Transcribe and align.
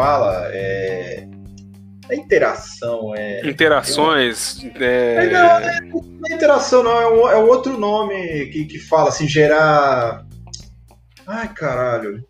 fala? 0.00 0.48
É, 0.50 1.26
é 2.08 2.16
interação, 2.16 3.14
é. 3.14 3.46
Interações. 3.46 4.64
É... 4.76 5.28
Não, 5.28 6.00
não, 6.02 6.30
é 6.30 6.34
interação, 6.34 6.82
não, 6.82 6.98
é 6.98 7.06
um, 7.06 7.30
é 7.30 7.38
um 7.38 7.46
outro 7.48 7.78
nome 7.78 8.46
que, 8.46 8.64
que 8.64 8.78
fala 8.78 9.10
assim, 9.10 9.28
gerar. 9.28 10.24
Ai, 11.26 11.52
caralho. 11.52 12.24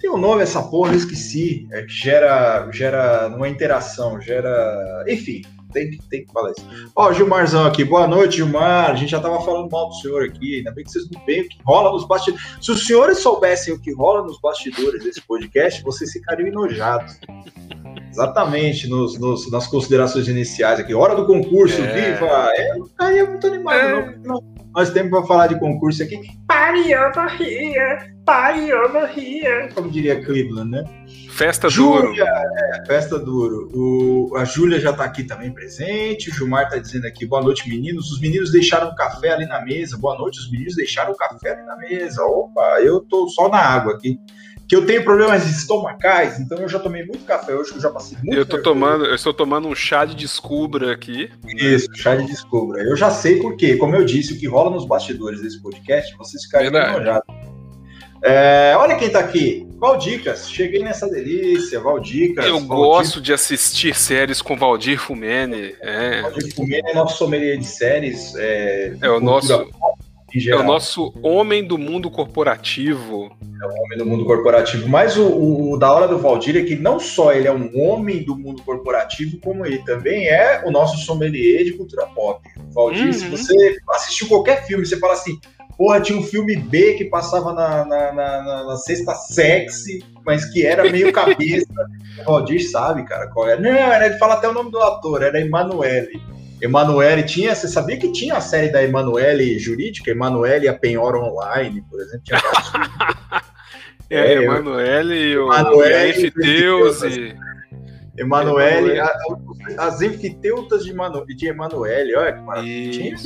Tem 0.00 0.10
um 0.10 0.16
nome 0.16 0.42
essa 0.42 0.62
porra, 0.62 0.92
eu 0.92 0.96
esqueci. 0.96 1.68
É 1.72 1.82
que 1.82 1.92
gera. 1.92 2.68
gera. 2.72 3.28
Não 3.28 3.44
é 3.44 3.50
interação, 3.50 4.18
gera. 4.18 5.04
Enfim, 5.06 5.42
tem 5.72 5.90
que, 5.90 5.98
tem 6.08 6.24
que 6.24 6.32
falar 6.32 6.50
isso. 6.50 6.90
Ó, 6.94 7.12
Gilmarzão 7.12 7.66
aqui, 7.66 7.84
boa 7.84 8.06
noite, 8.06 8.36
Gilmar. 8.36 8.90
A 8.90 8.94
gente 8.94 9.10
já 9.10 9.20
tava 9.20 9.40
falando 9.42 9.70
mal 9.70 9.88
do 9.88 9.94
senhor 9.94 10.24
aqui, 10.24 10.58
ainda 10.58 10.70
bem 10.72 10.84
que 10.84 10.90
vocês 10.90 11.08
não 11.10 11.24
veem 11.24 11.42
o 11.42 11.48
que 11.48 11.58
rola 11.64 11.90
nos 11.90 12.06
bastidores. 12.06 12.56
Se 12.60 12.70
os 12.70 12.86
senhores 12.86 13.18
soubessem 13.18 13.74
o 13.74 13.80
que 13.80 13.92
rola 13.92 14.22
nos 14.22 14.40
bastidores 14.40 15.02
desse 15.02 15.20
podcast, 15.22 15.82
vocês 15.82 16.12
ficariam 16.12 16.48
enojados. 16.48 17.18
Exatamente, 18.12 18.88
nos, 18.88 19.18
nos, 19.18 19.50
nas 19.50 19.66
considerações 19.66 20.28
iniciais 20.28 20.78
aqui. 20.78 20.94
Hora 20.94 21.14
do 21.14 21.26
concurso, 21.26 21.80
é. 21.80 22.12
viva! 22.12 22.50
Eu 22.58 22.78
não 22.78 22.86
ficaria 22.86 23.24
muito 23.24 23.46
animado, 23.46 23.78
é. 23.78 24.16
não, 24.22 24.34
não. 24.34 24.52
Nós 24.74 24.90
temos 24.90 25.10
para 25.10 25.26
falar 25.26 25.46
de 25.48 25.58
concurso 25.58 26.02
aqui. 26.02 26.18
Pariana 26.46 27.26
Ria, 27.26 28.10
Pariana 28.24 29.06
Ria. 29.06 29.68
Como 29.74 29.90
diria 29.90 30.24
Cleveland, 30.24 30.70
né? 30.70 30.84
Festa 31.30 31.68
Júlia, 31.68 32.02
duro. 32.02 32.22
É, 32.22 32.86
festa 32.86 33.18
duro. 33.18 33.68
O, 33.74 34.36
a 34.36 34.44
Júlia 34.44 34.80
já 34.80 34.90
está 34.90 35.04
aqui 35.04 35.24
também 35.24 35.52
presente. 35.52 36.30
O 36.30 36.34
Gilmar 36.34 36.64
está 36.64 36.78
dizendo 36.78 37.06
aqui, 37.06 37.26
boa 37.26 37.42
noite, 37.42 37.68
meninos. 37.68 38.10
Os 38.10 38.20
meninos 38.20 38.50
deixaram 38.50 38.94
café 38.94 39.32
ali 39.32 39.46
na 39.46 39.62
mesa. 39.62 39.98
Boa 39.98 40.16
noite, 40.16 40.38
os 40.38 40.50
meninos 40.50 40.74
deixaram 40.74 41.14
café 41.14 41.52
ali 41.52 41.66
na 41.66 41.76
mesa. 41.76 42.22
Opa, 42.24 42.80
eu 42.80 43.00
tô 43.00 43.28
só 43.28 43.50
na 43.50 43.58
água 43.58 43.94
aqui 43.94 44.18
que 44.72 44.76
eu 44.76 44.86
tenho 44.86 45.04
problemas 45.04 45.46
estomacais, 45.46 46.40
então 46.40 46.56
eu 46.56 46.66
já 46.66 46.78
tomei 46.78 47.04
muito 47.04 47.26
café 47.26 47.54
hoje, 47.54 47.72
que 47.72 47.76
eu 47.76 47.82
já 47.82 47.90
passei 47.90 48.16
muito 48.16 48.34
Eu 48.34 48.46
tô 48.46 48.56
tomando, 48.62 49.04
eu 49.04 49.14
estou 49.14 49.34
tomando 49.34 49.68
um 49.68 49.74
chá 49.74 50.06
de 50.06 50.14
descubra 50.14 50.90
aqui. 50.90 51.30
Isso, 51.58 51.94
chá 51.94 52.16
de 52.16 52.24
descubra. 52.24 52.82
Eu 52.82 52.96
já 52.96 53.10
sei 53.10 53.38
porque, 53.38 53.76
como 53.76 53.94
eu 53.94 54.02
disse, 54.02 54.32
o 54.32 54.38
que 54.38 54.48
rola 54.48 54.70
nos 54.70 54.86
bastidores 54.86 55.42
desse 55.42 55.60
podcast, 55.60 56.16
vocês 56.16 56.44
ficarem 56.44 56.68
enojados. 56.68 57.22
É, 58.24 58.74
olha 58.78 58.96
quem 58.96 59.10
tá 59.10 59.18
aqui. 59.18 59.68
Valdicas, 59.76 60.50
cheguei 60.50 60.82
nessa 60.82 61.06
delícia, 61.06 61.78
Valdicas. 61.78 62.46
Eu 62.46 62.54
Valdir... 62.54 62.68
gosto 62.68 63.20
de 63.20 63.34
assistir 63.34 63.94
séries 63.94 64.40
com 64.40 64.56
Valdir 64.56 64.98
Fumene. 64.98 65.74
É. 65.82 66.22
Valdir 66.22 66.54
Fumene 66.54 66.88
é 66.88 66.94
nosso 66.94 67.18
sommelier 67.18 67.58
de 67.58 67.66
séries. 67.66 68.34
É, 68.36 68.96
é 69.02 69.10
o 69.10 69.20
nosso. 69.20 69.70
É 70.48 70.56
o 70.56 70.62
nosso 70.62 71.12
homem 71.22 71.62
do 71.62 71.76
mundo 71.76 72.10
corporativo. 72.10 73.30
É 73.62 73.66
o 73.66 73.84
homem 73.84 73.98
do 73.98 74.06
mundo 74.06 74.24
corporativo. 74.24 74.88
Mas 74.88 75.16
o, 75.16 75.26
o, 75.26 75.72
o, 75.72 75.76
da 75.76 75.92
hora 75.92 76.08
do 76.08 76.18
Valdir 76.18 76.56
é 76.56 76.62
que 76.62 76.74
não 76.74 76.98
só 76.98 77.32
ele 77.32 77.46
é 77.46 77.52
um 77.52 77.70
homem 77.78 78.24
do 78.24 78.36
mundo 78.36 78.62
corporativo, 78.62 79.38
como 79.40 79.66
ele 79.66 79.78
também 79.78 80.26
é 80.26 80.62
o 80.64 80.70
nosso 80.70 80.96
sommelier 81.04 81.64
de 81.64 81.72
cultura 81.72 82.06
pop. 82.06 82.40
Valdir, 82.72 83.06
uhum. 83.06 83.12
se 83.12 83.28
você 83.28 83.76
assistiu 83.90 84.28
qualquer 84.28 84.66
filme, 84.66 84.86
você 84.86 84.98
fala 84.98 85.12
assim, 85.12 85.38
porra, 85.76 86.00
tinha 86.00 86.18
um 86.18 86.22
filme 86.22 86.56
B 86.56 86.94
que 86.94 87.04
passava 87.04 87.52
na, 87.52 87.84
na, 87.84 88.12
na, 88.12 88.64
na 88.64 88.76
sexta 88.76 89.14
sexy, 89.14 90.02
mas 90.24 90.46
que 90.46 90.64
era 90.64 90.90
meio 90.90 91.12
cabeça. 91.12 91.66
o 92.20 92.24
Valdir 92.24 92.70
sabe, 92.70 93.04
cara, 93.04 93.28
qual 93.28 93.48
era. 93.48 93.60
Não, 93.60 93.70
era, 93.70 94.06
ele 94.06 94.18
fala 94.18 94.34
até 94.34 94.48
o 94.48 94.54
nome 94.54 94.70
do 94.70 94.80
ator, 94.80 95.22
era 95.22 95.40
Emanuele. 95.40 96.20
Emanuele 96.62 97.24
tinha, 97.24 97.54
você 97.54 97.66
sabia 97.66 97.98
que 97.98 98.12
tinha 98.12 98.36
a 98.36 98.40
série 98.40 98.70
da 98.70 98.82
Emanuele 98.82 99.58
jurídica, 99.58 100.12
Emanuele 100.12 100.66
e 100.66 100.68
a 100.68 100.74
Penhora 100.74 101.18
Online, 101.18 101.84
por 101.90 102.00
exemplo, 102.00 102.22
tinha 102.22 102.40
é, 104.08 104.34
é, 104.34 104.42
Emanuele 104.44 105.14
e 105.14 105.36
o 105.36 105.50
Enfiteus 106.08 107.02
e 107.02 107.34
Emanuele, 108.16 109.00
as 109.78 110.02
enfiteutas 110.02 110.84
de, 110.84 110.92
Manu, 110.92 111.24
de 111.26 111.48
Emanuele, 111.48 112.14
olha 112.14 112.32
que 112.34 112.40
maravilha. 112.42 113.16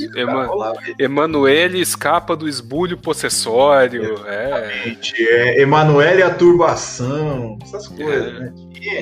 Emanuele 0.97 1.81
escapa 1.81 2.37
do 2.37 2.47
esbulho 2.47 2.97
possessório. 2.97 4.13
Exatamente. 4.13 5.27
É. 5.27 5.57
é. 5.57 5.61
Emanuele 5.61 6.23
a 6.23 6.33
turbação, 6.33 7.59
essas 7.61 7.87
coisas, 7.89 8.33
é. 8.33 8.39
né? 8.39 8.53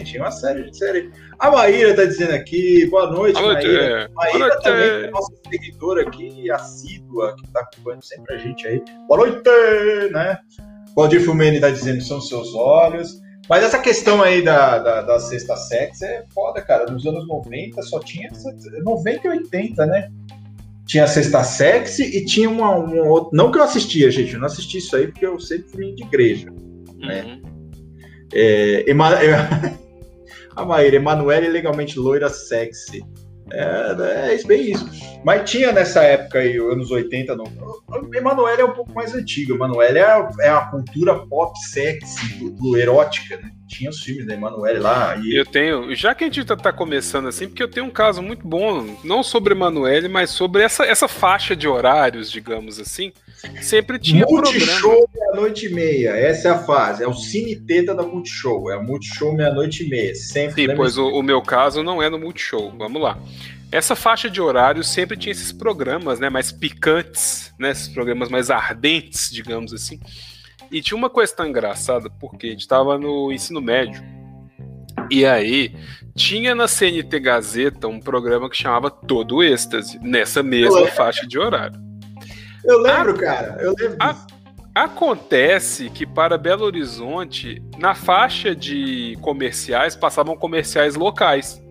Tinha 0.03 0.24
uma 0.24 0.31
série 0.31 0.72
de 0.72 0.75
série. 0.75 1.12
A 1.38 1.51
Maíra 1.51 1.95
tá 1.95 2.06
dizendo 2.06 2.34
aqui, 2.34 2.88
boa 2.88 3.12
noite, 3.12 3.40
boa 3.40 3.53
noite 3.53 3.68
Maíra. 3.68 3.84
É. 3.84 4.07
Maíra 4.16 4.40
noite, 4.40 4.63
também 4.63 4.90
é 4.90 5.12
nossa 5.12 5.34
seguidora 5.51 6.01
aqui, 6.01 6.50
assídua, 6.50 7.35
que 7.35 7.47
tá 7.51 7.59
acompanhando 7.59 8.03
sempre 8.03 8.34
a 8.34 8.38
gente 8.40 8.68
aí. 8.68 8.81
Boa 9.07 9.19
noite, 9.19 9.44
né? 10.12 10.40
Valdir 10.95 11.24
Fumene 11.24 11.59
tá 11.59 11.69
dizendo 11.69 12.01
são 12.01 12.19
seus 12.19 12.56
olhos. 12.56 13.24
Mas 13.47 13.63
essa 13.63 13.79
questão 13.79 14.22
aí 14.22 14.41
da, 14.41 14.79
da, 14.79 15.01
da 15.01 15.19
sexta 15.19 15.56
sex 15.56 16.01
é 16.01 16.23
foda, 16.33 16.61
cara. 16.61 16.91
Nos 16.91 17.06
anos 17.06 17.28
90 17.28 17.81
só 17.83 18.00
tinha. 18.00 18.29
90 18.83 19.28
e 19.28 19.29
80, 19.29 19.85
né? 19.85 20.11
Tinha 20.85 21.03
a 21.03 21.07
sexta 21.07 21.44
sex 21.44 22.00
e 22.00 22.25
tinha 22.25 22.50
uma, 22.50 22.75
uma 22.75 23.03
outra. 23.03 23.29
Não 23.33 23.51
que 23.51 23.57
eu 23.57 23.63
assistia, 23.63 24.09
gente. 24.09 24.33
Eu 24.33 24.39
não 24.39 24.47
assisti 24.47 24.79
isso 24.79 24.95
aí 24.95 25.07
porque 25.07 25.25
eu 25.25 25.39
sempre 25.39 25.69
fui 25.69 25.94
de 25.94 26.03
igreja. 26.03 26.47
Né? 26.97 27.23
Uhum. 27.23 27.41
É, 28.33 28.85
a 30.56 30.66
Maíra, 30.66 30.95
Emanuele 30.95 31.50
legalmente 31.50 32.00
loira 32.00 32.29
sexy. 32.29 33.03
É, 33.51 34.33
é 34.35 34.44
bem 34.44 34.72
isso. 34.72 34.89
Mas 35.23 35.50
tinha 35.50 35.72
nessa 35.72 36.03
época 36.03 36.39
aí, 36.39 36.57
anos 36.57 36.91
80, 36.91 37.35
no... 37.35 37.45
Emanuele 38.13 38.61
é 38.61 38.66
um 38.66 38.73
pouco 38.73 38.94
mais 38.94 39.13
antigo. 39.13 39.53
Emanuele 39.53 40.00
é, 40.00 40.28
é 40.41 40.50
a 40.50 40.61
cultura 40.61 41.16
pop 41.28 41.57
sexy, 41.59 42.39
do, 42.39 42.51
do 42.51 42.78
erótica, 42.78 43.38
né? 43.38 43.51
Tinha 43.67 43.89
os 43.89 44.00
filmes 44.01 44.25
da 44.25 44.33
Emanuele 44.33 44.79
lá. 44.79 45.16
E... 45.17 45.35
Eu 45.35 45.45
tenho, 45.45 45.95
já 45.95 46.13
que 46.13 46.23
a 46.23 46.28
gente 46.28 46.45
tá, 46.45 46.56
tá, 46.56 46.72
começando 46.72 47.28
assim, 47.28 47.47
porque 47.47 47.63
eu 47.63 47.69
tenho 47.69 47.85
um 47.85 47.91
caso 47.91 48.22
muito 48.22 48.47
bom, 48.47 48.97
não 49.03 49.23
sobre 49.23 49.53
Emanuele, 49.53 50.07
mas 50.07 50.29
sobre 50.29 50.62
essa, 50.62 50.85
essa 50.85 51.07
faixa 51.07 51.56
de 51.56 51.67
horários, 51.67 52.31
digamos 52.31 52.79
assim. 52.79 53.12
Sempre 53.61 54.00
tinha 54.00 54.25
Multishow 54.25 55.09
meia-noite 55.13 55.67
e 55.67 55.69
meia, 55.69 56.11
essa 56.11 56.50
é 56.50 56.51
a 56.51 56.57
fase. 56.59 57.03
É 57.03 57.07
o 57.07 57.13
Cine 57.13 57.56
Teta 57.56 57.94
da 57.94 58.03
Multishow. 58.03 58.72
É 58.72 58.75
a 58.75 58.81
Multishow 58.81 59.33
meia-noite 59.33 59.83
e 59.83 59.89
meia. 59.89 60.16
Sempre. 60.16 60.67
Sim, 60.67 60.75
pois 60.75 60.97
o, 60.97 61.07
o, 61.07 61.23
meu 61.23 61.41
caso 61.41 61.83
não 61.83 62.01
é 62.01 62.09
no 62.09 62.19
Multishow. 62.19 62.73
Vamos 62.78 63.01
lá. 63.01 63.19
Essa 63.72 63.95
faixa 63.95 64.29
de 64.29 64.41
horário 64.41 64.83
sempre 64.83 65.17
tinha 65.17 65.31
esses 65.31 65.51
programas, 65.51 66.19
né, 66.19 66.29
mais 66.29 66.51
picantes, 66.51 67.53
né, 67.59 67.72
esses 67.72 67.88
programas 67.88 68.29
mais 68.29 68.50
ardentes, 68.50 69.29
digamos 69.31 69.73
assim. 69.73 70.00
E 70.72 70.81
tinha 70.81 70.97
uma 70.97 71.09
questão 71.09 71.45
engraçada, 71.45 72.09
porque 72.09 72.47
a 72.47 72.50
gente 72.51 72.62
estava 72.62 72.97
no 72.97 73.31
ensino 73.31 73.62
médio. 73.62 74.01
E 75.09 75.25
aí, 75.25 75.75
tinha 76.16 76.56
na 76.56 76.67
CNT 76.67 77.19
Gazeta 77.19 77.88
um 77.88 78.00
programa 78.00 78.50
que 78.50 78.57
chamava 78.57 78.89
Todo 78.89 79.44
Êxtase, 79.44 80.00
nessa 80.01 80.41
mesma 80.41 80.88
faixa 80.88 81.27
de 81.27 81.38
horário. 81.38 81.84
Eu 82.65 82.79
lembro, 82.79 83.13
a, 83.13 83.17
cara. 83.17 83.57
Eu 83.61 83.73
lembro. 83.77 83.97
A, 83.99 84.15
acontece 84.75 85.89
que 85.89 86.05
para 86.05 86.37
Belo 86.37 86.65
Horizonte, 86.65 87.61
na 87.77 87.95
faixa 87.95 88.55
de 88.55 89.17
comerciais, 89.21 89.95
passavam 89.95 90.35
comerciais 90.35 90.95
locais. 90.95 91.61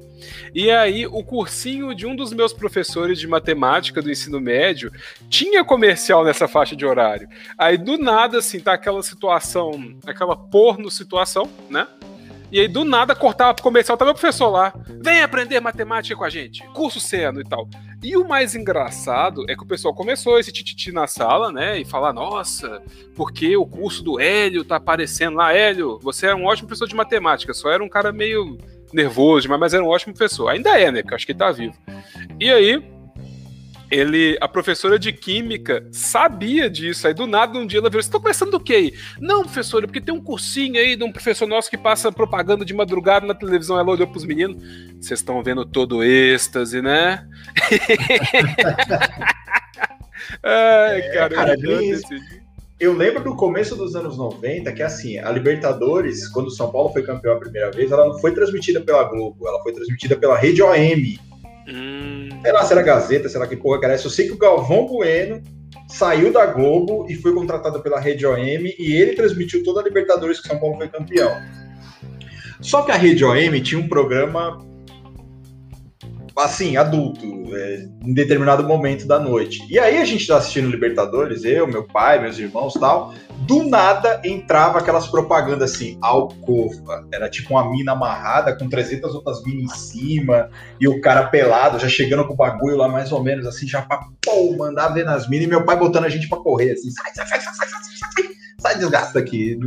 E 0.54 0.70
aí, 0.70 1.06
o 1.06 1.22
cursinho 1.22 1.94
de 1.94 2.06
um 2.06 2.16
dos 2.16 2.32
meus 2.32 2.52
professores 2.52 3.18
de 3.18 3.26
matemática 3.26 4.00
do 4.00 4.10
ensino 4.10 4.40
médio 4.40 4.90
tinha 5.28 5.64
comercial 5.64 6.24
nessa 6.24 6.48
faixa 6.48 6.74
de 6.74 6.86
horário. 6.86 7.28
Aí, 7.58 7.76
do 7.76 7.98
nada, 7.98 8.38
assim, 8.38 8.60
tá 8.60 8.72
aquela 8.72 9.02
situação, 9.02 9.98
aquela 10.06 10.36
porno 10.36 10.90
situação, 10.90 11.50
né? 11.68 11.86
E 12.52 12.60
aí, 12.60 12.68
do 12.68 12.84
nada, 12.84 13.16
cortava 13.16 13.52
pro 13.52 13.64
comercial, 13.64 13.96
tá 13.96 14.04
meu 14.04 14.14
professor 14.14 14.48
lá. 14.48 14.72
Vem 15.02 15.22
aprender 15.22 15.58
matemática 15.58 16.14
com 16.14 16.24
a 16.24 16.30
gente. 16.30 16.64
Curso 16.68 17.00
seno 17.00 17.40
e 17.40 17.44
tal. 17.44 17.68
E 18.04 18.18
o 18.18 18.28
mais 18.28 18.54
engraçado 18.54 19.46
é 19.48 19.56
que 19.56 19.62
o 19.62 19.66
pessoal 19.66 19.94
começou 19.94 20.38
esse 20.38 20.52
tititi 20.52 20.92
na 20.92 21.06
sala, 21.06 21.50
né? 21.50 21.80
E 21.80 21.86
falar, 21.86 22.12
nossa, 22.12 22.82
porque 23.16 23.56
o 23.56 23.64
curso 23.64 24.04
do 24.04 24.20
Hélio 24.20 24.62
tá 24.62 24.76
aparecendo 24.76 25.38
lá. 25.38 25.54
Hélio, 25.54 25.98
você 26.02 26.26
é 26.26 26.34
um 26.34 26.44
ótimo 26.44 26.68
professor 26.68 26.86
de 26.86 26.94
matemática, 26.94 27.54
só 27.54 27.70
era 27.70 27.82
um 27.82 27.88
cara 27.88 28.12
meio 28.12 28.58
nervoso, 28.92 29.48
mas 29.48 29.72
era 29.72 29.82
um 29.82 29.88
ótimo 29.88 30.12
professor. 30.12 30.50
Ainda 30.50 30.78
é, 30.78 30.92
né? 30.92 31.00
Porque 31.00 31.14
eu 31.14 31.16
acho 31.16 31.24
que 31.24 31.32
ele 31.32 31.38
tá 31.38 31.50
vivo. 31.50 31.74
E 32.38 32.50
aí, 32.50 32.93
ele, 33.94 34.36
a 34.40 34.48
professora 34.48 34.98
de 34.98 35.12
química 35.12 35.86
sabia 35.92 36.68
disso. 36.68 37.06
Aí 37.06 37.14
do 37.14 37.26
nada 37.26 37.58
um 37.58 37.66
dia 37.66 37.78
ela 37.78 37.88
virou: 37.88 38.02
Você 38.02 38.10
tá 38.10 38.18
conversando 38.18 38.50
do 38.52 38.60
quê? 38.60 38.94
Não, 39.20 39.42
professora, 39.42 39.86
porque 39.86 40.00
tem 40.00 40.14
um 40.14 40.20
cursinho 40.20 40.78
aí 40.78 40.96
de 40.96 41.04
um 41.04 41.12
professor 41.12 41.46
nosso 41.46 41.70
que 41.70 41.78
passa 41.78 42.10
propaganda 42.10 42.64
de 42.64 42.74
madrugada 42.74 43.26
na 43.26 43.34
televisão. 43.34 43.78
Ela 43.78 43.90
olhou 43.90 44.06
pros 44.06 44.24
meninos: 44.24 44.62
Vocês 45.00 45.20
estão 45.20 45.42
vendo 45.42 45.64
todo 45.64 46.02
êxtase, 46.02 46.82
né? 46.82 47.26
Ai, 50.42 51.00
é, 51.00 51.12
cara, 51.12 51.34
cara 51.34 51.56
eu 52.78 52.92
lembro 52.92 53.22
do 53.22 53.36
começo 53.36 53.76
dos 53.76 53.94
anos 53.94 54.18
90 54.18 54.72
que, 54.72 54.82
assim, 54.82 55.18
a 55.18 55.30
Libertadores, 55.30 56.28
quando 56.28 56.48
o 56.48 56.50
São 56.50 56.70
Paulo 56.70 56.92
foi 56.92 57.02
campeão 57.02 57.34
a 57.34 57.38
primeira 57.38 57.70
vez, 57.70 57.90
ela 57.90 58.06
não 58.06 58.18
foi 58.18 58.34
transmitida 58.34 58.80
pela 58.80 59.04
Globo, 59.04 59.46
ela 59.46 59.62
foi 59.62 59.72
transmitida 59.72 60.16
pela 60.16 60.36
Rede 60.36 60.60
OM. 60.60 61.33
Hum. 61.68 62.28
Sei 62.42 62.52
lá 62.52 62.64
se 62.64 62.72
era 62.72 62.82
Gazeta, 62.82 63.28
sei 63.28 63.40
lá 63.40 63.46
que 63.46 63.56
porra 63.56 63.78
que 63.78 63.84
era 63.84 63.94
essa. 63.94 64.06
Eu 64.06 64.10
sei 64.10 64.26
que 64.26 64.32
o 64.32 64.38
Galvão 64.38 64.86
Bueno 64.86 65.42
saiu 65.88 66.32
da 66.32 66.46
Globo 66.46 67.06
e 67.08 67.14
foi 67.14 67.34
contratado 67.34 67.80
pela 67.80 68.00
Rede 68.00 68.26
OM 68.26 68.38
e 68.38 68.94
ele 68.94 69.14
transmitiu 69.14 69.62
toda 69.62 69.80
a 69.80 69.84
Libertadores 69.84 70.40
que 70.40 70.48
São 70.48 70.58
Paulo 70.58 70.76
foi 70.76 70.88
campeão. 70.88 71.32
Só 72.60 72.82
que 72.82 72.92
a 72.92 72.96
Rede 72.96 73.24
OM 73.24 73.60
tinha 73.62 73.80
um 73.80 73.88
programa 73.88 74.58
assim, 76.36 76.76
adulto, 76.76 77.24
é, 77.54 77.86
em 78.02 78.12
determinado 78.12 78.64
momento 78.64 79.06
da 79.06 79.18
noite. 79.18 79.64
E 79.70 79.78
aí 79.78 79.98
a 79.98 80.04
gente 80.04 80.26
tá 80.26 80.36
assistindo 80.36 80.68
Libertadores, 80.68 81.44
eu, 81.44 81.66
meu 81.66 81.84
pai, 81.84 82.20
meus 82.20 82.38
irmãos 82.38 82.74
tal. 82.74 83.14
Do 83.46 83.62
nada 83.62 84.20
entrava 84.24 84.78
aquelas 84.78 85.06
propagandas 85.06 85.74
assim, 85.74 85.98
alcova. 86.00 87.06
Era 87.12 87.28
tipo 87.28 87.50
uma 87.54 87.70
mina 87.70 87.92
amarrada 87.92 88.56
com 88.56 88.68
300 88.68 89.14
outras 89.14 89.42
minas 89.44 89.72
em 89.72 89.76
cima 89.76 90.50
e 90.80 90.88
o 90.88 91.00
cara 91.00 91.28
pelado, 91.28 91.78
já 91.78 91.88
chegando 91.88 92.26
com 92.26 92.34
o 92.34 92.36
bagulho 92.36 92.76
lá 92.76 92.88
mais 92.88 93.12
ou 93.12 93.22
menos 93.22 93.46
assim, 93.46 93.66
já 93.66 93.82
pra 93.82 94.00
pô, 94.24 94.56
mandar 94.56 94.88
ver 94.88 95.04
nas 95.04 95.28
minas 95.28 95.46
e 95.46 95.50
meu 95.50 95.64
pai 95.64 95.76
botando 95.76 96.04
a 96.04 96.08
gente 96.08 96.28
pra 96.28 96.38
correr 96.38 96.72
assim, 96.72 96.90
sai, 96.90 97.12
sai, 97.14 97.26
sai, 97.26 97.40
sai, 97.40 97.54
sai, 97.54 97.68
sai, 97.68 97.80
sai 98.14 98.43
sai 98.64 98.78
desgasta 98.78 99.18
aqui. 99.18 99.58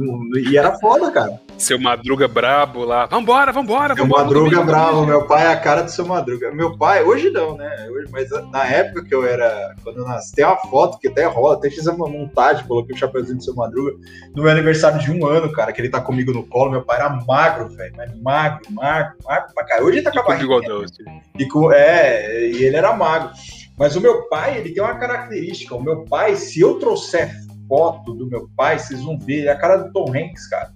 E 0.50 0.58
era 0.58 0.74
foda, 0.80 1.12
cara. 1.12 1.40
Seu 1.56 1.80
Madruga 1.80 2.28
brabo 2.28 2.84
lá. 2.84 3.06
Vambora, 3.06 3.52
vambora, 3.52 3.94
Seu 3.94 4.04
vambora. 4.04 4.24
Madruga 4.24 4.64
brabo, 4.64 5.06
meu 5.06 5.26
pai 5.28 5.46
é 5.46 5.50
a 5.50 5.60
cara 5.60 5.84
do 5.84 5.92
seu 5.92 6.06
Madruga. 6.06 6.52
Meu 6.52 6.76
pai, 6.76 7.04
hoje 7.04 7.30
não, 7.30 7.56
né? 7.56 7.88
Hoje, 7.92 8.08
mas 8.12 8.30
na 8.52 8.66
época 8.66 9.04
que 9.06 9.14
eu 9.14 9.24
era. 9.24 9.76
Quando 9.84 10.00
eu 10.00 10.06
nasci, 10.06 10.36
tem 10.36 10.46
uma 10.46 10.58
foto 10.58 10.98
que 10.98 11.08
até 11.08 11.26
rola, 11.26 11.56
até 11.56 11.70
fiz 11.70 11.86
uma 11.86 12.08
montagem, 12.08 12.66
coloquei 12.66 12.96
o 12.96 12.98
chapeuzinho 12.98 13.38
do 13.38 13.44
seu 13.44 13.56
Madruga. 13.56 13.98
No 14.36 14.44
meu 14.44 14.52
aniversário 14.52 15.00
de 15.00 15.12
um 15.12 15.28
ano, 15.28 15.52
cara, 15.52 15.72
que 15.72 15.80
ele 15.80 15.90
tá 15.90 16.02
comigo 16.02 16.34
no 16.34 16.44
colo, 16.44 16.72
meu 16.72 16.82
pai 16.82 16.98
era 16.98 17.10
magro, 17.28 17.70
velho. 17.70 17.94
Magro, 18.24 18.72
magro, 18.72 19.18
magro 19.24 19.54
pra 19.54 19.64
caralho. 19.64 19.88
Hoje 19.88 19.98
ele 19.98 20.06
tá 20.06 20.12
com 20.12 20.20
a 20.20 20.24
barriga. 20.24 20.56
Assim. 20.84 21.04
E 21.38 21.46
com, 21.46 21.72
é, 21.72 22.50
e 22.50 22.64
ele 22.64 22.76
era 22.76 22.94
magro. 22.94 23.30
Mas 23.78 23.96
o 23.96 24.02
meu 24.02 24.28
pai, 24.28 24.58
ele 24.58 24.72
tem 24.72 24.82
uma 24.82 24.96
característica. 24.96 25.76
O 25.76 25.84
meu 25.84 26.04
pai, 26.06 26.36
se 26.36 26.60
eu 26.62 26.80
trouxer 26.80 27.32
foto 27.68 28.14
do 28.14 28.28
meu 28.28 28.50
pai, 28.56 28.80
vocês 28.80 29.02
vão 29.02 29.18
ver, 29.20 29.46
é 29.46 29.52
a 29.52 29.58
cara 29.58 29.78
do 29.78 29.92
Tom 29.92 30.10
Hanks, 30.10 30.48
cara. 30.48 30.72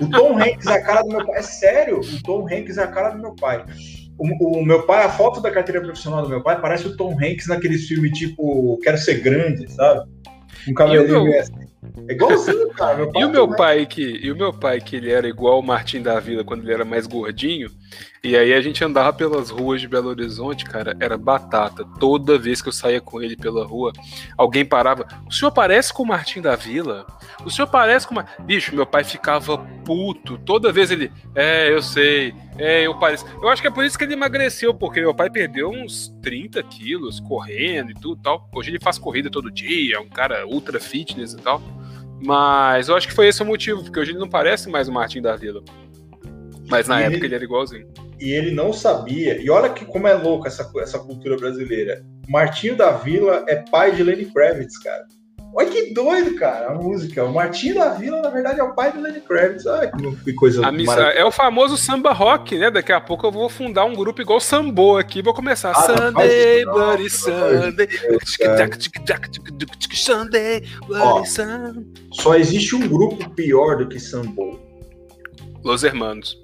O 0.00 0.08
Tom 0.08 0.36
Hanks 0.40 0.66
é 0.66 0.74
a 0.74 0.82
cara 0.82 1.02
do 1.02 1.08
meu 1.08 1.26
pai. 1.26 1.38
É 1.38 1.42
sério, 1.42 2.00
o 2.00 2.22
Tom 2.22 2.46
Hanks 2.46 2.78
é 2.78 2.82
a 2.82 2.88
cara 2.88 3.10
do 3.10 3.18
meu 3.20 3.34
pai. 3.34 3.64
O, 4.18 4.58
o, 4.58 4.64
meu 4.64 4.84
pai, 4.84 5.04
a 5.04 5.10
foto 5.10 5.40
da 5.40 5.50
carteira 5.50 5.80
profissional 5.80 6.22
do 6.22 6.28
meu 6.28 6.42
pai 6.42 6.60
parece 6.60 6.86
o 6.86 6.96
Tom 6.96 7.12
Hanks 7.12 7.48
naqueles 7.48 7.86
filmes 7.86 8.16
tipo 8.16 8.78
Quero 8.82 8.98
Ser 8.98 9.20
Grande, 9.20 9.70
sabe? 9.72 10.08
Um 10.68 10.72
meu... 10.74 11.40
assim. 11.40 11.52
É 12.08 12.12
igualzinho, 12.12 12.68
cara. 12.70 12.98
Meu 12.98 13.10
e 13.16 13.24
o 13.24 13.30
meu 13.30 13.48
pai 13.48 13.86
que 13.86 14.02
e 14.02 14.30
o 14.30 14.36
meu 14.36 14.52
pai 14.52 14.80
que 14.80 14.96
ele 14.96 15.10
era 15.10 15.26
igual 15.26 15.58
o 15.58 15.62
Martim 15.62 16.00
da 16.00 16.20
Vila 16.20 16.44
quando 16.44 16.62
ele 16.62 16.72
era 16.72 16.84
mais 16.84 17.06
gordinho, 17.06 17.68
e 18.24 18.36
aí 18.36 18.54
a 18.54 18.60
gente 18.60 18.84
andava 18.84 19.12
pelas 19.12 19.50
ruas 19.50 19.80
de 19.80 19.88
Belo 19.88 20.08
Horizonte, 20.08 20.64
cara, 20.64 20.96
era 21.00 21.18
batata. 21.18 21.84
Toda 21.98 22.38
vez 22.38 22.62
que 22.62 22.68
eu 22.68 22.72
saía 22.72 23.00
com 23.00 23.20
ele 23.20 23.36
pela 23.36 23.66
rua, 23.66 23.92
alguém 24.38 24.64
parava. 24.64 25.06
O 25.28 25.32
senhor 25.32 25.50
parece 25.50 25.92
com 25.92 26.04
o 26.04 26.06
Martim 26.06 26.40
da 26.40 26.54
Vila? 26.54 27.04
O 27.44 27.50
senhor 27.50 27.66
parece 27.66 28.06
com. 28.06 28.14
Uma... 28.14 28.26
Bicho, 28.40 28.76
meu 28.76 28.86
pai 28.86 29.02
ficava 29.02 29.58
puto. 29.84 30.38
Toda 30.38 30.72
vez 30.72 30.92
ele. 30.92 31.10
É, 31.34 31.72
eu 31.72 31.82
sei. 31.82 32.32
É, 32.58 32.86
eu 32.86 32.96
pareço. 32.96 33.26
Eu 33.42 33.48
acho 33.48 33.60
que 33.60 33.66
é 33.66 33.72
por 33.72 33.84
isso 33.84 33.98
que 33.98 34.04
ele 34.04 34.12
emagreceu, 34.12 34.72
porque 34.72 35.00
meu 35.00 35.14
pai 35.14 35.28
perdeu 35.28 35.68
uns 35.70 36.08
30 36.22 36.62
quilos 36.62 37.18
correndo 37.18 37.90
e 37.90 37.94
tudo 37.94 38.22
tal. 38.22 38.48
Hoje 38.54 38.70
ele 38.70 38.78
faz 38.78 38.98
corrida 38.98 39.30
todo 39.30 39.50
dia, 39.50 39.96
é 39.96 39.98
um 39.98 40.08
cara 40.08 40.46
ultra 40.46 40.78
fitness 40.78 41.32
e 41.32 41.38
tal. 41.38 41.60
Mas 42.24 42.88
eu 42.88 42.96
acho 42.96 43.08
que 43.08 43.14
foi 43.14 43.26
esse 43.26 43.42
o 43.42 43.46
motivo, 43.46 43.82
porque 43.82 43.98
hoje 43.98 44.12
ele 44.12 44.20
não 44.20 44.28
parece 44.28 44.70
mais 44.70 44.88
o 44.88 44.92
Martim 44.92 45.20
da 45.20 45.34
Vila. 45.34 45.60
Mas 46.68 46.88
na 46.88 47.00
e 47.00 47.04
época 47.04 47.18
ele, 47.18 47.26
ele 47.26 47.34
era 47.34 47.44
igualzinho. 47.44 47.86
E 48.20 48.30
ele 48.30 48.50
não 48.52 48.72
sabia. 48.72 49.40
E 49.40 49.50
olha 49.50 49.70
que 49.70 49.84
como 49.84 50.06
é 50.06 50.14
louco 50.14 50.46
essa, 50.46 50.70
essa 50.78 50.98
cultura 50.98 51.36
brasileira. 51.36 52.04
Martinho 52.28 52.76
da 52.76 52.92
Vila 52.92 53.44
é 53.48 53.56
pai 53.70 53.92
de 53.94 54.02
Lenny 54.02 54.26
Kravitz, 54.26 54.78
cara. 54.78 55.06
Olha 55.54 55.68
que 55.68 55.92
doido, 55.92 56.34
cara, 56.36 56.70
a 56.70 56.74
música. 56.74 57.22
O 57.24 57.34
Martinho 57.34 57.74
da 57.74 57.90
Vila, 57.90 58.22
na 58.22 58.30
verdade, 58.30 58.58
é 58.58 58.62
o 58.62 58.74
pai 58.74 58.90
do 58.90 59.02
Lenny 59.02 59.20
Kravitz. 59.20 59.66
Olha 59.66 59.90
que 60.24 60.32
coisa 60.32 60.72
missa, 60.72 60.94
É 60.94 61.24
o 61.24 61.30
famoso 61.30 61.76
samba 61.76 62.12
rock, 62.12 62.56
né? 62.56 62.70
Daqui 62.70 62.90
a 62.90 63.00
pouco 63.00 63.26
eu 63.26 63.30
vou 63.30 63.48
fundar 63.50 63.84
um 63.84 63.94
grupo 63.94 64.22
igual 64.22 64.40
Sambo 64.40 64.96
aqui. 64.96 65.20
Vou 65.20 65.34
começar. 65.34 65.72
Ah, 65.72 65.82
Sunday, 65.82 66.64
Bloody 66.64 67.10
Sunday. 67.10 67.88
Sunday, 69.92 70.62
Bloody 70.86 71.28
Sunday. 71.28 71.84
Só 72.12 72.34
existe 72.34 72.74
um 72.74 72.88
grupo 72.88 73.28
pior 73.30 73.76
do 73.76 73.88
que 73.88 74.00
Sambo. 74.00 74.58
Los 75.62 75.84
Hermanos. 75.84 76.41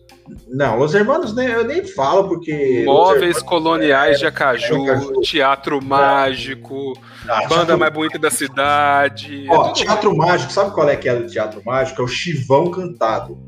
Não, 0.48 0.76
Los 0.76 0.94
Hermanos 0.94 1.34
nem, 1.34 1.48
eu 1.48 1.64
nem 1.64 1.84
falo 1.84 2.28
porque. 2.28 2.82
Móveis 2.84 3.42
coloniais 3.42 4.16
é, 4.16 4.18
de 4.20 4.26
Acaju, 4.26 4.90
é, 4.90 5.20
teatro 5.22 5.82
mágico, 5.82 6.94
ah, 7.28 7.42
banda 7.42 7.66
teatro... 7.66 7.78
mais 7.78 7.92
bonita 7.92 8.18
da 8.18 8.30
cidade. 8.30 9.46
Ó, 9.48 9.72
teatro 9.72 10.16
mágico, 10.16 10.52
sabe 10.52 10.72
qual 10.72 10.88
é 10.88 10.96
que 10.96 11.08
é 11.08 11.14
o 11.14 11.26
teatro 11.26 11.62
mágico? 11.64 12.02
É 12.02 12.04
o 12.04 12.08
chivão 12.08 12.70
cantado. 12.70 13.38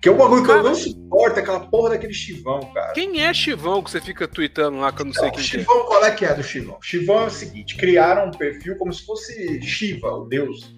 Que 0.00 0.08
é 0.08 0.12
um 0.12 0.16
bagulho 0.16 0.44
que 0.44 0.50
eu 0.50 0.62
não 0.62 0.74
suporto, 0.74 1.40
aquela 1.40 1.60
porra 1.60 1.90
daquele 1.90 2.12
chivão, 2.12 2.60
cara. 2.72 2.92
Quem 2.92 3.22
é 3.22 3.34
chivão 3.34 3.82
que 3.82 3.90
você 3.90 4.00
fica 4.00 4.28
tweetando 4.28 4.78
lá 4.78 4.92
que 4.92 5.02
eu 5.02 5.06
não, 5.06 5.12
sei 5.12 5.30
quem 5.30 5.42
chivão, 5.42 5.80
é? 5.80 5.84
qual 5.84 6.04
é 6.04 6.10
que 6.10 6.24
é 6.24 6.34
do 6.34 6.42
chivão? 6.42 6.76
Chivão 6.80 7.22
é 7.22 7.26
o 7.26 7.30
seguinte: 7.30 7.76
criaram 7.76 8.28
um 8.28 8.30
perfil 8.30 8.76
como 8.76 8.92
se 8.92 9.04
fosse 9.04 9.60
Shiva, 9.62 10.08
o 10.08 10.26
deus 10.26 10.74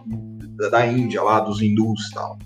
da 0.70 0.86
Índia 0.86 1.22
lá, 1.22 1.40
dos 1.40 1.60
hindus 1.60 2.08
e 2.10 2.14
tal 2.14 2.38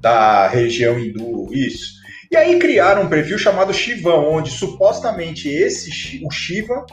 da 0.00 0.46
região 0.48 0.98
hindu, 0.98 1.48
isso. 1.52 1.96
E 2.30 2.36
aí 2.36 2.58
criaram 2.58 3.02
um 3.02 3.08
perfil 3.08 3.38
chamado 3.38 3.72
Shivão, 3.72 4.32
onde 4.32 4.50
supostamente 4.50 5.48
esse, 5.48 6.20
o 6.24 6.30
Shiva, 6.30 6.84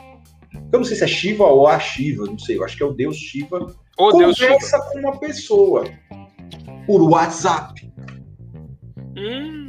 eu 0.71 0.79
não 0.79 0.83
sei 0.83 0.95
se 0.95 1.03
é 1.03 1.07
Shiva 1.07 1.45
ou 1.45 1.67
a 1.67 1.79
Shiva, 1.79 2.25
não 2.25 2.37
sei, 2.37 2.57
eu 2.57 2.63
acho 2.63 2.77
que 2.77 2.83
é 2.83 2.85
o 2.85 2.93
deus 2.93 3.17
Shiva, 3.17 3.75
conversa 3.95 4.47
deus 4.47 4.63
Shiva. 4.63 4.79
com 4.91 4.99
uma 4.99 5.19
pessoa 5.19 5.85
por 6.85 7.01
WhatsApp. 7.01 7.91
Hum. 9.17 9.63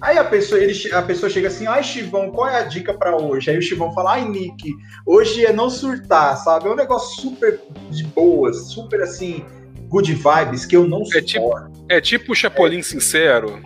Aí 0.00 0.18
a 0.18 0.24
pessoa, 0.24 0.60
ele, 0.60 0.92
a 0.92 1.00
pessoa 1.00 1.30
chega 1.30 1.48
assim, 1.48 1.66
ai 1.66 1.82
Chivão, 1.82 2.30
qual 2.30 2.48
é 2.48 2.58
a 2.58 2.64
dica 2.64 2.92
para 2.92 3.16
hoje? 3.16 3.50
Aí 3.50 3.56
o 3.56 3.62
Chivão 3.62 3.92
fala, 3.94 4.12
ai 4.12 4.28
Nick, 4.28 4.70
hoje 5.06 5.46
é 5.46 5.52
não 5.52 5.70
surtar, 5.70 6.36
sabe? 6.36 6.68
É 6.68 6.70
um 6.70 6.76
negócio 6.76 7.22
super 7.22 7.58
de 7.90 8.04
boa, 8.04 8.52
super 8.52 9.00
assim, 9.00 9.42
good 9.94 10.12
vibes 10.12 10.66
que 10.66 10.76
eu 10.76 10.88
não 10.88 11.02
é 11.14 11.20
tipo, 11.20 11.54
é 11.88 12.00
tipo 12.00 12.32
o 12.32 12.34
Chapolin 12.34 12.80
é. 12.80 12.82
Sincero. 12.82 13.62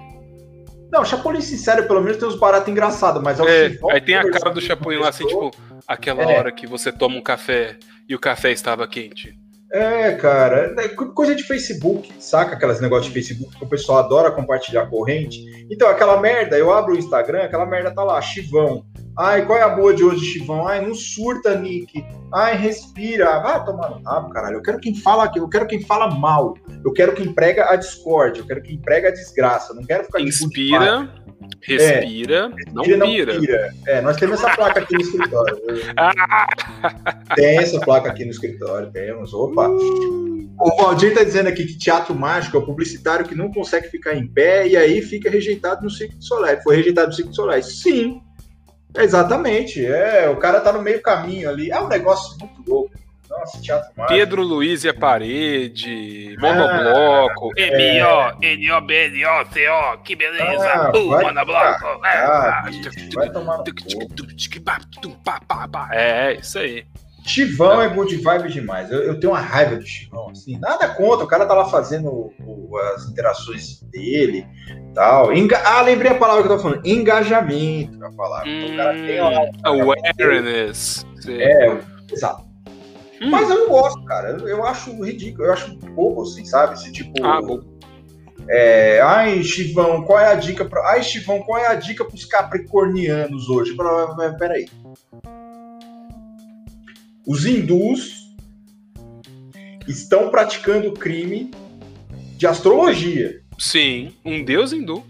Não, 0.93 1.03
Chapolin 1.05 1.41
Sincero 1.41 1.87
pelo 1.87 2.03
menos 2.03 2.19
tem 2.19 2.29
uns 2.29 2.39
baratos 2.39 2.69
engraçados, 2.69 3.23
mas 3.23 3.41
é 3.41 3.43
o 3.43 3.49
é, 3.49 3.79
Aí 3.91 4.01
tem 4.01 4.15
a 4.15 4.31
cara 4.31 4.51
do 4.51 4.61
Chapolin 4.61 4.99
lá 4.99 5.09
assim, 5.09 5.27
tipo, 5.27 5.51
aquela 5.87 6.23
é. 6.23 6.39
hora 6.39 6.53
que 6.53 6.67
você 6.67 6.93
toma 6.93 7.17
um 7.17 7.23
café 7.23 7.79
e 8.07 8.15
o 8.15 8.19
café 8.19 8.53
estava 8.53 8.87
quente. 8.87 9.35
É, 9.73 10.13
cara, 10.13 10.75
é 10.79 10.89
coisa 10.89 11.35
de 11.35 11.43
Facebook, 11.43 12.11
saca 12.19 12.55
aquelas 12.55 12.81
negócios 12.81 13.07
de 13.07 13.13
Facebook 13.13 13.55
que 13.55 13.65
o 13.65 13.69
pessoal 13.69 13.99
adora 13.99 14.31
compartilhar 14.31 14.87
corrente. 14.87 15.45
Então, 15.71 15.89
aquela 15.89 16.19
merda, 16.19 16.57
eu 16.57 16.73
abro 16.73 16.95
o 16.95 16.99
Instagram, 16.99 17.43
aquela 17.43 17.67
merda 17.67 17.91
tá 17.91 18.03
lá, 18.03 18.21
chivão. 18.23 18.83
Ai, 19.19 19.45
qual 19.45 19.59
é 19.59 19.63
a 19.63 19.69
boa 19.69 19.93
de 19.93 20.05
hoje, 20.05 20.25
Chivão? 20.25 20.69
Ai, 20.69 20.81
não 20.87 20.95
surta, 20.95 21.59
Nick. 21.59 22.05
Ai, 22.33 22.57
respira. 22.57 23.41
Vai 23.41 23.65
tomar 23.65 23.91
no 23.91 24.01
rabo, 24.05 24.31
caralho. 24.31 24.59
Eu 24.59 24.63
quero 24.63 24.79
quem 24.79 24.95
fala 24.95 25.25
aqui, 25.25 25.41
eu 25.41 25.49
quero 25.49 25.67
quem 25.67 25.83
fala 25.83 26.09
mal. 26.09 26.55
Eu 26.85 26.93
quero 26.93 27.13
quem 27.15 27.33
prega 27.33 27.69
a 27.69 27.75
discórdia, 27.75 28.43
eu 28.43 28.47
quero 28.47 28.63
quem 28.63 28.79
prega 28.79 29.09
a 29.09 29.11
desgraça. 29.11 29.75
Não 29.75 29.85
quero 29.85 30.05
ficar 30.05 30.21
Inspira, 30.21 31.13
respira, 31.61 32.37
é, 32.37 32.73
não, 32.73 32.83
respira 32.83 32.97
não 32.97 33.07
pira. 33.07 33.75
É, 33.89 34.01
nós 34.01 34.17
temos 34.19 34.39
essa 34.39 34.55
placa 34.55 34.79
aqui 34.79 34.95
no 34.95 35.01
escritório. 35.01 35.59
tem 37.35 37.59
essa 37.59 37.81
placa 37.81 38.11
aqui 38.11 38.25
no 38.25 38.31
escritório, 38.31 38.93
temos. 38.93 39.35
Opa. 39.35 39.69
Uh. 39.69 40.39
O 40.61 40.77
Valdir 40.77 41.15
tá 41.15 41.25
dizendo 41.25 41.49
aqui 41.49 41.65
que 41.65 41.79
teatro 41.79 42.15
mágico 42.15 42.57
é 42.57 42.61
o 42.61 42.67
publicitário 42.67 43.27
que 43.27 43.35
não 43.35 43.51
consegue 43.51 43.89
ficar 43.89 44.15
em 44.15 44.27
pé 44.27 44.67
e 44.67 44.77
aí 44.77 45.01
fica 45.03 45.31
rejeitado 45.31 45.83
no 45.83 45.91
ciclo 45.91 46.21
solar. 46.21 46.61
Foi 46.63 46.77
rejeitado 46.77 47.09
no 47.09 47.15
ciclo 47.15 47.33
solar. 47.33 47.63
Sim, 47.63 48.21
Exatamente, 48.97 49.85
é, 49.85 50.29
o 50.29 50.37
cara 50.37 50.61
tá 50.61 50.73
no 50.73 50.83
meio 50.83 51.01
caminho 51.03 51.49
ali. 51.49 51.71
É 51.71 51.81
um 51.81 51.89
negócio 51.89 52.39
muito 52.39 52.69
louco. 52.69 52.99
Nossa, 53.29 53.61
teatro 53.61 53.91
mágico. 53.95 54.19
Pedro 54.19 54.43
Luiz 54.43 54.85
e 54.85 54.89
a 54.89 54.95
parede, 54.95 56.35
Monobloco, 56.41 57.51
ah, 57.51 57.61
M-O, 57.61 58.43
N-O-B-N-O-C-O, 58.43 59.99
que 59.99 60.17
beleza, 60.17 60.67
ah, 60.67 60.93
uh, 60.97 61.11
Monobloco. 61.11 62.01
vai 63.15 63.31
tomar 63.31 63.59
É, 65.93 66.35
isso 66.35 66.59
aí. 66.59 66.87
Chivão 67.29 67.83
é 67.83 67.89
good 67.89 68.17
vibe 68.17 68.51
demais. 68.51 68.91
Eu, 68.91 69.03
eu, 69.03 69.21
tenho 69.21 69.35
uma 69.35 69.41
raiva 69.41 69.77
do 69.77 69.87
Chivão, 69.87 70.31
assim. 70.31 70.59
Nada 70.59 70.89
contra, 70.89 71.25
o 71.25 71.29
cara 71.29 71.45
tá 71.45 71.53
lá 71.53 71.67
fazendo 71.67 72.09
o, 72.09 72.79
as 72.95 73.07
interações 73.07 73.83
dele 73.83 74.47
tal. 74.95 75.33
Enga 75.33 75.61
ah, 75.63 75.83
lembrei 75.83 76.11
a 76.11 76.15
palavra 76.15 76.43
que 76.43 76.49
eu 76.51 76.57
tô 76.57 76.63
falando. 76.63 76.87
Engajamento, 76.87 78.03
a 78.03 78.11
palavra. 78.13 78.49
Hum, 78.49 78.73
o 78.73 78.77
cara 78.77 78.95
tem 78.95 79.21
lá, 79.21 79.43
hum, 79.43 79.51
awareness. 79.63 81.07
É, 81.29 81.79
exato. 82.11 82.45
Hum. 83.21 83.31
Mas 83.31 83.51
eu 83.51 83.59
não 83.59 83.69
gosto, 83.69 84.03
cara. 84.05 84.31
Eu, 84.31 84.49
eu, 84.49 84.65
acho 84.65 85.05
ridículo, 85.05 85.49
eu 85.49 85.53
acho 85.53 85.77
pouco, 85.95 86.23
assim, 86.23 86.47
sabe? 86.47 86.75
Esse 86.75 86.91
tipo. 86.91 87.13
Ah, 87.23 87.43
bom. 87.43 87.61
É, 88.49 89.01
ai, 89.03 89.43
Chivão, 89.43 90.03
qual 90.03 90.19
é 90.19 90.33
a 90.33 90.35
dica 90.35 90.65
para? 90.65 90.93
Ai, 90.93 91.03
Chivão, 91.03 91.43
qual 91.43 91.59
é 91.59 91.67
a 91.67 91.75
dica 91.75 92.05
para 92.05 92.15
os 92.15 92.25
capricornianos 92.25 93.51
hoje? 93.51 93.77
Peraí. 94.39 94.67
Os 97.29 97.45
hindus 97.45 98.35
estão 99.87 100.31
praticando 100.31 100.95
crime 100.95 101.51
de 102.39 102.47
astrologia. 102.47 103.43
Sim, 103.59 104.15
um 104.25 104.43
deus 104.43 104.73
hindu. 104.73 105.05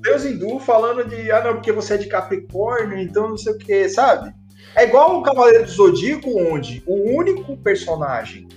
Deus 0.00 0.24
hindu 0.24 0.58
falando 0.60 1.06
de, 1.06 1.30
ah, 1.30 1.44
não, 1.44 1.52
porque 1.56 1.70
você 1.70 1.92
é 1.92 1.96
de 1.98 2.06
Capricórnio, 2.06 2.98
então 2.98 3.28
não 3.28 3.36
sei 3.36 3.52
o 3.52 3.58
que, 3.58 3.86
sabe? 3.86 4.32
É 4.74 4.84
igual 4.84 5.18
o 5.18 5.22
Cavaleiro 5.22 5.66
do 5.66 5.70
Zodíaco, 5.70 6.40
onde 6.40 6.82
o 6.86 7.14
único 7.14 7.54
personagem 7.58 8.48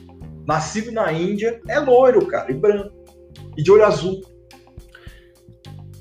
nascido 0.48 0.90
na 0.90 1.12
Índia 1.12 1.60
é 1.68 1.80
loiro, 1.80 2.26
cara, 2.26 2.50
e 2.50 2.56
branco, 2.56 2.96
e 3.58 3.62
de 3.62 3.70
olho 3.74 3.84
azul. 3.84 4.22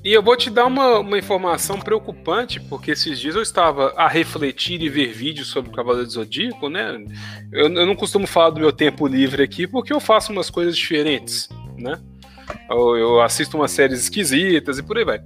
E 0.03 0.11
eu 0.11 0.23
vou 0.23 0.35
te 0.35 0.49
dar 0.49 0.65
uma, 0.65 0.99
uma 0.99 1.17
informação 1.17 1.79
preocupante, 1.79 2.59
porque 2.59 2.91
esses 2.91 3.19
dias 3.19 3.35
eu 3.35 3.41
estava 3.41 3.93
a 3.95 4.07
refletir 4.07 4.81
e 4.81 4.89
ver 4.89 5.13
vídeos 5.13 5.49
sobre 5.49 5.69
o 5.69 5.73
Cavaleiro 5.73 6.07
do 6.07 6.13
Zodíaco, 6.13 6.69
né? 6.69 7.05
Eu, 7.51 7.71
eu 7.71 7.85
não 7.85 7.95
costumo 7.95 8.25
falar 8.25 8.49
do 8.49 8.59
meu 8.59 8.71
tempo 8.71 9.05
livre 9.05 9.43
aqui, 9.43 9.67
porque 9.67 9.93
eu 9.93 9.99
faço 9.99 10.31
umas 10.31 10.49
coisas 10.49 10.75
diferentes, 10.75 11.47
né? 11.77 11.99
Eu, 12.67 12.97
eu 12.97 13.21
assisto 13.21 13.55
umas 13.55 13.71
séries 13.71 13.99
esquisitas 13.99 14.79
e 14.79 14.83
por 14.83 14.97
aí 14.97 15.05
vai. 15.05 15.21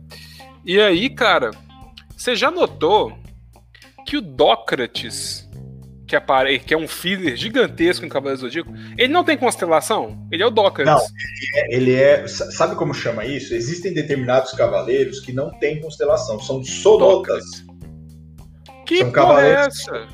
E 0.65 0.79
aí, 0.81 1.09
cara, 1.09 1.51
você 2.15 2.35
já 2.35 2.51
notou 2.51 3.17
que 4.05 4.17
o 4.17 4.21
Dócrates, 4.21 5.44
que, 6.15 6.17
apare... 6.17 6.59
que 6.59 6.73
é 6.73 6.77
um 6.77 6.87
filler 6.87 7.35
gigantesco 7.35 8.05
em 8.05 8.09
Cavaleiro 8.09 8.41
Zodíaco, 8.41 8.73
ele 8.97 9.11
não 9.11 9.23
tem 9.23 9.37
constelação? 9.37 10.17
Ele 10.31 10.41
é 10.41 10.45
o 10.45 10.49
Dócrates. 10.49 10.93
Não, 10.93 11.01
ele 11.01 11.55
é, 11.55 11.75
ele 11.75 11.95
é. 11.95 12.27
Sabe 12.27 12.75
como 12.75 12.93
chama 12.93 13.25
isso? 13.25 13.53
Existem 13.53 13.93
determinados 13.93 14.51
cavaleiros 14.53 15.19
que 15.19 15.33
não 15.33 15.51
têm 15.59 15.79
constelação, 15.81 16.39
são 16.39 16.63
sonotas. 16.63 17.43
Que 18.85 18.99
são 18.99 19.11
porra 19.11 19.41
é 19.41 19.51
essa? 19.51 20.07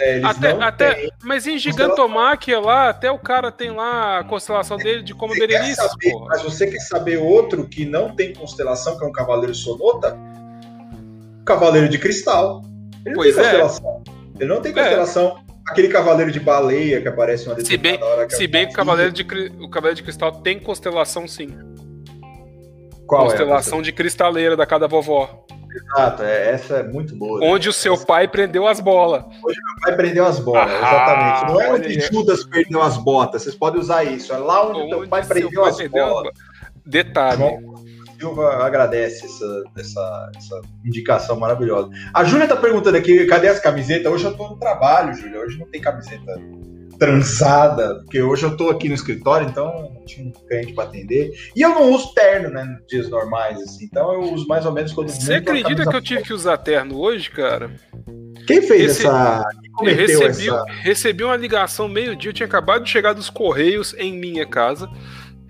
É, 0.00 0.22
até, 0.22 0.50
até, 0.52 1.08
mas 1.22 1.46
em 1.46 1.58
Gigantomáquia 1.58 2.58
lá, 2.60 2.88
até 2.88 3.10
o 3.10 3.18
cara 3.18 3.50
tem 3.50 3.70
lá 3.70 4.20
a 4.20 4.24
constelação 4.24 4.76
dele 4.78 5.02
de 5.02 5.12
como 5.12 5.34
Berenice. 5.34 5.80
Mas 6.28 6.42
você 6.42 6.66
quer 6.68 6.78
saber 6.78 7.18
outro 7.18 7.66
que 7.66 7.84
não 7.84 8.14
tem 8.14 8.32
constelação, 8.32 8.96
que 8.96 9.04
é 9.04 9.06
um 9.06 9.12
cavaleiro 9.12 9.54
sonota? 9.54 10.16
Cavaleiro 11.44 11.88
de 11.88 11.98
cristal. 11.98 12.62
Ele 13.04 13.14
pois 13.14 13.36
não 13.36 13.42
tem 13.42 13.50
é. 13.50 13.60
constelação. 13.60 14.02
Ele 14.38 14.48
não 14.48 14.60
tem 14.62 14.72
é. 14.72 14.74
constelação. 14.74 15.43
É. 15.68 15.72
Aquele 15.72 15.88
cavaleiro 15.88 16.30
de 16.30 16.40
baleia 16.40 17.00
que 17.00 17.08
aparece 17.08 17.48
uma 17.48 17.58
Se 17.60 17.76
bem, 17.76 18.02
hora 18.02 18.26
que, 18.26 18.36
se 18.36 18.46
bem 18.46 18.66
que 18.66 18.72
o 18.72 18.76
cavaleiro, 18.76 19.12
de, 19.12 19.22
o 19.60 19.68
cavaleiro 19.68 19.96
de 19.96 20.02
cristal 20.02 20.32
tem 20.32 20.58
constelação, 20.58 21.26
sim. 21.26 21.56
Qual 23.06 23.24
constelação 23.24 23.80
é 23.80 23.82
de 23.82 23.92
cristaleira 23.92 24.56
da 24.56 24.66
cada 24.66 24.86
vovó. 24.86 25.44
Exato, 25.74 26.22
é, 26.22 26.50
essa 26.52 26.76
é 26.76 26.82
muito 26.84 27.16
boa. 27.16 27.40
Onde 27.42 27.66
né? 27.66 27.70
o 27.70 27.72
seu 27.72 27.94
essa... 27.94 28.06
pai 28.06 28.28
prendeu 28.28 28.66
as 28.66 28.78
bolas. 28.78 29.24
Onde 29.24 29.56
meu 29.60 29.80
pai 29.82 29.96
prendeu 29.96 30.24
as 30.24 30.38
bolas, 30.38 30.70
ah, 30.70 30.76
exatamente. 30.76 31.52
Não 31.52 31.60
é 31.60 31.72
onde 31.72 32.00
Judas 32.00 32.44
perdeu 32.44 32.80
as 32.80 32.96
botas, 32.96 33.42
vocês 33.42 33.56
podem 33.56 33.80
usar 33.80 34.04
isso. 34.04 34.32
É 34.32 34.38
lá 34.38 34.68
onde, 34.68 34.80
onde 34.80 34.90
teu 34.90 35.08
pai 35.08 35.24
prendeu 35.26 35.62
pai 35.62 35.70
as 35.70 35.76
perdeu 35.76 36.06
bolas. 36.06 36.32
Detalhe. 36.86 37.38
João 37.38 37.84
Silva 38.24 38.64
agradece 38.64 39.26
essa, 39.26 39.64
essa, 39.76 40.30
essa 40.34 40.60
indicação 40.84 41.38
maravilhosa. 41.38 41.90
A 42.14 42.24
Júlia 42.24 42.48
tá 42.48 42.56
perguntando 42.56 42.96
aqui, 42.96 43.26
cadê 43.26 43.48
as 43.48 43.60
camisetas? 43.60 44.10
Hoje 44.10 44.24
eu 44.24 44.34
tô 44.34 44.48
no 44.48 44.56
trabalho, 44.56 45.14
Júlia. 45.14 45.40
Hoje 45.40 45.58
não 45.58 45.66
tem 45.66 45.80
camiseta 45.80 46.40
transada, 46.98 47.96
porque 47.96 48.22
hoje 48.22 48.44
eu 48.44 48.56
tô 48.56 48.70
aqui 48.70 48.88
no 48.88 48.94
escritório, 48.94 49.48
então 49.48 50.00
tinha 50.06 50.26
um 50.26 50.32
cliente 50.32 50.72
para 50.72 50.84
atender. 50.84 51.32
E 51.54 51.60
eu 51.60 51.70
não 51.70 51.90
uso 51.90 52.14
terno, 52.14 52.48
né, 52.48 52.64
nos 52.64 52.86
dias 52.86 53.10
normais, 53.10 53.60
assim. 53.60 53.84
Então 53.84 54.12
eu 54.14 54.32
uso 54.32 54.46
mais 54.46 54.64
ou 54.64 54.72
menos 54.72 54.92
quando. 54.92 55.10
Você 55.10 55.34
acredita 55.34 55.86
que 55.86 55.96
eu 55.96 56.02
tive 56.02 56.22
que 56.22 56.32
usar 56.32 56.56
terno 56.56 56.98
hoje, 56.98 57.30
cara? 57.30 57.72
Quem 58.46 58.62
fez 58.62 58.98
Rece... 58.98 59.06
essa. 59.06 59.44
Quem 59.78 59.88
eu 59.88 59.96
recebi, 59.96 60.48
essa... 60.48 60.64
recebi 60.82 61.24
uma 61.24 61.36
ligação 61.36 61.88
meio-dia, 61.88 62.30
eu 62.30 62.34
tinha 62.34 62.46
acabado 62.46 62.84
de 62.84 62.90
chegar 62.90 63.12
dos 63.12 63.28
Correios 63.28 63.94
em 63.98 64.16
minha 64.18 64.46
casa. 64.46 64.88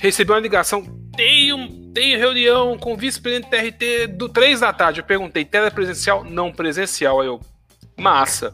Recebi 0.00 0.32
uma 0.32 0.40
ligação, 0.40 0.82
tem, 1.16 1.52
um, 1.52 1.83
tem 1.94 2.16
reunião 2.16 2.76
com 2.76 2.92
o 2.92 2.96
vice-presidente 2.96 3.48
TRT 3.48 4.08
do 4.08 4.28
3 4.28 4.60
da 4.60 4.72
tarde. 4.72 5.00
Eu 5.00 5.04
perguntei, 5.04 5.44
telepresencial? 5.44 6.24
Não 6.24 6.52
presencial. 6.52 7.20
Aí 7.20 7.28
eu, 7.28 7.40
massa. 7.96 8.52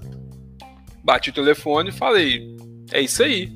Bati 1.02 1.30
o 1.30 1.32
telefone 1.32 1.88
e 1.88 1.92
falei, 1.92 2.54
é 2.92 3.00
isso 3.00 3.23
aí. 3.23 3.50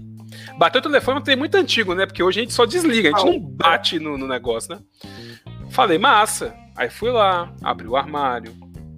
Bater 0.57 0.79
o 0.79 0.83
telefone 0.83 1.23
é 1.27 1.37
muito 1.37 1.57
antigo, 1.57 1.95
né? 1.95 2.07
Porque 2.07 2.23
hoje 2.23 2.41
a 2.41 2.43
gente 2.43 2.55
só 2.55 2.65
desliga, 2.65 3.11
a 3.11 3.19
gente 3.19 3.31
não 3.31 3.39
bate 3.39 3.99
no, 3.99 4.17
no 4.17 4.27
negócio, 4.27 4.75
né? 4.75 4.81
Falei, 5.71 5.99
massa. 5.99 6.55
Aí 6.77 6.89
fui 6.89 7.11
lá, 7.11 7.55
abri 7.63 7.87
o 7.87 7.97
armário, 7.97 8.53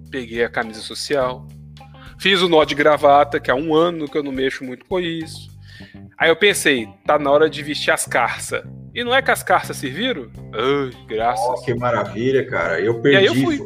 peguei 0.09 0.43
a 0.43 0.49
camisa 0.49 0.81
social, 0.81 1.45
fiz 2.17 2.41
o 2.41 2.49
nó 2.49 2.63
de 2.63 2.73
gravata, 2.73 3.39
que 3.39 3.51
há 3.51 3.55
um 3.55 3.75
ano 3.75 4.07
que 4.07 4.17
eu 4.17 4.23
não 4.23 4.31
mexo 4.31 4.63
muito 4.63 4.85
com 4.85 4.99
isso. 4.99 5.49
Aí 6.17 6.29
eu 6.29 6.35
pensei, 6.35 6.87
tá 7.05 7.19
na 7.19 7.29
hora 7.29 7.49
de 7.49 7.61
vestir 7.61 7.91
as 7.91 8.05
carças. 8.05 8.63
E 8.97 9.03
não 9.03 9.15
é 9.15 9.21
que 9.21 9.31
as 9.31 9.43
carças 9.43 9.77
serviram? 9.77 10.27
Ai, 10.53 10.91
graças. 11.07 11.45
Oh, 11.47 11.63
que 11.63 11.73
maravilha, 11.73 12.45
cara. 12.45 12.81
Eu 12.81 12.99
perdi. 12.99 13.27
eu, 13.27 13.35
fui. 13.35 13.59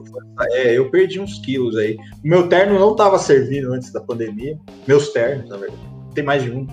É, 0.51 0.77
eu 0.77 0.89
perdi 0.91 1.19
uns 1.19 1.39
quilos 1.39 1.77
aí. 1.77 1.95
O 2.23 2.27
meu 2.27 2.47
terno 2.49 2.77
não 2.77 2.95
tava 2.95 3.17
servindo 3.17 3.73
antes 3.73 3.91
da 3.91 4.01
pandemia. 4.01 4.59
Meus 4.85 5.09
ternos, 5.09 5.49
na 5.49 5.57
verdade 5.57 5.91
tem 6.13 6.23
mais 6.23 6.43
de 6.43 6.51
um. 6.51 6.67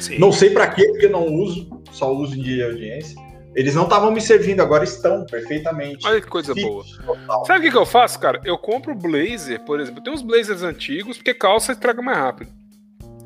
Sim. 0.00 0.18
Não 0.18 0.32
sei 0.32 0.50
para 0.50 0.68
quê, 0.68 0.86
porque 0.88 1.08
não 1.08 1.26
uso, 1.26 1.68
só 1.92 2.12
uso 2.12 2.36
em 2.38 2.42
dia 2.42 2.56
de 2.56 2.62
audiência. 2.64 3.24
Eles 3.54 3.74
não 3.74 3.84
estavam 3.84 4.10
me 4.10 4.20
servindo, 4.20 4.60
agora 4.60 4.82
estão 4.82 5.24
perfeitamente. 5.26 6.04
Olha 6.06 6.20
que 6.20 6.26
coisa 6.26 6.52
boa. 6.54 6.84
Total. 7.06 7.44
Sabe 7.44 7.68
o 7.68 7.70
que, 7.70 7.78
eu 7.78 7.86
faço, 7.86 8.18
cara? 8.18 8.40
Eu 8.44 8.58
compro 8.58 8.94
blazer, 8.96 9.60
por 9.60 9.78
exemplo. 9.78 10.00
Eu 10.00 10.04
tenho 10.04 10.16
uns 10.16 10.22
blazers 10.22 10.62
antigos, 10.62 11.16
porque 11.16 11.32
calça 11.32 11.70
estraga 11.70 12.02
mais 12.02 12.18
rápido. 12.18 12.50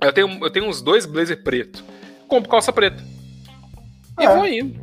Eu 0.03 0.13
tenho, 0.13 0.45
eu 0.45 0.51
tenho 0.51 0.67
uns 0.67 0.83
dois 0.83 1.07
blazer 1.07 1.43
preto. 1.43 1.83
Compro 2.29 2.51
calça 2.51 2.71
preta. 2.71 3.03
E 4.19 4.25
é. 4.25 4.35
vou 4.35 4.47
indo. 4.47 4.81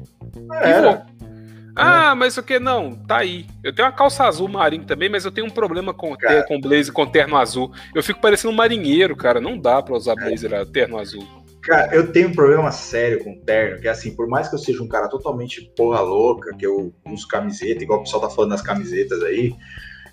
É. 0.62 0.70
E 0.70 0.82
vou. 0.82 1.16
Ah, 1.76 2.16
mas 2.16 2.38
o 2.38 2.44
que? 2.44 2.58
Não, 2.58 2.96
tá 2.96 3.18
aí. 3.18 3.46
Eu 3.62 3.76
tenho 3.76 3.88
uma 3.88 3.94
calça 3.94 4.24
azul 4.24 4.48
marinho 4.48 4.86
também, 4.86 5.10
mas 5.10 5.26
eu 5.26 5.32
tenho 5.32 5.46
um 5.46 5.50
problema 5.50 5.94
com, 5.94 6.16
ter, 6.16 6.46
com 6.48 6.60
blazer 6.60 6.94
com 6.94 7.06
terno 7.06 7.36
azul. 7.36 7.72
Eu 7.94 8.02
fico 8.02 8.22
parecendo 8.22 8.54
um 8.54 8.56
marinheiro, 8.56 9.16
cara. 9.16 9.42
Não 9.42 9.58
dá 9.58 9.82
pra 9.82 9.96
usar 9.96 10.16
blazer 10.16 10.54
é. 10.54 10.64
terno 10.64 10.98
azul. 10.98 11.28
Cara, 11.64 11.94
eu 11.94 12.12
tenho 12.12 12.30
um 12.30 12.34
problema 12.34 12.72
sério 12.72 13.24
com 13.24 13.36
terno, 13.42 13.82
que 13.82 13.88
é 13.88 13.92
assim, 13.92 14.16
por 14.16 14.28
mais 14.28 14.48
que 14.48 14.56
eu 14.56 14.60
seja 14.60 14.84
um 14.84 14.88
cara 14.88 15.10
totalmente 15.10 15.70
porra 15.76 16.00
louca, 16.00 16.56
que 16.56 16.66
eu 16.66 16.94
uso 17.08 17.28
camiseta, 17.28 17.84
igual 17.84 18.00
o 18.00 18.04
pessoal 18.04 18.22
tá 18.22 18.30
falando 18.30 18.52
das 18.52 18.62
camisetas 18.62 19.24
aí, 19.24 19.52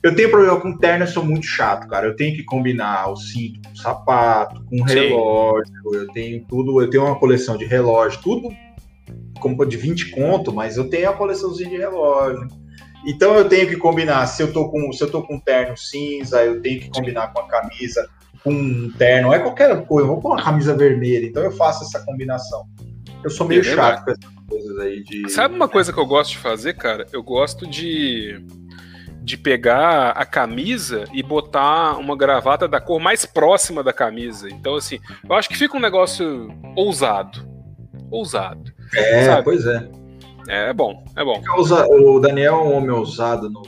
eu 0.02 0.16
tenho 0.16 0.30
problema 0.30 0.58
com 0.58 0.78
terno, 0.78 1.04
eu 1.04 1.08
sou 1.08 1.22
muito 1.22 1.46
chato, 1.46 1.86
cara. 1.88 2.06
Eu 2.06 2.16
tenho 2.16 2.34
que 2.34 2.42
combinar 2.42 3.08
o 3.08 3.16
cinto 3.16 3.60
com 3.68 3.74
o 3.74 3.76
sapato, 3.76 4.64
com 4.64 4.80
o 4.80 4.84
relógio, 4.84 5.72
eu 5.92 6.08
tenho 6.08 6.42
tudo, 6.46 6.80
eu 6.80 6.88
tenho 6.88 7.04
uma 7.04 7.18
coleção 7.18 7.56
de 7.56 7.66
relógio, 7.66 8.18
tudo 8.22 8.48
como 9.40 9.64
de 9.66 9.76
20 9.76 10.10
conto, 10.10 10.52
mas 10.52 10.76
eu 10.76 10.88
tenho 10.88 11.10
a 11.10 11.14
coleçãozinha 11.14 11.70
de 11.70 11.76
relógio. 11.76 12.46
Então 13.06 13.34
eu 13.34 13.48
tenho 13.48 13.68
que 13.68 13.76
combinar, 13.76 14.26
se 14.26 14.42
eu 14.42 14.52
tô 14.52 14.68
com, 14.68 14.92
se 14.92 15.02
eu 15.02 15.10
tô 15.10 15.22
com 15.22 15.34
um 15.34 15.40
terno 15.40 15.76
cinza, 15.76 16.44
eu 16.44 16.60
tenho 16.62 16.80
que 16.80 16.90
combinar 16.90 17.32
com 17.32 17.40
a 17.40 17.48
camisa 17.48 18.08
com 18.42 18.52
um 18.52 18.90
terno, 18.98 19.32
é 19.32 19.38
qualquer 19.38 19.68
coisa, 19.86 20.08
eu 20.08 20.12
vou 20.12 20.20
com 20.20 20.28
uma 20.28 20.42
camisa 20.42 20.76
vermelha, 20.76 21.26
então 21.26 21.42
eu 21.42 21.52
faço 21.52 21.84
essa 21.84 22.04
combinação. 22.04 22.64
Eu 23.22 23.30
sou 23.30 23.46
meio 23.46 23.60
é 23.60 23.64
chato 23.64 24.04
com 24.04 24.10
essas 24.10 24.34
coisas 24.48 24.78
aí 24.78 25.02
de 25.04 25.30
Sabe 25.30 25.54
uma 25.54 25.68
coisa 25.68 25.92
que 25.92 25.98
eu 25.98 26.06
gosto 26.06 26.32
de 26.32 26.38
fazer, 26.38 26.74
cara? 26.74 27.06
Eu 27.12 27.22
gosto 27.22 27.66
de 27.66 28.44
de 29.24 29.36
pegar 29.36 30.10
a 30.10 30.26
camisa 30.26 31.04
e 31.12 31.22
botar 31.22 31.96
uma 31.96 32.16
gravata 32.16 32.66
da 32.66 32.80
cor 32.80 33.00
mais 33.00 33.24
próxima 33.24 33.80
da 33.80 33.92
camisa. 33.92 34.48
Então, 34.50 34.74
assim, 34.74 34.98
eu 35.22 35.36
acho 35.36 35.48
que 35.48 35.56
fica 35.56 35.76
um 35.76 35.80
negócio 35.80 36.52
ousado. 36.74 37.48
Ousado. 38.10 38.72
É, 38.94 39.24
sabe? 39.24 39.44
pois 39.44 39.66
é. 39.66 39.88
É, 40.48 40.70
é 40.70 40.72
bom, 40.72 41.02
é 41.16 41.24
bom. 41.24 41.40
O 41.56 42.18
Daniel 42.18 42.54
é 42.54 42.58
um 42.58 42.76
homem 42.76 42.90
ousado 42.90 43.48
no, 43.48 43.62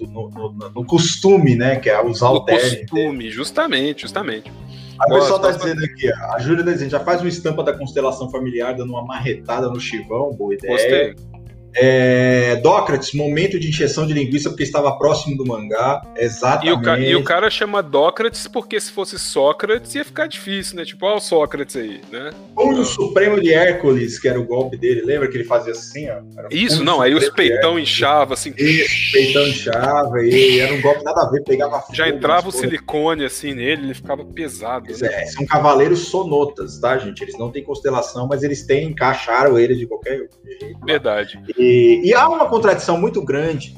no, 0.00 0.30
no, 0.30 0.70
no 0.70 0.84
costume, 0.86 1.54
né? 1.54 1.76
Que 1.76 1.90
é 1.90 2.02
usar 2.02 2.30
o 2.30 2.44
terno. 2.44 2.78
costume, 2.78 3.30
justamente, 3.30 4.02
justamente. 4.02 4.50
A 4.98 5.06
pessoa 5.06 5.40
tá 5.40 5.50
dizendo 5.50 5.84
aqui, 5.84 6.10
a 6.12 6.38
Júlia 6.38 6.64
tá 6.64 6.70
dizendo, 6.70 6.90
já 6.90 7.00
faz 7.00 7.20
uma 7.20 7.28
estampa 7.28 7.62
da 7.62 7.76
constelação 7.76 8.30
familiar 8.30 8.74
dando 8.74 8.90
uma 8.90 9.04
marretada 9.04 9.68
no 9.68 9.80
chivão, 9.80 10.32
boa 10.32 10.54
ideia. 10.54 10.72
Gostei. 10.72 11.33
É, 11.76 12.56
Dócrates, 12.56 13.12
momento 13.12 13.58
de 13.58 13.68
injeção 13.68 14.06
de 14.06 14.12
linguiça 14.12 14.48
porque 14.48 14.62
estava 14.62 14.96
próximo 14.96 15.36
do 15.36 15.44
mangá. 15.44 16.02
Exatamente. 16.16 16.68
E 16.68 16.72
o, 16.72 16.82
ca 16.82 16.98
e 16.98 17.16
o, 17.16 17.24
cara 17.24 17.50
chama 17.50 17.82
Dócrates 17.82 18.46
porque 18.46 18.80
se 18.80 18.92
fosse 18.92 19.18
Sócrates 19.18 19.94
ia 19.94 20.04
ficar 20.04 20.26
difícil, 20.26 20.76
né? 20.76 20.84
Tipo, 20.84 21.06
olha 21.06 21.16
o 21.16 21.20
Sócrates 21.20 21.76
aí, 21.76 22.00
né? 22.12 22.30
Como 22.54 22.78
o 22.78 22.84
Supremo 22.84 23.40
de 23.40 23.52
Hércules, 23.52 24.18
que 24.18 24.28
era 24.28 24.38
o 24.38 24.44
golpe 24.44 24.76
dele, 24.76 25.02
lembra 25.02 25.28
que 25.28 25.36
ele 25.36 25.44
fazia 25.44 25.72
assim, 25.72 26.08
ó? 26.10 26.20
Isso, 26.50 26.84
não, 26.84 27.00
aí 27.00 27.14
os 27.14 27.28
peitão 27.30 27.78
inchava 27.78 28.34
assim. 28.34 28.54
Isso, 28.56 29.12
peitão 29.12 29.46
inchava 29.46 30.22
e 30.22 30.60
era 30.60 30.72
um 30.72 30.80
golpe 30.80 31.02
nada 31.02 31.22
a 31.22 31.30
ver, 31.30 31.42
pegava 31.42 31.80
fogo, 31.80 31.94
Já 31.94 32.08
entrava 32.08 32.48
o 32.48 32.52
silicone 32.52 33.24
assim 33.24 33.52
nele, 33.52 33.84
ele 33.84 33.94
ficava 33.94 34.24
pesado. 34.24 34.86
Né? 34.86 35.08
É, 35.22 35.26
são 35.26 35.44
cavaleiros 35.44 36.08
sonotas, 36.08 36.78
tá, 36.78 36.96
gente? 36.98 37.22
Eles 37.22 37.36
não 37.38 37.50
têm 37.50 37.64
constelação, 37.64 38.28
mas 38.28 38.42
eles 38.42 38.64
têm, 38.64 38.88
encaixaram 38.88 39.58
ele 39.58 39.74
de 39.74 39.86
qualquer 39.86 40.18
jeito. 40.18 40.38
Verdade. 40.84 41.40
E 41.56 41.63
e, 41.64 42.08
e 42.08 42.14
há 42.14 42.28
uma 42.28 42.46
contradição 42.46 43.00
muito 43.00 43.22
grande, 43.22 43.74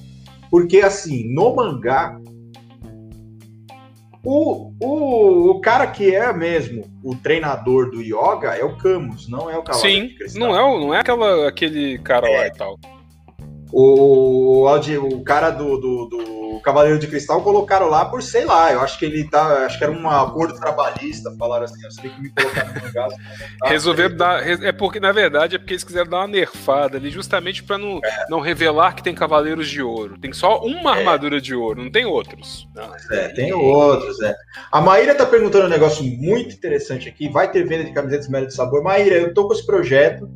porque 0.51 0.79
assim, 0.79 1.33
no 1.33 1.55
mangá, 1.55 2.19
O, 4.29 4.73
o, 4.83 5.51
o 5.53 5.61
cara 5.61 5.87
que 5.87 6.13
é 6.13 6.33
mesmo 6.33 6.83
o 7.01 7.15
treinador 7.15 7.93
do 7.93 8.03
yoga 8.03 8.57
é 8.57 8.65
o 8.65 8.77
Camus, 8.77 9.29
não 9.29 9.49
é 9.49 9.57
o 9.57 9.63
Cavaleiro 9.63 10.29
Sim. 10.29 10.37
Não 10.37 10.49
é, 10.49 10.81
não 10.81 10.93
é 10.93 10.99
aquela, 10.99 11.47
aquele 11.47 11.97
cara 11.99 12.29
é. 12.29 12.37
lá 12.37 12.47
e 12.49 12.51
tal. 12.51 12.77
O, 13.73 14.65
o, 14.65 15.09
o 15.09 15.25
cara 15.25 15.51
do, 15.51 15.77
do, 15.77 16.07
do, 16.07 16.61
Cavaleiro 16.67 16.99
de 16.99 17.07
Cristal 17.07 17.43
colocaram 17.43 17.89
lá 17.89 18.05
por, 18.05 18.21
sei 18.21 18.45
lá, 18.45 18.73
eu 18.73 18.81
acho 18.81 18.99
que 18.99 19.05
ele 19.05 19.29
tá. 19.29 19.67
Acho 19.67 19.79
que 19.79 19.85
era 19.85 19.93
um 19.93 20.11
acordo 20.11 20.59
trabalhista, 20.59 21.33
falaram 21.39 21.65
assim, 21.65 21.85
eu 21.85 21.91
sei 21.93 22.11
que 22.11 22.21
me 22.21 22.31
colocaram 22.31 22.75
no 22.75 22.87
lugar. 22.87 23.09
Resolveram 23.65 24.17
dar. 24.17 24.45
É 24.45 24.73
porque, 24.73 24.99
na 24.99 25.13
verdade, 25.13 25.55
é 25.55 25.59
porque 25.59 25.75
eles 25.75 25.85
quiseram 25.85 26.11
dar 26.11 26.19
uma 26.19 26.27
nerfada 26.27 26.97
ali, 26.97 27.09
justamente 27.09 27.63
para 27.63 27.79
não, 27.79 28.01
é. 28.03 28.27
não 28.29 28.41
revelar 28.41 28.97
que 28.97 29.03
tem 29.03 29.15
Cavaleiros 29.15 29.69
de 29.69 29.81
Ouro. 29.81 30.19
Tem 30.19 30.33
só 30.33 30.61
uma 30.61 30.97
é. 30.97 30.99
armadura 30.99 31.41
de 31.41 31.55
ouro, 31.55 31.85
não 31.85 31.91
tem 31.91 32.05
outros. 32.05 32.69
Não. 32.75 32.93
É, 33.13 33.29
tem 33.29 33.53
outros, 33.53 34.21
é. 34.21 34.35
A 34.73 34.81
Maíra 34.81 35.15
tá 35.15 35.25
perguntando 35.25 35.67
um 35.67 35.71
negócio 35.71 36.05
muito 36.05 36.53
interessante 36.55 37.09
aqui. 37.09 37.29
Vai 37.29 37.49
ter 37.49 37.65
venda 37.65 37.85
de 37.85 37.93
camisetas 37.93 38.29
Melo 38.29 38.47
de 38.47 38.55
Sabor? 38.55 38.83
Maíra, 38.83 39.17
eu 39.17 39.33
tô 39.33 39.47
com 39.47 39.55
esse 39.55 39.65
projeto. 39.65 40.29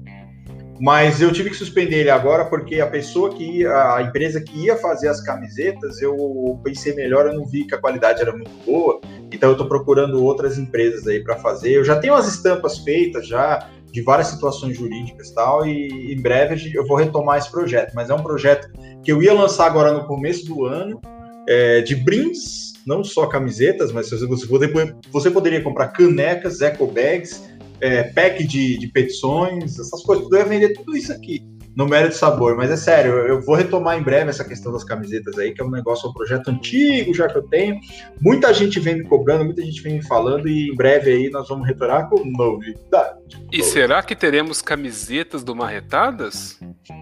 Mas 0.81 1.21
eu 1.21 1.31
tive 1.31 1.51
que 1.51 1.57
suspender 1.57 1.97
ele 1.97 2.11
agora 2.11 2.47
porque 2.47 2.81
a 2.81 2.87
pessoa 2.87 3.35
que 3.35 3.59
ia, 3.59 3.97
a 3.97 4.03
empresa 4.03 4.41
que 4.41 4.65
ia 4.65 4.77
fazer 4.77 5.09
as 5.09 5.21
camisetas, 5.21 6.01
eu 6.01 6.59
pensei 6.65 6.95
melhor, 6.95 7.27
eu 7.27 7.35
não 7.35 7.45
vi 7.45 7.67
que 7.67 7.75
a 7.75 7.79
qualidade 7.79 8.23
era 8.23 8.33
muito 8.33 8.51
boa, 8.65 8.99
então 9.31 9.51
eu 9.51 9.53
estou 9.53 9.69
procurando 9.69 10.25
outras 10.25 10.57
empresas 10.57 11.07
aí 11.07 11.23
para 11.23 11.37
fazer. 11.37 11.73
Eu 11.73 11.85
já 11.85 11.97
tenho 11.97 12.15
as 12.15 12.27
estampas 12.27 12.79
feitas 12.79 13.27
já 13.27 13.69
de 13.93 14.01
várias 14.01 14.29
situações 14.29 14.75
jurídicas 14.75 15.29
e 15.29 15.35
tal, 15.35 15.67
e 15.67 16.15
em 16.15 16.23
breve 16.23 16.73
eu 16.75 16.87
vou 16.87 16.97
retomar 16.97 17.37
esse 17.37 17.51
projeto. 17.51 17.93
Mas 17.95 18.09
é 18.09 18.15
um 18.15 18.23
projeto 18.23 18.71
que 19.03 19.13
eu 19.13 19.23
ia 19.23 19.35
lançar 19.35 19.67
agora 19.67 19.93
no 19.93 20.07
começo 20.07 20.47
do 20.47 20.65
ano, 20.65 20.99
é, 21.47 21.83
de 21.83 21.95
brindes, 21.95 22.73
não 22.87 23.05
só 23.05 23.27
camisetas, 23.27 23.93
mas 23.93 24.09
você, 24.09 24.27
você 25.13 25.31
poderia 25.31 25.63
comprar 25.63 25.89
canecas, 25.89 26.63
eco 26.63 26.87
bags, 26.87 27.50
é, 27.81 28.05
pack 28.05 28.47
de, 28.47 28.79
de 28.79 28.87
petições, 28.89 29.79
essas 29.79 30.03
coisas. 30.03 30.31
Eu 30.31 30.39
ia 30.39 30.45
vender 30.45 30.73
tudo 30.75 30.97
isso 30.97 31.13
aqui 31.13 31.43
no 31.75 31.87
mérito 31.87 32.15
sabor. 32.15 32.57
Mas 32.57 32.71
é 32.71 32.77
sério, 32.77 33.13
eu 33.13 33.41
vou 33.41 33.55
retomar 33.55 33.99
em 33.99 34.03
breve 34.03 34.31
essa 34.31 34.45
questão 34.45 34.73
das 34.73 34.85
camisetas 34.85 35.39
aí, 35.39 35.53
que 35.53 35.63
é 35.63 35.65
um 35.65 35.71
negócio, 35.71 36.09
um 36.09 36.13
projeto 36.13 36.51
antigo 36.51 37.15
já 37.15 37.29
que 37.29 37.39
eu 37.39 37.43
tenho. 37.43 37.79
Muita 38.21 38.53
gente 38.53 38.79
vem 38.81 38.97
me 38.97 39.05
cobrando, 39.05 39.45
muita 39.45 39.63
gente 39.63 39.81
vem 39.83 39.95
me 39.95 40.03
falando, 40.03 40.49
e 40.49 40.71
em 40.71 40.75
breve 40.75 41.11
aí 41.11 41.31
nós 41.31 41.49
vamos 41.49 41.67
retornar 41.67 42.09
com 42.09 42.23
novidade. 42.25 43.19
E 43.53 43.63
será 43.63 44.03
que 44.03 44.15
teremos 44.15 44.61
camisetas 44.61 45.43
do 45.43 45.55
Marretadas? 45.55 46.59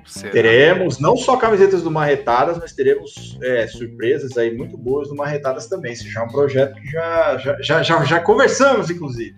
Será? 0.06 0.30
Teremos, 0.30 0.98
não 0.98 1.16
só 1.16 1.36
camisetas 1.36 1.82
do 1.82 1.90
Marretadas, 1.90 2.58
mas 2.58 2.72
teremos 2.72 3.38
é, 3.42 3.66
surpresas 3.66 4.36
aí 4.36 4.54
muito 4.56 4.76
boas 4.76 5.08
do 5.08 5.16
Marretadas 5.16 5.66
também. 5.66 5.92
Esse 5.92 6.08
já 6.08 6.20
é 6.20 6.24
um 6.24 6.28
projeto 6.28 6.74
que 6.74 6.88
já, 6.88 7.38
já, 7.38 7.62
já, 7.62 7.82
já, 7.82 8.04
já 8.04 8.20
conversamos, 8.20 8.90
inclusive. 8.90 9.34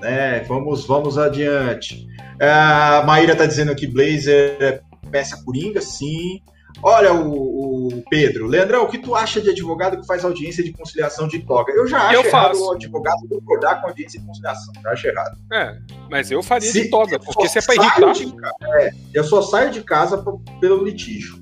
Né? 0.00 0.40
Vamos, 0.40 0.86
vamos 0.86 1.18
adiante. 1.18 2.06
É, 2.40 2.50
a 2.50 3.02
Maíra 3.06 3.32
está 3.32 3.46
dizendo 3.46 3.74
que 3.74 3.86
Blazer 3.86 4.56
é 4.60 4.80
peça 5.10 5.42
coringa, 5.44 5.80
sim. 5.80 6.42
Olha 6.82 7.14
o, 7.14 7.88
o, 7.88 8.04
Pedro. 8.10 8.46
Leandrão, 8.46 8.84
o 8.84 8.88
que 8.88 8.98
tu 8.98 9.14
acha 9.14 9.40
de 9.40 9.50
advogado 9.50 9.98
que 9.98 10.06
faz 10.06 10.24
audiência 10.24 10.62
de 10.62 10.72
conciliação 10.72 11.26
de 11.26 11.38
toga? 11.38 11.72
Eu 11.72 11.86
já 11.86 12.08
acho 12.08 12.14
eu 12.14 12.20
errado 12.20 12.48
faço. 12.48 12.66
o 12.66 12.72
advogado 12.72 13.28
concordar 13.28 13.80
com 13.80 13.88
audiência 13.88 14.20
de 14.20 14.26
conciliação. 14.26 14.72
Já 14.82 14.90
acho 14.90 15.06
errado. 15.06 15.38
É, 15.52 15.78
mas 16.10 16.30
eu 16.30 16.42
faria 16.42 16.70
se, 16.70 16.82
de 16.82 16.90
toga, 16.90 17.18
porque 17.18 17.48
se 17.48 17.58
é 17.58 17.62
para 17.62 17.74
irritar... 17.76 18.12
De, 18.12 18.34
é, 18.82 18.90
eu 19.14 19.24
só 19.24 19.40
saio 19.40 19.70
de 19.70 19.82
casa 19.82 20.22
pelo 20.60 20.84
litígio. 20.84 21.38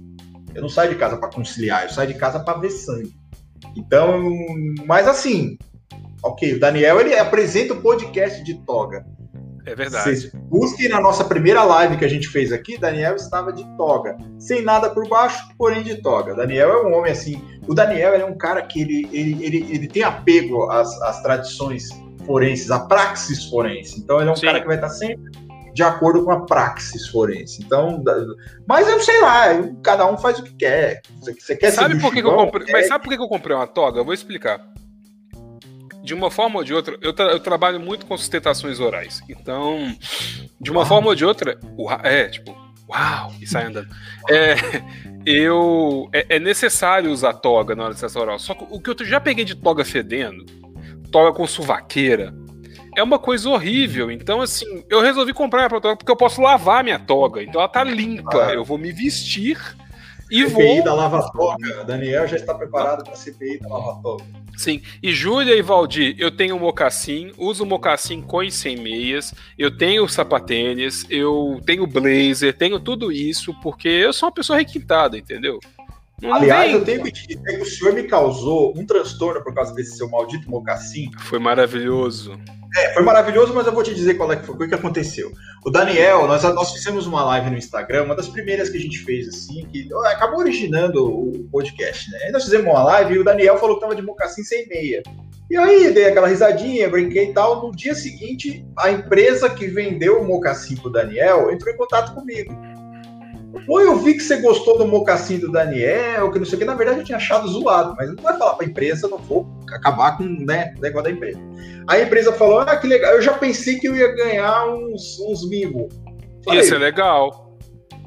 Eu 0.55 0.63
não 0.63 0.69
saio 0.69 0.91
de 0.91 0.97
casa 0.97 1.17
para 1.17 1.29
conciliar, 1.29 1.83
eu 1.83 1.91
saio 1.91 2.13
de 2.13 2.15
casa 2.15 2.39
para 2.39 2.59
ver 2.59 2.71
sangue. 2.71 3.13
Então, 3.77 4.23
mas 4.87 5.09
assim, 5.09 5.59
Ok, 6.25 6.55
o 6.55 6.59
Daniel 6.59 7.01
ele 7.01 7.15
apresenta 7.19 7.75
o 7.75 7.83
podcast 7.83 8.43
de 8.43 8.55
toga. 8.65 9.05
É 9.67 9.75
verdade. 9.75 10.05
Vocês 10.05 10.33
busquem 10.33 10.89
na 10.89 10.99
nossa 10.99 11.23
primeira 11.23 11.63
live 11.63 11.99
que 11.99 12.05
a 12.05 12.09
gente 12.09 12.29
fez 12.29 12.51
aqui, 12.51 12.79
Daniel 12.79 13.15
estava 13.15 13.53
de 13.53 13.63
toga, 13.77 14.17
sem 14.39 14.63
nada 14.63 14.89
por 14.89 15.07
baixo, 15.07 15.47
porém 15.59 15.83
de 15.83 16.01
toga. 16.01 16.35
Daniel 16.35 16.71
é 16.71 16.87
um 16.87 16.95
homem 16.95 17.13
assim. 17.13 17.43
O 17.69 17.75
Daniel 17.75 18.15
é 18.15 18.25
um 18.25 18.39
cara 18.39 18.63
que 18.63 18.81
ele, 18.81 19.09
ele, 19.13 19.45
ele, 19.45 19.67
ele 19.71 19.87
tem 19.87 20.03
apego 20.03 20.71
às, 20.71 21.01
às 21.03 21.23
tradições 21.23 21.89
forenses, 22.25 22.71
à 22.71 22.81
praxis 22.81 23.45
forense. 23.45 24.01
Então 24.01 24.19
ele 24.19 24.31
é 24.31 24.33
um 24.33 24.37
Sim. 24.37 24.47
cara 24.47 24.61
que 24.63 24.67
vai 24.67 24.77
estar 24.77 24.89
sempre 24.89 25.31
de 25.75 25.83
acordo 25.83 26.25
com 26.25 26.31
a 26.31 26.47
praxis 26.47 27.07
forense. 27.09 27.63
Então, 27.63 28.03
mas 28.67 28.89
eu 28.89 28.99
sei 29.01 29.21
lá, 29.21 29.47
cada 29.83 30.11
um 30.11 30.17
faz 30.17 30.39
o 30.39 30.43
que 30.43 30.55
quer. 30.55 31.03
Você 31.21 31.55
quer 31.55 31.71
sabe 31.71 32.01
por 32.01 32.15
que, 32.15 32.23
que 32.23 32.27
eu 32.27 32.35
comprei? 32.35 32.73
Mas 32.73 32.89
sabe 32.89 33.05
por 33.05 33.15
que 33.15 33.23
eu 33.23 33.29
comprei 33.29 33.55
uma 33.55 33.67
toga? 33.67 34.01
Eu 34.01 34.05
vou 34.07 34.15
explicar 34.15 34.73
de 36.05 36.13
uma 36.13 36.31
forma 36.31 36.59
ou 36.59 36.65
de 36.65 36.75
outra, 36.75 36.99
eu, 37.01 37.15
tra 37.15 37.33
eu 37.33 37.41
trabalho 37.41 37.81
muito 37.81 38.05
com 38.05 38.17
sustentações 38.17 38.79
orais. 38.79 39.23
Então, 39.27 39.97
de 40.61 40.71
uma 40.71 40.81
uau. 40.81 40.89
forma 40.89 41.09
ou 41.09 41.15
de 41.15 41.25
outra, 41.25 41.59
é, 42.03 42.29
tipo, 42.29 42.55
uau, 42.87 43.33
e 43.41 43.47
sai 43.47 43.65
andando. 43.65 43.89
É, 44.29 44.55
eu, 45.25 46.07
é, 46.13 46.37
é, 46.37 46.39
necessário 46.39 47.11
usar 47.11 47.33
toga 47.33 47.75
na 47.75 47.85
hora 47.85 47.95
de 47.95 48.01
sessão 48.01 48.21
oral. 48.21 48.39
Só 48.39 48.55
que 48.55 48.67
o 48.69 48.79
que 48.79 48.91
eu 48.91 49.07
já 49.07 49.19
peguei 49.19 49.47
de 49.47 49.55
toga 49.55 49.83
fedendo, 49.83 50.45
toga 51.11 51.33
com 51.33 51.47
suvaqueira, 51.47 52.35
é 52.95 53.03
uma 53.03 53.19
coisa 53.19 53.49
horrível. 53.49 54.11
Então, 54.11 54.43
assim, 54.43 54.85
eu 54.91 55.01
resolvi 55.01 55.33
comprar 55.33 55.65
a 55.65 55.81
toga 55.81 55.97
porque 55.97 56.13
eu 56.13 56.17
posso 56.17 56.43
lavar 56.43 56.85
minha 56.85 56.99
toga. 56.99 57.43
Então 57.43 57.63
ela 57.63 57.69
tá 57.69 57.83
limpa. 57.83 58.53
Eu 58.53 58.63
vou 58.63 58.77
me 58.77 58.93
vestir 58.93 59.59
e 60.31 60.49
CPI 60.49 60.77
vou... 60.77 60.85
da 60.85 60.95
Lava 60.95 61.31
Toga. 61.33 61.85
Daniel 61.85 62.27
já 62.27 62.37
está 62.37 62.55
preparado 62.55 63.05
para 63.05 63.13
a 63.13 63.17
CPI 63.17 63.61
da 63.61 63.69
Lava 63.69 64.01
Toga. 64.03 64.25
Sim. 64.57 64.83
E 65.03 65.13
Júlia 65.13 65.55
e 65.55 65.63
Valdir, 65.63 66.15
eu 66.19 66.31
tenho 66.31 66.59
mocassim, 66.59 67.33
uso 67.37 67.67
mocassim 67.67 68.23
com 68.23 68.43
e 68.43 68.51
sem 68.51 68.77
meias, 68.77 69.35
eu 69.59 69.77
tenho 69.77 70.09
sapatênis, 70.09 71.05
eu 71.11 71.61
tenho 71.67 71.87
blazer, 71.87 72.57
tenho 72.57 72.79
tudo 72.79 73.11
isso, 73.11 73.53
porque 73.63 73.89
eu 73.89 74.13
sou 74.13 74.29
uma 74.29 74.35
pessoa 74.35 74.59
requintada, 74.59 75.19
entendeu? 75.19 75.59
Não 76.23 76.33
Aliás, 76.33 76.71
vem... 76.71 76.81
eu 76.81 76.85
tenho 76.85 77.03
que 77.03 77.11
dizer 77.11 77.57
que 77.57 77.63
o 77.63 77.67
senhor 77.67 77.93
me 77.93 78.05
causou 78.05 78.73
um 78.77 78.87
transtorno 78.87 79.43
por 79.43 79.53
causa 79.53 79.75
desse 79.75 79.97
seu 79.97 80.09
maldito 80.09 80.49
mocassim. 80.49 81.11
Foi 81.19 81.39
maravilhoso. 81.39 82.39
É, 82.77 82.93
foi 82.93 83.03
maravilhoso, 83.05 83.55
mas 83.55 83.67
eu 83.67 83.73
vou 83.73 83.83
te 83.83 83.95
dizer 83.95 84.15
qual 84.15 84.33
é 84.33 84.37
que 84.37 84.47
foi, 84.47 84.55
o 84.55 84.69
que 84.69 84.75
aconteceu. 84.75 85.33
O 85.65 85.71
Daniel, 85.71 86.27
nós, 86.27 86.43
nós 86.43 86.73
fizemos 86.73 87.07
uma 87.07 87.25
live 87.25 87.51
no 87.51 87.57
Instagram, 87.57 88.05
uma 88.05 88.17
das 88.17 88.29
primeiras 88.29 88.69
que 88.69 88.77
a 88.77 88.81
gente 88.81 88.99
fez, 88.99 89.29
assim, 89.29 89.67
que 89.67 89.89
acabou 90.07 90.41
originando 90.41 91.07
o 91.07 91.49
podcast, 91.53 92.11
né? 92.11 92.19
Aí 92.25 92.33
nós 92.33 92.45
fizemos 92.45 92.67
uma 92.67 92.83
live 92.83 93.15
e 93.15 93.19
o 93.19 93.25
Daniel 93.25 93.59
falou 93.59 93.77
que 93.77 93.83
tava 93.83 93.95
de 93.95 94.03
mocassim 94.03 94.43
sem 94.43 94.67
meia. 94.69 95.03
E 95.51 95.57
aí, 95.57 95.93
dei 95.93 96.07
aquela 96.07 96.27
risadinha, 96.27 96.89
brinquei 96.89 97.31
e 97.31 97.33
tal. 97.33 97.63
No 97.63 97.71
dia 97.71 97.95
seguinte, 97.95 98.67
a 98.77 98.91
empresa 98.91 99.49
que 99.51 99.67
vendeu 99.67 100.21
o 100.21 100.27
mocassim 100.27 100.75
pro 100.75 100.91
Daniel 100.91 101.51
entrou 101.51 101.73
em 101.73 101.77
contato 101.77 102.15
comigo. 102.15 102.53
Ou 103.69 103.81
eu 103.81 103.97
vi 103.97 104.15
que 104.15 104.21
você 104.21 104.37
gostou 104.41 104.77
do 104.79 104.87
mocassim 104.87 105.39
do 105.39 105.51
Daniel, 105.51 106.31
que 106.31 106.39
não 106.39 106.47
sei 106.47 106.57
o 106.57 106.59
que. 106.59 106.65
Na 106.65 106.75
verdade, 106.75 107.01
eu 107.01 107.05
tinha 107.05 107.17
achado 107.17 107.49
zoado, 107.49 107.95
mas 107.97 108.09
não 108.09 108.23
vai 108.23 108.37
falar 108.37 108.55
pra 108.55 108.67
empresa, 108.67 109.09
não 109.09 109.19
vou 109.19 109.47
acabar 109.73 110.17
com 110.17 110.25
né, 110.25 110.75
o 110.77 110.81
negócio 110.81 111.05
da 111.05 111.11
empresa. 111.11 111.39
A 111.89 111.99
empresa 112.01 112.33
falou: 112.33 112.61
ah, 112.61 112.77
que 112.77 112.87
legal. 112.87 113.13
Eu 113.13 113.23
já 113.23 113.35
pensei 113.35 113.79
que 113.79 113.89
eu 113.89 113.97
ia 113.97 114.15
ganhar 114.15 114.67
uns, 114.67 115.19
uns 115.21 115.49
mimos. 115.49 115.93
Isso 116.53 116.75
é 116.75 116.79
legal. 116.79 117.57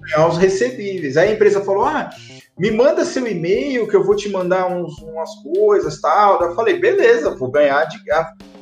Ganhar 0.02 0.28
uns 0.28 0.38
recebíveis. 0.38 1.18
Aí 1.18 1.30
a 1.30 1.34
empresa 1.34 1.62
falou: 1.62 1.86
ah, 1.86 2.10
me 2.60 2.70
manda 2.70 3.06
seu 3.06 3.26
e-mail 3.26 3.88
que 3.88 3.96
eu 3.96 4.04
vou 4.04 4.16
te 4.16 4.30
mandar 4.30 4.68
uns, 4.68 4.98
umas 5.00 5.30
coisas 5.56 6.02
tal. 6.02 6.42
Eu 6.42 6.56
falei: 6.56 6.80
beleza, 6.80 7.36
vou 7.36 7.50
ganhar 7.50 7.86
de. 7.86 7.98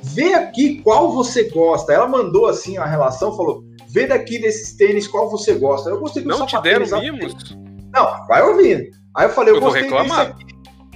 Vê 0.04 0.36
aqui 0.36 0.82
qual 0.82 1.12
você 1.12 1.50
gosta. 1.50 1.92
Ela 1.92 2.08
mandou 2.08 2.46
assim 2.46 2.78
a 2.78 2.86
relação, 2.86 3.36
falou 3.36 3.65
vê 3.96 4.06
daqui 4.06 4.38
desses 4.38 4.76
tênis 4.76 5.08
qual 5.08 5.30
você 5.30 5.54
gosta. 5.54 5.90
Eu 5.90 6.00
gostei 6.02 6.22
do 6.22 6.28
Não 6.28 6.46
te 6.46 6.62
deram 6.62 6.86
mimos? 7.00 7.56
Não, 7.94 8.28
vai 8.28 8.44
ouvindo. 8.44 8.90
Aí 9.16 9.26
eu 9.26 9.30
falei, 9.30 9.54
eu, 9.54 9.56
eu 9.56 9.62
gostei 9.62 9.90
vou 9.90 10.00
reclamar. 10.00 10.32
aqui. 10.32 10.46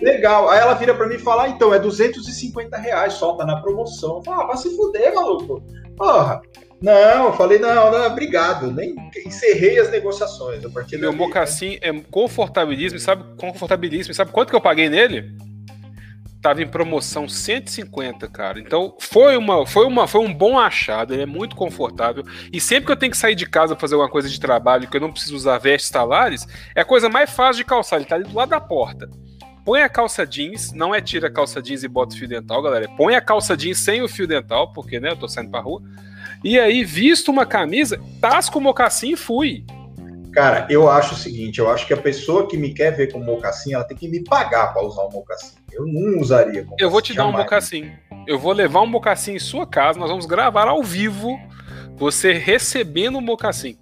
Legal. 0.01 0.49
Aí 0.49 0.59
ela 0.59 0.73
vira 0.73 0.93
pra 0.93 1.07
mim 1.07 1.15
e 1.15 1.19
fala, 1.19 1.43
ah, 1.43 1.49
então, 1.49 1.73
é 1.73 1.79
250 1.79 2.77
reais 2.77 3.13
só, 3.13 3.33
tá 3.35 3.45
na 3.45 3.61
promoção. 3.61 4.17
Eu 4.17 4.23
falo, 4.23 4.41
ah, 4.41 4.47
vai 4.47 4.57
se 4.57 4.75
fuder, 4.75 5.15
maluco. 5.15 5.63
Porra. 5.95 6.41
Não, 6.81 7.25
eu 7.25 7.33
falei, 7.33 7.57
não, 7.59 7.91
não, 7.91 8.07
obrigado. 8.07 8.71
Nem 8.71 8.95
encerrei 9.25 9.79
as 9.79 9.89
negociações. 9.89 10.63
A 10.63 10.69
partir 10.69 10.97
Meu 10.97 11.13
mocassim 11.13 11.77
é 11.81 11.91
confortabilíssimo, 12.11 12.99
sabe? 12.99 13.23
Confortabilíssimo. 13.37 14.13
Sabe 14.13 14.31
quanto 14.31 14.49
que 14.49 14.55
eu 14.55 14.61
paguei 14.61 14.89
nele? 14.89 15.25
Tava 16.41 16.61
em 16.61 16.67
promoção 16.67 17.27
150, 17.27 18.27
cara. 18.29 18.59
Então 18.59 18.95
foi 18.99 19.35
uma, 19.35 19.65
foi 19.65 19.85
uma, 19.85 20.07
foi 20.07 20.21
um 20.21 20.33
bom 20.33 20.57
achado. 20.57 21.13
Ele 21.13 21.23
é 21.23 21.25
muito 21.25 21.55
confortável. 21.55 22.23
E 22.51 22.61
sempre 22.61 22.85
que 22.85 22.91
eu 22.93 22.97
tenho 22.97 23.11
que 23.11 23.17
sair 23.17 23.35
de 23.35 23.45
casa 23.45 23.75
fazer 23.75 23.95
alguma 23.95 24.09
coisa 24.09 24.29
de 24.29 24.39
trabalho, 24.39 24.87
que 24.87 24.95
eu 24.95 25.01
não 25.01 25.11
preciso 25.11 25.35
usar 25.35 25.57
vestes 25.57 25.91
talares, 25.91 26.47
é 26.73 26.81
a 26.81 26.85
coisa 26.85 27.09
mais 27.09 27.29
fácil 27.29 27.57
de 27.57 27.65
calçar. 27.65 27.97
Ele 27.97 28.05
tá 28.05 28.15
ali 28.15 28.23
do 28.23 28.33
lado 28.33 28.49
da 28.49 28.61
porta. 28.61 29.09
Põe 29.65 29.81
a 29.81 29.89
calça 29.89 30.25
jeans, 30.25 30.71
não 30.71 30.95
é 30.95 31.01
tira 31.01 31.27
a 31.27 31.31
calça 31.31 31.61
jeans 31.61 31.83
e 31.83 31.87
bota 31.87 32.15
o 32.15 32.17
fio 32.17 32.27
dental, 32.27 32.61
galera. 32.61 32.87
Põe 32.97 33.15
a 33.15 33.21
calça 33.21 33.55
jeans 33.55 33.77
sem 33.77 34.01
o 34.01 34.07
fio 34.07 34.25
dental, 34.25 34.71
porque 34.73 34.99
né, 34.99 35.11
eu 35.11 35.17
tô 35.17 35.27
saindo 35.27 35.51
pra 35.51 35.59
rua. 35.59 35.81
E 36.43 36.57
aí, 36.57 36.85
visto 36.85 37.29
uma 37.29 37.45
camisa, 37.45 38.01
tasco 38.21 38.57
o 38.59 38.61
mocassim 38.61 39.11
e 39.11 39.17
fui. 39.17 39.65
Cara, 40.31 40.65
eu 40.69 40.89
acho 40.89 41.15
o 41.15 41.17
seguinte, 41.17 41.59
eu 41.59 41.69
acho 41.69 41.85
que 41.85 41.93
a 41.93 41.97
pessoa 41.97 42.47
que 42.47 42.55
me 42.55 42.73
quer 42.73 42.95
ver 42.95 43.11
com 43.11 43.19
mocassim, 43.19 43.73
ela 43.73 43.83
tem 43.83 43.97
que 43.97 44.07
me 44.07 44.23
pagar 44.23 44.73
para 44.73 44.83
usar 44.83 45.03
um 45.03 45.11
mocassim. 45.11 45.58
Eu 45.71 45.85
não 45.85 46.19
usaria. 46.19 46.65
Eu 46.77 46.89
vou 46.89 47.01
te 47.01 47.13
dar 47.13 47.27
um 47.27 47.31
mocassim. 47.31 47.91
Eu 48.27 48.37
vou 48.37 48.53
levar 48.53 48.81
um 48.81 48.87
mocassim 48.87 49.33
em 49.33 49.39
sua 49.39 49.65
casa, 49.65 49.99
nós 49.99 50.09
vamos 50.09 50.25
gravar 50.25 50.67
ao 50.67 50.83
vivo 50.83 51.39
você 51.95 52.31
recebendo 52.31 53.17
um 53.17 53.21
mocassim. 53.21 53.77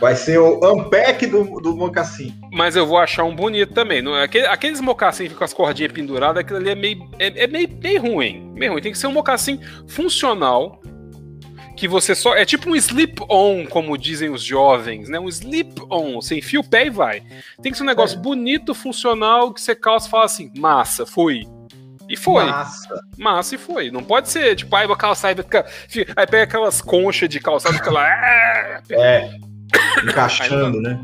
Vai 0.00 0.16
ser 0.16 0.38
o 0.38 0.58
unpack 0.72 1.26
do, 1.26 1.44
do 1.60 1.76
mocassim. 1.76 2.34
Mas 2.52 2.74
eu 2.74 2.86
vou 2.86 2.98
achar 2.98 3.24
um 3.24 3.34
bonito 3.34 3.72
também. 3.72 4.02
Não, 4.02 4.16
é 4.16 4.24
aquele, 4.24 4.46
aqueles 4.46 4.80
mocassim 4.80 5.28
com 5.28 5.44
as 5.44 5.54
cordinhas 5.54 5.92
penduradas, 5.92 6.40
aquilo 6.40 6.58
ali 6.58 6.70
é 6.70 6.74
meio, 6.74 7.10
é, 7.18 7.44
é 7.44 7.46
meio, 7.46 7.68
meio 7.80 8.02
ruim. 8.02 8.52
Meio 8.54 8.72
ruim. 8.72 8.82
Tem 8.82 8.92
que 8.92 8.98
ser 8.98 9.06
um 9.06 9.12
mocassim 9.12 9.60
funcional, 9.86 10.80
que 11.76 11.88
você 11.88 12.14
só. 12.14 12.34
É 12.34 12.44
tipo 12.44 12.70
um 12.70 12.76
slip-on, 12.76 13.66
como 13.66 13.98
dizem 13.98 14.30
os 14.30 14.42
jovens, 14.42 15.08
né? 15.08 15.18
Um 15.18 15.28
slip-on. 15.28 16.16
Você 16.16 16.38
enfia 16.38 16.60
o 16.60 16.68
pé 16.68 16.86
e 16.86 16.90
vai. 16.90 17.22
Tem 17.62 17.72
que 17.72 17.78
ser 17.78 17.84
um 17.84 17.86
negócio 17.86 18.18
é. 18.18 18.20
bonito, 18.20 18.74
funcional, 18.74 19.52
que 19.52 19.60
você 19.60 19.74
calça 19.74 20.08
e 20.08 20.10
fala 20.10 20.24
assim: 20.24 20.50
massa, 20.56 21.04
fui. 21.04 21.46
E 22.08 22.16
foi. 22.16 22.44
Massa. 22.44 23.00
Massa 23.18 23.54
e 23.54 23.58
foi. 23.58 23.90
Não 23.90 24.02
pode 24.02 24.28
ser, 24.28 24.54
tipo, 24.56 24.74
aí 24.76 24.86
vou 24.86 24.96
calçar 24.96 25.32
e 25.32 25.36
fica. 25.36 25.66
Aí 26.16 26.26
pega 26.26 26.44
aquelas 26.44 26.80
conchas 26.80 27.28
de 27.28 27.40
calçado 27.40 27.74
e 27.74 27.78
fica 27.78 27.90
lá. 27.90 28.08
É, 28.08 28.82
é 28.90 29.30
encaixando, 30.02 30.80
né? 30.80 31.00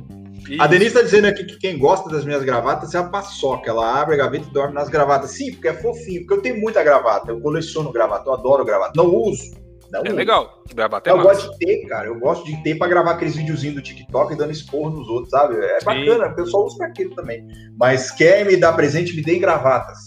Isso. 0.49 0.61
A 0.61 0.67
Denise 0.67 0.95
tá 0.95 1.03
dizendo 1.03 1.27
aqui 1.27 1.45
que 1.45 1.59
quem 1.59 1.79
gosta 1.79 2.11
das 2.11 2.25
minhas 2.25 2.43
gravatas 2.43 2.93
é 2.95 2.99
a 2.99 3.05
paçoca. 3.05 3.71
Ela 3.71 4.01
abre 4.01 4.15
a 4.15 4.19
gaveta 4.19 4.49
e 4.49 4.53
dorme 4.53 4.75
nas 4.75 4.89
gravatas. 4.89 5.31
Sim, 5.31 5.53
porque 5.53 5.69
é 5.69 5.75
fofinho, 5.75 6.21
porque 6.23 6.35
eu 6.35 6.43
tenho 6.43 6.61
muita 6.61 6.83
gravata. 6.83 7.31
Eu 7.31 7.41
coleciono 7.41 7.93
gravata, 7.93 8.29
eu 8.29 8.35
adoro 8.35 8.65
gravata. 8.65 8.93
Não 8.97 9.07
uso, 9.07 9.53
não, 9.91 10.03
é 10.05 10.13
legal. 10.13 10.63
É 11.05 11.11
eu 11.11 11.23
gosto 11.23 11.51
de 11.51 11.59
ter, 11.59 11.87
cara. 11.87 12.07
Eu 12.07 12.19
gosto 12.19 12.45
de 12.45 12.63
ter 12.63 12.77
pra 12.77 12.87
gravar 12.87 13.13
aqueles 13.13 13.35
videozinhos 13.35 13.77
do 13.77 13.83
TikTok 13.83 14.37
dando 14.37 14.53
esporro 14.53 14.91
nos 14.91 15.09
outros, 15.09 15.31
sabe? 15.31 15.57
É 15.57 15.81
Sim. 15.81 15.87
bacana, 15.87 16.27
o 16.29 16.35
pessoal 16.35 16.67
usa 16.67 16.77
pra 16.79 16.87
aquilo 16.87 17.15
também. 17.15 17.47
Mas 17.79 18.11
quer 18.11 18.45
me 18.47 18.57
dar 18.57 18.73
presente, 18.75 19.15
me 19.15 19.23
dê 19.23 19.39
gravatas. 19.39 19.99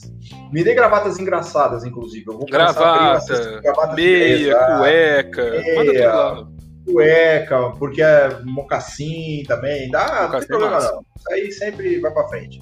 Me 0.52 0.63
dê 0.63 0.74
gravatas 0.74 1.19
engraçadas, 1.19 1.84
inclusive. 1.84 2.26
Eu 2.28 2.38
vou 2.38 2.46
Gravata, 2.46 3.60
gravatas 3.62 3.96
meia, 3.96 4.78
cueca, 4.78 5.52
meia, 5.52 6.48
cueca, 6.86 7.72
porque 7.78 8.02
é 8.02 8.39
mocassim 8.43 9.43
também. 9.48 9.89
Dá, 9.89 10.24
mocassim 10.24 10.32
não 10.32 10.39
tem 10.39 10.48
problema 10.48 10.80
não. 10.80 11.06
Isso 11.17 11.34
aí 11.34 11.52
sempre 11.52 12.00
vai 12.00 12.12
pra 12.12 12.28
frente. 12.28 12.62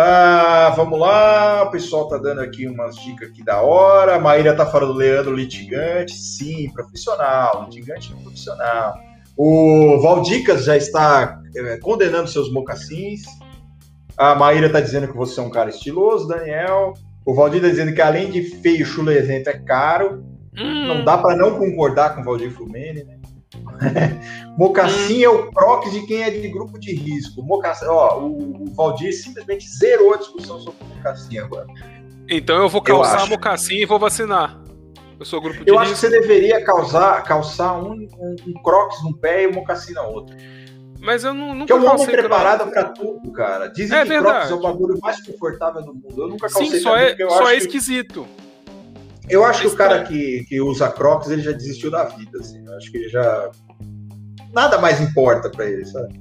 Ah, 0.00 0.72
vamos 0.76 0.96
lá, 0.96 1.64
o 1.64 1.72
pessoal 1.72 2.06
tá 2.06 2.16
dando 2.18 2.40
aqui 2.40 2.68
umas 2.68 2.94
dicas 2.94 3.30
aqui 3.30 3.42
da 3.42 3.62
hora. 3.62 4.14
A 4.14 4.20
Maíra 4.20 4.54
tá 4.54 4.64
falando 4.64 4.92
Leandro 4.92 5.34
litigante, 5.34 6.12
sim, 6.12 6.70
profissional, 6.70 7.64
litigante 7.64 8.14
profissional. 8.14 8.96
O 9.36 9.98
Valdicas 10.00 10.64
já 10.64 10.76
está 10.76 11.42
é, 11.52 11.78
condenando 11.78 12.28
seus 12.28 12.48
mocassins. 12.52 13.22
A 14.16 14.36
Maíra 14.36 14.70
tá 14.70 14.80
dizendo 14.80 15.08
que 15.08 15.16
você 15.16 15.40
é 15.40 15.42
um 15.42 15.50
cara 15.50 15.68
estiloso, 15.68 16.28
Daniel. 16.28 16.94
O 17.26 17.34
Valdir 17.34 17.60
tá 17.60 17.68
dizendo 17.68 17.92
que 17.92 18.00
além 18.00 18.30
de 18.30 18.42
feio, 18.42 18.86
chulezento 18.86 19.50
é 19.50 19.58
caro. 19.58 20.24
Hum. 20.56 20.86
Não 20.86 21.04
dá 21.04 21.18
para 21.18 21.36
não 21.36 21.58
concordar 21.58 22.14
com 22.14 22.20
o 22.20 22.24
Valdir 22.24 22.52
Fumene, 22.52 23.02
né? 23.02 23.17
Mocassim 24.58 25.22
é 25.22 25.28
o 25.28 25.50
prox 25.50 25.92
de 25.92 26.06
quem 26.06 26.22
é 26.22 26.30
de 26.30 26.48
grupo 26.48 26.78
de 26.78 26.94
risco. 26.94 27.42
Mocassim, 27.42 27.86
ó, 27.86 28.18
o, 28.18 28.64
o 28.64 28.74
Valdir 28.74 29.12
simplesmente 29.12 29.68
zerou 29.68 30.14
a 30.14 30.16
discussão 30.16 30.58
sobre 30.60 30.84
Mocassim 30.96 31.38
agora. 31.38 31.66
Então 32.28 32.62
eu 32.62 32.68
vou 32.68 32.82
calçar 32.82 33.20
eu 33.20 33.28
Mocassim 33.28 33.76
e 33.76 33.86
vou 33.86 33.98
vacinar. 33.98 34.60
Eu 35.18 35.24
sou 35.24 35.40
grupo 35.40 35.64
de 35.64 35.70
Eu 35.70 35.76
risco. 35.76 35.80
acho 35.80 35.92
que 35.94 35.98
você 35.98 36.20
deveria 36.20 36.64
causar, 36.64 37.22
calçar 37.24 37.76
um, 37.82 37.92
um, 37.92 38.36
um 38.46 38.62
crocs 38.62 39.02
no 39.02 39.16
pé 39.16 39.44
e 39.44 39.46
um 39.48 39.52
mocassim 39.52 39.92
na 39.92 40.02
outra. 40.02 40.36
Mas 41.00 41.24
eu 41.24 41.34
não, 41.34 41.54
nunca 41.54 41.66
Que 41.66 41.72
é 41.72 41.76
um 41.76 41.90
homem 41.90 42.06
preparado 42.06 42.70
para 42.70 42.84
tudo, 42.84 43.32
cara. 43.32 43.68
Dizem 43.68 43.98
é 43.98 44.02
que 44.02 44.08
verdade. 44.08 44.46
crocs 44.46 44.50
é 44.50 44.54
o 44.54 44.60
bagulho 44.60 44.98
mais 45.00 45.24
confortável 45.24 45.82
do 45.82 45.94
mundo. 45.94 46.14
Eu 46.16 46.28
nunca 46.28 46.48
calcei 46.48 46.70
Sim, 46.70 46.80
só 46.80 46.96
é, 46.96 47.16
só 47.16 47.50
é 47.50 47.56
esquisito. 47.56 48.26
Eu 49.28 49.44
acho 49.44 49.62
que 49.62 49.66
o 49.66 49.76
cara 49.76 50.04
que, 50.04 50.44
que 50.48 50.60
usa 50.60 50.90
crocs, 50.90 51.30
ele 51.30 51.42
já 51.42 51.52
desistiu 51.52 51.90
da 51.90 52.04
vida, 52.04 52.38
assim. 52.38 52.64
Eu 52.64 52.76
acho 52.76 52.90
que 52.90 52.98
ele 52.98 53.08
já 53.08 53.50
nada 54.52 54.78
mais 54.78 55.00
importa 55.00 55.50
para 55.50 55.66
ele, 55.66 55.84
sabe? 55.84 56.20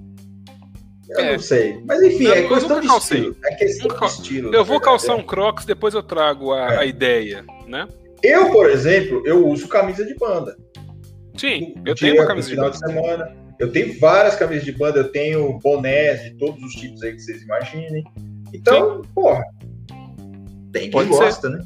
Eu 1.10 1.20
é. 1.20 1.32
não 1.34 1.40
sei. 1.40 1.82
Mas 1.86 2.02
enfim, 2.02 2.26
eu, 2.26 2.34
é 2.34 2.48
questão 2.48 2.80
de 2.80 2.88
calcei. 2.88 3.18
estilo. 3.20 3.38
É 3.46 3.56
questão 3.56 3.98
de 3.98 4.06
estilo. 4.06 4.56
Eu 4.56 4.66
vou 4.66 4.80
calçar 4.80 5.16
um 5.16 5.24
Crocs, 5.24 5.66
depois 5.66 5.94
eu 5.94 6.04
trago 6.04 6.54
a, 6.54 6.74
é. 6.74 6.78
a, 6.80 6.86
ideia, 6.86 7.46
né? 7.66 7.88
Eu, 8.22 8.52
por 8.52 8.70
exemplo, 8.70 9.22
eu 9.26 9.48
uso 9.48 9.68
camisa 9.68 10.06
de 10.06 10.16
banda. 10.16 10.58
Sim, 11.38 11.76
eu 11.86 11.96
tenho 11.96 12.16
uma 12.16 12.26
camisa 12.26 12.50
de 12.50 12.56
banda. 12.56 12.72
De 12.72 12.80
semana. 12.80 13.48
Eu 13.60 13.72
tenho 13.72 14.00
várias 14.00 14.36
camisas 14.36 14.64
de 14.64 14.72
banda, 14.72 15.00
eu 15.00 15.12
tenho 15.12 15.58
bonés 15.60 16.22
de 16.22 16.32
todos 16.38 16.62
os 16.62 16.74
tipos 16.74 17.02
aí 17.02 17.14
que 17.14 17.20
vocês 17.20 17.42
imaginem. 17.42 18.04
Então, 18.54 19.02
Sim. 19.04 19.10
porra, 19.16 19.44
tem 20.72 20.84
quem 20.84 20.92
Pode 20.92 21.10
gosta, 21.10 21.50
ser. 21.50 21.58
né? 21.58 21.66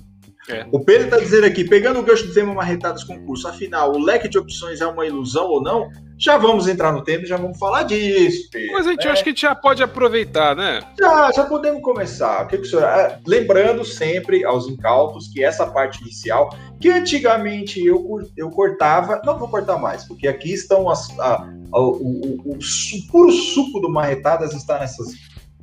É. 0.50 0.66
O 0.72 0.80
Pedro 0.80 1.06
está 1.06 1.18
dizendo 1.18 1.46
aqui, 1.46 1.64
pegando 1.64 2.00
o 2.00 2.04
gancho 2.04 2.28
do 2.28 2.34
tema 2.34 2.54
marretadas 2.54 3.04
concurso, 3.04 3.48
afinal, 3.48 3.92
o 3.94 4.04
leque 4.04 4.28
de 4.28 4.38
opções 4.38 4.82
é 4.82 4.88
uma 4.88 5.06
ilusão 5.06 5.48
ou 5.48 5.62
não? 5.62 5.90
Já 6.22 6.38
vamos 6.38 6.68
entrar 6.68 6.92
no 6.92 7.04
tema 7.04 7.24
e 7.24 7.28
já 7.28 7.36
vamos 7.36 7.58
falar 7.58 7.82
disso, 7.82 8.48
Pedro. 8.52 8.74
Mas 8.74 8.86
a 8.86 8.92
gente 8.92 9.06
né? 9.06 9.12
acho 9.12 9.24
que 9.24 9.30
a 9.30 9.32
gente 9.32 9.42
já 9.42 9.56
pode 9.56 9.82
aproveitar, 9.82 10.56
né? 10.56 10.80
Já, 11.00 11.32
já 11.32 11.46
podemos 11.46 11.82
começar. 11.82 12.44
O 12.44 12.48
que, 12.48 12.58
que 12.58 12.64
o 12.64 12.70
senhor... 12.70 12.84
É, 12.84 13.20
lembrando 13.26 13.84
sempre 13.84 14.46
aos 14.46 14.68
incautos 14.68 15.28
que 15.30 15.44
essa 15.44 15.66
parte 15.66 16.00
inicial, 16.04 16.56
que 16.80 16.92
antigamente 16.92 17.84
eu, 17.84 18.20
eu 18.38 18.52
cortava, 18.52 19.20
não 19.26 19.40
vou 19.40 19.48
cortar 19.48 19.80
mais, 19.80 20.04
porque 20.04 20.28
aqui 20.28 20.54
estão 20.54 20.88
as, 20.92 21.10
a, 21.20 21.50
a, 21.74 21.80
o, 21.80 21.92
o, 21.92 22.42
o, 22.46 22.54
o 22.54 23.08
puro 23.12 23.32
suco 23.32 23.80
do 23.80 23.90
marretadas 23.90 24.54
está 24.54 24.78
nessas 24.78 25.08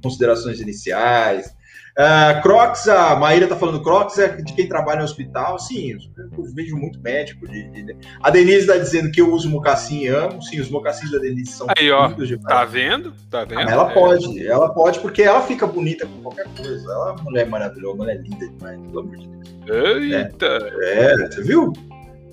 considerações 0.03 0.59
iniciais, 0.59 1.55
Uh, 1.99 2.41
Crocs, 2.43 2.87
a 2.89 3.17
Maíra 3.17 3.49
tá 3.49 3.57
falando 3.57 3.83
Crocs 3.83 4.21
é 4.21 4.29
de 4.29 4.53
quem 4.53 4.69
trabalha 4.69 5.01
no 5.01 5.05
hospital. 5.05 5.59
Sim, 5.59 5.99
eu 6.17 6.45
vejo 6.55 6.77
muito 6.77 7.01
médico. 7.01 7.45
De, 7.49 7.69
de... 7.71 7.97
A 8.23 8.31
Denise 8.31 8.69
tá 8.69 8.77
dizendo 8.77 9.11
que 9.11 9.21
eu 9.21 9.33
uso 9.33 9.51
mocassim 9.51 10.05
e 10.05 10.07
amo. 10.07 10.41
Sim, 10.41 10.61
os 10.61 10.71
mocassins 10.71 11.11
da 11.11 11.19
Denise 11.19 11.51
são 11.51 11.67
Aí, 11.77 11.91
ó, 11.91 12.09
tá 12.47 12.65
vendo? 12.65 13.13
Tá 13.29 13.45
vendo? 13.45 13.59
Ah, 13.59 13.67
ela 13.69 13.91
é. 13.91 13.95
pode, 13.95 14.47
ela 14.47 14.73
pode, 14.73 15.01
porque 15.01 15.23
ela 15.23 15.43
fica 15.43 15.67
bonita 15.67 16.07
com 16.07 16.23
qualquer 16.23 16.47
coisa. 16.57 16.85
Ela 16.89 17.09
é 17.09 17.13
uma 17.15 17.23
mulher 17.25 17.49
maravilhosa, 17.49 17.95
uma 17.95 18.05
mulher 18.05 18.23
linda 18.23 18.49
demais, 18.49 18.81
pelo 18.81 19.01
amor 19.01 19.17
de 19.17 19.29
Deus. 19.29 20.13
Eita! 20.13 20.47
É, 20.81 21.05
é 21.05 21.17
você 21.17 21.43
viu? 21.43 21.73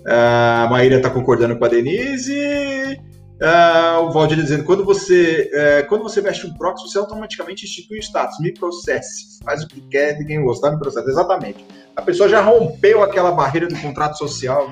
Uh, 0.05 0.65
a 0.65 0.67
Maíra 0.69 1.01
tá 1.01 1.09
concordando 1.09 1.57
com 1.57 1.65
a 1.65 1.69
Denise. 1.69 3.01
Uh, 3.35 4.03
o 4.03 4.11
Valdir 4.11 4.37
dizendo, 4.37 4.63
quando 4.63 4.85
você, 4.85 5.51
uh, 5.53 5.87
quando 5.89 6.03
você 6.03 6.21
mexe 6.21 6.47
um 6.47 6.53
proxy, 6.53 6.89
você 6.89 6.97
automaticamente 6.97 7.65
institui 7.65 7.97
o 7.97 8.01
status, 8.01 8.39
me 8.39 8.53
processe, 8.53 9.39
faz 9.43 9.61
o 9.61 9.67
que 9.67 9.81
quer, 9.81 10.17
ninguém 10.17 10.41
gostar, 10.41 10.71
me 10.71 10.79
processa. 10.79 11.09
Exatamente. 11.09 11.65
A 11.95 12.01
pessoa 12.01 12.29
já 12.29 12.41
rompeu 12.41 13.03
aquela 13.03 13.31
barreira 13.31 13.67
do 13.67 13.77
contrato 13.79 14.17
social. 14.17 14.71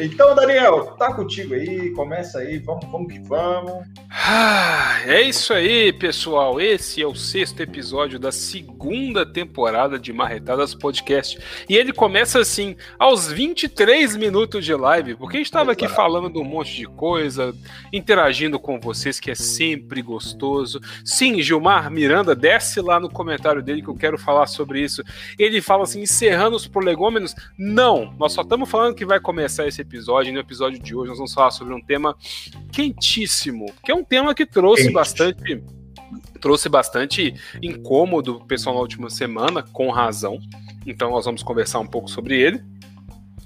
Então, 0.00 0.34
Daniel, 0.34 0.94
tá 0.98 1.12
contigo 1.12 1.54
aí, 1.54 1.90
começa 1.90 2.38
aí, 2.38 2.58
vamos, 2.58 2.84
vamos 2.90 3.12
que 3.12 3.18
vamos. 3.20 3.84
Ah, 4.10 5.00
é 5.06 5.22
isso 5.22 5.52
aí, 5.52 5.92
pessoal. 5.92 6.60
Esse 6.60 7.02
é 7.02 7.06
o 7.06 7.14
sexto 7.14 7.60
episódio 7.60 8.18
da 8.18 8.30
segunda 8.30 9.26
temporada 9.26 9.98
de 9.98 10.12
Marretadas 10.12 10.74
Podcast. 10.74 11.38
E 11.68 11.76
ele 11.76 11.92
começa 11.92 12.38
assim, 12.38 12.76
aos 12.98 13.30
23 13.30 14.16
minutos 14.16 14.64
de 14.64 14.74
live, 14.74 15.16
porque 15.16 15.36
a 15.36 15.40
gente 15.40 15.46
estava 15.46 15.72
aqui 15.72 15.88
falando 15.88 16.30
de 16.30 16.38
um 16.38 16.44
monte 16.44 16.76
de 16.76 16.86
coisa, 16.86 17.54
interagindo 17.92 18.58
com 18.58 18.78
vocês, 18.78 19.18
que 19.18 19.30
é 19.30 19.34
sempre 19.34 20.02
gostoso. 20.02 20.80
Sim, 21.04 21.42
Gilmar 21.42 21.90
Miranda, 21.90 22.34
desce 22.34 22.80
lá 22.80 23.00
no 23.00 23.10
comentário 23.10 23.62
dele 23.62 23.82
que 23.82 23.88
eu 23.88 23.96
quero 23.96 24.18
falar 24.18 24.46
sobre 24.46 24.80
isso. 24.80 25.02
Ele 25.38 25.60
fala 25.60 25.84
assim, 25.84 26.02
encerrando 26.02 26.56
os 26.56 26.66
prolegômenos. 26.66 27.34
Não, 27.58 28.14
nós 28.18 28.32
só 28.32 28.42
estamos 28.42 28.70
falando 28.70 28.94
que 28.94 29.04
vai 29.04 29.18
começar 29.18 29.66
esse 29.66 29.81
episódio. 29.82 30.30
E 30.30 30.32
no 30.32 30.40
episódio 30.40 30.78
de 30.78 30.94
hoje 30.94 31.10
nós 31.10 31.18
vamos 31.18 31.34
falar 31.34 31.50
sobre 31.50 31.74
um 31.74 31.80
tema 31.80 32.16
quentíssimo, 32.72 33.66
que 33.84 33.92
é 33.92 33.94
um 33.94 34.04
tema 34.04 34.34
que 34.34 34.46
trouxe 34.46 34.84
Quente. 34.84 34.94
bastante 34.94 35.62
trouxe 36.40 36.68
bastante 36.68 37.34
incômodo 37.62 38.44
pessoal 38.46 38.74
na 38.74 38.82
última 38.82 39.08
semana, 39.08 39.62
com 39.62 39.90
razão. 39.90 40.40
Então 40.84 41.10
nós 41.10 41.24
vamos 41.24 41.42
conversar 41.42 41.78
um 41.78 41.86
pouco 41.86 42.10
sobre 42.10 42.38
ele. 42.40 42.60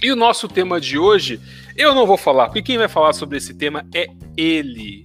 E 0.03 0.11
o 0.11 0.16
nosso 0.16 0.49
tema 0.49 0.81
de 0.81 0.99
hoje, 0.99 1.40
eu 1.77 1.94
não 1.94 2.07
vou 2.07 2.16
falar, 2.16 2.46
porque 2.46 2.62
quem 2.62 2.79
vai 2.79 2.88
falar 2.88 3.12
sobre 3.12 3.38
esse 3.38 3.55
tema 3.55 3.87
é 3.94 4.09
ele. 4.37 5.05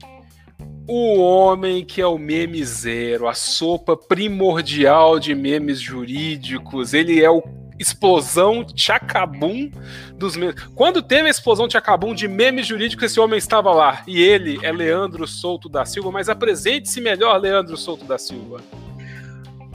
O 0.87 1.19
homem 1.19 1.85
que 1.85 2.01
é 2.01 2.07
o 2.07 2.17
meme 2.17 2.63
zero, 2.65 3.27
a 3.27 3.33
sopa 3.33 3.95
primordial 3.95 5.19
de 5.19 5.35
memes 5.35 5.79
jurídicos. 5.79 6.93
Ele 6.93 7.23
é 7.23 7.29
o 7.29 7.41
explosão 7.81 8.65
chacabum 8.75 9.71
dos 10.15 10.35
memes. 10.35 10.55
Quando 10.75 11.01
teve 11.01 11.27
a 11.27 11.31
explosão 11.31 11.69
chacabum 11.69 12.13
de 12.13 12.27
memes 12.27 12.67
jurídicos, 12.67 13.05
esse 13.05 13.19
homem 13.19 13.37
estava 13.37 13.73
lá. 13.73 14.03
E 14.07 14.21
ele 14.21 14.59
é 14.61 14.71
Leandro 14.71 15.25
Souto 15.25 15.67
da 15.67 15.83
Silva. 15.85 16.11
Mas 16.11 16.29
apresente-se 16.29 17.01
melhor, 17.01 17.37
Leandro 17.37 17.75
Souto 17.75 18.05
da 18.05 18.17
Silva. 18.17 18.61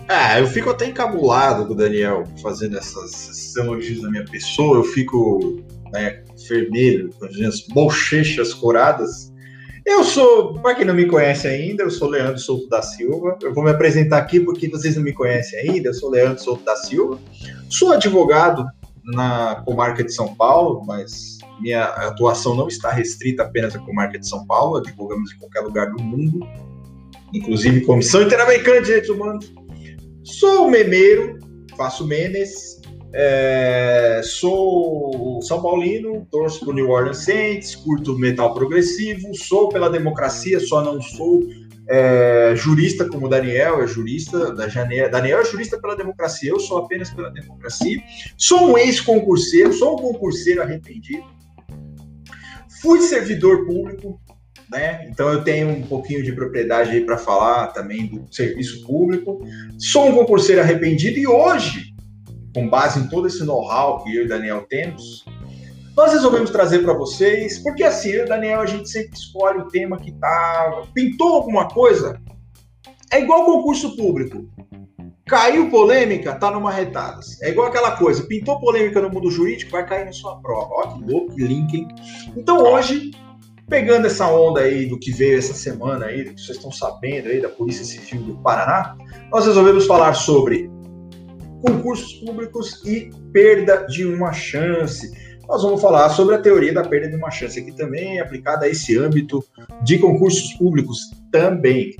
Ah, 0.09 0.39
eu 0.39 0.47
fico 0.47 0.71
até 0.71 0.87
encabulado 0.87 1.67
com 1.67 1.73
o 1.73 1.77
Daniel 1.77 2.23
fazendo 2.41 2.79
essas, 2.79 3.29
esses 3.29 3.57
elogios 3.57 4.03
da 4.03 4.09
minha 4.09 4.25
pessoa. 4.25 4.79
Eu 4.79 4.85
fico 4.85 5.61
né, 5.93 6.23
vermelho, 6.49 7.11
com 7.19 7.27
as 7.27 7.37
minhas 7.37 7.61
bochechas 7.67 8.55
coradas. 8.55 9.33
Eu 9.87 10.03
sou, 10.03 10.55
para 10.55 10.75
quem 10.75 10.85
não 10.85 10.93
me 10.93 11.07
conhece 11.07 11.47
ainda, 11.47 11.85
eu 11.85 11.91
sou 11.93 12.09
Leandro 12.09 12.41
Souto 12.41 12.69
da 12.69 12.83
Silva. 12.83 13.39
Eu 13.41 13.55
vou 13.55 13.63
me 13.63 13.71
apresentar 13.71 14.19
aqui 14.19 14.41
porque 14.41 14.69
vocês 14.69 14.97
não 14.97 15.03
me 15.05 15.13
conhecem 15.13 15.61
ainda. 15.61 15.91
Eu 15.91 15.95
sou 15.95 16.11
Leandro 16.11 16.43
Souto 16.43 16.65
da 16.65 16.75
Silva. 16.75 17.21
Sou 17.71 17.93
advogado 17.93 18.67
na 19.05 19.63
comarca 19.65 20.03
de 20.03 20.13
São 20.13 20.35
Paulo, 20.35 20.85
mas 20.85 21.39
minha 21.61 21.85
atuação 21.85 22.57
não 22.57 22.67
está 22.67 22.91
restrita 22.91 23.45
apenas 23.45 23.77
à 23.77 23.79
comarca 23.79 24.19
de 24.19 24.29
São 24.29 24.45
Paulo. 24.45 24.79
Advogamos 24.79 25.33
em 25.33 25.39
qualquer 25.39 25.61
lugar 25.61 25.93
do 25.93 26.03
mundo, 26.03 26.41
inclusive 27.33 27.83
Comissão 27.83 28.23
Interamericana 28.23 28.81
de 28.81 28.87
Direitos 28.87 29.11
Humanos. 29.11 29.55
Sou 30.25 30.69
memeiro, 30.69 31.39
faço 31.77 32.05
memes, 32.05 32.76
é, 33.19 34.21
sou 34.23 35.41
São 35.41 35.63
Paulino, 35.63 36.27
torço 36.31 36.61
pro 36.61 36.75
New 36.75 36.91
Orleans 36.91 37.25
Saints, 37.25 37.75
curto 37.75 38.19
metal 38.19 38.53
progressivo, 38.53 39.35
sou 39.35 39.71
pela 39.71 39.89
democracia, 39.89 40.61
só 40.61 40.83
não 40.83 41.01
sou 41.01 41.43
é, 41.89 42.53
jurista 42.55 43.09
como 43.09 43.27
Daniel 43.27 43.83
é 43.83 43.87
jurista, 43.87 44.53
da 44.55 44.67
Daniel 44.67 45.41
é 45.41 45.45
jurista 45.47 45.81
pela 45.81 45.97
democracia, 45.97 46.51
eu 46.51 46.61
sou 46.61 46.77
apenas 46.77 47.09
pela 47.09 47.31
democracia. 47.31 47.99
Sou 48.37 48.73
um 48.73 48.77
ex-concurseiro, 48.77 49.73
sou 49.73 49.95
um 49.95 50.03
concurseiro 50.03 50.61
arrependido. 50.61 51.25
Fui 52.83 53.01
servidor 53.01 53.65
público, 53.65 54.21
né? 54.71 55.09
Então 55.09 55.33
eu 55.33 55.43
tenho 55.43 55.71
um 55.71 55.83
pouquinho 55.83 56.23
de 56.23 56.33
propriedade 56.33 56.91
aí 56.91 57.01
para 57.01 57.17
falar 57.17 57.69
também 57.69 58.07
do 58.09 58.27
serviço 58.31 58.85
público. 58.85 59.43
Sou 59.79 60.11
um 60.11 60.15
concurseiro 60.15 60.61
arrependido 60.61 61.19
e 61.19 61.27
hoje 61.27 61.96
com 62.57 62.67
base 62.71 62.99
em 62.99 63.07
todo 63.07 63.27
esse 63.27 63.45
know-how 63.45 64.03
que 64.03 64.17
eu 64.17 64.25
e 64.25 64.29
Daniel 64.29 64.65
temos, 64.67 65.27
nós 65.95 66.13
resolvemos 66.13 66.49
trazer 66.49 66.79
para 66.79 66.95
vocês, 66.95 67.59
porque 67.59 67.85
assim, 67.85 68.09
eu 68.09 68.25
e 68.25 68.29
Daniel, 68.29 68.61
a 68.61 68.67
gente 68.67 68.89
sempre 68.89 69.13
escolhe 69.13 69.59
o 69.59 69.69
tema 69.69 69.99
que 69.99 70.11
tá. 70.13 70.83
Pintou 70.95 71.35
alguma 71.35 71.69
coisa? 71.69 72.19
É 73.13 73.21
igual 73.21 73.45
concurso 73.45 73.95
público. 73.95 74.49
Caiu 75.27 75.69
polêmica, 75.69 76.35
tá 76.35 76.51
numa 76.51 76.73
retadas. 76.73 77.41
É 77.43 77.51
igual 77.51 77.67
aquela 77.67 77.91
coisa, 77.99 78.23
pintou 78.23 78.59
polêmica 78.59 79.03
no 79.03 79.11
mundo 79.11 79.31
jurídico, 79.31 79.73
vai 79.73 79.87
cair 79.87 80.07
na 80.07 80.13
sua 80.13 80.41
prova. 80.41 80.69
Ó, 80.71 80.87
que 80.95 81.13
louco, 81.13 81.35
que 81.35 81.43
link, 81.43 81.77
hein? 81.77 81.89
Então 82.35 82.63
hoje, 82.63 83.11
pegando 83.69 84.07
essa 84.07 84.27
onda 84.29 84.61
aí 84.61 84.87
do 84.87 84.99
que 84.99 85.13
veio 85.13 85.37
essa 85.37 85.53
semana 85.53 86.07
aí, 86.07 86.25
do 86.25 86.33
que 86.33 86.41
vocês 86.41 86.57
estão 86.57 86.73
sabendo 86.73 87.29
aí 87.29 87.39
da 87.39 87.51
Polícia 87.51 87.85
Civil 87.85 88.23
do 88.23 88.39
Paraná, 88.39 88.97
nós 89.31 89.45
resolvemos 89.45 89.87
falar 89.87 90.15
sobre 90.15 90.75
concursos 91.67 92.15
públicos 92.15 92.83
e 92.85 93.11
perda 93.33 93.87
de 93.87 94.07
uma 94.07 94.33
chance. 94.33 95.11
Nós 95.49 95.63
vamos 95.63 95.81
falar 95.81 96.09
sobre 96.11 96.35
a 96.35 96.41
teoria 96.41 96.73
da 96.73 96.83
perda 96.83 97.09
de 97.09 97.17
uma 97.17 97.31
chance 97.31 97.59
aqui 97.59 97.73
também, 97.73 98.21
aplicada 98.21 98.67
a 98.67 98.69
esse 98.69 98.99
âmbito 98.99 99.45
de 99.83 99.99
concursos 99.99 100.53
públicos 100.55 101.11
também. 101.31 101.95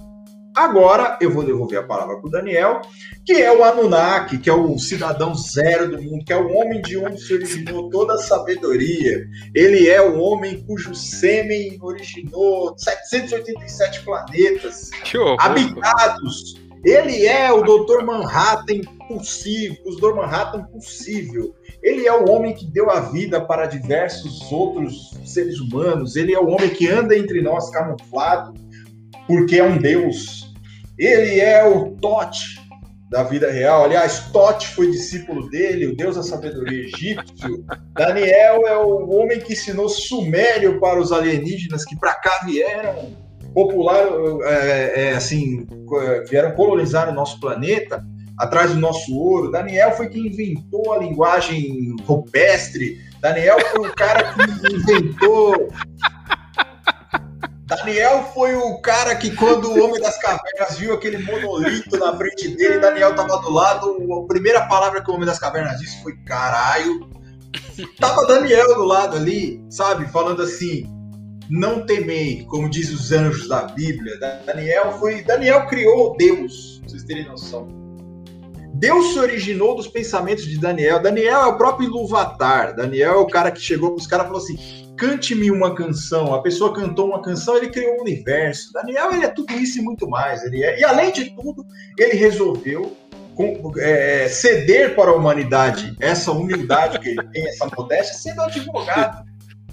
Agora 0.57 1.19
eu 1.21 1.31
vou 1.31 1.45
devolver 1.45 1.79
a 1.79 1.83
palavra 1.83 2.17
para 2.17 2.27
o 2.27 2.31
Daniel, 2.31 2.81
que 3.27 3.35
é 3.35 3.55
o 3.55 3.63
Anunnaki, 3.63 4.39
que 4.39 4.49
é 4.49 4.55
o 4.55 4.79
cidadão 4.79 5.35
zero 5.35 5.91
do 5.91 6.03
mundo, 6.03 6.25
que 6.25 6.33
é 6.33 6.37
o 6.37 6.51
homem 6.51 6.81
de 6.81 6.97
onde 6.97 7.21
se 7.21 7.35
originou 7.35 7.91
toda 7.91 8.15
a 8.15 8.19
sabedoria. 8.19 9.27
Ele 9.55 9.87
é 9.87 10.01
o 10.01 10.19
homem 10.19 10.65
cujo 10.67 10.95
sêmen 10.95 11.77
originou 11.83 12.75
787 12.79 14.03
planetas 14.03 14.91
habitados 15.39 16.66
ele 16.87 17.27
é 17.27 17.53
o 17.53 17.63
Dr. 17.63 18.05
Manhattan 18.05 18.81
possível, 19.09 19.77
o 19.85 19.97
Dr. 19.97 20.15
Manhattan 20.15 20.63
possível. 20.67 21.53
Ele 21.83 22.07
é 22.07 22.13
o 22.13 22.31
homem 22.31 22.55
que 22.55 22.65
deu 22.65 22.89
a 22.91 23.01
vida 23.01 23.45
para 23.45 23.67
diversos 23.67 24.53
outros 24.53 25.11
seres 25.25 25.59
humanos. 25.59 26.15
Ele 26.15 26.33
é 26.33 26.39
o 26.39 26.47
homem 26.47 26.71
que 26.71 26.89
anda 26.89 27.19
entre 27.19 27.43
nós 27.43 27.71
camuflado, 27.71 28.55
porque 29.27 29.59
é 29.59 29.65
um 29.65 29.79
deus. 29.79 30.55
Ele 30.97 31.41
é 31.41 31.65
o 31.69 31.91
Tote 31.97 32.65
da 33.11 33.25
vida 33.25 33.51
real. 33.51 33.85
Aliás, 33.85 34.31
Tote 34.33 34.69
foi 34.69 34.89
discípulo 34.89 35.51
dele, 35.51 35.87
o 35.87 35.97
deus 35.97 36.15
da 36.15 36.23
sabedoria 36.23 36.85
egípcio. 36.85 37.65
Daniel 37.95 38.65
é 38.65 38.77
o 38.77 39.11
homem 39.11 39.41
que 39.41 39.55
ensinou 39.55 39.89
Sumério 39.89 40.79
para 40.79 41.01
os 41.01 41.11
alienígenas 41.11 41.85
que 41.85 41.97
para 41.97 42.15
cá 42.15 42.43
vieram 42.45 43.26
popular, 43.57 44.07
é, 44.45 44.93
é, 45.05 45.15
assim, 45.15 45.67
vieram 46.29 46.51
colonizar 46.51 47.09
o 47.09 47.15
nosso 47.15 47.41
planeta 47.41 48.05
atrás 48.39 48.75
do 48.75 48.79
nosso 48.79 49.17
ouro. 49.17 49.51
Daniel 49.51 49.93
foi 49.93 50.11
quem 50.11 50.27
inventou 50.27 50.93
a 50.93 50.99
linguagem 50.99 51.97
rupestre. 52.05 53.01
Daniel 53.19 53.57
foi 53.73 53.89
o 53.89 53.95
cara 53.95 54.35
que 54.35 54.75
inventou. 54.75 55.71
Daniel 57.65 58.25
foi 58.35 58.55
o 58.55 58.79
cara 58.83 59.17
que, 59.17 59.35
quando 59.35 59.71
o 59.71 59.83
Homem 59.83 60.03
das 60.03 60.19
Cavernas 60.21 60.79
viu 60.79 60.93
aquele 60.93 61.17
monolito 61.17 61.97
na 61.97 62.15
frente 62.15 62.49
dele, 62.49 62.79
Daniel 62.79 63.13
estava 63.13 63.39
do 63.39 63.51
lado. 63.51 64.23
A 64.23 64.27
primeira 64.29 64.67
palavra 64.67 65.03
que 65.03 65.11
o 65.11 65.15
Homem 65.15 65.27
das 65.27 65.39
Cavernas 65.39 65.81
disse 65.81 66.03
foi 66.03 66.15
caralho. 66.27 67.09
Tava 67.99 68.27
Daniel 68.27 68.75
do 68.75 68.85
lado 68.85 69.17
ali, 69.17 69.65
sabe? 69.71 70.07
Falando 70.13 70.43
assim: 70.43 70.87
não 71.49 71.85
temei, 71.85 72.45
como 72.45 72.69
diz 72.69 72.91
os 72.91 73.13
anjos 73.13 73.49
da 73.49 73.63
Bíblia. 73.63 74.19
Daniel 74.45 74.99
foi, 74.99 75.23
Daniel 75.23 75.67
criou 75.67 76.17
Deus, 76.17 76.79
pra 76.81 76.89
vocês 76.89 77.05
terem 77.05 77.27
noção. 77.27 77.69
Deus 78.75 79.13
se 79.13 79.19
originou 79.19 79.75
dos 79.75 79.89
pensamentos 79.89 80.45
de 80.45 80.59
Daniel. 80.59 81.01
Daniel 81.01 81.41
é 81.41 81.47
o 81.47 81.57
próprio 81.57 81.89
Iluvatar. 81.89 82.75
Daniel 82.75 83.13
é 83.13 83.17
o 83.17 83.27
cara 83.27 83.51
que 83.51 83.61
chegou 83.61 83.91
para 83.91 84.01
os 84.01 84.07
caras 84.07 84.27
e 84.27 84.29
falou 84.29 84.43
assim: 84.43 84.59
cante-me 84.97 85.51
uma 85.51 85.75
canção. 85.75 86.35
A 86.35 86.43
pessoa 86.43 86.75
cantou 86.75 87.07
uma 87.07 87.23
canção, 87.23 87.57
ele 87.57 87.71
criou 87.71 87.95
o 87.95 87.99
um 87.99 88.01
universo. 88.03 88.73
Daniel 88.73 89.13
ele 89.13 89.25
é 89.25 89.29
tudo 89.29 89.53
isso 89.55 89.79
e 89.79 89.83
muito 89.83 90.07
mais. 90.09 90.45
Ele 90.45 90.63
é... 90.63 90.79
E 90.81 90.85
além 90.85 91.11
de 91.11 91.35
tudo, 91.35 91.65
ele 91.99 92.17
resolveu 92.17 92.95
é, 93.79 94.29
ceder 94.29 94.95
para 94.95 95.11
a 95.11 95.15
humanidade 95.15 95.95
essa 96.01 96.33
humildade 96.33 96.99
que 96.99 97.11
ele 97.11 97.23
tem, 97.29 97.47
essa 97.49 97.67
modéstia, 97.77 98.15
sendo 98.15 98.43
advogado. 98.43 99.25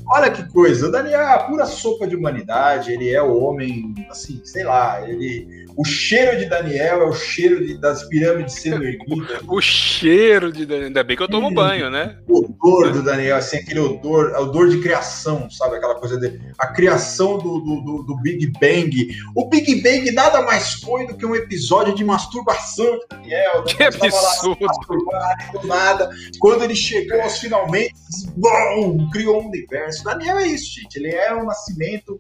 Olha 0.08 0.32
que 0.32 0.44
coisa, 0.52 0.88
o 0.88 0.92
Daniel 0.92 1.22
é 1.22 1.34
a 1.34 1.40
pura 1.40 1.66
sopa 1.66 2.08
de 2.08 2.16
humanidade, 2.16 2.92
ele 2.92 3.10
é 3.10 3.22
o 3.22 3.38
homem, 3.38 3.94
assim, 4.10 4.42
sei 4.44 4.64
lá, 4.64 5.08
ele. 5.08 5.63
O 5.76 5.84
cheiro 5.84 6.38
de 6.38 6.46
Daniel 6.46 7.02
é 7.02 7.06
o 7.06 7.14
cheiro 7.14 7.66
de, 7.66 7.78
das 7.78 8.04
pirâmides 8.08 8.56
sendo 8.56 8.84
erguidas. 8.86 9.42
o 9.48 9.62
cheiro 9.62 10.52
de 10.52 10.66
Daniel. 10.66 10.88
Ainda 10.88 11.04
bem 11.04 11.18
que 11.18 11.24
eu 11.24 11.28
tomo 11.28 11.52
banho, 11.52 11.90
né? 11.90 12.18
O 12.28 12.40
odor 12.40 12.92
do 12.92 13.04
Daniel, 13.04 13.38
assim, 13.38 13.58
aquele 13.58 13.80
odor, 13.80 14.34
odor 14.38 14.70
de 14.70 14.80
criação, 14.80 15.50
sabe? 15.50 15.78
Aquela 15.78 15.96
coisa 15.96 16.20
de. 16.20 16.40
A 16.60 16.68
criação 16.68 17.38
do, 17.38 17.60
do, 17.60 18.04
do, 18.04 18.18
Big 18.22 18.52
Bang. 18.60 19.18
O 19.36 19.50
Big 19.50 19.82
Bang 19.82 20.12
nada 20.12 20.42
mais 20.42 20.74
foi 20.76 21.08
do 21.08 21.16
que 21.16 21.26
um 21.26 21.36
episódio 21.36 21.96
de 21.96 22.04
masturbação 22.04 23.00
de 23.00 23.08
Daniel. 23.10 23.64
Que 23.64 23.84
absurdo! 23.84 24.66
Lá, 25.12 25.36
nada. 25.66 26.10
Quando 26.40 26.64
ele 26.64 26.76
chegou 26.76 27.22
aos 27.22 27.40
finalmente, 27.40 27.94
bom, 28.38 29.10
criou 29.12 29.42
um 29.42 29.48
universo 29.48 29.74
universo. 29.74 30.04
Daniel 30.04 30.38
é 30.38 30.48
isso, 30.48 30.74
gente. 30.80 30.96
Ele 30.98 31.10
é 31.10 31.34
o 31.34 31.46
nascimento 31.46 32.20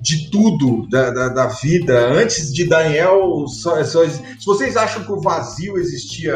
de 0.00 0.30
tudo 0.30 0.88
da, 0.88 1.10
da, 1.10 1.28
da 1.28 1.46
vida. 1.46 2.08
Antes 2.08 2.52
de 2.52 2.66
Daniel, 2.66 3.46
só, 3.46 3.82
só, 3.84 4.08
se 4.08 4.46
vocês 4.46 4.76
acham 4.76 5.04
que 5.04 5.12
o 5.12 5.20
vazio 5.20 5.76
existia, 5.78 6.34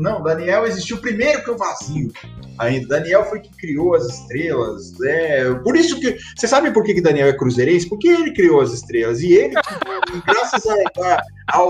não, 0.00 0.22
Daniel 0.22 0.66
existiu 0.66 0.98
primeiro 0.98 1.44
que 1.44 1.50
o 1.50 1.56
vazio. 1.56 2.12
Ainda 2.58 2.88
Daniel 2.88 3.24
foi 3.24 3.40
que 3.40 3.50
criou 3.56 3.94
as 3.94 4.06
estrelas. 4.06 4.92
É, 5.02 5.52
por 5.54 5.76
isso 5.76 5.98
que 6.00 6.16
você 6.36 6.48
sabe 6.48 6.72
por 6.72 6.82
que, 6.82 6.94
que 6.94 7.00
Daniel 7.00 7.28
é 7.28 7.32
cruzeirense? 7.32 7.88
Porque 7.88 8.08
ele 8.08 8.32
criou 8.32 8.60
as 8.60 8.72
estrelas 8.72 9.20
e 9.22 9.32
ele, 9.32 9.54
graças 10.26 10.66
à 10.66 11.62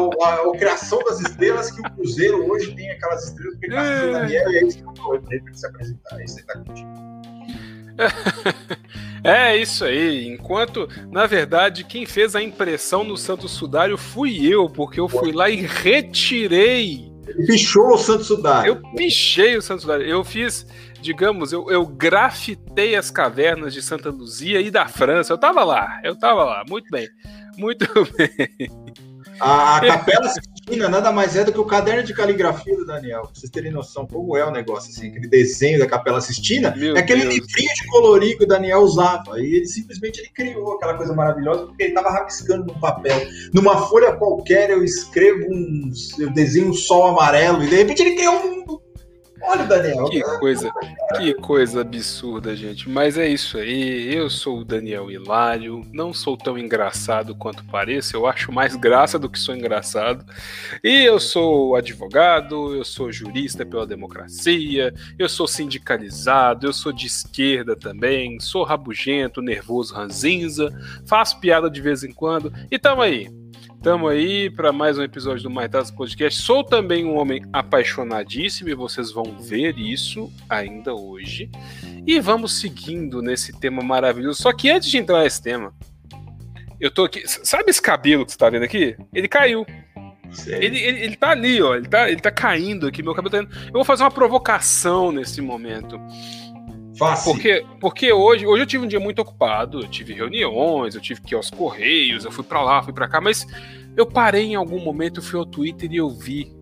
criação 0.59 0.99
das 1.05 1.21
estrelas, 1.21 1.71
que 1.71 1.81
o 1.81 1.91
Cruzeiro 1.93 2.51
hoje 2.51 2.75
tem 2.75 2.91
aquelas 2.91 3.25
estrelas. 3.25 3.55
Porque 3.55 3.69
graças 3.69 4.03
a 4.03 4.19
Daniel 4.19 4.49
é 4.49 4.65
isso 4.65 4.79
que 4.79 4.85
eu 4.85 4.93
estou 4.93 5.21
para 5.21 5.55
se 5.55 5.67
apresentar. 5.67 6.25
Isso 6.25 6.39
aí 6.39 6.45
tá 6.45 6.59
contigo. 6.59 7.14
é 9.23 9.57
isso 9.57 9.85
aí. 9.85 10.27
Enquanto, 10.29 10.89
na 11.11 11.27
verdade, 11.27 11.85
quem 11.85 12.07
fez 12.07 12.35
a 12.35 12.43
impressão 12.43 13.05
no 13.05 13.17
Santo 13.17 13.49
Sudário 13.49 13.97
fui 13.97 14.47
eu, 14.47 14.69
porque 14.69 15.01
eu 15.01 15.09
fui 15.09 15.33
lá 15.33 15.49
e 15.49 15.57
retirei. 15.57 17.13
Pichou 17.47 17.95
o 17.95 17.99
Santo 17.99 18.25
Sudário. 18.25 18.69
Eu 18.69 18.97
pichei 18.97 19.57
o 19.57 19.63
Santo 19.63 19.83
Sudário. 19.83 20.07
Eu 20.07 20.23
fiz, 20.23 20.67
digamos, 21.01 21.53
eu, 21.53 21.71
eu 21.71 21.87
grafitei 21.87 22.97
as 22.97 23.11
cavernas 23.11 23.73
de 23.73 23.83
Santa 23.83 24.11
Luzia 24.11 24.61
e 24.61 24.71
da 24.71 24.87
França. 24.87 25.33
Eu 25.33 25.39
tava 25.39 25.65
lá, 25.65 26.01
eu 26.05 26.17
tava 26.17 26.45
lá. 26.45 26.65
Muito 26.69 26.91
bem. 26.91 27.09
Muito 27.57 27.87
bem. 28.17 28.59
A, 29.41 29.77
a 29.77 29.81
Capela 29.81 30.29
Sistina 30.29 30.89
nada 30.89 31.13
mais 31.13 31.37
é 31.37 31.45
do 31.45 31.53
que 31.53 31.61
o 31.61 31.65
caderno 31.65 32.03
de 32.03 32.15
caligrafia 32.15 32.77
do 32.77 32.87
Daniel. 32.87 33.23
Pra 33.23 33.31
vocês 33.35 33.51
terem 33.51 33.73
noção 33.73 34.07
como 34.07 34.37
é 34.37 34.45
o 34.45 34.51
negócio, 34.51 34.91
assim, 34.91 35.09
aquele 35.09 35.29
desenho 35.29 35.79
da 35.79 35.87
Capela 35.87 36.21
Sistina, 36.21 36.75
Meu 36.77 36.97
é 36.97 37.01
aquele 37.01 37.23
Deus. 37.23 37.35
livrinho 37.35 37.75
de 37.75 37.87
colorir 37.89 38.39
que 38.39 38.45
o 38.45 38.47
Daniel 38.47 38.81
usava. 38.81 39.41
E 39.41 39.57
ele 39.57 39.67
simplesmente 39.67 40.21
ele 40.21 40.31
criou 40.31 40.75
aquela 40.75 40.95
coisa 40.95 41.15
maravilhosa 41.15 41.67
porque 41.67 41.83
ele 41.83 41.91
estava 41.93 42.11
rabiscando 42.11 42.65
no 42.73 42.81
papel. 42.81 43.21
Numa 43.53 43.87
folha 43.89 44.17
qualquer 44.17 44.71
eu 44.71 44.85
escrevo 44.85 45.45
um. 45.51 45.91
Eu 46.19 46.31
desenho 46.33 46.71
um 46.71 46.75
sol 46.75 47.07
amarelo 47.07 47.63
e 47.63 47.69
de 47.69 47.77
repente 47.77 48.03
ele 48.03 48.15
criou 48.15 48.35
um 48.35 48.84
Olha, 49.47 49.65
Daniel. 49.65 50.05
Que 50.07 50.23
coisa, 50.23 50.73
que 51.17 51.35
coisa 51.35 51.81
absurda, 51.83 52.57
gente. 52.57 52.89
Mas 52.89 53.19
é 53.19 53.29
isso 53.29 53.59
aí. 53.59 54.15
Eu 54.15 54.31
sou 54.31 54.59
o 54.59 54.65
Daniel 54.65 55.11
Hilário. 55.11 55.83
Não 55.93 56.13
sou 56.13 56.37
tão 56.37 56.59
engraçado 56.59 57.35
quanto 57.35 57.65
pareço. 57.65 58.17
Eu 58.17 58.27
acho 58.27 58.51
mais 58.51 58.75
graça 58.77 59.19
do 59.19 59.29
que 59.29 59.39
sou 59.39 59.55
engraçado. 59.55 60.25
E 60.83 61.05
eu 61.05 61.21
sou 61.21 61.77
advogado, 61.77 62.75
eu 62.75 62.85
sou 62.85 63.13
jurista 63.13 63.65
pela 63.67 63.87
democracia, 63.87 64.95
eu 65.19 65.29
sou 65.29 65.47
sindicalizado, 65.47 66.67
eu 66.67 66.73
sou 66.73 66.93
de 66.93 67.07
esquerda 67.07 67.77
também, 67.77 68.41
sou 68.41 68.65
rabugento, 68.65 69.43
nervoso, 69.43 69.95
ranzinza, 69.95 70.71
faço 71.07 71.39
piada 71.39 71.71
de 71.71 71.81
vez 71.81 72.03
em 72.03 72.13
quando. 72.13 72.53
E 72.71 72.79
tamo 72.79 73.03
aí 73.03 73.44
Tamo 73.85 74.09
aí 74.09 74.49
para 74.49 74.73
mais 74.73 74.97
um 74.97 75.03
episódio 75.03 75.43
do 75.43 75.51
Mais 75.51 75.69
Dados 75.69 75.91
Podcast. 75.91 76.41
Sou 76.41 76.65
também 76.65 77.05
um 77.05 77.19
homem 77.19 77.45
apaixonadíssimo 77.53 78.71
e 78.71 78.75
vocês 78.75 79.13
vão 79.13 79.37
ver 79.39 79.79
isso 79.79 80.33
ainda 80.49 80.95
hoje. 80.95 81.51
E 82.07 82.19
vamos 82.19 82.59
seguindo 82.59 83.21
nesse 83.21 83.53
tema 83.53 83.83
maravilhoso. 83.83 84.41
Só 84.41 84.55
que 84.55 84.71
antes 84.71 84.89
de 84.89 84.97
entrar 84.97 85.23
nesse 85.23 85.43
tema, 85.43 85.75
eu 86.81 86.91
tô 86.91 87.05
aqui. 87.05 87.25
Sabe 87.27 87.69
esse 87.69 87.83
cabelo 87.83 88.25
que 88.25 88.33
você 88.33 88.39
tá 88.39 88.49
vendo 88.49 88.63
aqui? 88.63 88.97
Ele 89.13 89.29
caiu. 89.29 89.67
Ele, 90.47 90.79
ele, 90.79 91.01
ele 91.01 91.17
tá 91.17 91.33
ali, 91.33 91.61
ó. 91.61 91.77
Ele 91.77 91.87
tá, 91.87 92.11
ele 92.11 92.21
tá 92.23 92.31
caindo 92.31 92.87
aqui. 92.87 93.03
Meu 93.03 93.15
cabelo 93.15 93.31
tá 93.33 93.43
indo. 93.43 93.67
Eu 93.67 93.75
vou 93.75 93.85
fazer 93.85 94.03
uma 94.03 94.11
provocação 94.11 95.13
nesse 95.13 95.43
momento. 95.43 96.01
Fácil. 96.99 97.33
Porque, 97.33 97.67
porque 97.81 98.13
hoje, 98.13 98.47
hoje 98.47 98.63
eu 98.63 98.67
tive 98.67 98.85
um 98.85 98.89
dia 98.89 99.01
muito 99.01 99.21
ocupado, 99.21 99.81
eu 99.81 99.89
tive 99.89 100.13
reuniões, 100.13 100.95
eu 100.95 101.01
tive 101.01 101.21
que 101.21 101.35
ir 101.35 101.37
aos 101.37 101.51
Correios, 101.51 102.25
eu 102.25 102.31
fui 102.31 102.45
para 102.45 102.63
lá, 102.63 102.83
fui 102.83 102.93
para 102.93 103.09
cá, 103.09 103.21
mas 103.21 103.47
eu 103.97 104.07
parei 104.07 104.47
em 104.47 104.55
algum 104.55 104.79
momento, 104.79 105.23
fui 105.23 105.39
ao 105.39 105.47
Twitter 105.47 105.93
e 105.93 105.97
eu 105.97 106.09
vi 106.11 106.53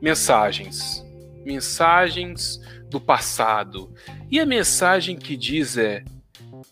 mensagens. 0.00 1.04
Mensagens 1.44 2.60
do 2.88 3.00
passado. 3.00 3.92
E 4.30 4.40
a 4.40 4.46
mensagem 4.46 5.16
que 5.16 5.36
diz 5.36 5.76
é: 5.76 6.02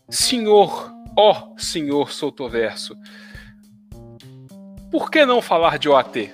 Senhor, 0.09 0.91
ó 1.17 1.55
Senhor 1.57 2.11
Soutoverso, 2.11 2.97
por 4.91 5.11
que 5.11 5.25
não 5.25 5.43
falar 5.43 5.79
de 5.79 5.89
OAT? 5.89 6.33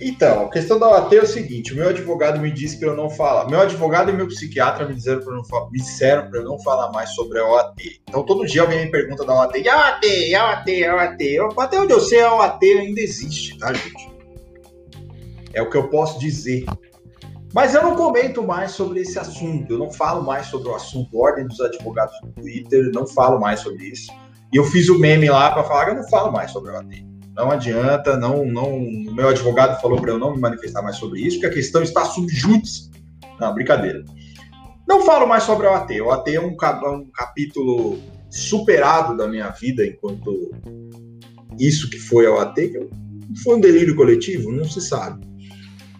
Então, 0.00 0.46
a 0.46 0.50
questão 0.50 0.78
da 0.78 0.88
OAT 0.88 1.16
é 1.16 1.22
o 1.22 1.26
seguinte: 1.26 1.72
o 1.72 1.76
meu 1.76 1.88
advogado 1.88 2.38
me 2.38 2.50
disse 2.50 2.78
para 2.78 2.88
eu 2.88 2.96
não 2.96 3.10
falar. 3.10 3.48
Meu 3.48 3.60
advogado 3.60 4.10
e 4.10 4.12
meu 4.12 4.28
psiquiatra 4.28 4.86
me 4.86 4.94
disseram 4.94 5.20
para 5.20 6.30
para 6.30 6.40
eu 6.40 6.44
não 6.44 6.58
falar 6.60 6.92
mais 6.92 7.10
sobre 7.10 7.40
a 7.40 7.44
OAT. 7.44 8.00
Então, 8.08 8.24
todo 8.24 8.46
dia 8.46 8.62
alguém 8.62 8.84
me 8.84 8.90
pergunta 8.90 9.24
da 9.24 9.34
OAT: 9.34 9.58
e 9.58 9.68
a 9.68 9.76
OAT, 9.76 10.06
e 10.06 10.34
a 10.34 10.46
OAT, 10.46 10.70
e 10.70 10.84
a 10.84 10.94
OAT. 10.94 11.24
Eu, 11.24 11.60
até 11.60 11.80
onde 11.80 11.92
eu 11.92 12.00
sei, 12.00 12.20
a 12.20 12.34
OAT 12.34 12.64
ainda 12.64 13.00
existe, 13.00 13.58
tá, 13.58 13.72
gente? 13.72 14.08
É 15.52 15.62
o 15.62 15.68
que 15.68 15.76
eu 15.76 15.88
posso 15.88 16.18
dizer. 16.20 16.64
Mas 17.52 17.74
eu 17.74 17.82
não 17.82 17.96
comento 17.96 18.42
mais 18.42 18.72
sobre 18.72 19.00
esse 19.00 19.18
assunto. 19.18 19.72
Eu 19.72 19.78
não 19.78 19.90
falo 19.90 20.22
mais 20.22 20.46
sobre 20.46 20.68
o 20.68 20.74
assunto 20.74 21.18
Ordem 21.18 21.46
dos 21.46 21.60
Advogados 21.60 22.14
no 22.22 22.30
Twitter. 22.32 22.90
Não 22.92 23.06
falo 23.06 23.40
mais 23.40 23.60
sobre 23.60 23.86
isso. 23.86 24.12
E 24.52 24.56
eu 24.56 24.64
fiz 24.64 24.88
o 24.88 24.98
meme 24.98 25.28
lá 25.28 25.50
para 25.50 25.64
falar 25.64 25.86
que 25.86 25.90
eu 25.92 25.96
não 25.96 26.08
falo 26.08 26.30
mais 26.30 26.50
sobre 26.50 26.70
a 26.70 26.74
OAT. 26.74 27.07
Não 27.38 27.52
adianta, 27.52 28.16
não, 28.16 28.44
não. 28.44 28.76
O 28.76 29.14
meu 29.14 29.28
advogado 29.28 29.80
falou 29.80 30.00
para 30.00 30.10
eu 30.10 30.18
não 30.18 30.34
me 30.34 30.40
manifestar 30.40 30.82
mais 30.82 30.96
sobre 30.96 31.20
isso, 31.20 31.36
porque 31.36 31.46
a 31.46 31.54
questão 31.54 31.80
está 31.84 32.04
subjúdice. 32.04 32.90
Não, 33.38 33.54
brincadeira. 33.54 34.04
Não 34.88 35.02
falo 35.02 35.24
mais 35.24 35.44
sobre 35.44 35.68
a 35.68 35.70
OAT. 35.70 36.00
O 36.00 36.06
OAT 36.06 36.34
é 36.34 36.40
um, 36.40 36.56
um 36.56 37.10
capítulo 37.14 37.96
superado 38.28 39.16
da 39.16 39.28
minha 39.28 39.50
vida 39.50 39.86
enquanto 39.86 40.50
isso 41.56 41.88
que 41.88 41.98
foi 41.98 42.26
a 42.26 42.32
OAT, 42.32 42.56
que 42.56 42.88
foi 43.44 43.56
um 43.56 43.60
delírio 43.60 43.94
coletivo, 43.94 44.50
não 44.50 44.64
se 44.64 44.80
sabe. 44.80 45.24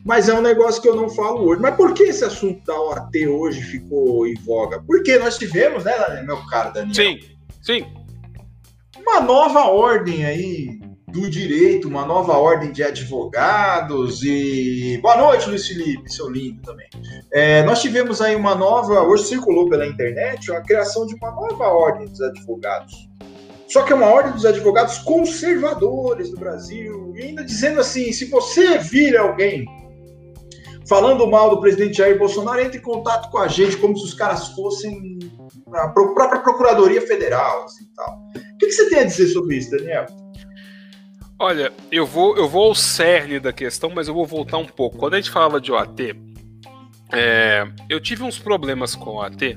Mas 0.04 0.28
é 0.28 0.34
um 0.34 0.42
negócio 0.42 0.82
que 0.82 0.88
eu 0.88 0.96
não 0.96 1.08
falo 1.08 1.44
hoje. 1.44 1.62
Mas 1.62 1.76
por 1.76 1.94
que 1.94 2.02
esse 2.04 2.24
assunto 2.24 2.64
da 2.64 2.74
OAT 2.80 3.28
hoje 3.28 3.62
ficou 3.62 4.26
em 4.26 4.34
voga? 4.42 4.82
Porque 4.84 5.16
nós 5.18 5.38
tivemos, 5.38 5.84
né, 5.84 5.92
meu 6.26 6.44
caro 6.46 6.72
Daniel? 6.72 6.94
Sim, 6.94 7.20
sim. 7.62 7.86
Uma 8.96 9.20
nova 9.20 9.66
ordem 9.68 10.24
aí 10.24 10.87
do 11.10 11.28
direito, 11.28 11.88
uma 11.88 12.04
nova 12.04 12.34
ordem 12.34 12.70
de 12.70 12.82
advogados 12.82 14.22
e 14.22 14.98
boa 15.00 15.16
noite, 15.16 15.48
Luiz 15.48 15.66
Felipe, 15.66 16.12
seu 16.12 16.28
lindo 16.30 16.60
também. 16.62 16.88
É, 17.32 17.62
nós 17.62 17.80
tivemos 17.80 18.20
aí 18.20 18.36
uma 18.36 18.54
nova, 18.54 19.02
hoje 19.02 19.24
circulou 19.24 19.68
pela 19.68 19.86
internet, 19.86 20.52
a 20.52 20.60
criação 20.60 21.06
de 21.06 21.14
uma 21.14 21.30
nova 21.30 21.64
ordem 21.68 22.06
dos 22.06 22.20
advogados. 22.20 23.08
Só 23.66 23.82
que 23.82 23.92
é 23.92 23.96
uma 23.96 24.06
ordem 24.06 24.32
dos 24.32 24.44
advogados 24.44 24.98
conservadores 24.98 26.30
do 26.30 26.38
Brasil, 26.38 27.12
e 27.16 27.22
ainda 27.22 27.44
dizendo 27.44 27.80
assim: 27.80 28.12
se 28.12 28.26
você 28.26 28.78
vir 28.78 29.16
alguém 29.16 29.66
falando 30.88 31.26
mal 31.26 31.50
do 31.50 31.60
presidente 31.60 31.98
Jair 31.98 32.18
Bolsonaro, 32.18 32.60
entre 32.60 32.78
em 32.78 32.82
contato 32.82 33.30
com 33.30 33.38
a 33.38 33.48
gente 33.48 33.76
como 33.76 33.96
se 33.96 34.04
os 34.04 34.14
caras 34.14 34.48
fossem 34.48 35.18
a 35.72 35.88
própria 35.88 36.40
Procuradoria 36.40 37.02
Federal. 37.06 37.64
Assim, 37.64 37.84
tal. 37.94 38.18
O 38.34 38.58
que, 38.58 38.66
que 38.66 38.72
você 38.72 38.88
tem 38.88 39.00
a 39.00 39.04
dizer 39.04 39.28
sobre 39.28 39.56
isso, 39.56 39.70
Daniel? 39.70 40.06
Olha, 41.40 41.72
eu 41.92 42.04
vou, 42.04 42.36
eu 42.36 42.48
vou 42.48 42.64
ao 42.64 42.74
cerne 42.74 43.38
da 43.38 43.52
questão, 43.52 43.90
mas 43.94 44.08
eu 44.08 44.14
vou 44.14 44.26
voltar 44.26 44.58
um 44.58 44.66
pouco. 44.66 44.98
Quando 44.98 45.14
a 45.14 45.20
gente 45.20 45.30
falava 45.30 45.60
de 45.60 45.70
OAT, 45.70 46.16
é, 47.12 47.64
eu 47.88 48.00
tive 48.00 48.24
uns 48.24 48.38
problemas 48.40 48.96
com 48.96 49.10
o 49.10 49.14
OAT, 49.18 49.56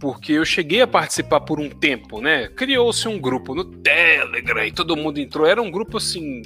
porque 0.00 0.32
eu 0.32 0.44
cheguei 0.44 0.80
a 0.80 0.88
participar 0.88 1.40
por 1.40 1.60
um 1.60 1.70
tempo, 1.70 2.20
né? 2.20 2.48
Criou-se 2.48 3.06
um 3.06 3.20
grupo 3.20 3.54
no 3.54 3.64
Telegram 3.64 4.64
e 4.64 4.72
todo 4.72 4.96
mundo 4.96 5.18
entrou. 5.18 5.46
Era 5.46 5.62
um 5.62 5.70
grupo 5.70 5.98
assim. 5.98 6.42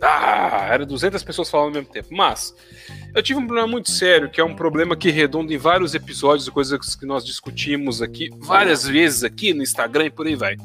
Ah, 0.00 0.68
era 0.70 0.86
200 0.86 1.22
pessoas 1.24 1.50
falando 1.50 1.76
ao 1.76 1.82
mesmo 1.82 1.92
tempo. 1.92 2.08
Mas 2.12 2.54
eu 3.12 3.22
tive 3.22 3.40
um 3.40 3.46
problema 3.46 3.66
muito 3.66 3.90
sério, 3.90 4.30
que 4.30 4.40
é 4.40 4.44
um 4.44 4.54
problema 4.54 4.96
que 4.96 5.10
redonda 5.10 5.52
em 5.52 5.58
vários 5.58 5.94
episódios, 5.96 6.48
coisas 6.48 6.94
que 6.94 7.04
nós 7.04 7.24
discutimos 7.24 8.00
aqui 8.00 8.30
várias 8.38 8.86
vezes 8.86 9.24
aqui 9.24 9.52
no 9.52 9.64
Instagram 9.64 10.06
e 10.06 10.10
por 10.10 10.28
aí 10.28 10.36
vai. 10.36 10.56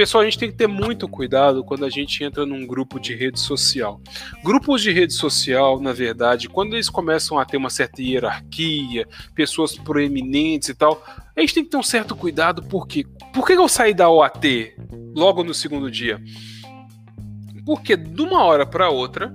Pessoal, 0.00 0.22
a 0.22 0.24
gente 0.24 0.38
tem 0.38 0.50
que 0.50 0.56
ter 0.56 0.66
muito 0.66 1.06
cuidado 1.06 1.62
quando 1.62 1.84
a 1.84 1.90
gente 1.90 2.24
entra 2.24 2.46
num 2.46 2.66
grupo 2.66 2.98
de 2.98 3.14
rede 3.14 3.38
social. 3.38 4.00
Grupos 4.42 4.80
de 4.80 4.90
rede 4.90 5.12
social, 5.12 5.78
na 5.78 5.92
verdade, 5.92 6.48
quando 6.48 6.72
eles 6.72 6.88
começam 6.88 7.38
a 7.38 7.44
ter 7.44 7.58
uma 7.58 7.68
certa 7.68 8.00
hierarquia, 8.00 9.06
pessoas 9.34 9.76
proeminentes 9.76 10.70
e 10.70 10.74
tal, 10.74 11.04
a 11.36 11.40
gente 11.42 11.52
tem 11.52 11.64
que 11.64 11.68
ter 11.68 11.76
um 11.76 11.82
certo 11.82 12.16
cuidado, 12.16 12.62
porque 12.62 13.04
por 13.34 13.46
que 13.46 13.52
eu 13.52 13.68
saí 13.68 13.92
da 13.92 14.08
OAT 14.08 14.74
logo 15.14 15.44
no 15.44 15.52
segundo 15.52 15.90
dia? 15.90 16.18
Porque 17.66 17.94
de 17.94 18.22
uma 18.22 18.42
hora 18.42 18.64
para 18.64 18.88
outra, 18.88 19.30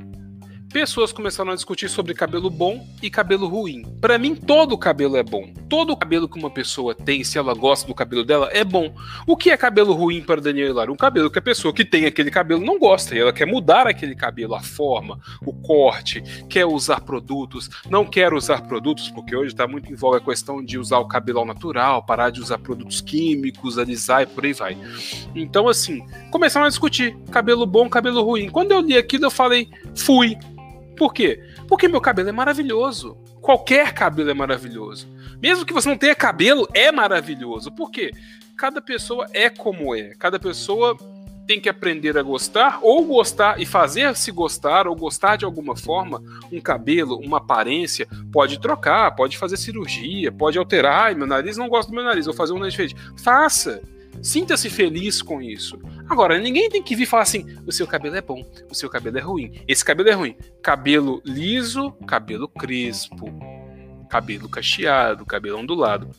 pessoas 0.72 1.12
começaram 1.12 1.52
a 1.52 1.56
discutir 1.56 1.90
sobre 1.90 2.14
cabelo 2.14 2.50
bom 2.50 2.86
e 3.02 3.10
cabelo 3.10 3.48
ruim. 3.48 3.84
Para 4.02 4.18
mim, 4.18 4.36
todo 4.36 4.78
cabelo 4.78 5.16
é 5.16 5.24
bom. 5.24 5.54
Todo 5.70 5.96
cabelo 5.96 6.28
que 6.28 6.38
uma 6.38 6.50
pessoa 6.50 6.94
tem, 6.94 7.24
se 7.24 7.38
ela 7.38 7.54
gosta 7.54 7.88
do 7.88 7.94
cabelo 7.94 8.24
dela, 8.24 8.50
é 8.52 8.64
bom. 8.64 8.94
O 9.26 9.38
que 9.38 9.50
é 9.50 9.58
cabelo 9.58 9.94
ruim 9.94 10.22
para 10.22 10.42
Daniel 10.42 10.70
Hilário? 10.70 10.94
Um 10.94 10.98
cabelo 10.98 11.32
que 11.32 11.40
a 11.40 11.42
pessoa 11.42 11.74
que 11.74 11.86
tem 11.86 12.06
aquele 12.06 12.30
cabelo 12.30 12.64
não 12.64 12.78
gosta 12.78 13.16
e 13.16 13.20
ela 13.20 13.32
quer 13.32 13.46
mudar 13.46 13.88
aquele 13.88 14.16
cabelo, 14.16 14.56
a 14.56 14.62
forma, 14.62 15.20
o 15.46 15.54
corte, 15.54 16.22
quer 16.50 16.66
usar 16.66 17.02
produtos, 17.02 17.70
não 17.90 18.06
quer 18.06 18.34
usar 18.34 18.62
produtos, 18.68 19.10
porque 19.10 19.36
hoje 19.36 19.54
está 19.54 19.68
muito 19.68 19.92
em 19.92 19.96
voga 19.96 20.18
a 20.18 20.22
questão 20.22 20.64
de 20.64 20.78
usar 20.78 21.00
o 21.00 21.08
cabelo 21.08 21.40
ao 21.40 21.46
natural, 21.46 22.06
parar 22.06 22.30
de 22.30 22.42
usar 22.42 22.58
produtos 22.58 23.02
químicos, 23.02 23.78
alisar 23.78 24.24
e 24.24 24.26
por 24.26 24.46
aí 24.46 24.54
vai. 24.54 24.78
Então, 25.34 25.68
assim, 25.68 26.06
começaram 26.32 26.66
a 26.66 26.70
discutir 26.70 27.16
cabelo 27.32 27.66
bom, 27.66 27.90
cabelo 27.90 28.22
ruim. 28.22 28.50
Quando 28.50 28.72
eu 28.72 28.82
li 28.82 28.98
aquilo, 28.98 29.26
eu 29.26 29.32
falei, 29.32 29.70
fui 29.96 30.38
por 30.96 31.14
quê? 31.14 31.44
Porque 31.68 31.88
meu 31.88 32.02
cabelo 32.02 32.30
é 32.30 32.32
maravilhoso. 32.32 33.18
Qualquer 33.42 33.94
cabelo 33.94 34.30
é 34.30 34.34
maravilhoso. 34.34 35.08
Mesmo 35.42 35.66
que 35.66 35.74
você 35.74 35.88
não 35.88 35.98
tenha 35.98 36.16
cabelo, 36.16 36.68
é 36.74 36.92
maravilhoso. 36.92 37.72
Por 37.72 37.92
quê? 37.92 38.12
Cada 38.58 38.82
pessoa 38.82 39.28
é 39.34 39.50
como 39.50 39.94
é. 39.96 40.14
Cada 40.18 40.40
pessoa 40.40 40.98
tem 41.46 41.60
que 41.60 41.70
aprender 41.70 42.18
a 42.18 42.24
gostar, 42.24 42.80
ou 42.82 43.06
gostar 43.06 43.62
e 43.62 43.66
fazer-se 43.66 44.32
gostar, 44.32 44.88
ou 44.88 44.96
gostar 44.96 45.36
de 45.36 45.46
alguma 45.46 45.76
forma. 45.76 46.22
Um 46.52 46.60
cabelo, 46.60 47.20
uma 47.20 47.38
aparência, 47.38 48.08
pode 48.32 48.60
trocar, 48.60 49.16
pode 49.16 49.38
fazer 49.38 49.58
cirurgia, 49.58 50.32
pode 50.32 50.58
alterar. 50.58 51.06
Ai, 51.06 51.16
meu 51.16 51.28
nariz 51.28 51.58
não 51.58 51.70
gosta 51.70 51.92
do 51.92 51.96
meu 51.96 52.04
nariz, 52.04 52.26
vou 52.26 52.34
fazer 52.34 52.54
um 52.54 52.60
nariz 52.60 52.74
diferente. 52.74 52.96
Faça! 53.24 53.82
Sinta-se 54.26 54.72
feliz 54.72 55.22
com 55.22 55.40
isso. 55.40 55.80
Agora, 56.10 56.40
ninguém 56.40 56.68
tem 56.68 56.82
que 56.82 56.96
vir 56.96 57.06
falar 57.06 57.22
assim: 57.22 57.46
o 57.64 57.72
seu 57.72 57.86
cabelo 57.86 58.16
é 58.16 58.22
bom, 58.22 58.44
o 58.68 58.74
seu 58.74 58.90
cabelo 58.90 59.20
é 59.20 59.22
ruim, 59.22 59.62
esse 59.68 59.86
cabelo 59.86 60.10
é 60.10 60.14
ruim. 60.14 60.36
Cabelo 60.64 61.22
liso, 61.24 61.92
cabelo 62.08 62.48
crespo, 62.48 63.28
cabelo 64.10 64.50
cacheado, 64.50 65.28
cabelo 65.28 65.60
ondulado. 65.60 66.10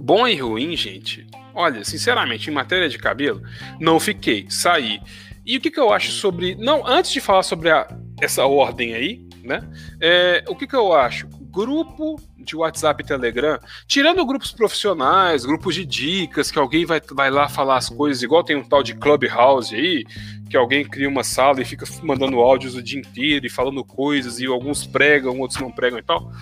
Bom 0.00 0.26
e 0.26 0.36
ruim, 0.36 0.74
gente. 0.74 1.26
Olha, 1.54 1.84
sinceramente, 1.84 2.48
em 2.48 2.52
matéria 2.54 2.88
de 2.88 2.96
cabelo, 2.96 3.42
não 3.78 4.00
fiquei, 4.00 4.46
saí. 4.48 4.98
E 5.44 5.58
o 5.58 5.60
que, 5.60 5.70
que 5.70 5.78
eu 5.78 5.92
acho 5.92 6.12
sobre. 6.12 6.54
Não, 6.54 6.86
antes 6.86 7.10
de 7.10 7.20
falar 7.20 7.42
sobre 7.42 7.68
a, 7.68 7.86
essa 8.22 8.46
ordem 8.46 8.94
aí, 8.94 9.28
né? 9.42 9.60
É, 10.00 10.42
o 10.48 10.56
que, 10.56 10.66
que 10.66 10.74
eu 10.74 10.94
acho? 10.94 11.28
Grupo 11.54 12.20
de 12.36 12.56
WhatsApp 12.56 13.02
e 13.02 13.06
Telegram, 13.06 13.58
tirando 13.86 14.26
grupos 14.26 14.50
profissionais, 14.50 15.44
grupos 15.44 15.74
de 15.74 15.84
dicas, 15.84 16.50
que 16.50 16.58
alguém 16.58 16.84
vai, 16.84 17.00
vai 17.12 17.30
lá 17.30 17.48
falar 17.48 17.76
as 17.76 17.88
coisas, 17.88 18.22
igual 18.22 18.42
tem 18.42 18.56
um 18.56 18.64
tal 18.64 18.82
de 18.82 18.94
Clubhouse 18.94 19.74
aí, 19.74 20.04
que 20.50 20.56
alguém 20.56 20.84
cria 20.84 21.08
uma 21.08 21.22
sala 21.22 21.62
e 21.62 21.64
fica 21.64 21.86
mandando 22.02 22.40
áudios 22.40 22.74
o 22.74 22.82
dia 22.82 22.98
inteiro 22.98 23.46
e 23.46 23.50
falando 23.50 23.84
coisas, 23.84 24.40
e 24.40 24.46
alguns 24.46 24.84
pregam, 24.84 25.38
outros 25.38 25.60
não 25.60 25.70
pregam 25.70 25.98
e 25.98 26.02
tal. 26.02 26.32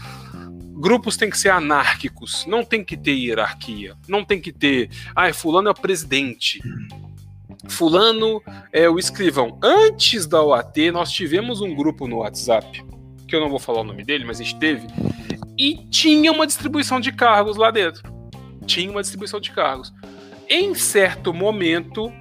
grupos 0.74 1.16
têm 1.16 1.28
que 1.28 1.38
ser 1.38 1.50
anárquicos, 1.50 2.46
não 2.46 2.64
tem 2.64 2.82
que 2.82 2.96
ter 2.96 3.12
hierarquia, 3.12 3.94
não 4.08 4.24
tem 4.24 4.40
que 4.40 4.50
ter, 4.50 4.88
ai, 5.14 5.32
fulano 5.32 5.68
é 5.68 5.70
o 5.72 5.74
presidente. 5.74 6.60
Fulano 7.68 8.42
é 8.72 8.88
o 8.88 8.98
escrivão. 8.98 9.58
Antes 9.62 10.26
da 10.26 10.42
OAT, 10.42 10.90
nós 10.90 11.12
tivemos 11.12 11.60
um 11.60 11.74
grupo 11.74 12.08
no 12.08 12.18
WhatsApp, 12.18 12.84
que 13.32 13.36
eu 13.36 13.40
não 13.40 13.48
vou 13.48 13.58
falar 13.58 13.80
o 13.80 13.84
nome 13.84 14.04
dele, 14.04 14.26
mas 14.26 14.38
a 14.38 14.44
gente 14.44 14.58
teve, 14.58 14.86
e 15.58 15.86
tinha 15.88 16.30
uma 16.30 16.46
distribuição 16.46 17.00
de 17.00 17.10
cargos 17.10 17.56
lá 17.56 17.70
dentro. 17.70 18.02
Tinha 18.66 18.90
uma 18.90 19.00
distribuição 19.00 19.40
de 19.40 19.50
cargos. 19.50 19.90
Em 20.46 20.74
certo 20.74 21.32
momento, 21.32 22.12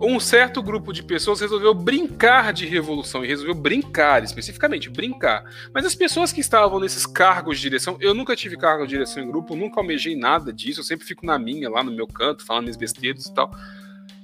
um 0.00 0.20
certo 0.20 0.62
grupo 0.62 0.92
de 0.92 1.02
pessoas 1.02 1.40
resolveu 1.40 1.74
brincar 1.74 2.52
de 2.52 2.64
revolução 2.64 3.24
e 3.24 3.28
resolveu 3.28 3.56
brincar, 3.56 4.22
especificamente 4.22 4.88
brincar. 4.88 5.42
Mas 5.74 5.84
as 5.84 5.96
pessoas 5.96 6.32
que 6.32 6.40
estavam 6.40 6.78
nesses 6.78 7.04
cargos 7.04 7.56
de 7.56 7.62
direção, 7.62 7.96
eu 8.00 8.14
nunca 8.14 8.36
tive 8.36 8.56
cargo 8.56 8.84
de 8.84 8.90
direção 8.90 9.20
em 9.20 9.26
grupo, 9.26 9.56
nunca 9.56 9.80
almejei 9.80 10.14
nada 10.14 10.52
disso, 10.52 10.78
eu 10.78 10.84
sempre 10.84 11.04
fico 11.04 11.26
na 11.26 11.40
minha, 11.40 11.68
lá 11.68 11.82
no 11.82 11.90
meu 11.90 12.06
canto, 12.06 12.46
falando 12.46 12.64
minhas 12.64 12.76
besteiras 12.76 13.26
e 13.26 13.34
tal. 13.34 13.50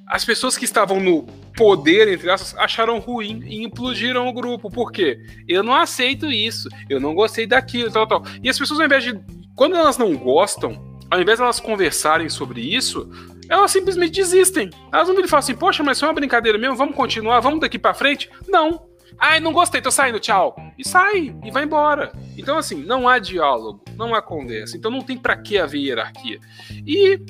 As 0.07 0.25
pessoas 0.25 0.57
que 0.57 0.65
estavam 0.65 1.01
no 1.01 1.23
poder, 1.57 2.09
entre 2.09 2.31
aspas, 2.31 2.55
acharam 2.59 2.99
ruim 2.99 3.43
e 3.47 3.63
implodiram 3.63 4.29
o 4.29 4.33
grupo. 4.33 4.71
Por 4.71 4.93
quê? 4.93 5.19
Eu 5.49 5.63
não 5.63 5.75
aceito 5.75 6.27
isso, 6.27 6.69
eu 6.89 7.01
não 7.01 7.15
gostei 7.15 7.47
daquilo, 7.47 7.91
tal, 7.91 8.07
tal. 8.07 8.23
E 8.43 8.49
as 8.49 8.59
pessoas, 8.59 8.81
ao 8.81 8.87
invés 8.87 9.05
de. 9.05 9.19
Quando 9.55 9.77
elas 9.77 9.99
não 9.99 10.17
gostam, 10.17 10.99
ao 11.11 11.21
invés 11.21 11.39
de 11.39 11.45
elas 11.45 11.61
conversarem 11.61 12.29
sobre 12.29 12.61
isso, 12.61 13.11
elas 13.49 13.71
simplesmente 13.71 14.13
desistem. 14.13 14.71
Elas 14.93 15.09
não 15.09 15.15
falam 15.29 15.39
assim, 15.41 15.55
poxa, 15.55 15.83
mas 15.83 16.01
foi 16.01 16.09
uma 16.09 16.15
brincadeira 16.15 16.57
mesmo, 16.57 16.75
vamos 16.75 16.97
continuar, 16.97 17.41
vamos 17.41 17.61
daqui 17.61 17.79
para 17.79 17.93
frente? 17.95 18.31
Não. 18.49 18.87
Ai, 19.19 19.41
não 19.41 19.53
gostei, 19.53 19.81
tô 19.81 19.91
saindo, 19.91 20.19
tchau. 20.19 20.57
E 20.79 20.89
sai, 20.89 21.35
e 21.45 21.51
vai 21.51 21.65
embora. 21.65 22.13
Então, 22.37 22.57
assim, 22.57 22.83
não 22.83 23.07
há 23.07 23.19
diálogo, 23.19 23.85
não 23.95 24.15
há 24.15 24.23
conversa. 24.23 24.77
Então 24.77 24.91
não 24.91 25.03
tem 25.03 25.19
para 25.19 25.37
que 25.37 25.59
haver 25.59 25.81
hierarquia. 25.81 26.39
E 26.87 27.21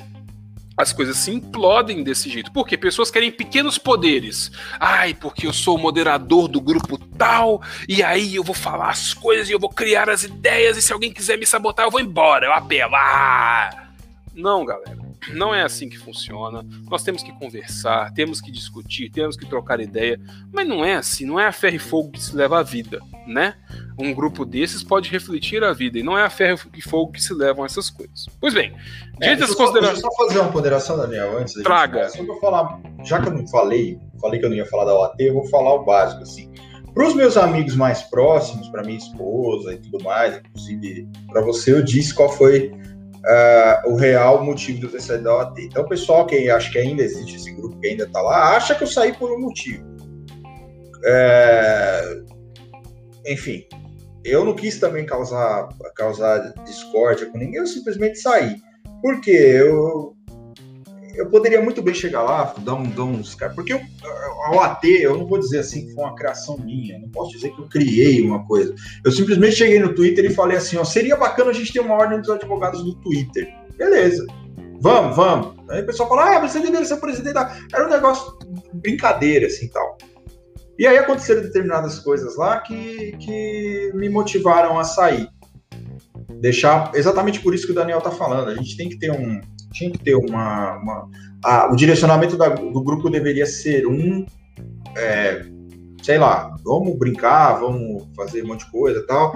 as 0.77 0.91
coisas 0.91 1.17
se 1.17 1.31
implodem 1.31 2.03
desse 2.03 2.29
jeito. 2.29 2.51
Porque 2.51 2.77
pessoas 2.77 3.11
querem 3.11 3.31
pequenos 3.31 3.77
poderes. 3.77 4.51
Ai, 4.79 5.13
porque 5.13 5.47
eu 5.47 5.53
sou 5.53 5.75
o 5.75 5.79
moderador 5.79 6.47
do 6.47 6.61
grupo 6.61 6.97
tal, 6.97 7.61
e 7.87 8.01
aí 8.01 8.35
eu 8.35 8.43
vou 8.43 8.55
falar 8.55 8.89
as 8.89 9.13
coisas 9.13 9.49
e 9.49 9.51
eu 9.51 9.59
vou 9.59 9.69
criar 9.69 10.09
as 10.09 10.23
ideias, 10.23 10.77
e 10.77 10.81
se 10.81 10.91
alguém 10.91 11.11
quiser 11.11 11.37
me 11.37 11.45
sabotar, 11.45 11.85
eu 11.85 11.91
vou 11.91 12.01
embora, 12.01 12.47
eu 12.47 12.53
apelo. 12.53 12.95
Ah! 12.95 13.87
Não, 14.33 14.65
galera. 14.65 15.02
Não 15.31 15.53
é 15.53 15.61
assim 15.63 15.89
que 15.89 15.97
funciona. 15.97 16.65
Nós 16.89 17.03
temos 17.03 17.23
que 17.23 17.31
conversar, 17.33 18.11
temos 18.13 18.41
que 18.41 18.51
discutir, 18.51 19.09
temos 19.09 19.35
que 19.35 19.45
trocar 19.45 19.79
ideia, 19.79 20.19
mas 20.51 20.67
não 20.67 20.83
é 20.83 20.95
assim, 20.95 21.25
não 21.25 21.39
é 21.39 21.47
a 21.47 21.51
ferro 21.51 21.75
e 21.75 21.79
fogo 21.79 22.11
que 22.11 22.21
se 22.21 22.35
leva 22.35 22.59
a 22.59 22.63
vida, 22.63 22.99
né? 23.27 23.55
Um 23.97 24.13
grupo 24.13 24.45
desses 24.45 24.83
pode 24.83 25.09
refletir 25.09 25.63
a 25.63 25.71
vida 25.71 25.99
e 25.99 26.03
não 26.03 26.17
é 26.17 26.23
a 26.23 26.29
ferro 26.29 26.59
e 26.75 26.81
fogo 26.81 27.11
que 27.11 27.21
se 27.21 27.33
levam 27.33 27.65
essas 27.65 27.89
coisas. 27.89 28.25
Pois 28.39 28.53
bem, 28.53 28.73
é, 29.21 29.35
diante 29.35 29.51
é, 29.51 29.55
considerações. 29.55 30.01
Deixa 30.01 30.07
eu 30.07 30.11
só 30.11 30.25
fazer 30.25 30.39
uma 30.39 30.51
ponderação, 30.51 30.97
Daniel, 30.97 31.37
antes 31.37 31.55
da 31.55 31.63
Traga. 31.63 32.09
Gente, 32.09 32.25
só 32.25 32.39
falar, 32.39 32.79
já 33.03 33.21
que 33.21 33.29
eu 33.29 33.33
não 33.33 33.47
falei, 33.47 33.99
falei 34.19 34.39
que 34.39 34.45
eu 34.45 34.49
não 34.49 34.57
ia 34.57 34.65
falar 34.65 34.85
da 34.85 34.97
OAT, 34.97 35.15
eu 35.19 35.33
vou 35.33 35.47
falar 35.47 35.73
o 35.73 35.83
básico, 35.83 36.23
assim. 36.23 36.51
Para 36.93 37.07
os 37.07 37.15
meus 37.15 37.37
amigos 37.37 37.75
mais 37.75 38.03
próximos, 38.03 38.69
para 38.69 38.83
minha 38.83 38.97
esposa 38.97 39.73
e 39.73 39.77
tudo 39.77 40.03
mais, 40.03 40.37
inclusive 40.37 41.07
para 41.27 41.41
você, 41.41 41.73
eu 41.73 41.83
disse 41.83 42.13
qual 42.13 42.29
foi 42.29 42.71
uh, 43.25 43.89
o 43.91 43.95
real 43.95 44.43
motivo 44.43 44.79
de 44.79 44.85
eu 44.85 44.91
ter 44.91 45.01
saído 45.01 45.25
da 45.25 45.35
OAT. 45.35 45.61
Então, 45.61 45.83
o 45.83 45.87
pessoal 45.87 46.25
que 46.25 46.49
acha 46.49 46.71
que 46.71 46.79
ainda 46.79 47.03
existe 47.03 47.35
esse 47.35 47.51
grupo 47.53 47.79
que 47.79 47.87
ainda 47.87 48.03
está 48.03 48.21
lá, 48.21 48.55
acha 48.55 48.75
que 48.75 48.83
eu 48.83 48.87
saí 48.87 49.13
por 49.13 49.31
um 49.31 49.39
motivo. 49.39 49.83
É... 51.05 52.21
Enfim, 53.27 53.65
eu 54.23 54.43
não 54.43 54.53
quis 54.53 54.79
também 54.79 55.05
causar, 55.05 55.69
causar 55.95 56.53
discórdia 56.65 57.29
com 57.29 57.37
ninguém, 57.37 57.59
eu 57.59 57.67
simplesmente 57.67 58.19
saí. 58.19 58.55
Porque 59.01 59.31
eu, 59.31 60.15
eu 61.13 61.29
poderia 61.29 61.61
muito 61.61 61.81
bem 61.81 61.93
chegar 61.93 62.23
lá, 62.23 62.53
dar, 62.59 62.73
um, 62.73 62.89
dar 62.89 63.03
uns 63.03 63.35
caras. 63.35 63.55
Porque 63.55 63.73
eu, 63.73 63.81
a 64.45 64.55
OAT, 64.55 64.85
eu 64.85 65.17
não 65.17 65.27
vou 65.27 65.39
dizer 65.39 65.59
assim 65.59 65.85
que 65.85 65.93
foi 65.93 66.03
uma 66.03 66.15
criação 66.15 66.57
minha, 66.57 66.97
não 66.99 67.09
posso 67.09 67.31
dizer 67.31 67.51
que 67.53 67.61
eu 67.61 67.67
criei 67.67 68.21
uma 68.21 68.45
coisa. 68.45 68.73
Eu 69.05 69.11
simplesmente 69.11 69.55
cheguei 69.55 69.79
no 69.79 69.93
Twitter 69.93 70.25
e 70.25 70.33
falei 70.33 70.57
assim: 70.57 70.77
ó, 70.77 70.83
seria 70.83 71.15
bacana 71.15 71.51
a 71.51 71.53
gente 71.53 71.71
ter 71.71 71.79
uma 71.79 71.95
ordem 71.95 72.19
dos 72.19 72.29
advogados 72.29 72.83
no 72.83 72.95
Twitter. 72.95 73.47
Beleza. 73.77 74.25
Vamos, 74.81 75.15
vamos. 75.15 75.55
Aí 75.69 75.81
o 75.81 75.85
pessoal 75.85 76.09
fala: 76.09 76.37
ah, 76.37 76.47
você 76.47 76.59
deveria 76.59 76.85
ser 76.85 76.97
presidente 76.97 77.33
da. 77.33 77.55
Era 77.73 77.87
um 77.87 77.89
negócio 77.89 78.37
brincadeira, 78.73 79.47
assim 79.47 79.67
tal. 79.69 79.97
E 80.77 80.87
aí 80.87 80.97
aconteceram 80.97 81.41
determinadas 81.41 81.99
coisas 81.99 82.35
lá 82.35 82.59
que, 82.59 83.15
que 83.17 83.91
me 83.93 84.09
motivaram 84.09 84.79
a 84.79 84.83
sair. 84.83 85.27
Deixar 86.41 86.91
exatamente 86.95 87.39
por 87.39 87.53
isso 87.53 87.65
que 87.65 87.71
o 87.71 87.75
Daniel 87.75 88.01
tá 88.01 88.11
falando. 88.11 88.49
A 88.49 88.55
gente 88.55 88.75
tem 88.75 88.89
que 88.89 88.97
ter 88.97 89.11
um, 89.11 89.39
tinha 89.73 89.91
que 89.91 89.99
ter 89.99 90.15
uma. 90.15 90.77
uma 90.77 91.09
a, 91.43 91.71
o 91.71 91.75
direcionamento 91.75 92.37
da, 92.37 92.49
do 92.49 92.81
grupo 92.81 93.09
deveria 93.09 93.45
ser 93.45 93.85
um. 93.85 94.25
É, 94.95 95.45
sei 96.01 96.17
lá, 96.17 96.55
vamos 96.63 96.97
brincar, 96.97 97.59
vamos 97.59 98.07
fazer 98.15 98.43
um 98.43 98.47
monte 98.47 98.65
de 98.65 98.71
coisa 98.71 98.99
e 98.99 99.07
tal. 99.07 99.33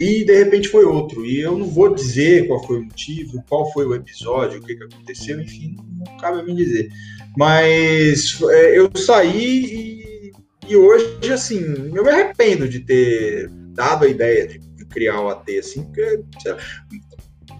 E 0.00 0.24
de 0.24 0.34
repente 0.34 0.68
foi 0.68 0.84
outro. 0.84 1.26
E 1.26 1.40
eu 1.40 1.58
não 1.58 1.66
vou 1.66 1.94
dizer 1.94 2.46
qual 2.46 2.64
foi 2.66 2.78
o 2.78 2.84
motivo, 2.84 3.44
qual 3.48 3.70
foi 3.72 3.86
o 3.86 3.94
episódio, 3.94 4.58
o 4.58 4.62
que, 4.62 4.74
que 4.74 4.84
aconteceu, 4.84 5.40
enfim, 5.40 5.76
não 5.98 6.16
cabe 6.16 6.40
a 6.40 6.42
mim 6.42 6.54
dizer. 6.54 6.88
Mas 7.36 8.40
é, 8.50 8.78
eu 8.78 8.90
saí 8.96 9.64
e, 9.64 10.32
e, 10.68 10.76
hoje, 10.76 11.32
assim, 11.32 11.60
eu 11.94 12.02
me 12.02 12.10
arrependo 12.10 12.68
de 12.68 12.80
ter 12.80 13.50
dado 13.74 14.04
a 14.04 14.08
ideia 14.08 14.46
de, 14.46 14.58
criar 14.90 15.20
o 15.20 15.28
AT, 15.28 15.48
assim, 15.56 15.84
porque 15.84 16.20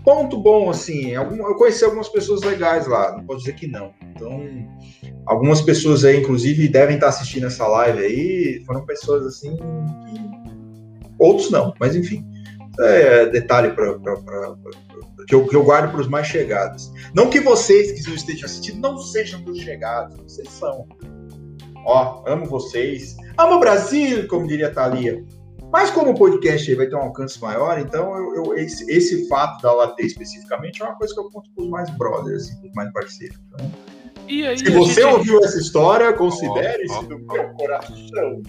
ponto 0.04 0.38
bom, 0.38 0.70
assim, 0.70 1.10
eu 1.10 1.54
conheci 1.56 1.84
algumas 1.84 2.08
pessoas 2.08 2.42
legais 2.42 2.86
lá, 2.86 3.16
não 3.16 3.24
posso 3.24 3.40
dizer 3.40 3.54
que 3.54 3.66
não. 3.66 3.92
Então, 4.14 4.40
algumas 5.26 5.60
pessoas 5.60 6.04
aí, 6.04 6.18
inclusive, 6.18 6.68
devem 6.68 6.96
estar 6.96 7.08
assistindo 7.08 7.46
essa 7.46 7.66
live 7.66 7.98
aí, 7.98 8.62
foram 8.66 8.84
pessoas 8.84 9.26
assim, 9.26 9.56
que... 9.56 11.18
outros 11.18 11.50
não, 11.50 11.74
mas 11.78 11.94
enfim. 11.94 12.24
É 12.78 13.26
detalhe 13.26 13.72
para 13.72 13.98
que 15.26 15.34
eu, 15.34 15.46
que 15.46 15.54
eu 15.54 15.62
guardo 15.62 15.90
para 15.90 16.00
os 16.00 16.08
mais 16.08 16.26
chegados. 16.26 16.90
Não 17.14 17.28
que 17.28 17.40
vocês 17.40 17.92
que 17.92 17.98
estejam 18.14 18.46
assistindo 18.46 18.80
não 18.80 18.96
sejam 18.98 19.42
dos 19.42 19.58
chegados, 19.58 20.16
vocês 20.16 20.48
são. 20.48 20.86
Ó, 21.84 22.22
amo 22.26 22.46
vocês. 22.46 23.16
Amo 23.36 23.60
Brasil, 23.60 24.26
como 24.28 24.46
diria 24.46 24.72
Thalia. 24.72 25.22
Mas 25.70 25.90
como 25.90 26.10
o 26.10 26.18
podcast 26.18 26.74
vai 26.74 26.88
ter 26.88 26.96
um 26.96 27.00
alcance 27.00 27.40
maior, 27.40 27.78
então 27.78 28.16
eu, 28.16 28.44
eu, 28.44 28.54
esse, 28.54 28.90
esse, 28.90 29.28
fato 29.28 29.62
da 29.62 29.72
latte 29.72 30.04
especificamente 30.04 30.82
é 30.82 30.84
uma 30.84 30.96
coisa 30.96 31.14
que 31.14 31.20
eu 31.20 31.30
conto 31.30 31.48
para 31.54 31.64
os 31.64 31.70
mais 31.70 31.90
brothers, 31.90 32.48
assim, 32.48 32.66
os 32.66 32.72
mais 32.74 32.92
parceiros. 32.92 33.38
Então, 33.46 33.70
se 34.56 34.70
você 34.70 35.02
gente... 35.02 35.04
ouviu 35.04 35.38
essa 35.44 35.58
história, 35.58 36.12
considere-se 36.12 36.94
oh, 36.94 37.00
oh, 37.00 37.02
do 37.02 37.18
meu 37.18 37.48
coração. 37.54 38.42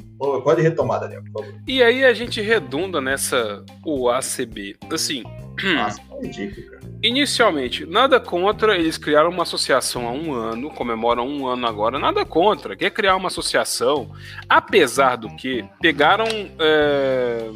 Pode 0.44 0.62
retomar, 0.62 1.00
Daniel, 1.00 1.24
por 1.24 1.44
favor. 1.44 1.62
E 1.68 1.82
aí 1.82 2.04
a 2.04 2.14
gente 2.14 2.40
redunda 2.42 3.02
nessa 3.02 3.64
UACB. 3.86 4.78
Assim. 4.92 5.24
Nossa, 5.76 6.02
é 6.12 6.26
ridículo, 6.26 6.68
cara. 6.68 6.82
Inicialmente, 7.04 7.84
nada 7.84 8.20
contra, 8.20 8.78
eles 8.78 8.96
criaram 8.96 9.32
uma 9.32 9.42
associação 9.42 10.08
há 10.08 10.12
um 10.12 10.34
ano, 10.34 10.70
comemoram 10.70 11.28
um 11.28 11.48
ano 11.48 11.66
agora, 11.66 11.98
nada 11.98 12.24
contra, 12.24 12.76
quer 12.76 12.92
criar 12.92 13.16
uma 13.16 13.28
associação, 13.28 14.12
apesar 14.48 15.16
do 15.16 15.36
que 15.36 15.66
pegaram 15.82 16.28
é, 16.60 17.50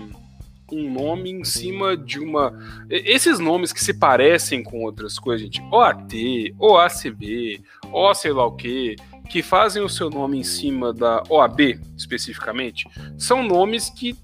um 0.71 0.91
nome 0.91 1.31
em 1.31 1.43
cima 1.43 1.95
de 1.95 2.19
uma. 2.19 2.53
Esses 2.89 3.39
nomes 3.39 3.71
que 3.71 3.83
se 3.83 3.93
parecem 3.93 4.63
com 4.63 4.83
outras 4.83 5.19
coisas, 5.19 5.45
gente, 5.45 5.61
OAT, 5.71 6.55
OACB, 6.59 7.61
O 7.91 8.13
sei 8.13 8.31
lá 8.31 8.45
o 8.45 8.51
que, 8.51 8.95
que 9.29 9.41
fazem 9.41 9.83
o 9.83 9.89
seu 9.89 10.09
nome 10.09 10.39
em 10.39 10.43
cima 10.43 10.93
da 10.93 11.23
OAB 11.29 11.79
especificamente, 11.95 12.87
são 13.17 13.43
nomes 13.43 13.89
que 13.89 14.15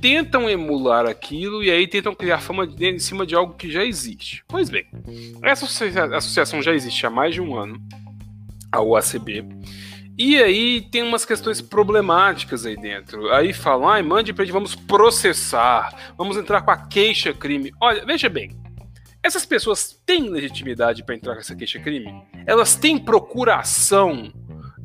tentam 0.00 0.48
emular 0.48 1.06
aquilo 1.06 1.62
e 1.62 1.70
aí 1.70 1.86
tentam 1.86 2.14
criar 2.14 2.38
fama 2.38 2.66
de, 2.66 2.90
em 2.90 2.98
cima 2.98 3.26
de 3.26 3.34
algo 3.34 3.54
que 3.54 3.70
já 3.70 3.84
existe. 3.84 4.44
Pois 4.46 4.68
bem, 4.68 4.86
essa 5.42 5.64
associação 6.14 6.62
já 6.62 6.74
existe 6.74 7.06
há 7.06 7.10
mais 7.10 7.34
de 7.34 7.40
um 7.40 7.56
ano, 7.56 7.80
a 8.70 8.82
UACB. 8.82 9.46
E 10.18 10.36
aí 10.42 10.80
tem 10.80 11.04
umas 11.04 11.24
questões 11.24 11.60
problemáticas 11.60 12.66
aí 12.66 12.76
dentro. 12.76 13.32
Aí 13.32 13.52
falam, 13.52 13.88
ai, 13.88 14.02
mande 14.02 14.32
pra 14.32 14.44
gente, 14.44 14.52
vamos 14.52 14.74
processar, 14.74 16.12
vamos 16.18 16.36
entrar 16.36 16.62
com 16.62 16.72
a 16.72 16.76
queixa-crime. 16.76 17.72
Olha, 17.80 18.04
veja 18.04 18.28
bem, 18.28 18.50
essas 19.22 19.46
pessoas 19.46 19.96
têm 20.04 20.28
legitimidade 20.28 21.04
para 21.04 21.14
entrar 21.14 21.34
com 21.34 21.40
essa 21.40 21.54
queixa-crime? 21.54 22.20
Elas 22.46 22.74
têm 22.74 22.98
procuração 22.98 24.32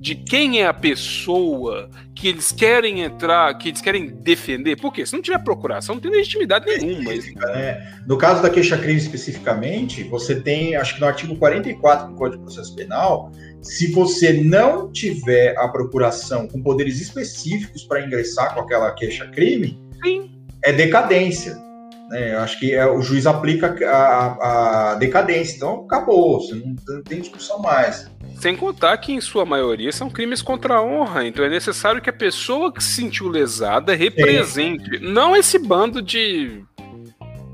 de 0.03 0.15
quem 0.15 0.61
é 0.61 0.67
a 0.67 0.73
pessoa 0.73 1.89
que 2.13 2.27
eles 2.27 2.51
querem 2.51 3.01
entrar, 3.01 3.57
que 3.57 3.69
eles 3.69 3.79
querem 3.79 4.07
defender. 4.07 4.75
Por 4.75 4.91
quê? 4.91 5.05
Se 5.05 5.13
não 5.13 5.21
tiver 5.21 5.39
procuração, 5.39 5.95
não 5.95 6.01
tem 6.01 6.11
legitimidade 6.11 6.65
nenhuma. 6.65 7.11
Né? 7.13 8.01
No 8.05 8.17
caso 8.17 8.41
da 8.41 8.49
queixa-crime 8.49 8.97
especificamente, 8.97 10.03
você 10.03 10.41
tem, 10.41 10.75
acho 10.75 10.95
que 10.95 10.99
no 10.99 11.07
artigo 11.07 11.37
44 11.37 12.09
do 12.09 12.15
Código 12.15 12.37
de 12.39 12.43
Processo 12.43 12.75
Penal, 12.75 13.31
se 13.63 13.91
você 13.91 14.33
não 14.33 14.91
tiver 14.91 15.57
a 15.57 15.67
procuração 15.67 16.47
com 16.47 16.61
poderes 16.61 16.99
específicos 16.99 17.83
para 17.83 18.05
ingressar 18.05 18.53
com 18.53 18.59
aquela 18.59 18.91
queixa-crime, 18.91 19.79
é 20.63 20.73
decadência. 20.73 21.55
Né? 22.09 22.35
Eu 22.35 22.39
acho 22.39 22.59
que 22.59 22.73
é, 22.73 22.85
o 22.85 23.01
juiz 23.01 23.25
aplica 23.25 23.75
a, 23.87 24.91
a, 24.91 24.95
decadência, 24.95 25.55
então 25.55 25.85
acabou, 25.85 26.41
você 26.41 26.55
não, 26.55 26.75
não 26.87 27.01
tem 27.03 27.21
discussão 27.21 27.59
mais. 27.59 28.11
Sem 28.39 28.55
contar 28.55 28.97
que, 28.97 29.13
em 29.13 29.21
sua 29.21 29.45
maioria, 29.45 29.91
são 29.91 30.09
crimes 30.09 30.41
contra 30.41 30.75
a 30.75 30.83
honra. 30.83 31.25
Então 31.25 31.45
é 31.45 31.49
necessário 31.49 32.01
que 32.01 32.09
a 32.09 32.13
pessoa 32.13 32.73
que 32.73 32.83
se 32.83 32.95
sentiu 32.95 33.29
lesada 33.29 33.95
represente. 33.95 34.97
Sim. 34.97 35.05
Não 35.05 35.35
esse 35.35 35.57
bando 35.57 36.01
de 36.01 36.61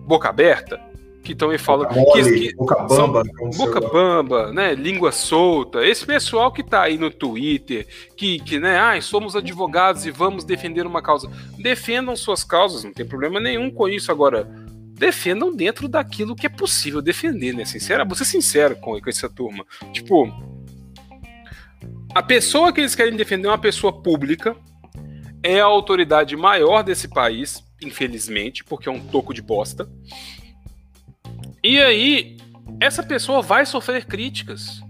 boca 0.07 0.29
aberta 0.29 0.88
que 1.29 1.33
estão 1.33 1.53
e 1.53 1.59
falam 1.59 1.87
boca 1.87 2.23
que, 2.23 2.55
boca 2.55 2.75
bamba, 2.87 3.23
boca 3.55 3.79
bamba, 3.79 4.51
né, 4.51 4.73
língua 4.73 5.11
solta. 5.11 5.85
Esse 5.85 6.03
pessoal 6.03 6.51
que 6.51 6.63
tá 6.63 6.81
aí 6.81 6.97
no 6.97 7.11
Twitter, 7.11 7.85
que, 8.17 8.39
que 8.39 8.59
né, 8.59 8.79
ah, 8.79 8.99
somos 8.99 9.35
advogados 9.35 10.07
e 10.07 10.11
vamos 10.11 10.43
defender 10.43 10.87
uma 10.87 11.03
causa. 11.03 11.29
Defendam 11.59 12.15
suas 12.15 12.43
causas, 12.43 12.83
não 12.83 12.91
tem 12.91 13.05
problema 13.05 13.39
nenhum 13.39 13.69
com 13.69 13.87
isso 13.87 14.11
agora. 14.11 14.49
Defendam 14.95 15.55
dentro 15.55 15.87
daquilo 15.87 16.35
que 16.35 16.47
é 16.47 16.49
possível 16.49 16.99
defender, 16.99 17.53
né? 17.53 17.63
Sincera, 17.63 18.03
vou 18.03 18.15
ser 18.15 18.25
sincero 18.25 18.75
com, 18.77 18.99
com 18.99 19.09
essa 19.09 19.29
turma. 19.29 19.63
Tipo, 19.93 20.27
a 22.13 22.23
pessoa 22.23 22.73
que 22.73 22.81
eles 22.81 22.95
querem 22.95 23.15
defender 23.15 23.47
é 23.47 23.51
uma 23.51 23.57
pessoa 23.57 23.93
pública, 23.93 24.57
é 25.43 25.61
a 25.61 25.65
autoridade 25.65 26.35
maior 26.35 26.83
desse 26.83 27.07
país, 27.07 27.63
infelizmente, 27.81 28.63
porque 28.63 28.89
é 28.89 28.91
um 28.91 28.99
toco 28.99 29.31
de 29.31 29.43
bosta. 29.43 29.87
E 31.63 31.79
aí, 31.79 32.37
essa 32.79 33.03
pessoa 33.03 33.41
vai 33.41 33.65
sofrer 33.65 34.05
críticas. 34.05 34.81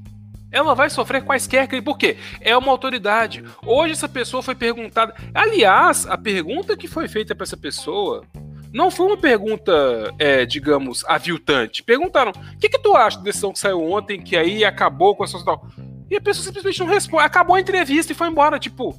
Ela 0.51 0.73
vai 0.73 0.89
sofrer 0.89 1.23
quaisquer 1.23 1.67
críticas. 1.67 1.93
Por 1.93 1.97
quê? 1.97 2.17
É 2.41 2.55
uma 2.57 2.71
autoridade. 2.71 3.43
Hoje 3.65 3.93
essa 3.93 4.09
pessoa 4.09 4.41
foi 4.41 4.55
perguntada. 4.55 5.13
Aliás, 5.33 6.05
a 6.07 6.17
pergunta 6.17 6.75
que 6.75 6.87
foi 6.87 7.07
feita 7.07 7.35
para 7.35 7.43
essa 7.43 7.57
pessoa 7.57 8.23
não 8.71 8.91
foi 8.91 9.07
uma 9.07 9.17
pergunta, 9.17 10.13
é, 10.19 10.45
digamos, 10.45 11.03
aviltante. 11.05 11.83
Perguntaram: 11.83 12.31
o 12.31 12.57
que, 12.57 12.69
que 12.69 12.79
tu 12.79 12.95
acha 12.95 13.17
da 13.17 13.23
decisão 13.23 13.51
que 13.51 13.59
saiu 13.59 13.83
ontem, 13.91 14.21
que 14.21 14.35
aí 14.35 14.63
acabou 14.63 15.15
com 15.15 15.23
a 15.23 15.27
sociedade? 15.27 15.61
E 16.09 16.15
a 16.15 16.21
pessoa 16.21 16.43
simplesmente 16.43 16.79
não 16.79 16.87
responde. 16.87 17.23
Acabou 17.23 17.55
a 17.55 17.59
entrevista 17.59 18.11
e 18.11 18.15
foi 18.15 18.27
embora. 18.27 18.59
Tipo, 18.59 18.95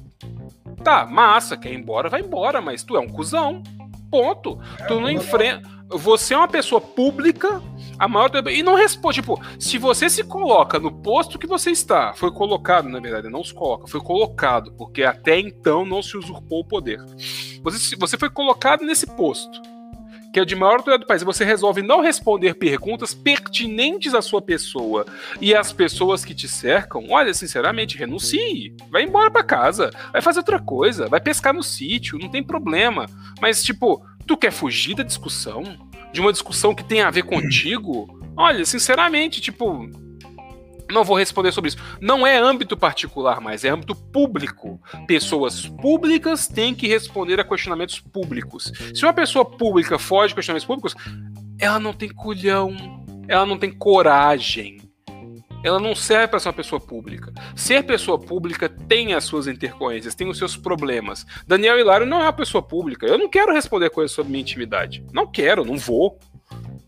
tá, 0.83 1.05
massa, 1.05 1.57
quer 1.57 1.71
ir 1.71 1.75
embora, 1.77 2.09
vai 2.09 2.21
embora, 2.21 2.61
mas 2.61 2.83
tu 2.83 2.95
é 2.95 2.99
um 2.99 3.09
cuzão. 3.09 3.61
Ponto. 4.11 4.59
É, 4.77 4.85
tu 4.85 4.99
não 4.99 5.09
enfrenta. 5.09 5.67
Você 5.89 6.33
é 6.33 6.37
uma 6.37 6.47
pessoa 6.47 6.79
pública, 6.79 7.61
a 7.97 8.07
maior. 8.07 8.29
E 8.47 8.61
não 8.61 8.75
responde. 8.75 9.15
Tipo, 9.15 9.41
se 9.59 9.77
você 9.77 10.09
se 10.09 10.23
coloca 10.23 10.79
no 10.79 10.91
posto 10.91 11.39
que 11.39 11.47
você 11.47 11.71
está, 11.71 12.13
foi 12.13 12.31
colocado, 12.31 12.89
na 12.89 12.99
verdade, 12.99 13.29
não 13.29 13.43
se 13.43 13.53
coloca, 13.53 13.87
foi 13.87 14.01
colocado, 14.01 14.71
porque 14.73 15.03
até 15.03 15.39
então 15.39 15.85
não 15.85 16.01
se 16.01 16.17
usurpou 16.17 16.59
o 16.59 16.65
poder. 16.65 16.99
Você, 17.63 17.95
você 17.95 18.17
foi 18.17 18.29
colocado 18.29 18.83
nesse 18.83 19.05
posto 19.05 19.70
que 20.31 20.39
é 20.39 20.45
de 20.45 20.55
maior 20.55 20.77
autoridade 20.77 21.03
do 21.03 21.07
país, 21.07 21.23
você 21.23 21.43
resolve 21.43 21.81
não 21.81 22.01
responder 22.01 22.55
perguntas 22.55 23.13
pertinentes 23.13 24.13
à 24.13 24.21
sua 24.21 24.41
pessoa 24.41 25.05
e 25.41 25.53
às 25.53 25.73
pessoas 25.73 26.23
que 26.23 26.33
te 26.33 26.47
cercam, 26.47 27.05
olha, 27.09 27.33
sinceramente, 27.33 27.97
renuncie. 27.97 28.75
Vai 28.89 29.03
embora 29.03 29.29
para 29.29 29.43
casa, 29.43 29.91
vai 30.11 30.21
fazer 30.21 30.39
outra 30.39 30.59
coisa, 30.59 31.07
vai 31.07 31.19
pescar 31.19 31.53
no 31.53 31.63
sítio, 31.63 32.17
não 32.17 32.29
tem 32.29 32.43
problema. 32.43 33.07
Mas, 33.41 33.61
tipo, 33.61 34.05
tu 34.25 34.37
quer 34.37 34.51
fugir 34.51 34.95
da 34.95 35.03
discussão? 35.03 35.63
De 36.13 36.21
uma 36.21 36.31
discussão 36.31 36.73
que 36.73 36.83
tem 36.83 37.01
a 37.01 37.11
ver 37.11 37.23
contigo? 37.23 38.19
Olha, 38.35 38.65
sinceramente, 38.65 39.41
tipo, 39.41 39.89
não 40.91 41.03
vou 41.03 41.17
responder 41.17 41.51
sobre 41.51 41.69
isso. 41.69 41.77
Não 41.99 42.25
é 42.25 42.37
âmbito 42.37 42.77
particular 42.77 43.39
mais, 43.39 43.63
é 43.63 43.69
âmbito 43.69 43.95
público. 43.95 44.79
Pessoas 45.07 45.67
públicas 45.67 46.47
têm 46.47 46.73
que 46.73 46.87
responder 46.87 47.39
a 47.39 47.43
questionamentos 47.43 47.99
públicos. 47.99 48.71
Se 48.93 49.03
uma 49.03 49.13
pessoa 49.13 49.45
pública 49.45 49.97
foge 49.97 50.29
de 50.29 50.35
questionamentos 50.35 50.67
públicos, 50.67 50.95
ela 51.59 51.79
não 51.79 51.93
tem 51.93 52.09
culhão, 52.09 52.75
ela 53.27 53.45
não 53.45 53.57
tem 53.57 53.71
coragem. 53.71 54.81
Ela 55.63 55.79
não 55.79 55.93
serve 55.93 56.29
para 56.29 56.39
ser 56.39 56.47
uma 56.49 56.53
pessoa 56.53 56.79
pública. 56.79 57.31
Ser 57.55 57.83
pessoa 57.83 58.17
pública 58.17 58.67
tem 58.67 59.13
as 59.13 59.23
suas 59.23 59.47
intercorrências, 59.47 60.15
tem 60.15 60.27
os 60.27 60.37
seus 60.37 60.57
problemas. 60.57 61.25
Daniel 61.45 61.79
Hilário 61.79 62.05
não 62.05 62.19
é 62.19 62.23
uma 62.23 62.33
pessoa 62.33 62.63
pública. 62.63 63.05
Eu 63.05 63.17
não 63.17 63.29
quero 63.29 63.53
responder 63.53 63.91
coisas 63.91 64.11
sobre 64.11 64.31
minha 64.31 64.41
intimidade. 64.41 65.05
Não 65.13 65.27
quero, 65.27 65.63
não 65.63 65.77
vou. 65.77 66.17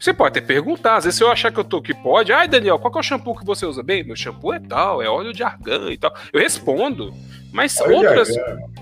Você 0.03 0.13
pode 0.13 0.37
até 0.37 0.45
perguntar, 0.45 0.97
às 0.97 1.05
vezes 1.05 1.17
se 1.17 1.23
eu 1.23 1.31
achar 1.31 1.49
que 1.49 1.57
eu 1.57 1.63
tô 1.63 1.81
que 1.81 1.93
pode, 1.93 2.33
ai 2.33 2.45
Daniel, 2.45 2.77
qual 2.77 2.93
é 2.93 2.99
o 2.99 3.01
shampoo 3.01 3.37
que 3.37 3.45
você 3.45 3.65
usa? 3.65 3.81
Bem, 3.81 4.03
meu 4.03 4.17
shampoo 4.17 4.53
é 4.53 4.59
tal, 4.59 5.01
é 5.01 5.07
óleo 5.07 5.31
de 5.31 5.41
argan 5.43 5.89
e 5.89 5.97
tal. 5.97 6.13
Eu 6.33 6.41
respondo, 6.41 7.13
mas 7.53 7.79
óleo 7.79 7.95
outras. 7.95 8.27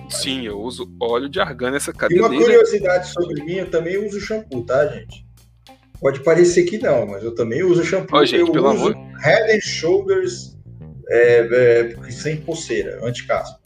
Sim, 0.10 0.48
eu 0.48 0.60
uso 0.60 0.92
óleo 1.00 1.30
de 1.30 1.40
argan 1.40 1.70
nessa 1.70 1.94
cadeira. 1.94 2.24
E 2.24 2.28
uma 2.28 2.44
curiosidade 2.44 3.10
sobre 3.10 3.44
mim, 3.44 3.54
eu 3.54 3.70
também 3.70 4.04
uso 4.04 4.20
shampoo, 4.20 4.64
tá, 4.64 4.88
gente? 4.88 5.24
Pode 6.02 6.22
parecer 6.22 6.64
que 6.64 6.80
não, 6.80 7.06
mas 7.06 7.24
eu 7.24 7.36
também 7.36 7.62
uso 7.62 7.84
shampoo. 7.84 8.18
Ô, 8.18 8.26
gente, 8.26 8.40
eu 8.40 8.52
pelo 8.52 8.72
uso 8.72 8.88
amor... 8.88 8.96
Head 9.22 9.58
and 9.58 9.62
Shoulders 9.62 10.58
é, 11.08 11.94
é, 12.08 12.12
sem 12.12 12.38
pulseira, 12.38 13.00
anti-caspa. 13.06 13.60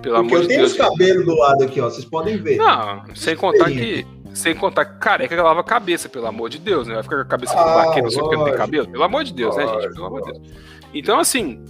Pelo 0.00 0.14
Porque 0.14 0.34
amor 0.34 0.42
eu 0.42 0.46
tenho 0.46 0.60
Deus, 0.60 0.70
os 0.70 0.78
cabelos 0.78 1.26
do 1.26 1.34
lado 1.34 1.64
aqui, 1.64 1.80
ó, 1.80 1.90
vocês 1.90 2.04
podem 2.04 2.36
ver. 2.36 2.56
Não, 2.56 3.02
sem 3.16 3.34
contar 3.34 3.68
que 3.68 4.06
sem 4.34 4.54
contar 4.54 4.84
que 4.84 4.98
careca 4.98 5.42
lava 5.42 5.60
a 5.60 5.64
cabeça, 5.64 6.08
pelo 6.08 6.26
amor 6.26 6.50
de 6.50 6.58
Deus, 6.58 6.86
né? 6.86 6.94
Vai 6.94 7.02
ficar 7.02 7.16
com 7.16 7.22
a 7.22 7.26
cabeça 7.26 7.54
ah, 7.54 7.86
vaqueiro 7.86 8.10
só 8.10 8.20
porque 8.20 8.36
não 8.36 8.44
tem 8.44 8.54
cabelo? 8.54 8.90
Pelo 8.90 9.04
amor 9.04 9.24
de 9.24 9.32
Deus, 9.32 9.56
lógico, 9.56 9.76
né, 9.76 9.82
gente? 9.82 9.94
Pelo 9.94 10.06
amor 10.06 10.22
de 10.22 10.32
Deus. 10.32 10.52
Então, 10.92 11.18
assim, 11.18 11.64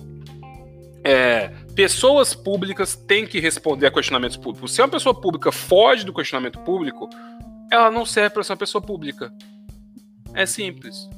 é, 1.05 1.49
pessoas 1.77 2.35
públicas 2.35 2.97
têm 2.97 3.27
que 3.27 3.39
responder 3.39 3.87
a 3.87 3.91
questionamentos 3.91 4.37
públicos. 4.37 4.73
Se 4.73 4.81
uma 4.81 4.89
pessoa 4.89 5.15
pública 5.15 5.53
foge 5.53 6.05
do 6.05 6.15
questionamento 6.15 6.59
público, 6.61 7.09
ela 7.71 7.91
não 7.91 8.07
serve 8.07 8.31
para 8.31 8.43
ser 8.43 8.53
uma 8.53 8.59
pessoa 8.59 8.81
pública. 8.81 9.31
É 10.33 10.47
simples. 10.47 11.09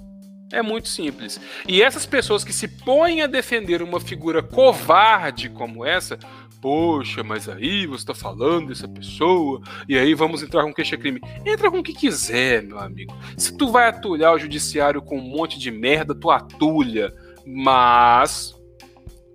É 0.53 0.63
muito 0.63 0.89
simples. 0.89 1.41
E 1.67 1.83
essas 1.83 2.07
pessoas 2.07 2.45
que 2.45 2.53
se 2.53 2.69
põem 2.69 3.21
a 3.21 3.27
defender 3.27 3.83
uma 3.83 4.01
figura 4.01 4.43
covarde 4.43 5.49
como 5.49 5.85
essa, 5.85 6.19
poxa, 6.67 7.23
mas 7.23 7.49
aí 7.49 7.87
você 7.87 8.03
está 8.03 8.13
falando 8.13 8.71
dessa 8.71 8.89
pessoa, 8.89 9.61
e 9.89 9.97
aí 9.97 10.15
vamos 10.15 10.43
entrar 10.43 10.65
com 10.65 10.75
queixa-crime. 10.75 11.21
Entra 11.45 11.71
com 11.71 11.79
o 11.79 11.83
que 11.83 11.93
quiser, 11.93 12.61
meu 12.61 12.81
amigo. 12.81 13.17
Se 13.37 13.57
tu 13.57 13.71
vai 13.71 13.89
atulhar 13.89 14.35
o 14.35 14.39
judiciário 14.39 15.01
com 15.01 15.17
um 15.17 15.23
monte 15.23 15.61
de 15.61 15.71
merda, 15.71 16.13
tu 16.13 16.29
atulha. 16.29 17.15
Mas 17.47 18.53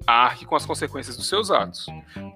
arque 0.05 0.43
com 0.43 0.57
as 0.57 0.65
consequências 0.65 1.15
dos 1.15 1.29
seus 1.29 1.49
atos. 1.49 1.86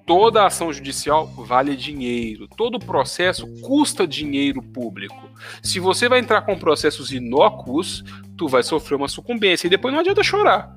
Toda 0.08 0.46
ação 0.46 0.72
judicial 0.72 1.28
vale 1.28 1.76
dinheiro. 1.76 2.48
Todo 2.56 2.80
processo 2.80 3.46
custa 3.60 4.08
dinheiro 4.08 4.64
público. 4.64 5.30
Se 5.62 5.78
você 5.78 6.08
vai 6.08 6.20
entrar 6.20 6.44
com 6.44 6.58
processos 6.58 7.12
inócuos, 7.12 8.02
tu 8.38 8.48
vai 8.48 8.64
sofrer 8.64 8.96
uma 8.96 9.10
sucumbência 9.10 9.68
e 9.68 9.70
depois 9.70 9.94
não 9.94 10.00
adianta 10.00 10.24
chorar. 10.24 10.74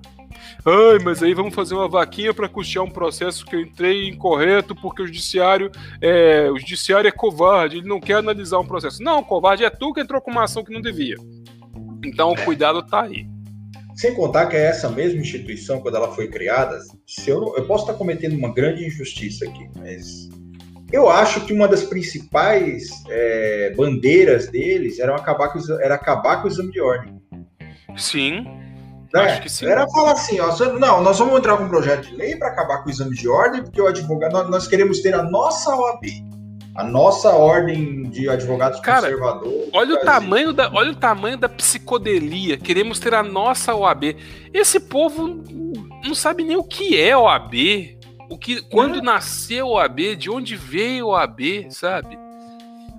Ai, 0.69 0.99
mas 1.03 1.23
aí 1.23 1.33
vamos 1.33 1.55
fazer 1.55 1.75
uma 1.75 1.89
vaquinha 1.89 2.35
para 2.35 2.47
custear 2.47 2.85
um 2.85 2.91
processo 2.91 3.47
que 3.47 3.57
eu 3.57 3.61
entrei 3.61 4.07
incorreto 4.07 4.75
porque 4.75 5.01
o 5.01 5.07
judiciário 5.07 5.71
é, 5.99 6.51
o 6.51 6.59
judiciário 6.59 7.09
é 7.09 7.11
covarde, 7.11 7.79
ele 7.79 7.89
não 7.89 7.99
quer 7.99 8.16
analisar 8.16 8.59
um 8.59 8.66
processo. 8.66 9.03
Não, 9.03 9.25
covarde 9.25 9.64
é 9.64 9.71
tu 9.71 9.95
que 9.95 10.01
entrou 10.03 10.21
com 10.21 10.31
uma 10.31 10.45
ação 10.45 10.62
que 10.62 10.73
não 10.73 10.83
devia. 10.83 11.16
Então, 12.05 12.33
o 12.33 12.45
cuidado 12.45 12.87
tá 12.87 13.05
aí. 13.05 13.27
Sem 13.97 14.14
contar 14.14 14.47
que 14.47 14.57
é 14.57 14.66
essa 14.66 14.91
mesma 14.91 15.21
instituição, 15.21 15.81
quando 15.81 15.97
ela 15.97 16.12
foi 16.12 16.29
criada, 16.29 16.79
se 17.07 17.31
eu, 17.31 17.55
eu 17.57 17.66
posso 17.66 17.85
estar 17.85 17.97
cometendo 17.97 18.37
uma 18.37 18.53
grande 18.53 18.87
injustiça 18.87 19.47
aqui, 19.47 19.66
mas 19.75 20.29
eu 20.93 21.09
acho 21.09 21.47
que 21.47 21.53
uma 21.53 21.66
das 21.66 21.83
principais 21.83 22.91
é, 23.09 23.73
bandeiras 23.75 24.49
deles 24.49 24.99
era 24.99 25.16
acabar, 25.16 25.49
com, 25.49 25.59
era 25.81 25.95
acabar 25.95 26.43
com 26.43 26.47
o 26.47 26.51
exame 26.51 26.71
de 26.71 26.81
ordem. 26.81 27.21
Sim. 27.97 28.68
Né? 29.13 29.21
Acho 29.23 29.43
que 29.43 29.49
sim. 29.49 29.67
Era 29.67 29.89
falar 29.89 30.13
assim, 30.13 30.39
ó, 30.41 30.55
não, 30.79 31.03
nós 31.03 31.19
vamos 31.19 31.39
entrar 31.39 31.57
com 31.57 31.65
um 31.65 31.69
projeto 31.69 32.09
de 32.09 32.17
lei 32.17 32.37
para 32.37 32.49
acabar 32.49 32.83
com 32.83 32.89
o 32.89 32.91
exame 32.91 33.17
de 33.17 33.29
ordem, 33.29 33.63
porque 33.63 33.81
o 33.81 33.87
advogado, 33.87 34.49
nós, 34.51 34.67
queremos 34.67 35.01
ter 35.01 35.15
a 35.15 35.23
nossa 35.23 35.75
OAB 35.75 36.29
a 36.79 36.85
nossa 36.85 37.31
ordem 37.31 38.05
de 38.05 38.29
advogados 38.29 38.79
Cara, 38.79 39.09
Olha 39.73 39.95
o 39.97 40.01
tamanho 40.01 40.53
da, 40.53 40.71
olha 40.73 40.93
o 40.93 40.95
tamanho 40.95 41.37
da 41.37 41.49
psicodelia. 41.49 42.57
Queremos 42.57 43.01
ter 43.01 43.15
a 43.15 43.23
nossa 43.23 43.75
OAB. 43.75 44.17
Esse 44.55 44.79
povo 44.79 45.43
não 46.05 46.15
sabe 46.15 46.45
nem 46.45 46.57
o 46.57 46.63
que 46.63 46.97
é 46.97 47.17
OAB, 47.17 47.99
o 48.31 48.39
que, 48.39 48.63
quando 48.63 49.01
é. 49.01 49.03
nasceu 49.03 49.71
OAB, 49.71 50.15
de 50.17 50.31
onde 50.31 50.55
veio 50.55 51.09
OAB, 51.09 51.67
sabe? 51.71 52.17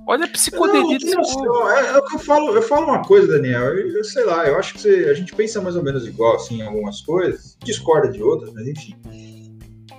Olha 0.10 0.26
a 0.26 0.30
psicodelia 0.30 0.98
povo. 1.16 1.70
É, 1.70 1.98
é, 1.98 2.02
que 2.02 2.16
eu 2.16 2.20
falo, 2.20 2.56
eu 2.56 2.62
falo 2.64 2.88
uma 2.88 3.04
coisa, 3.04 3.28
Daniel. 3.28 3.66
Eu, 3.78 3.98
eu 3.98 4.04
sei 4.04 4.26
lá, 4.26 4.48
eu 4.48 4.58
acho 4.58 4.74
que 4.74 4.82
você, 4.82 5.08
a 5.10 5.14
gente 5.14 5.36
pensa 5.36 5.62
mais 5.62 5.76
ou 5.76 5.84
menos 5.84 6.08
igual 6.08 6.36
assim 6.36 6.60
em 6.60 6.64
algumas 6.64 7.02
coisas, 7.02 7.56
discorda 7.64 8.12
de 8.12 8.22
outras, 8.24 8.52
mas 8.54 8.68
enfim 8.68 8.96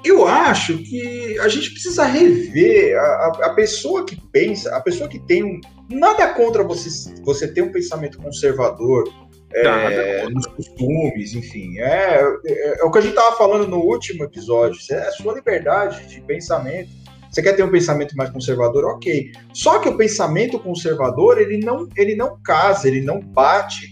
eu 0.05 0.27
acho 0.27 0.79
que 0.79 1.39
a 1.41 1.49
gente 1.49 1.71
precisa 1.73 2.05
rever 2.05 2.99
a, 2.99 3.27
a, 3.43 3.55
pessoa 3.55 4.05
que 4.05 4.17
pensa, 4.33 4.75
a 4.75 4.81
pessoa 4.81 5.09
que 5.09 5.19
tem 5.19 5.43
um. 5.43 5.61
Nada 5.91 6.33
contra 6.35 6.63
você, 6.63 6.89
você 7.23 7.49
ter 7.49 7.63
um 7.63 7.73
pensamento 7.73 8.19
conservador 8.19 9.05
é, 9.53 10.29
nos 10.29 10.47
costumes, 10.47 11.35
enfim. 11.35 11.79
É, 11.79 12.23
é, 12.47 12.81
é, 12.81 12.85
o 12.85 12.91
que 12.91 12.99
a 12.99 13.01
gente 13.01 13.11
estava 13.11 13.37
falando 13.37 13.69
no 13.69 13.79
último 13.79 14.25
episódio. 14.25 14.81
É 14.91 15.09
a 15.09 15.13
sua 15.13 15.35
liberdade 15.35 16.07
de 16.07 16.21
pensamento. 16.23 16.91
Você 17.31 17.43
quer 17.43 17.55
ter 17.55 17.63
um 17.63 17.71
pensamento 17.71 18.17
mais 18.17 18.31
conservador? 18.31 18.85
Ok. 18.87 19.31
Só 19.55 19.79
que 19.79 19.89
o 19.89 19.97
pensamento 19.97 20.59
conservador, 20.59 21.41
ele 21.41 21.59
não, 21.59 21.89
ele 21.97 22.17
não 22.17 22.37
casa, 22.43 22.89
ele 22.89 23.01
não 23.01 23.21
bate 23.21 23.91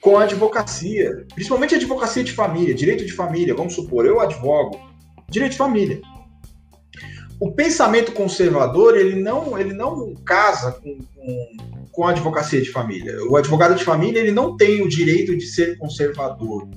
com 0.00 0.16
a 0.16 0.22
advocacia. 0.22 1.26
Principalmente 1.34 1.74
a 1.74 1.78
advocacia 1.78 2.24
de 2.24 2.32
família, 2.32 2.74
direito 2.74 3.04
de 3.04 3.12
família. 3.12 3.54
Vamos 3.54 3.74
supor, 3.74 4.06
eu 4.06 4.20
advogo 4.20 4.80
direito 5.28 5.52
de 5.52 5.58
família. 5.58 6.00
O 7.38 7.52
pensamento 7.52 8.12
conservador, 8.12 8.96
ele 8.96 9.20
não, 9.20 9.58
ele 9.58 9.72
não 9.72 10.14
casa 10.26 10.72
com, 10.72 10.98
com, 11.14 11.56
com 11.92 12.04
a 12.06 12.10
advocacia 12.10 12.60
de 12.60 12.70
família. 12.70 13.16
O 13.28 13.36
advogado 13.36 13.74
de 13.74 13.84
família, 13.84 14.18
ele 14.18 14.32
não 14.32 14.56
tem 14.56 14.82
o 14.82 14.88
direito 14.88 15.36
de 15.36 15.46
ser 15.46 15.78
conservador. 15.78 16.68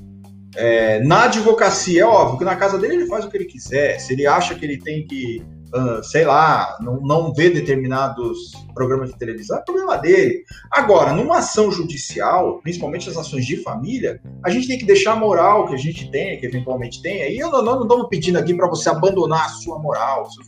É, 0.56 1.00
na 1.04 1.26
advocacia, 1.26 2.02
é 2.02 2.06
óbvio 2.06 2.40
que 2.40 2.46
na 2.46 2.56
casa 2.56 2.78
dele 2.78 2.96
ele 2.96 3.08
faz 3.08 3.26
o 3.26 3.30
que 3.30 3.38
ele 3.38 3.46
quiser. 3.46 4.00
Se 4.00 4.14
ele 4.14 4.28
acha 4.28 4.56
que 4.56 4.64
ele 4.66 4.78
tem 4.78 5.06
que, 5.08 5.44
uh, 5.74 6.04
sei 6.04 6.26
lá, 6.26 6.78
não, 6.82 7.00
não 7.02 7.34
ver 7.34 7.52
determinados 7.52 8.52
programas 8.74 9.12
de 9.12 9.18
televisão, 9.18 9.58
é 9.58 9.62
problema 9.62 9.98
dele. 9.98 10.44
Agora, 10.72 11.14
numa 11.14 11.40
ação 11.40 11.72
judicial, 11.72 12.60
principalmente 12.62 13.10
as 13.10 13.18
ações 13.18 13.46
de 13.46 13.58
família, 13.58 14.22
a 14.44 14.50
gente 14.50 14.68
tem 14.68 14.78
que 14.78 14.86
deixar 14.86 15.14
a 15.14 15.16
moral 15.16 15.68
que 15.68 15.74
a 15.74 15.78
gente 15.78 16.10
tem, 16.12 16.40
que 16.40 16.46
eventualmente 16.46 17.02
tem. 17.02 17.32
E 17.32 17.40
eu 17.40 17.50
não, 17.50 17.84
estamos 17.84 18.08
pedindo 18.10 18.38
aqui 18.38 18.54
para 18.54 18.68
você 18.68 18.90
abandonar 18.90 19.46
a 19.46 19.50
sua 19.50 19.80
moral, 19.80 20.30
seus 20.30 20.48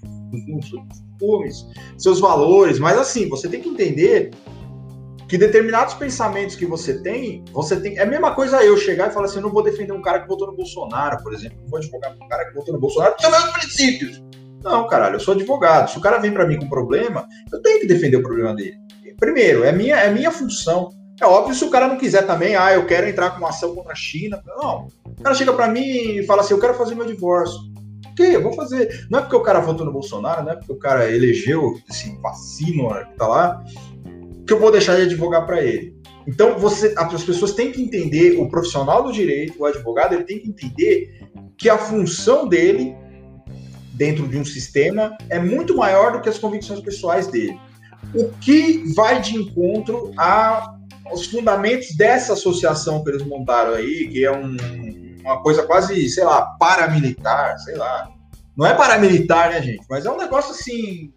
costumes, 1.18 1.66
seus 1.98 2.20
valores, 2.20 2.78
mas 2.78 2.98
assim, 2.98 3.30
você 3.30 3.48
tem 3.48 3.62
que 3.62 3.70
entender 3.70 4.32
que 5.28 5.38
determinados 5.38 5.94
pensamentos 5.96 6.56
que 6.56 6.66
você 6.66 7.02
tem, 7.02 7.44
você 7.52 7.80
tem. 7.80 7.98
É 7.98 8.04
a 8.04 8.06
mesma 8.06 8.36
coisa 8.36 8.64
eu 8.64 8.78
chegar 8.78 9.10
e 9.10 9.14
falar 9.14 9.26
assim: 9.26 9.38
eu 9.38 9.44
não 9.44 9.52
vou 9.52 9.64
defender 9.64 9.94
um 9.94 10.02
cara 10.02 10.20
que 10.20 10.28
votou 10.28 10.48
no 10.48 10.56
Bolsonaro, 10.56 11.22
por 11.24 11.34
exemplo. 11.34 11.58
Não 11.62 11.70
vou 11.70 11.80
advogar 11.80 12.14
um 12.14 12.28
cara 12.28 12.46
que 12.46 12.54
votou 12.54 12.74
no 12.74 12.80
Bolsonaro, 12.80 13.16
porque 13.16 13.30
meus 13.30 13.52
princípios. 13.52 14.24
Não, 14.64 14.88
caralho, 14.88 15.16
eu 15.16 15.20
sou 15.20 15.34
advogado. 15.34 15.92
Se 15.92 15.98
o 15.98 16.02
cara 16.02 16.18
vem 16.18 16.32
para 16.32 16.48
mim 16.48 16.58
com 16.58 16.68
problema, 16.68 17.28
eu 17.52 17.62
tenho 17.62 17.80
que 17.82 17.88
defender 17.88 18.18
o 18.18 18.24
problema 18.24 18.54
dele. 18.56 18.76
Primeiro, 19.20 19.64
é 19.64 19.72
minha, 19.72 19.96
é 19.96 20.12
minha 20.12 20.32
função. 20.32 20.90
É 21.22 21.26
óbvio 21.26 21.56
se 21.56 21.64
o 21.64 21.70
cara 21.70 21.88
não 21.88 21.98
quiser 21.98 22.26
também, 22.26 22.56
ah, 22.56 22.74
eu 22.74 22.86
quero 22.86 23.08
entrar 23.08 23.32
com 23.32 23.38
uma 23.38 23.50
ação 23.50 23.74
contra 23.74 23.94
a 23.94 23.96
China. 23.96 24.42
Não. 24.46 24.88
O 25.06 25.24
cara 25.24 25.36
chega 25.36 25.54
para 25.54 25.68
mim 25.68 26.18
e 26.18 26.26
fala 26.26 26.42
assim: 26.42 26.54
eu 26.54 26.60
quero 26.60 26.74
fazer 26.74 26.96
meu 26.96 27.06
divórcio. 27.06 27.60
Ok, 28.12 28.36
eu 28.36 28.42
vou 28.42 28.54
fazer. 28.54 29.08
Não 29.10 29.20
é 29.20 29.22
porque 29.22 29.36
o 29.36 29.42
cara 29.42 29.60
votou 29.60 29.86
no 29.86 29.92
Bolsonaro, 29.92 30.44
não 30.44 30.52
é 30.52 30.56
porque 30.56 30.72
o 30.72 30.80
cara 30.80 31.10
elegeu 31.12 31.78
esse 31.90 32.16
vacino 32.22 32.90
que 32.90 33.18
tá 33.18 33.28
lá, 33.28 33.64
que 34.46 34.54
eu 34.54 34.60
vou 34.60 34.72
deixar 34.72 34.96
de 34.96 35.04
advogar 35.04 35.46
para 35.46 35.62
ele. 35.64 35.96
Então, 36.28 36.58
você, 36.58 36.94
as 36.98 37.24
pessoas 37.24 37.54
têm 37.54 37.72
que 37.72 37.82
entender, 37.82 38.40
o 38.40 38.50
profissional 38.50 39.04
do 39.04 39.12
direito, 39.12 39.60
o 39.60 39.66
advogado, 39.66 40.14
ele 40.14 40.24
tem 40.24 40.40
que 40.40 40.50
entender 40.50 41.22
que 41.58 41.70
a 41.70 41.78
função 41.78 42.48
dele 42.48 42.96
dentro 43.94 44.28
de 44.28 44.38
um 44.38 44.46
sistema 44.46 45.16
é 45.30 45.40
muito 45.40 45.76
maior 45.76 46.12
do 46.12 46.22
que 46.22 46.30
as 46.30 46.38
convicções 46.38 46.82
pessoais 46.82 47.28
dele. 47.28 47.58
O 48.14 48.30
que 48.40 48.84
vai 48.94 49.22
de 49.22 49.36
encontro 49.36 50.12
a, 50.18 50.76
aos 51.06 51.28
fundamentos 51.28 51.96
dessa 51.96 52.34
associação 52.34 53.04
que 53.04 53.10
eles 53.10 53.26
montaram 53.26 53.74
aí, 53.74 54.08
que 54.10 54.26
é 54.26 54.32
um, 54.32 54.58
uma 55.22 55.42
coisa 55.42 55.64
quase, 55.64 56.08
sei 56.10 56.24
lá, 56.24 56.42
paramilitar, 56.60 57.58
sei 57.60 57.76
lá. 57.76 58.10
Não 58.56 58.66
é 58.66 58.74
paramilitar, 58.74 59.50
né, 59.50 59.62
gente? 59.62 59.86
Mas 59.90 60.06
é 60.06 60.12
um 60.12 60.18
negócio 60.18 60.52
assim 60.52 61.14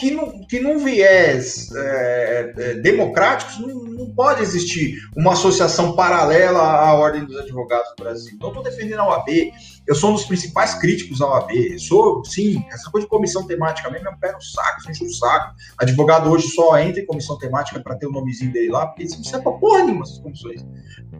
que, 0.00 0.10
não, 0.10 0.40
que 0.46 0.58
num 0.58 0.78
viés 0.78 1.70
é, 1.76 2.54
é, 2.56 2.74
democrático 2.76 3.60
não, 3.60 3.84
não, 3.84 4.10
pode 4.14 4.42
existir 4.42 4.98
uma 5.14 5.32
associação 5.34 5.94
paralela 5.94 6.58
à 6.58 6.94
Ordem 6.94 7.26
dos 7.26 7.36
Advogados 7.36 7.90
do 7.90 8.02
Brasil. 8.02 8.38
Não 8.40 8.48
estou 8.48 8.62
defendendo 8.62 9.00
a 9.00 9.08
OAB, 9.08 9.28
eu 9.86 9.94
sou 9.94 10.10
um 10.10 10.14
dos 10.14 10.24
principais 10.24 10.74
críticos 10.74 11.18
da 11.18 11.26
OAB. 11.26 11.50
Eu 11.50 11.78
sou, 11.78 12.24
sim, 12.24 12.64
essa 12.72 12.90
coisa 12.90 13.06
de 13.06 13.10
comissão 13.10 13.46
temática 13.46 13.90
mesmo 13.90 14.08
é 14.08 14.10
um 14.10 14.18
pé 14.18 14.32
no 14.32 14.40
saco, 14.40 14.90
enche 14.90 15.04
o 15.04 15.12
saco. 15.12 15.54
Advogado 15.78 16.30
hoje 16.30 16.48
só 16.48 16.78
entra 16.78 17.02
em 17.02 17.06
comissão 17.06 17.36
temática 17.36 17.78
para 17.80 17.94
ter 17.96 18.06
o 18.06 18.12
nomezinho 18.12 18.52
dele 18.52 18.70
lá, 18.70 18.86
porque 18.86 19.02
isso 19.02 19.18
não 19.18 19.24
serve 19.24 19.44
para 19.44 19.52
porra 19.52 19.84
nenhuma 19.84 20.04
essas 20.04 20.18
comissões. 20.18 20.64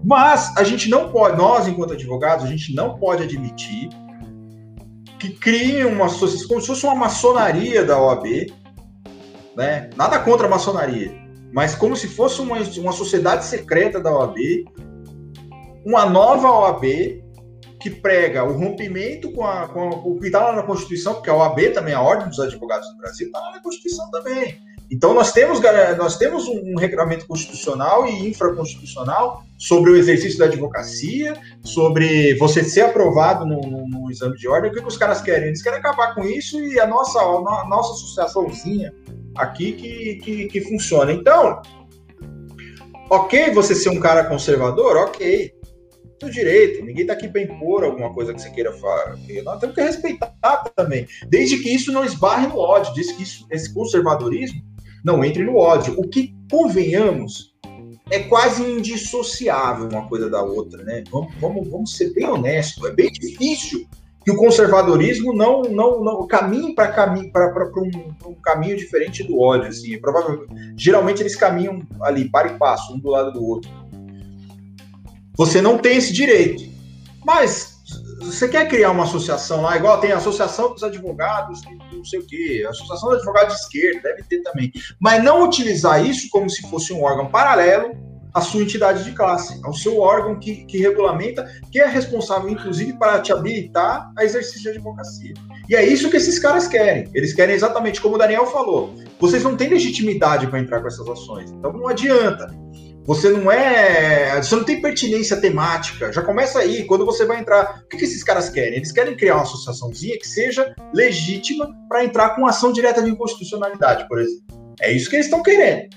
Mas 0.02 0.56
a 0.56 0.64
gente 0.64 0.88
não 0.88 1.12
pode, 1.12 1.36
nós, 1.36 1.68
enquanto 1.68 1.92
advogados, 1.92 2.46
a 2.46 2.48
gente 2.48 2.74
não 2.74 2.98
pode 2.98 3.24
admitir 3.24 3.90
que 5.18 5.28
criem 5.28 5.84
uma 5.84 6.06
associação, 6.06 6.48
como 6.48 6.60
se 6.62 6.66
fosse 6.66 6.86
uma 6.86 6.94
maçonaria 6.94 7.84
da 7.84 8.00
OAB, 8.00 8.24
né? 9.60 9.90
Nada 9.94 10.18
contra 10.18 10.46
a 10.46 10.50
maçonaria, 10.50 11.14
mas 11.52 11.74
como 11.74 11.94
se 11.94 12.08
fosse 12.08 12.40
uma, 12.40 12.56
uma 12.78 12.92
sociedade 12.92 13.44
secreta 13.44 14.00
da 14.00 14.10
OAB, 14.10 14.38
uma 15.84 16.06
nova 16.06 16.50
OAB 16.50 17.22
que 17.78 17.90
prega 17.90 18.42
o 18.42 18.52
rompimento 18.52 19.30
com, 19.32 19.44
a, 19.44 19.68
com, 19.68 19.80
a, 19.80 19.90
o 19.90 20.18
que 20.18 20.28
está 20.28 20.46
lá 20.46 20.54
na 20.54 20.62
Constituição, 20.62 21.12
porque 21.14 21.28
a 21.28 21.34
OAB 21.34 21.74
também, 21.74 21.92
a 21.92 22.00
Ordem 22.00 22.28
dos 22.28 22.40
Advogados 22.40 22.88
do 22.88 22.96
Brasil, 22.96 23.26
está 23.26 23.38
lá 23.38 23.52
na 23.52 23.62
Constituição 23.62 24.10
também. 24.10 24.58
Então 24.90 25.12
nós 25.12 25.30
temos, 25.30 25.60
nós 25.98 26.16
temos 26.16 26.48
um 26.48 26.74
regulamento 26.76 27.26
constitucional 27.26 28.06
e 28.06 28.28
infraconstitucional 28.28 29.42
sobre 29.58 29.90
o 29.90 29.96
exercício 29.96 30.38
da 30.38 30.46
advocacia, 30.46 31.34
sobre 31.62 32.34
você 32.38 32.64
ser 32.64 32.80
aprovado 32.80 33.44
no, 33.44 33.60
no, 33.60 33.86
no 33.86 34.10
exame 34.10 34.36
de 34.36 34.48
ordem. 34.48 34.70
O 34.70 34.74
que, 34.74 34.80
que, 34.80 34.88
os 34.88 34.96
caras 34.96 35.20
querem? 35.20 35.48
Eles 35.48 35.62
querem 35.62 35.78
acabar 35.78 36.14
com 36.14 36.24
isso 36.24 36.58
e 36.60 36.80
a 36.80 36.86
nossa, 36.86 37.20
a 37.20 37.68
nossa 37.68 37.92
associaçãozinha 37.92 38.92
aqui 39.36 39.72
que, 39.72 40.14
que, 40.16 40.46
que 40.46 40.60
funciona. 40.62 41.12
Então, 41.12 41.62
ok 43.08 43.50
você 43.52 43.74
ser 43.74 43.90
um 43.90 44.00
cara 44.00 44.24
conservador, 44.24 44.96
ok. 44.96 45.52
Do 46.20 46.30
direito, 46.30 46.84
ninguém 46.84 47.02
está 47.02 47.14
aqui 47.14 47.28
para 47.28 47.40
impor 47.40 47.82
alguma 47.82 48.12
coisa 48.12 48.34
que 48.34 48.42
você 48.42 48.50
queira 48.50 48.72
falar. 48.74 49.16
Nós 49.42 49.58
temos 49.58 49.74
que 49.74 49.80
respeitar 49.80 50.62
também, 50.76 51.06
desde 51.28 51.58
que 51.62 51.70
isso 51.70 51.90
não 51.90 52.04
esbarre 52.04 52.46
no 52.46 52.58
ódio, 52.58 52.92
desde 52.92 53.14
que 53.14 53.22
isso, 53.22 53.46
esse 53.50 53.72
conservadorismo 53.72 54.60
não 55.02 55.24
entre 55.24 55.42
no 55.42 55.56
ódio. 55.56 55.98
O 55.98 56.06
que, 56.06 56.34
convenhamos, 56.50 57.54
é 58.10 58.18
quase 58.18 58.62
indissociável 58.62 59.88
uma 59.88 60.08
coisa 60.08 60.28
da 60.28 60.42
outra, 60.42 60.82
né? 60.82 61.04
Vamos, 61.10 61.32
vamos, 61.40 61.68
vamos 61.68 61.96
ser 61.96 62.12
bem 62.12 62.26
honestos. 62.26 62.84
É 62.84 62.92
bem 62.92 63.10
difícil 63.10 63.88
que 64.24 64.30
o 64.30 64.36
conservadorismo 64.36 65.34
não, 65.34 65.62
não, 65.62 66.02
não 66.02 66.26
caminhe 66.26 66.74
para 66.74 66.88
caminho, 66.88 67.30
um, 67.34 68.28
um, 68.28 68.34
caminho 68.34 68.76
diferente 68.76 69.22
do 69.22 69.40
ódio. 69.40 69.68
Assim. 69.68 69.98
Provavelmente, 69.98 70.74
geralmente 70.76 71.22
eles 71.22 71.34
caminham 71.34 71.82
ali, 72.02 72.28
para 72.28 72.48
e 72.48 72.58
passo, 72.58 72.94
um 72.94 72.98
do 72.98 73.08
lado 73.08 73.32
do 73.32 73.44
outro. 73.44 73.70
Você 75.36 75.62
não 75.62 75.78
tem 75.78 75.96
esse 75.96 76.12
direito. 76.12 76.68
Mas 77.24 77.80
você 78.20 78.48
quer 78.48 78.68
criar 78.68 78.90
uma 78.90 79.04
associação 79.04 79.62
lá, 79.62 79.76
igual 79.76 79.98
tem 80.00 80.12
a 80.12 80.18
Associação 80.18 80.72
dos 80.72 80.82
Advogados, 80.82 81.62
não 81.92 82.04
sei 82.04 82.20
o 82.20 82.26
quê, 82.26 82.62
a 82.66 82.70
Associação 82.70 83.08
dos 83.08 83.18
Advogados 83.18 83.54
de 83.54 83.60
Esquerda, 83.60 84.00
deve 84.02 84.22
ter 84.24 84.42
também. 84.42 84.70
Mas 84.98 85.24
não 85.24 85.44
utilizar 85.44 86.04
isso 86.04 86.28
como 86.30 86.48
se 86.48 86.62
fosse 86.68 86.92
um 86.92 87.02
órgão 87.02 87.30
paralelo 87.30 88.09
à 88.32 88.40
sua 88.40 88.62
entidade 88.62 89.04
de 89.04 89.12
classe, 89.12 89.60
ao 89.64 89.72
seu 89.72 89.98
órgão 89.98 90.38
que, 90.38 90.64
que 90.64 90.78
regulamenta, 90.78 91.48
que 91.70 91.80
é 91.80 91.86
responsável, 91.86 92.48
inclusive, 92.48 92.92
para 92.94 93.20
te 93.20 93.32
habilitar 93.32 94.10
a 94.16 94.24
exercício 94.24 94.62
de 94.62 94.68
advocacia. 94.70 95.34
E 95.68 95.74
é 95.74 95.86
isso 95.86 96.10
que 96.10 96.16
esses 96.16 96.38
caras 96.38 96.66
querem. 96.66 97.08
Eles 97.14 97.32
querem 97.32 97.54
exatamente 97.54 98.00
como 98.00 98.16
o 98.16 98.18
Daniel 98.18 98.46
falou. 98.46 98.94
Vocês 99.18 99.42
não 99.42 99.56
têm 99.56 99.68
legitimidade 99.68 100.46
para 100.46 100.58
entrar 100.58 100.80
com 100.80 100.88
essas 100.88 101.08
ações. 101.08 101.50
Então 101.50 101.72
não 101.72 101.86
adianta. 101.86 102.52
Você 103.04 103.30
não 103.30 103.50
é. 103.50 104.40
Você 104.42 104.54
não 104.56 104.64
tem 104.64 104.80
pertinência 104.80 105.36
temática. 105.36 106.12
Já 106.12 106.22
começa 106.22 106.58
aí. 106.58 106.84
Quando 106.84 107.06
você 107.06 107.24
vai 107.24 107.40
entrar. 107.40 107.82
O 107.84 107.88
que, 107.88 107.96
que 107.96 108.04
esses 108.04 108.22
caras 108.22 108.48
querem? 108.48 108.76
Eles 108.76 108.92
querem 108.92 109.16
criar 109.16 109.34
uma 109.34 109.42
associaçãozinha 109.42 110.18
que 110.18 110.26
seja 110.26 110.74
legítima 110.92 111.72
para 111.88 112.04
entrar 112.04 112.30
com 112.30 112.46
ação 112.46 112.72
direta 112.72 113.02
de 113.02 113.10
inconstitucionalidade, 113.10 114.06
por 114.08 114.20
exemplo. 114.20 114.44
É 114.80 114.92
isso 114.92 115.08
que 115.08 115.16
eles 115.16 115.26
estão 115.26 115.42
querendo. 115.42 115.88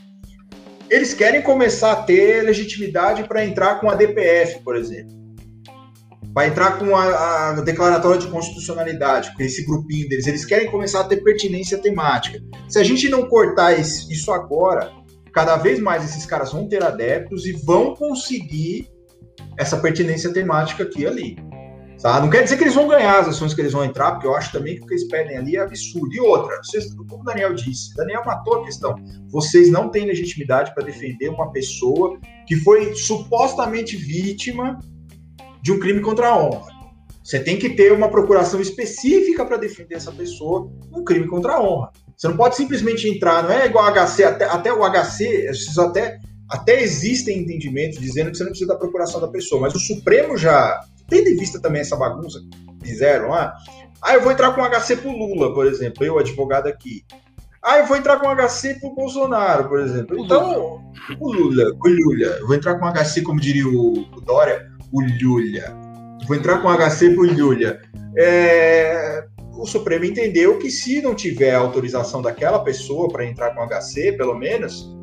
Eles 0.94 1.12
querem 1.12 1.41
começar 1.41 1.91
a 1.91 2.04
ter 2.04 2.44
legitimidade 2.44 3.28
para 3.28 3.44
entrar 3.44 3.80
com 3.80 3.89
a 3.89 3.96
DPF, 3.96 4.60
por 4.64 4.76
exemplo. 4.76 5.12
Vai 6.32 6.50
entrar 6.50 6.78
com 6.78 6.96
a, 6.96 7.50
a, 7.50 7.62
declaratória 7.62 8.20
de 8.20 8.28
constitucionalidade, 8.28 9.34
com 9.34 9.41
esse 9.41 9.66
grupinho 9.66 10.08
deles. 10.08 10.28
Eles 10.28 10.46
querem 10.46 10.70
começar 10.70 11.00
a 11.00 11.04
ter 11.06 11.24
pertinência 11.24 11.80
temática. 11.80 12.39
Se 12.70 12.78
a 12.78 12.84
gente 12.84 13.10
não 13.10 13.28
cortar 13.28 13.74
isso 13.74 14.32
agora, 14.32 14.91
cada 15.32 15.58
vez 15.58 15.80
mais 15.80 16.04
esses 16.04 16.28
caras 16.28 16.52
vão 16.52 16.68
ter 16.68 16.84
adeptos 16.84 17.48
e 17.48 17.54
vão 17.54 17.96
conseguir 17.96 18.88
essa 19.58 19.78
pertinência 19.78 20.32
temática 20.32 20.84
aqui 20.84 21.02
e 21.02 21.08
ali. 21.08 21.38
Tá? 22.04 22.20
Não 22.20 22.30
quer 22.30 22.43
dizer 22.43 22.58
que 22.58 22.64
eles 22.66 22.76
vão 22.76 22.86
ganhar 22.86 23.18
as 23.18 23.30
ações 23.30 23.54
que 23.54 23.62
eles 23.62 23.72
vão 23.72 23.86
entrar, 23.86 24.12
porque 24.12 24.28
eu 24.28 24.36
acho 24.36 24.51
também 24.51 24.76
que 24.76 24.82
o 24.82 24.86
que 24.86 24.93
eles 24.93 25.08
pedem 25.08 25.38
ali 25.38 25.56
é 25.56 25.62
absurdo. 25.62 26.14
E 26.14 26.20
outra, 26.20 26.58
vocês, 26.62 26.93
como 26.93 27.22
o 27.22 27.24
Daniel 27.24 27.54
disse, 27.54 27.95
Daniel 27.95 28.26
matou 28.26 28.56
a 28.56 28.66
questão. 28.66 28.93
Vocês 29.30 29.72
não 29.72 29.88
têm 29.88 30.06
legitimidade 30.06 30.74
para 30.74 30.84
defender 30.84 31.30
uma 31.30 31.49
pessoa 31.54 32.20
que 32.45 32.58
foi 32.58 32.93
supostamente 32.93 33.95
vítima 33.95 34.78
de 35.62 35.72
um 35.72 35.80
crime 35.80 36.01
contra 36.01 36.28
a 36.28 36.38
honra. 36.38 36.74
Você 37.24 37.39
tem 37.39 37.58
que 37.58 37.70
ter 37.70 37.93
uma 37.93 38.10
procuração 38.10 38.60
específica 38.60 39.45
para 39.45 39.56
defender 39.56 39.95
essa 39.95 40.12
pessoa 40.12 40.70
um 40.93 41.06
crime 41.06 41.26
contra 41.26 41.54
a 41.54 41.64
honra. 41.64 41.89
Você 42.18 42.28
não 42.28 42.36
pode 42.36 42.58
simplesmente 42.58 43.08
entrar, 43.08 43.43
não 43.43 43.51
é 43.51 43.66
igual 43.66 43.89
HC, 43.89 44.26
até, 44.26 44.43
até 44.43 44.74
o 44.74 44.82
HC, 44.84 45.49
até, 45.80 46.20
até 46.49 46.84
existem 46.84 47.39
entendimentos 47.39 47.97
dizendo 47.97 48.30
que 48.30 48.36
você 48.36 48.43
não 48.43 48.49
precisa 48.49 48.74
da 48.74 48.78
procuração 48.78 49.22
da 49.22 49.30
pessoa, 49.30 49.62
mas 49.62 49.74
o 49.74 49.80
Supremo 49.80 50.38
já, 50.38 50.82
tendo 51.08 51.30
em 51.30 51.36
vista 51.36 51.62
também 51.62 51.82
essa 51.82 51.95
bagunça 51.95 52.39
que 52.82 52.88
fizeram 52.89 53.30
lá, 53.30 53.54
Ah, 54.01 54.16
eu 54.16 54.22
vou 54.22 54.32
entrar 54.32 54.51
com 54.54 54.62
HC 54.62 54.97
pro 54.97 55.12
Lula, 55.12 55.54
por 55.54 55.66
exemplo, 55.66 56.06
eu, 56.06 56.20
advogado 56.20 56.68
aqui. 56.68 57.06
Ah, 57.64 57.80
eu 57.80 57.86
vou 57.86 57.95
entrar 57.95 58.20
com 58.20 58.28
HC 58.28 58.76
pro 58.82 58.93
Bolsonaro, 58.93 59.70
por 59.70 59.80
exemplo. 59.80 60.20
Então, 60.20 60.84
o 61.18 61.32
Lula, 61.32 61.64
o 61.74 61.88
Lula. 61.88 62.38
Eu 62.39 62.47
vou 62.47 62.56
entrar 62.56 62.78
com 62.78 62.91
HC, 62.91 63.22
como 63.22 63.39
diria 63.39 63.66
o, 63.66 63.99
o 63.99 64.22
Dória, 64.22 64.70
o 64.91 64.99
Lula. 64.99 65.84
Vou 66.28 66.36
entrar 66.36 66.62
com 66.62 66.68
HC 66.68 67.12
pro 67.12 67.24
Lula. 67.24 67.80
É, 68.18 69.26
o 69.54 69.66
Supremo 69.66 70.04
entendeu 70.04 70.60
que 70.60 70.70
se 70.70 71.01
não 71.01 71.16
tiver 71.16 71.56
autorização 71.56 72.22
daquela 72.22 72.60
pessoa 72.60 73.08
para 73.08 73.26
entrar 73.26 73.56
com 73.56 73.66
HC, 73.66 74.12
pelo 74.14 74.36
menos, 74.36 74.93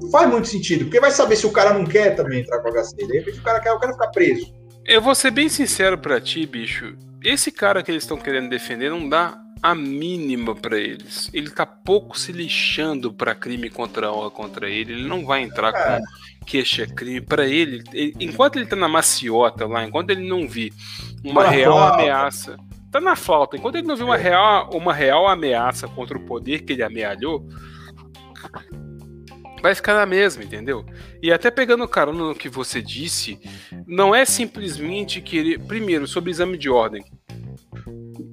não 0.00 0.08
faz 0.10 0.30
muito 0.30 0.46
sentido, 0.46 0.84
porque 0.84 1.00
vai 1.00 1.10
saber 1.10 1.34
se 1.34 1.46
o 1.46 1.52
cara 1.52 1.74
não 1.74 1.84
quer 1.84 2.14
também 2.14 2.40
entrar 2.40 2.60
com 2.60 2.70
HC. 2.70 2.96
De 2.96 3.12
repente 3.12 3.40
o 3.40 3.42
cara 3.42 3.58
quer, 3.60 3.72
o 3.72 3.80
cara 3.80 3.92
ficar 3.92 4.08
preso. 4.08 4.54
Eu 4.84 5.00
vou 5.00 5.14
ser 5.14 5.30
bem 5.30 5.48
sincero 5.48 5.96
para 5.96 6.20
ti, 6.20 6.44
bicho. 6.46 6.96
Esse 7.22 7.52
cara 7.52 7.82
que 7.82 7.90
eles 7.90 8.02
estão 8.02 8.16
querendo 8.16 8.48
defender 8.48 8.90
não 8.90 9.08
dá 9.08 9.38
a 9.62 9.74
mínima 9.74 10.56
para 10.56 10.76
eles. 10.76 11.30
Ele 11.32 11.48
tá 11.50 11.64
pouco 11.64 12.18
se 12.18 12.32
lixando 12.32 13.12
para 13.12 13.34
crime 13.34 13.70
contra 13.70 14.08
a 14.08 14.12
honra 14.12 14.30
contra 14.30 14.68
ele. 14.68 14.94
Ele 14.94 15.08
não 15.08 15.24
vai 15.24 15.42
entrar 15.42 15.72
é. 15.72 15.98
com 15.98 16.04
queixa 16.44 16.86
crime 16.86 17.20
para 17.20 17.46
ele, 17.46 17.84
ele, 17.92 18.14
Enquanto 18.18 18.56
ele 18.56 18.66
tá 18.66 18.74
na 18.74 18.88
maciota 18.88 19.66
lá, 19.66 19.84
enquanto 19.84 20.10
ele 20.10 20.28
não 20.28 20.48
vir 20.48 20.72
uma 21.24 21.48
real 21.48 21.78
ameaça, 21.78 22.56
tá 22.90 23.00
na 23.00 23.14
falta. 23.14 23.56
Enquanto 23.56 23.76
ele 23.76 23.86
não 23.86 23.94
vir 23.94 24.02
uma 24.02 24.18
é. 24.18 24.22
real, 24.22 24.70
uma 24.72 24.92
real 24.92 25.28
ameaça 25.28 25.86
contra 25.86 26.18
o 26.18 26.26
poder 26.26 26.62
que 26.62 26.72
ele 26.72 26.82
amealhou, 26.82 27.48
vai 29.62 29.74
ficar 29.74 29.94
na 29.94 30.04
mesma, 30.04 30.42
entendeu? 30.42 30.84
E 31.22 31.32
até 31.32 31.50
pegando 31.50 31.86
carona 31.86 32.24
no 32.24 32.34
que 32.34 32.48
você 32.48 32.82
disse, 32.82 33.38
não 33.86 34.14
é 34.14 34.24
simplesmente 34.24 35.20
querer. 35.20 35.60
Primeiro, 35.60 36.06
sobre 36.06 36.30
exame 36.30 36.58
de 36.58 36.68
ordem 36.68 37.04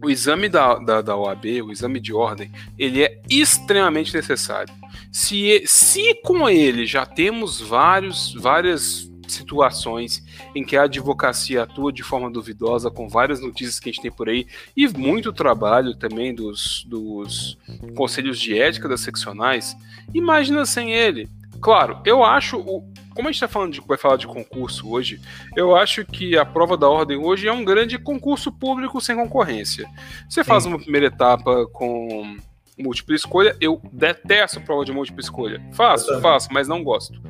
o 0.04 0.10
exame 0.10 0.48
da, 0.48 0.76
da, 0.76 1.02
da 1.02 1.16
OAB, 1.16 1.46
o 1.64 1.72
exame 1.72 2.00
de 2.00 2.14
ordem, 2.14 2.52
ele 2.78 3.04
é 3.04 3.22
extremamente 3.30 4.14
necessário. 4.14 4.74
Se, 5.12 5.64
se 5.66 6.16
com 6.24 6.50
ele 6.50 6.86
já 6.86 7.06
temos 7.06 7.60
vários, 7.60 8.34
várias 8.34 9.10
situações 9.30 10.24
em 10.56 10.64
que 10.64 10.76
a 10.76 10.84
advocacia 10.84 11.64
atua 11.64 11.92
de 11.92 12.04
forma 12.04 12.30
duvidosa, 12.30 12.92
com 12.92 13.08
várias 13.08 13.42
notícias 13.42 13.80
que 13.80 13.90
a 13.90 13.92
gente 13.92 14.02
tem 14.02 14.12
por 14.12 14.30
aí, 14.30 14.48
e 14.76 14.88
muito 14.88 15.32
trabalho 15.32 15.96
também 15.96 16.34
dos, 16.34 16.84
dos 16.88 17.58
conselhos 17.96 18.40
de 18.40 18.58
ética 18.58 18.88
das 18.88 19.02
seccionais, 19.02 19.76
imagina 20.14 20.66
sem 20.66 20.92
ele. 20.92 21.30
Claro, 21.62 22.00
eu 22.06 22.24
acho 22.24 22.58
o, 22.58 22.90
como 23.14 23.28
a 23.28 23.32
gente 23.32 23.42
tá 23.42 23.48
falando 23.48 23.74
de, 23.74 23.82
vai 23.82 23.98
falar 23.98 24.16
de 24.16 24.26
concurso 24.26 24.90
hoje, 24.90 25.20
eu 25.56 25.76
acho 25.76 26.06
que 26.06 26.38
a 26.38 26.46
prova 26.46 26.78
da 26.78 26.88
ordem 26.88 27.18
hoje 27.18 27.48
é 27.48 27.52
um 27.52 27.66
grande 27.66 27.98
concurso 27.98 28.50
público 28.52 29.02
sem 29.02 29.16
concorrência. 29.16 29.86
Você 30.30 30.42
Sim. 30.42 30.48
faz 30.48 30.66
uma 30.66 30.80
primeira 30.80 31.08
etapa 31.08 31.68
com 31.68 32.38
múltipla 32.80 33.16
escolha, 33.16 33.56
eu 33.60 33.82
detesto 33.92 34.62
prova 34.62 34.86
de 34.86 34.92
múltipla 34.92 35.22
escolha. 35.22 35.62
Faço, 35.74 36.20
faço, 36.22 36.50
mas 36.52 36.68
não 36.68 36.84
gosto. 36.84 37.22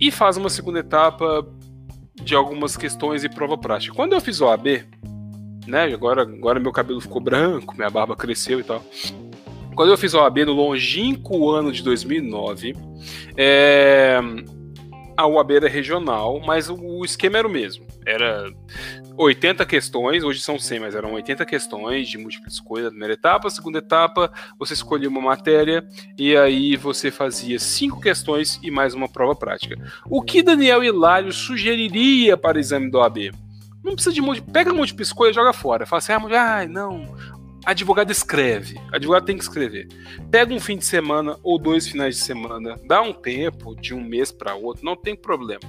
E 0.00 0.10
faz 0.10 0.36
uma 0.36 0.48
segunda 0.48 0.80
etapa 0.80 1.46
de 2.14 2.34
algumas 2.34 2.76
questões 2.76 3.24
e 3.24 3.28
prova 3.28 3.56
prática. 3.56 3.94
Quando 3.94 4.12
eu 4.12 4.20
fiz 4.20 4.40
o 4.40 4.48
AB, 4.48 4.84
né, 5.66 5.84
agora, 5.84 6.22
agora 6.22 6.58
meu 6.58 6.72
cabelo 6.72 7.00
ficou 7.00 7.20
branco, 7.20 7.76
minha 7.76 7.90
barba 7.90 8.16
cresceu 8.16 8.60
e 8.60 8.64
tal. 8.64 8.82
Quando 9.74 9.90
eu 9.90 9.98
fiz 9.98 10.12
o 10.14 10.20
AB 10.20 10.44
no 10.44 10.52
longínquo 10.52 11.50
ano 11.50 11.70
de 11.70 11.82
2009, 11.84 12.74
é, 13.36 14.18
a 15.16 15.26
UAB 15.26 15.52
era 15.52 15.68
regional, 15.68 16.40
mas 16.40 16.68
o 16.68 17.04
esquema 17.04 17.38
era 17.38 17.46
o 17.46 17.50
mesmo. 17.50 17.84
Era 18.04 18.50
80 19.18 19.66
questões, 19.66 20.22
hoje 20.22 20.40
são 20.40 20.58
100, 20.58 20.78
mas 20.78 20.94
eram 20.94 21.12
80 21.14 21.44
questões 21.44 22.08
de 22.08 22.16
múltipla 22.16 22.48
escolha 22.48 22.88
primeira 22.88 23.14
etapa. 23.14 23.50
Segunda 23.50 23.78
etapa, 23.78 24.32
você 24.56 24.74
escolhia 24.74 25.08
uma 25.08 25.20
matéria 25.20 25.84
e 26.16 26.36
aí 26.36 26.76
você 26.76 27.10
fazia 27.10 27.58
cinco 27.58 28.00
questões 28.00 28.60
e 28.62 28.70
mais 28.70 28.94
uma 28.94 29.08
prova 29.08 29.34
prática. 29.34 29.76
O 30.08 30.22
que 30.22 30.40
Daniel 30.40 30.84
Hilário 30.84 31.32
sugeriria 31.32 32.36
para 32.36 32.58
o 32.58 32.60
exame 32.60 32.90
do 32.90 32.98
OAB? 32.98 33.32
Não 33.82 33.94
precisa 33.94 34.14
de 34.14 34.20
múltipla. 34.20 34.52
Pega 34.52 34.70
a 34.70 34.74
múltipla 34.74 35.02
escolha 35.02 35.30
e 35.30 35.34
joga 35.34 35.52
fora. 35.52 35.84
Fala 35.84 35.98
assim, 35.98 36.12
ah, 36.12 36.20
mulher, 36.20 36.68
não, 36.68 37.16
advogado 37.64 38.12
escreve. 38.12 38.80
Advogado 38.92 39.24
tem 39.24 39.36
que 39.36 39.42
escrever. 39.42 39.88
Pega 40.30 40.54
um 40.54 40.60
fim 40.60 40.78
de 40.78 40.84
semana 40.84 41.36
ou 41.42 41.58
dois 41.58 41.88
finais 41.88 42.16
de 42.16 42.22
semana, 42.22 42.76
dá 42.86 43.02
um 43.02 43.12
tempo 43.12 43.74
de 43.74 43.92
um 43.94 44.02
mês 44.02 44.30
para 44.30 44.54
outro, 44.54 44.84
não 44.84 44.94
tem 44.94 45.16
problema. 45.16 45.62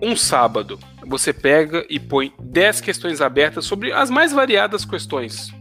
Um 0.00 0.16
sábado, 0.16 0.78
você 1.06 1.32
pega 1.32 1.86
e 1.88 1.98
põe 1.98 2.32
10 2.38 2.80
questões 2.80 3.20
abertas 3.20 3.64
sobre 3.64 3.92
as 3.92 4.10
mais 4.10 4.32
variadas 4.32 4.84
questões 4.84 5.52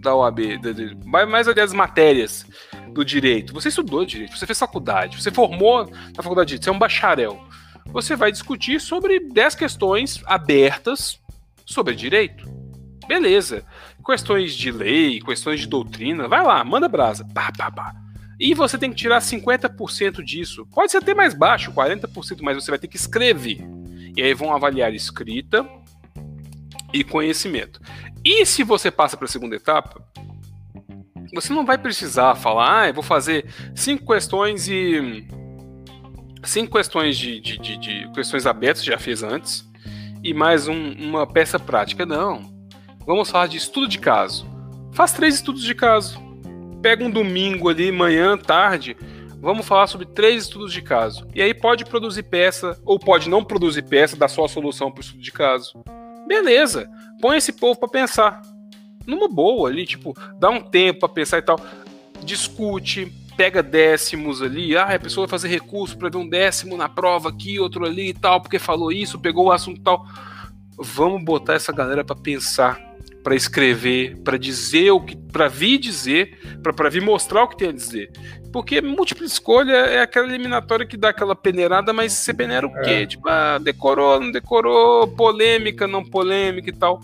da 0.00 0.14
OAB, 0.14 0.60
mais 1.04 1.46
variadas 1.46 1.72
matérias 1.72 2.46
do 2.92 3.04
direito. 3.04 3.52
Você 3.54 3.68
estudou 3.68 4.04
direito, 4.04 4.36
você 4.36 4.46
fez 4.46 4.58
faculdade, 4.58 5.20
você 5.20 5.30
formou 5.30 5.90
na 6.16 6.22
faculdade 6.22 6.48
de 6.48 6.54
direito, 6.54 6.64
você 6.64 6.70
é 6.70 6.72
um 6.72 6.78
bacharel. 6.78 7.44
Você 7.86 8.16
vai 8.16 8.32
discutir 8.32 8.80
sobre 8.80 9.20
10 9.20 9.54
questões 9.54 10.22
abertas 10.26 11.18
sobre 11.64 11.94
direito 11.94 12.56
Beleza. 13.06 13.64
Questões 14.04 14.54
de 14.54 14.70
lei, 14.70 15.20
questões 15.20 15.60
de 15.60 15.66
doutrina, 15.66 16.28
vai 16.28 16.42
lá, 16.42 16.62
manda 16.64 16.88
brasa. 16.88 17.26
Pá, 17.32 17.50
pá, 17.56 17.70
pá. 17.70 17.94
E 18.38 18.54
você 18.54 18.76
tem 18.76 18.90
que 18.90 18.96
tirar 18.96 19.18
50% 19.18 20.22
disso. 20.22 20.66
Pode 20.66 20.92
ser 20.92 20.98
até 20.98 21.14
mais 21.14 21.34
baixo, 21.34 21.72
40%, 21.72 22.38
mas 22.42 22.56
você 22.56 22.70
vai 22.70 22.78
ter 22.78 22.88
que 22.88 22.96
escrever. 22.96 23.58
E 24.16 24.22
aí 24.22 24.34
vão 24.34 24.54
avaliar 24.54 24.94
escrita 24.94 25.66
e 26.92 27.02
conhecimento. 27.02 27.80
E 28.24 28.44
se 28.44 28.62
você 28.62 28.90
passa 28.90 29.16
para 29.16 29.26
a 29.26 29.28
segunda 29.28 29.56
etapa, 29.56 30.04
você 31.34 31.52
não 31.52 31.64
vai 31.64 31.78
precisar 31.78 32.34
falar, 32.34 32.82
ah, 32.82 32.88
eu 32.88 32.94
vou 32.94 33.02
fazer 33.02 33.46
cinco 33.74 34.12
questões 34.12 34.68
e. 34.68 35.26
Cinco 36.42 36.76
questões 36.76 37.16
de, 37.18 37.40
de, 37.40 37.58
de, 37.58 37.76
de 37.76 38.12
questões 38.12 38.46
abertas, 38.46 38.84
já 38.84 38.98
fez 38.98 39.22
antes, 39.22 39.68
e 40.22 40.32
mais 40.32 40.68
um, 40.68 40.92
uma 40.92 41.26
peça 41.26 41.58
prática. 41.58 42.06
Não 42.06 42.54
Vamos 43.06 43.30
falar 43.30 43.46
de 43.46 43.56
estudo 43.56 43.86
de 43.86 44.00
caso. 44.00 44.44
Faz 44.92 45.12
três 45.12 45.36
estudos 45.36 45.62
de 45.62 45.74
caso. 45.74 46.20
Pega 46.82 47.04
um 47.04 47.10
domingo 47.10 47.68
ali, 47.68 47.90
manhã, 47.90 48.36
tarde. 48.36 48.96
Vamos 49.40 49.66
falar 49.66 49.86
sobre 49.86 50.06
três 50.06 50.44
estudos 50.44 50.72
de 50.72 50.82
caso. 50.82 51.26
E 51.34 51.42
aí 51.42 51.52
pode 51.54 51.84
produzir 51.84 52.24
peça, 52.24 52.80
ou 52.84 52.98
pode 52.98 53.28
não 53.28 53.44
produzir 53.44 53.82
peça, 53.82 54.16
dar 54.16 54.28
só 54.28 54.44
a 54.44 54.48
solução 54.48 54.90
para 54.90 55.00
o 55.00 55.04
estudo 55.04 55.22
de 55.22 55.32
caso. 55.32 55.82
Beleza. 56.26 56.88
Põe 57.20 57.36
esse 57.36 57.52
povo 57.52 57.78
para 57.78 57.88
pensar. 57.88 58.42
Numa 59.06 59.28
boa 59.28 59.68
ali, 59.68 59.86
tipo, 59.86 60.14
dá 60.38 60.50
um 60.50 60.60
tempo 60.60 61.00
para 61.00 61.08
pensar 61.08 61.38
e 61.38 61.42
tal. 61.42 61.60
Discute, 62.24 63.12
pega 63.36 63.62
décimos 63.62 64.42
ali, 64.42 64.76
ah, 64.76 64.94
a 64.94 64.98
pessoa 64.98 65.26
vai 65.26 65.30
fazer 65.30 65.48
recurso 65.48 65.96
para 65.96 66.08
ver 66.08 66.16
um 66.16 66.28
décimo 66.28 66.76
na 66.76 66.88
prova 66.88 67.28
aqui, 67.28 67.60
outro 67.60 67.84
ali 67.84 68.08
e 68.08 68.14
tal, 68.14 68.40
porque 68.40 68.58
falou 68.58 68.90
isso, 68.90 69.18
pegou 69.18 69.46
o 69.46 69.52
assunto 69.52 69.80
tal. 69.82 70.04
Vamos 70.78 71.22
botar 71.22 71.54
essa 71.54 71.72
galera 71.72 72.04
para 72.04 72.16
pensar 72.16 72.80
para 73.26 73.34
escrever, 73.34 74.16
para 74.18 74.38
dizer 74.38 74.92
o 74.92 75.00
que, 75.00 75.16
para 75.16 75.48
vir 75.48 75.78
dizer, 75.78 76.38
para 76.62 76.88
vir 76.88 77.02
mostrar 77.02 77.42
o 77.42 77.48
que 77.48 77.56
tem 77.56 77.70
a 77.70 77.72
dizer. 77.72 78.08
Porque 78.52 78.80
múltipla 78.80 79.26
escolha 79.26 79.72
é 79.72 80.00
aquela 80.00 80.28
eliminatória 80.28 80.86
que 80.86 80.96
dá 80.96 81.08
aquela 81.08 81.34
peneirada, 81.34 81.92
mas 81.92 82.12
você 82.12 82.32
peneira 82.32 82.64
o 82.64 82.72
quê? 82.82 82.90
É. 82.90 83.06
Tipo, 83.06 83.28
ah, 83.28 83.58
decorou, 83.58 84.20
não 84.20 84.30
decorou, 84.30 85.08
polêmica, 85.08 85.88
não 85.88 86.04
polêmica 86.04 86.70
e 86.70 86.72
tal. 86.72 87.00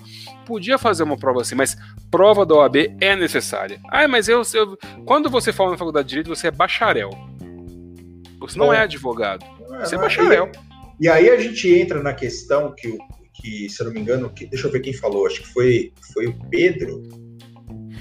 Podia 0.47 0.79
fazer 0.79 1.03
uma 1.03 1.17
prova 1.17 1.41
assim, 1.41 1.57
mas 1.57 1.77
prova 2.09 2.47
da 2.47 2.55
OAB 2.55 2.77
é 3.01 3.17
necessária. 3.17 3.81
Ah, 3.91 4.07
mas 4.07 4.29
eu, 4.29 4.43
eu 4.55 4.79
quando 5.05 5.29
você 5.29 5.53
fala 5.53 5.73
na 5.73 5.77
faculdade 5.77 6.07
de 6.07 6.11
direito, 6.11 6.29
você 6.29 6.47
é 6.47 6.51
bacharel. 6.53 7.11
Você 8.39 8.57
não 8.57 8.73
é, 8.73 8.77
é 8.77 8.81
advogado. 8.83 9.45
Você 9.81 9.97
é, 9.97 9.99
é 9.99 10.01
bacharel. 10.01 10.53
E, 11.01 11.07
e 11.07 11.09
aí 11.09 11.29
a 11.31 11.37
gente 11.37 11.69
entra 11.69 12.01
na 12.01 12.15
questão 12.15 12.73
que 12.73 12.87
o 12.87 12.99
que, 13.43 13.69
se 13.69 13.83
eu 13.83 13.87
não 13.87 13.93
me 13.93 14.01
engano, 14.01 14.31
que, 14.31 14.47
deixa 14.47 14.69
eu 14.69 14.73
ver 14.73 14.81
quem 14.81 14.95
falou, 14.95 15.27
acho 15.27 15.43
que 15.43 15.49
foi, 15.49 15.93
foi 16.15 16.27
o 16.27 16.39
Pedro. 16.49 17.03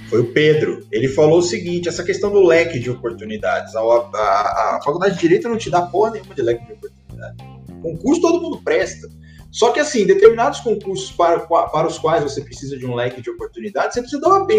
Foi 0.07 0.19
o 0.19 0.31
Pedro. 0.31 0.85
Ele 0.91 1.07
falou 1.07 1.39
o 1.39 1.41
seguinte: 1.41 1.89
essa 1.89 2.03
questão 2.03 2.31
do 2.31 2.45
leque 2.45 2.79
de 2.79 2.91
oportunidades. 2.91 3.75
A, 3.75 3.81
a, 3.81 4.75
a 4.77 4.81
faculdade 4.83 5.15
de 5.15 5.21
Direito 5.21 5.49
não 5.49 5.57
te 5.57 5.69
dá 5.69 5.81
porra 5.81 6.11
nenhuma 6.11 6.35
de 6.35 6.41
leque 6.41 6.65
de 6.65 6.73
oportunidades. 6.73 7.45
Concurso 7.81 8.21
todo 8.21 8.41
mundo 8.41 8.61
presta. 8.63 9.09
Só 9.49 9.71
que, 9.71 9.79
assim, 9.79 10.05
determinados 10.05 10.61
concursos 10.61 11.11
para, 11.11 11.39
para 11.39 11.87
os 11.87 11.97
quais 11.97 12.23
você 12.23 12.41
precisa 12.41 12.77
de 12.77 12.85
um 12.85 12.95
leque 12.95 13.21
de 13.21 13.29
oportunidades, 13.29 13.95
você 13.95 14.01
precisa 14.01 14.21
da 14.21 14.29
OAB. 14.29 14.51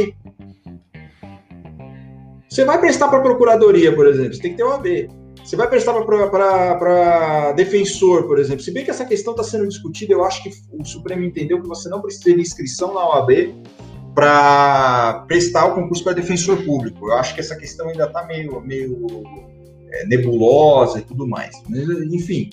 Você 2.51 2.65
vai 2.67 2.79
prestar 2.79 3.09
para 3.09 3.19
a 3.19 3.23
procuradoria, 3.23 3.95
por 3.95 4.07
exemplo, 4.07 4.35
você 4.35 4.43
tem 4.43 4.51
que 4.51 4.59
ter 4.59 4.65
OAB. 4.65 5.09
Você 5.45 5.57
vai 5.57 5.69
prestar 5.69 5.93
para 6.03 7.53
defensor, 7.53 8.27
por 8.27 8.39
exemplo. 8.39 8.63
Se 8.63 8.71
bem 8.71 8.85
que 8.85 8.91
essa 8.91 9.05
questão 9.05 9.33
está 9.33 9.43
sendo 9.43 9.67
discutida, 9.67 10.13
eu 10.13 10.25
acho 10.25 10.43
que 10.43 10.51
o 10.73 10.85
Supremo 10.85 11.25
entendeu 11.25 11.61
que 11.61 11.69
você 11.69 11.89
não 11.89 12.01
precisa 12.01 12.35
de 12.35 12.41
inscrição 12.41 12.95
na 12.95 13.07
OAB 13.09 13.55
para 14.15 15.25
prestar 15.27 15.67
o 15.67 15.75
concurso 15.75 16.05
para 16.05 16.13
defensor 16.13 16.63
público. 16.65 17.09
Eu 17.09 17.15
acho 17.15 17.35
que 17.35 17.41
essa 17.41 17.57
questão 17.57 17.89
ainda 17.89 18.05
está 18.05 18.25
meio, 18.25 18.61
meio 18.61 19.09
é, 19.91 20.07
nebulosa 20.07 20.99
e 20.99 21.03
tudo 21.03 21.27
mais. 21.27 21.55
Mas, 21.69 21.89
enfim, 22.13 22.51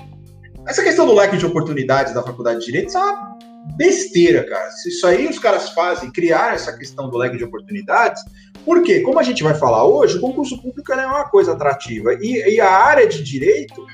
essa 0.68 0.84
questão 0.84 1.06
do 1.06 1.14
leque 1.14 1.38
de 1.38 1.46
oportunidades 1.46 2.14
da 2.14 2.24
Faculdade 2.24 2.60
de 2.60 2.66
Direito 2.66 2.92
uma 2.98 3.38
besteira, 3.76 4.44
cara. 4.44 4.70
Isso 4.86 5.06
aí 5.06 5.28
os 5.28 5.40
caras 5.40 5.70
fazem, 5.70 6.12
criar 6.12 6.54
essa 6.54 6.76
questão 6.78 7.10
do 7.10 7.18
leque 7.18 7.38
de 7.38 7.44
oportunidades, 7.44 8.24
porque, 8.66 9.02
como 9.02 9.20
a 9.20 9.24
gente 9.24 9.44
vai 9.44 9.56
falar 9.56 9.86
hoje, 9.86 10.18
o 10.18 10.22
concurso 10.22 10.62
público 10.62 10.92
é 10.94 11.06
uma 11.06 11.30
coisa 11.30 11.54
atrativa. 11.54 12.14
E, 12.22 12.56
e 12.56 12.62
a 12.62 12.70
área 12.70 13.08
de 13.08 13.24
direito, 13.24 13.86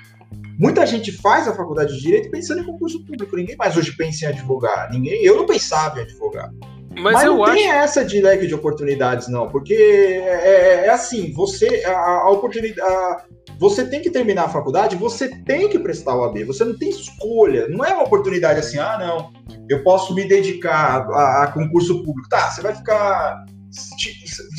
muita 0.59 0.85
gente 0.85 1.11
faz 1.11 1.47
a 1.47 1.53
faculdade 1.53 1.93
de 1.93 2.01
direito 2.01 2.31
pensando 2.31 2.61
em 2.61 2.65
concurso 2.65 3.03
público. 3.05 3.35
Ninguém 3.35 3.55
mais 3.55 3.77
hoje 3.77 3.95
pensa 3.95 4.25
em 4.25 4.29
advogar. 4.29 4.91
Ninguém, 4.91 5.23
eu 5.23 5.37
não 5.37 5.45
pensava 5.45 5.99
em 5.99 6.03
advogar. 6.03 6.51
Mas, 6.97 7.13
Mas 7.13 7.23
não 7.25 7.43
tem 7.43 7.69
acho... 7.69 7.83
essa 7.83 8.05
de 8.05 8.21
leque 8.21 8.47
de 8.47 8.55
oportunidades, 8.55 9.27
não, 9.27 9.49
porque 9.49 9.73
é, 9.73 10.83
é, 10.83 10.85
é 10.85 10.89
assim, 10.89 11.31
você 11.33 11.83
a, 11.85 11.91
a 11.91 12.29
oportunidade, 12.31 12.79
a, 12.81 13.25
você 13.59 13.85
tem 13.85 14.01
que 14.01 14.09
terminar 14.09 14.45
a 14.45 14.49
faculdade, 14.49 14.95
você 14.95 15.29
tem 15.43 15.69
que 15.69 15.79
prestar 15.79 16.15
o 16.15 16.23
AB, 16.23 16.43
você 16.43 16.63
não 16.63 16.77
tem 16.77 16.89
escolha, 16.89 17.67
não 17.67 17.83
é 17.83 17.93
uma 17.93 18.03
oportunidade 18.03 18.59
assim, 18.59 18.77
ah, 18.77 18.97
não, 18.97 19.31
eu 19.69 19.83
posso 19.83 20.13
me 20.13 20.25
dedicar 20.27 21.07
a, 21.09 21.43
a 21.43 21.51
concurso 21.51 22.03
público, 22.03 22.29
tá? 22.29 22.49
Você 22.49 22.61
vai 22.61 22.73
ficar, 22.73 23.45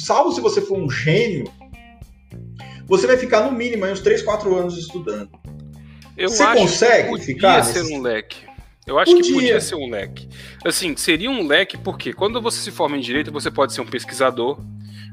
salvo 0.04 0.32
se 0.32 0.40
você 0.40 0.60
for 0.60 0.78
um 0.78 0.90
gênio, 0.90 1.44
você 2.86 3.06
vai 3.06 3.16
ficar 3.16 3.42
no 3.42 3.52
mínimo 3.52 3.86
uns 3.86 4.00
3, 4.00 4.22
4 4.22 4.54
anos 4.54 4.78
estudando. 4.78 5.30
Eu 6.16 6.28
você 6.30 6.44
consegue 6.54 7.20
ficar? 7.20 7.62
ser 7.62 7.82
nesse... 7.82 7.94
um 7.94 8.00
leque. 8.00 8.46
Eu 8.86 9.00
acho 9.00 9.10
podia. 9.16 9.26
que 9.26 9.34
podia 9.34 9.60
ser 9.60 9.74
um 9.74 9.90
leque. 9.90 10.28
Assim, 10.64 10.96
seria 10.96 11.28
um 11.28 11.44
leque 11.44 11.76
porque 11.76 12.12
quando 12.12 12.40
você 12.40 12.60
se 12.60 12.70
forma 12.70 12.96
em 12.96 13.00
direito, 13.00 13.32
você 13.32 13.50
pode 13.50 13.72
ser 13.72 13.80
um 13.80 13.86
pesquisador, 13.86 14.60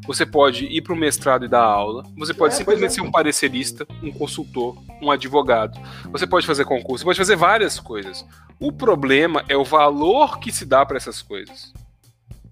você 0.05 0.27
pode 0.27 0.65
ir 0.65 0.81
para 0.83 0.93
o 0.93 0.95
mestrado 0.95 1.45
e 1.45 1.47
dar 1.47 1.63
aula, 1.63 2.03
você 2.15 2.35
pode 2.35 2.53
é, 2.53 2.57
simplesmente 2.57 2.91
é. 2.91 2.93
ser 2.93 3.01
um 3.01 3.09
parecerista, 3.09 3.87
um 4.03 4.11
consultor, 4.11 4.77
um 5.01 5.09
advogado, 5.09 5.79
você 6.11 6.27
pode 6.27 6.45
fazer 6.45 6.65
concurso, 6.65 6.99
você 6.99 7.05
pode 7.05 7.17
fazer 7.17 7.35
várias 7.35 7.79
coisas. 7.79 8.23
O 8.59 8.71
problema 8.71 9.43
é 9.49 9.57
o 9.57 9.63
valor 9.63 10.39
que 10.39 10.51
se 10.51 10.65
dá 10.65 10.85
para 10.85 10.97
essas 10.97 11.23
coisas. 11.23 11.73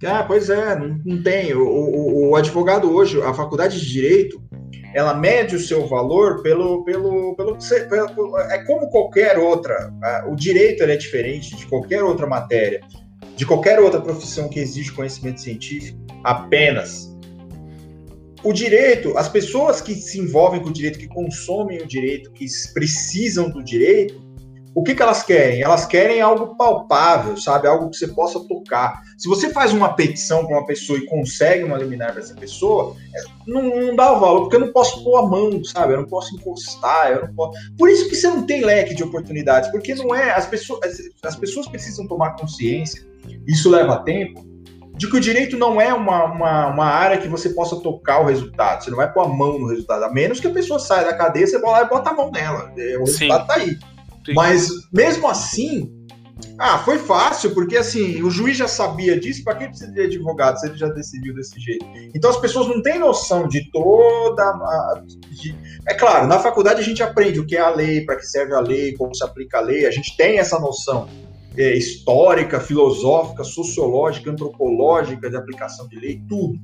Ah, 0.04 0.24
pois 0.24 0.50
é, 0.50 0.76
não, 0.76 1.00
não 1.06 1.22
tem. 1.22 1.54
O, 1.54 1.62
o, 1.62 2.30
o, 2.32 2.36
advogado 2.36 2.92
hoje, 2.92 3.22
a 3.22 3.32
faculdade 3.34 3.80
de 3.80 3.88
direito, 3.88 4.42
ela 4.94 5.14
mede 5.14 5.56
o 5.56 5.60
seu 5.60 5.88
valor 5.88 6.42
pelo. 6.42 6.84
pelo, 6.84 7.36
pelo, 7.36 7.58
pelo 7.58 8.38
é 8.38 8.64
como 8.66 8.90
qualquer 8.90 9.38
outra. 9.38 9.92
O 10.28 10.36
direito 10.36 10.84
é 10.84 10.96
diferente 10.96 11.56
de 11.56 11.66
qualquer 11.68 12.04
outra 12.04 12.28
matéria, 12.28 12.82
de 13.36 13.46
qualquer 13.46 13.80
outra 13.80 14.02
profissão 14.02 14.50
que 14.50 14.60
exige 14.60 14.92
conhecimento 14.92 15.42
científico, 15.42 15.98
apenas. 16.24 17.10
O 18.44 18.52
direito, 18.52 19.16
as 19.18 19.30
pessoas 19.30 19.82
que 19.82 19.94
se 19.94 20.20
envolvem 20.20 20.62
com 20.62 20.70
o 20.70 20.74
direito, 20.74 20.98
que 20.98 21.08
consomem 21.08 21.80
o 21.80 21.86
direito, 21.86 22.32
que 22.32 22.46
precisam 22.74 23.50
do 23.50 23.64
direito, 23.64 24.20
o 24.74 24.84
que, 24.84 24.96
que 24.96 25.02
elas 25.02 25.22
querem? 25.22 25.62
Elas 25.62 25.86
querem 25.86 26.22
algo 26.22 26.56
palpável, 26.56 27.36
sabe? 27.36 27.68
Algo 27.68 27.90
que 27.90 27.98
você 27.98 28.08
possa 28.08 28.40
tocar. 28.48 29.02
Se 29.18 29.28
você 29.28 29.50
faz 29.50 29.74
uma 29.74 29.94
petição 29.94 30.46
para 30.46 30.58
uma 30.58 30.66
pessoa 30.66 30.98
e 30.98 31.06
consegue 31.06 31.64
uma 31.64 31.78
liminar 31.78 32.14
para 32.14 32.22
essa 32.22 32.34
pessoa, 32.34 32.96
é, 33.14 33.22
não, 33.46 33.64
não, 33.64 33.96
dá 33.96 34.14
o 34.14 34.20
valor, 34.20 34.42
porque 34.42 34.56
eu 34.56 34.62
não 34.62 34.72
posso 34.72 35.04
pôr 35.04 35.18
a 35.18 35.28
mão, 35.28 35.62
sabe? 35.64 35.94
Eu 35.94 36.02
não 36.02 36.08
posso 36.08 36.34
encostar, 36.36 37.12
eu 37.12 37.28
não 37.28 37.36
posso. 37.36 37.60
Por 37.78 37.90
isso 37.90 38.08
que 38.08 38.16
você 38.16 38.28
não 38.28 38.46
tem 38.46 38.64
leque 38.64 38.96
de 38.96 39.04
oportunidades, 39.04 39.70
porque 39.72 39.94
não 39.94 40.16
é. 40.16 40.32
As 40.32 40.46
pessoas, 40.46 40.80
as 41.24 41.36
pessoas 41.36 41.68
precisam 41.68 42.08
tomar 42.08 42.36
consciência, 42.38 43.06
isso 43.46 43.70
leva 43.70 44.04
tempo, 44.04 44.46
de 44.96 45.10
que 45.10 45.18
o 45.18 45.20
direito 45.22 45.58
não 45.58 45.82
é 45.82 45.94
uma, 45.94 46.26
uma, 46.26 46.68
uma, 46.68 46.86
área 46.86 47.18
que 47.18 47.28
você 47.28 47.50
possa 47.50 47.76
tocar 47.78 48.22
o 48.22 48.26
resultado. 48.26 48.84
Você 48.84 48.90
não 48.90 48.98
vai 48.98 49.12
pôr 49.12 49.22
a 49.22 49.28
mão 49.28 49.60
no 49.60 49.68
resultado, 49.68 50.04
a 50.04 50.14
menos 50.14 50.40
que 50.40 50.48
a 50.48 50.52
pessoa 50.52 50.80
saia 50.80 51.06
da 51.06 51.14
cadeia, 51.14 51.48
você 51.48 51.60
vai 51.60 51.72
lá 51.72 51.82
e 51.82 51.90
bota 51.90 52.12
a 52.12 52.14
mão 52.14 52.32
nela. 52.32 52.72
É, 52.78 52.98
o 52.98 53.04
resultado 53.04 53.42
está 53.42 53.56
aí. 53.56 53.78
Mas 54.36 54.70
mesmo 54.92 55.28
assim, 55.28 55.92
ah, 56.58 56.80
foi 56.80 56.98
fácil, 57.00 57.54
porque 57.54 57.78
assim, 57.78 58.22
o 58.22 58.30
juiz 58.30 58.58
já 58.58 58.68
sabia 58.68 59.20
disso, 59.20 59.44
para 59.44 59.56
que 59.56 59.68
precisa 59.68 59.92
de 59.92 60.02
advogado 60.02 60.60
se 60.60 60.68
ele 60.68 60.78
já 60.78 60.88
decidiu 60.88 61.34
desse 61.34 61.60
jeito? 61.60 61.86
Então 62.16 62.30
as 62.30 62.38
pessoas 62.38 62.68
não 62.68 62.82
têm 62.82 63.00
noção 63.00 63.48
de 63.48 63.70
toda 63.72 64.44
a. 64.44 65.04
De... 65.30 65.56
É 65.88 65.94
claro, 65.94 66.28
na 66.28 66.40
faculdade 66.40 66.80
a 66.80 66.84
gente 66.84 67.02
aprende 67.02 67.40
o 67.40 67.46
que 67.46 67.56
é 67.56 67.62
a 67.62 67.70
lei, 67.70 68.06
para 68.06 68.16
que 68.16 68.26
serve 68.26 68.54
a 68.54 68.60
lei, 68.60 68.94
como 68.94 69.16
se 69.16 69.24
aplica 69.24 69.58
a 69.58 69.62
lei, 69.62 69.86
a 69.86 69.92
gente 69.92 70.16
tem 70.16 70.40
essa 70.40 70.60
noção 70.60 71.08
é, 71.58 71.76
histórica, 71.76 72.60
filosófica, 72.60 73.44
sociológica, 73.44 74.32
antropológica 74.32 75.30
de 75.30 75.36
aplicação 75.36 75.88
de 75.88 76.00
lei, 76.00 76.22
tudo. 76.28 76.60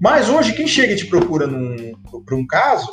Mas 0.00 0.28
hoje, 0.28 0.54
quem 0.54 0.66
chega 0.66 0.92
e 0.92 0.96
te 0.96 1.06
procura 1.06 1.48
para 2.26 2.36
um 2.36 2.46
caso, 2.46 2.90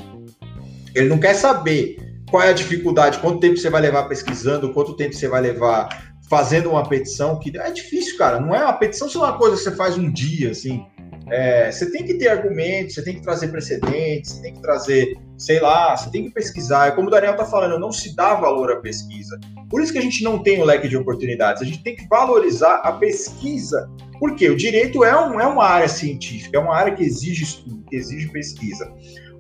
ele 0.94 1.10
não 1.10 1.18
quer 1.18 1.34
saber 1.34 1.98
qual 2.32 2.42
é 2.42 2.50
a 2.50 2.54
dificuldade, 2.54 3.20
quanto 3.20 3.42
tempo 3.42 3.58
você 3.58 3.70
vai 3.70 3.82
levar 3.82 4.04
pesquisando, 4.04 4.74
quanto 4.74 4.96
tempo 4.96 5.14
você 5.14 5.28
vai 5.28 5.42
levar 5.42 6.16
fazendo 6.30 6.70
uma 6.70 6.88
petição, 6.88 7.38
que 7.38 7.56
é 7.58 7.72
difícil, 7.72 8.18
cara. 8.18 8.40
Não 8.40 8.56
é 8.56 8.64
uma 8.64 8.72
petição, 8.72 9.10
é 9.14 9.18
uma 9.18 9.38
coisa 9.38 9.58
que 9.58 9.64
você 9.64 9.76
faz 9.76 9.98
um 9.98 10.10
dia, 10.10 10.52
assim. 10.52 10.86
É, 11.30 11.70
você 11.70 11.92
tem 11.92 12.06
que 12.06 12.14
ter 12.14 12.30
argumentos, 12.30 12.96
você 12.96 13.04
tem 13.04 13.16
que 13.16 13.22
trazer 13.22 13.50
precedentes, 13.50 14.32
você 14.32 14.42
tem 14.42 14.54
que 14.54 14.62
trazer, 14.62 15.18
sei 15.38 15.60
lá, 15.60 15.96
você 15.96 16.10
tem 16.10 16.24
que 16.24 16.32
pesquisar. 16.32 16.88
É 16.88 16.92
como 16.92 17.10
o 17.10 17.12
Daniel 17.12 17.36
tá 17.36 17.44
falando, 17.44 17.78
não 17.78 17.92
se 17.92 18.16
dá 18.16 18.34
valor 18.36 18.72
à 18.72 18.78
pesquisa. 18.78 19.38
Por 19.70 19.82
isso 19.82 19.92
que 19.92 20.00
a 20.00 20.02
gente 20.02 20.24
não 20.24 20.40
tem 20.42 20.62
o 20.62 20.66
leque 20.66 20.88
de 20.88 20.96
oportunidades. 20.96 21.62
A 21.62 21.66
gente 21.66 21.84
tem 21.84 21.98
que 21.98 22.08
valorizar 22.08 22.78
a 22.78 22.94
pesquisa. 22.94 23.90
Porque 24.18 24.50
o 24.50 24.56
direito 24.56 25.04
é, 25.04 25.20
um, 25.20 25.40
é 25.40 25.48
uma 25.48 25.66
área 25.66 25.90
científica, 25.90 26.58
é 26.58 26.62
uma 26.62 26.76
área 26.76 26.94
que 26.94 27.04
exige 27.04 27.44
estudo, 27.44 27.84
que 27.90 27.96
exige 27.96 28.30
pesquisa. 28.30 28.90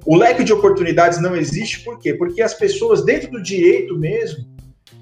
O 0.05 0.15
leque 0.15 0.43
de 0.43 0.51
oportunidades 0.51 1.21
não 1.21 1.35
existe 1.35 1.83
por 1.83 1.99
quê? 1.99 2.13
Porque 2.13 2.41
as 2.41 2.53
pessoas 2.53 3.03
dentro 3.03 3.29
do 3.31 3.41
direito 3.41 3.97
mesmo, 3.97 4.45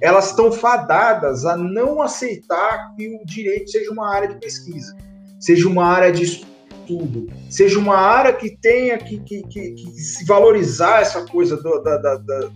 elas 0.01 0.29
estão 0.29 0.51
fadadas 0.51 1.45
a 1.45 1.55
não 1.57 2.01
aceitar 2.01 2.93
que 2.95 3.07
o 3.15 3.25
direito 3.25 3.69
seja 3.69 3.91
uma 3.91 4.13
área 4.13 4.29
de 4.29 4.39
pesquisa, 4.39 4.95
seja 5.39 5.67
uma 5.67 5.85
área 5.85 6.11
de 6.11 6.23
estudo, 6.23 7.27
seja 7.49 7.79
uma 7.79 7.97
área 7.97 8.33
que 8.33 8.57
tenha 8.57 8.97
que, 8.97 9.19
que, 9.19 9.41
que, 9.43 9.71
que 9.71 9.91
se 9.91 10.25
valorizar 10.25 11.01
essa 11.01 11.25
coisa 11.25 11.57
do, 11.57 11.81
da, 11.81 11.97
da, 11.97 12.15
da, 12.17 12.49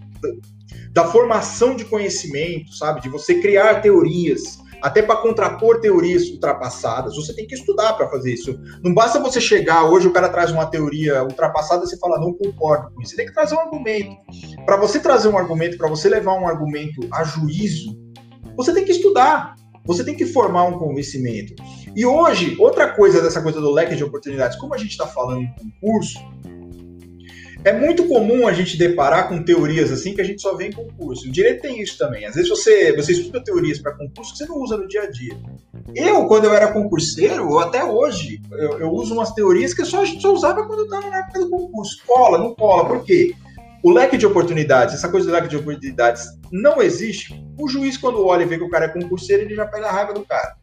da 0.92 1.06
formação 1.06 1.76
de 1.76 1.86
conhecimento, 1.86 2.74
sabe? 2.74 3.02
De 3.02 3.10
você 3.10 3.42
criar 3.42 3.82
teorias, 3.82 4.60
até 4.84 5.02
para 5.02 5.16
contrapor 5.16 5.80
teorias 5.80 6.30
ultrapassadas. 6.30 7.16
Você 7.16 7.34
tem 7.34 7.48
que 7.48 7.56
estudar 7.56 7.94
para 7.94 8.10
fazer 8.10 8.34
isso. 8.34 8.60
Não 8.84 8.94
basta 8.94 9.18
você 9.18 9.40
chegar 9.40 9.86
hoje, 9.86 10.10
o 10.10 10.12
cara 10.12 10.28
traz 10.28 10.52
uma 10.52 10.66
teoria 10.66 11.24
ultrapassada 11.24 11.86
e 11.86 11.88
você 11.88 11.98
fala, 11.98 12.20
não 12.20 12.34
concordo 12.34 12.94
com 12.94 13.02
isso. 13.02 13.12
Você 13.12 13.16
tem 13.16 13.26
que 13.26 13.34
trazer 13.34 13.56
um 13.56 13.62
argumento. 13.62 14.18
Para 14.66 14.76
você 14.76 15.00
trazer 15.00 15.30
um 15.30 15.38
argumento, 15.38 15.78
para 15.78 15.88
você 15.88 16.10
levar 16.10 16.34
um 16.34 16.46
argumento 16.46 17.00
a 17.14 17.24
juízo, 17.24 17.98
você 18.58 18.74
tem 18.74 18.84
que 18.84 18.92
estudar. 18.92 19.56
Você 19.86 20.04
tem 20.04 20.16
que 20.16 20.26
formar 20.26 20.64
um 20.64 20.80
conhecimento. 20.80 21.56
E 21.94 22.06
hoje, 22.06 22.56
outra 22.58 22.94
coisa 22.94 23.22
dessa 23.22 23.42
coisa 23.42 23.60
do 23.60 23.70
leque 23.70 23.96
de 23.96 24.04
oportunidades, 24.04 24.58
como 24.58 24.74
a 24.74 24.78
gente 24.78 24.92
está 24.92 25.06
falando 25.06 25.42
em 25.42 25.54
concurso, 25.56 26.20
é 27.64 27.72
muito 27.72 28.08
comum 28.08 28.48
a 28.48 28.54
gente 28.54 28.78
deparar 28.78 29.30
com 29.30 29.44
teorias 29.44 29.92
assim 29.92 30.14
que 30.14 30.22
a 30.22 30.24
gente 30.24 30.42
só 30.42 30.56
vê 30.56 30.68
em 30.68 30.72
concurso. 30.72 31.28
O 31.28 31.32
direito 31.32 31.62
tem 31.62 31.82
isso 31.82 31.98
também. 31.98 32.26
Às 32.26 32.36
vezes 32.36 32.50
você, 32.50 32.94
você 32.94 33.14
estuda 33.14 33.44
teorias 33.44 33.80
para 33.80 33.94
concurso 33.94 34.34
que 34.34 34.40
você 34.40 34.46
não 34.46 34.58
usa 34.58 34.76
no 34.76 34.88
dia 34.88 35.04
a 35.04 35.10
dia. 35.10 35.38
Eu, 35.96 36.26
quando 36.28 36.46
eu 36.46 36.54
era 36.54 36.74
concurseiro, 36.74 37.48
ou 37.48 37.60
até 37.60 37.84
hoje, 37.84 38.42
eu, 38.52 38.80
eu 38.80 38.90
uso 38.90 39.14
umas 39.14 39.32
teorias 39.32 39.74
que 39.74 39.86
só, 39.86 40.02
a 40.02 40.06
gente 40.06 40.22
só 40.22 40.34
usava 40.34 40.66
quando 40.66 40.84
estava 40.84 41.10
na 41.10 41.20
época 41.20 41.40
do 41.40 41.50
concurso. 41.50 42.04
Cola, 42.06 42.38
não 42.38 42.54
cola. 42.54 42.86
Por 42.86 43.04
quê? 43.04 43.34
O 43.82 43.92
leque 43.92 44.18
de 44.18 44.26
oportunidades, 44.26 44.96
essa 44.96 45.10
coisa 45.10 45.28
do 45.28 45.34
leque 45.34 45.48
de 45.48 45.58
oportunidades 45.58 46.24
não 46.52 46.82
existe. 46.82 47.42
O 47.60 47.68
juiz, 47.68 47.98
quando 47.98 48.26
olha 48.26 48.44
e 48.44 48.46
vê 48.46 48.58
que 48.58 48.64
o 48.64 48.70
cara 48.70 48.86
é 48.86 48.90
concurseiro, 48.90 49.44
ele 49.44 49.56
já 49.56 49.66
pega 49.66 49.88
a 49.88 49.92
raiva 49.92 50.14
do 50.14 50.26
cara. 50.26 50.56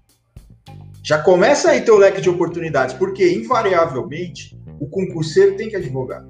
Já 1.03 1.19
começa 1.23 1.71
aí 1.71 1.81
teu 1.81 1.97
leque 1.97 2.21
de 2.21 2.29
oportunidades, 2.29 2.95
porque 2.95 3.31
invariavelmente 3.33 4.59
o 4.79 4.87
concurseiro 4.87 5.57
tem 5.57 5.69
que 5.69 5.77
advogar. 5.77 6.25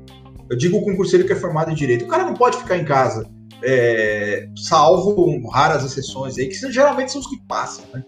Eu 0.51 0.57
digo 0.57 0.79
o 0.79 0.83
concurseiro 0.83 1.25
que 1.25 1.33
é 1.33 1.37
formado 1.37 1.71
em 1.71 1.75
direito. 1.75 2.05
O 2.05 2.09
cara 2.09 2.25
não 2.25 2.35
pode 2.35 2.59
ficar 2.59 2.77
em 2.77 2.85
casa, 2.85 3.25
é, 3.63 4.49
salvo 4.57 5.49
raras 5.49 5.85
exceções 5.85 6.37
aí, 6.37 6.49
que 6.49 6.73
geralmente 6.73 7.13
são 7.13 7.21
os 7.21 7.27
que 7.29 7.41
passam, 7.47 7.85
né? 7.95 8.03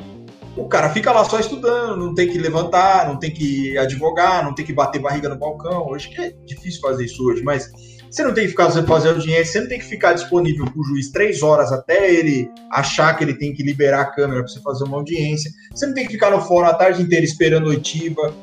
O 0.57 0.67
cara 0.69 0.91
fica 0.91 1.11
lá 1.13 1.25
só 1.25 1.39
estudando, 1.39 1.97
não 1.97 2.15
tem 2.15 2.29
que 2.29 2.37
levantar, 2.37 3.09
não 3.09 3.19
tem 3.19 3.31
que 3.31 3.79
advogar, 3.79 4.45
não 4.45 4.55
tem 4.55 4.67
que 4.67 4.73
bater 4.73 5.01
barriga 5.01 5.29
no 5.29 5.39
balcão. 5.39 5.87
Hoje 5.89 6.11
que 6.11 6.21
é 6.21 6.35
difícil 6.45 6.81
fazer 6.81 7.07
isso 7.07 7.25
hoje, 7.25 7.43
mas 7.43 7.71
você 8.11 8.23
não 8.23 8.35
tem 8.35 8.45
que 8.45 8.51
ficar 8.51 8.71
fazer 8.71 9.09
audiência, 9.09 9.45
você 9.47 9.61
não 9.61 9.69
tem 9.69 9.79
que 9.79 9.87
ficar 9.87 10.13
disponível 10.13 10.67
para 10.67 10.79
o 10.79 10.85
juiz 10.85 11.11
três 11.11 11.43
horas 11.43 11.73
até 11.73 12.13
ele 12.13 12.51
achar 12.71 13.17
que 13.17 13.25
ele 13.25 13.35
tem 13.35 13.55
que 13.55 13.63
liberar 13.63 14.03
a 14.03 14.11
câmera 14.11 14.41
para 14.41 14.53
você 14.53 14.61
fazer 14.61 14.85
uma 14.85 14.99
audiência. 14.99 15.51
Você 15.75 15.87
não 15.87 15.95
tem 15.95 16.07
que 16.07 16.13
ficar 16.13 16.31
no 16.31 16.43
fórum 16.43 16.67
a 16.67 16.75
tarde 16.75 17.01
inteira 17.01 17.25
esperando 17.25 17.69
oitiva. 17.69 18.35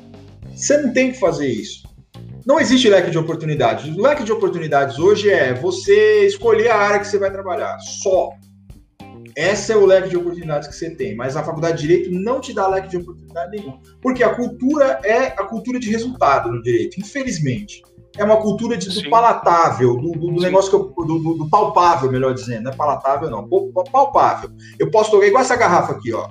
Você 0.55 0.81
não 0.81 0.91
tem 0.91 1.11
que 1.11 1.19
fazer 1.19 1.47
isso. 1.47 1.88
Não 2.49 2.59
existe 2.59 2.89
leque 2.89 3.11
de 3.11 3.17
oportunidades. 3.19 3.95
O 3.95 4.01
leque 4.01 4.23
de 4.23 4.31
oportunidades 4.31 4.97
hoje 4.97 5.29
é 5.29 5.53
você 5.53 6.25
escolher 6.25 6.71
a 6.71 6.77
área 6.77 6.99
que 6.99 7.05
você 7.05 7.19
vai 7.19 7.29
trabalhar. 7.29 7.77
Só. 7.77 8.31
Esse 9.35 9.71
é 9.71 9.77
o 9.77 9.85
leque 9.85 10.09
de 10.09 10.17
oportunidades 10.17 10.67
que 10.67 10.73
você 10.73 10.89
tem. 10.89 11.15
Mas 11.15 11.37
a 11.37 11.43
faculdade 11.43 11.79
de 11.79 11.87
Direito 11.87 12.11
não 12.11 12.41
te 12.41 12.51
dá 12.51 12.67
leque 12.67 12.87
de 12.87 12.97
oportunidade 12.97 13.51
nenhum. 13.51 13.79
Porque 14.01 14.23
a 14.23 14.33
cultura 14.33 14.99
é 15.03 15.27
a 15.27 15.43
cultura 15.43 15.79
de 15.79 15.91
resultado 15.91 16.51
no 16.51 16.59
direito, 16.63 16.99
infelizmente. 16.99 17.83
É 18.17 18.23
uma 18.23 18.37
cultura 18.37 18.75
de, 18.75 18.89
do 18.89 19.09
palatável, 19.11 19.95
do, 19.97 20.11
do, 20.13 20.31
do 20.31 20.41
negócio 20.41 20.71
que 20.71 20.75
eu, 20.75 21.05
do, 21.05 21.35
do, 21.35 21.49
palpável, 21.51 22.11
melhor 22.11 22.33
dizendo. 22.33 22.63
Não 22.63 22.71
é 22.71 22.75
palatável, 22.75 23.29
não. 23.29 23.47
Palpável. 23.91 24.49
Eu 24.79 24.89
posso 24.89 25.11
tocar 25.11 25.27
igual 25.27 25.43
essa 25.43 25.55
garrafa 25.55 25.93
aqui, 25.93 26.11
ó. 26.11 26.27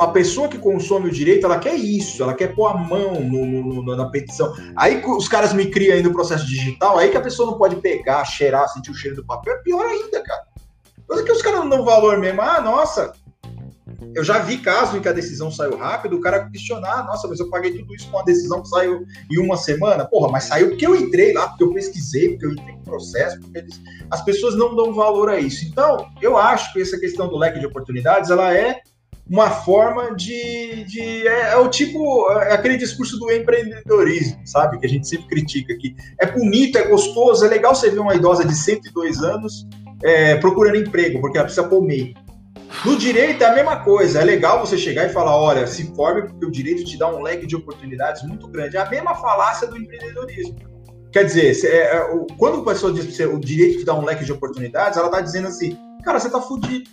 A 0.00 0.08
pessoa 0.08 0.48
que 0.48 0.58
consome 0.58 1.08
o 1.08 1.12
direito, 1.12 1.46
ela 1.46 1.58
quer 1.58 1.74
isso, 1.74 2.22
ela 2.22 2.34
quer 2.34 2.54
pôr 2.54 2.66
a 2.66 2.74
mão 2.74 3.20
no, 3.20 3.82
no, 3.82 3.96
na 3.96 4.08
petição. 4.10 4.54
Aí 4.76 5.02
os 5.04 5.28
caras 5.28 5.52
me 5.52 5.66
criam 5.66 5.94
aí 5.94 6.02
no 6.02 6.12
processo 6.12 6.46
digital, 6.46 6.98
aí 6.98 7.10
que 7.10 7.16
a 7.16 7.22
pessoa 7.22 7.50
não 7.50 7.58
pode 7.58 7.76
pegar, 7.76 8.24
cheirar, 8.24 8.68
sentir 8.68 8.90
o 8.90 8.94
cheiro 8.94 9.16
do 9.16 9.24
papel, 9.24 9.54
é 9.54 9.58
pior 9.58 9.84
ainda, 9.84 10.22
cara. 10.22 10.42
Mas 11.08 11.20
é 11.20 11.22
que 11.24 11.32
os 11.32 11.42
caras 11.42 11.60
não 11.60 11.68
dão 11.68 11.84
valor 11.84 12.18
mesmo. 12.18 12.40
Ah, 12.40 12.60
nossa, 12.60 13.12
eu 14.14 14.24
já 14.24 14.38
vi 14.38 14.58
casos 14.58 14.94
em 14.94 15.00
que 15.00 15.08
a 15.08 15.12
decisão 15.12 15.50
saiu 15.50 15.76
rápido, 15.76 16.16
o 16.16 16.20
cara 16.20 16.48
questionar, 16.48 17.04
nossa, 17.04 17.26
mas 17.28 17.40
eu 17.40 17.48
paguei 17.48 17.76
tudo 17.78 17.94
isso 17.94 18.10
com 18.10 18.16
uma 18.16 18.24
decisão 18.24 18.62
que 18.62 18.68
saiu 18.68 19.04
em 19.30 19.38
uma 19.38 19.56
semana. 19.56 20.04
Porra, 20.04 20.30
mas 20.30 20.44
saiu 20.44 20.70
porque 20.70 20.86
eu 20.86 20.94
entrei 20.94 21.32
lá, 21.32 21.48
porque 21.48 21.64
eu 21.64 21.72
pesquisei, 21.72 22.30
porque 22.30 22.46
eu 22.46 22.52
entrei 22.52 22.74
no 22.74 22.82
processo, 22.82 23.40
porque 23.40 23.58
eles... 23.58 23.80
as 24.10 24.22
pessoas 24.22 24.54
não 24.54 24.74
dão 24.74 24.92
valor 24.92 25.30
a 25.30 25.38
isso. 25.38 25.64
Então, 25.66 26.08
eu 26.20 26.36
acho 26.36 26.72
que 26.72 26.80
essa 26.80 26.98
questão 26.98 27.28
do 27.28 27.36
leque 27.36 27.58
de 27.58 27.66
oportunidades, 27.66 28.30
ela 28.30 28.54
é 28.54 28.80
uma 29.28 29.50
forma 29.50 30.14
de. 30.14 30.84
de 30.84 31.26
é, 31.26 31.52
é, 31.52 31.56
o 31.56 31.68
tipo. 31.68 32.30
É 32.32 32.54
aquele 32.54 32.76
discurso 32.76 33.18
do 33.18 33.30
empreendedorismo, 33.30 34.40
sabe? 34.46 34.78
Que 34.78 34.86
a 34.86 34.88
gente 34.88 35.08
sempre 35.08 35.26
critica 35.28 35.72
aqui. 35.72 35.94
É 36.20 36.26
bonito, 36.26 36.76
é 36.76 36.88
gostoso, 36.88 37.44
é 37.44 37.48
legal 37.48 37.74
você 37.74 37.90
ver 37.90 38.00
uma 38.00 38.14
idosa 38.14 38.44
de 38.44 38.54
102 38.54 39.22
anos 39.22 39.66
é, 40.02 40.36
procurando 40.36 40.76
emprego, 40.76 41.20
porque 41.20 41.38
ela 41.38 41.46
precisa 41.46 41.68
meio. 41.80 42.14
No 42.84 42.96
direito 42.96 43.42
é 43.44 43.46
a 43.46 43.54
mesma 43.54 43.76
coisa. 43.76 44.20
É 44.20 44.24
legal 44.24 44.60
você 44.60 44.76
chegar 44.76 45.06
e 45.06 45.10
falar: 45.10 45.36
olha, 45.36 45.66
se 45.66 45.94
forme, 45.94 46.22
porque 46.22 46.44
o 46.44 46.50
direito 46.50 46.84
te 46.84 46.98
dá 46.98 47.08
um 47.08 47.22
leque 47.22 47.46
de 47.46 47.54
oportunidades 47.54 48.22
muito 48.22 48.48
grande. 48.48 48.76
É 48.76 48.80
a 48.80 48.90
mesma 48.90 49.14
falácia 49.14 49.68
do 49.68 49.76
empreendedorismo. 49.76 50.56
Quer 51.12 51.24
dizer, 51.24 51.54
é, 51.66 51.96
é, 51.96 52.08
quando 52.38 52.60
a 52.60 52.64
pessoa 52.64 52.92
diz 52.92 53.16
que 53.16 53.24
o 53.24 53.38
direito 53.38 53.80
te 53.80 53.84
dá 53.84 53.94
um 53.94 54.04
leque 54.04 54.24
de 54.24 54.32
oportunidades, 54.32 54.98
ela 54.98 55.06
está 55.06 55.20
dizendo 55.20 55.48
assim: 55.48 55.78
cara, 56.02 56.18
você 56.18 56.26
está 56.26 56.40
fudido 56.40 56.90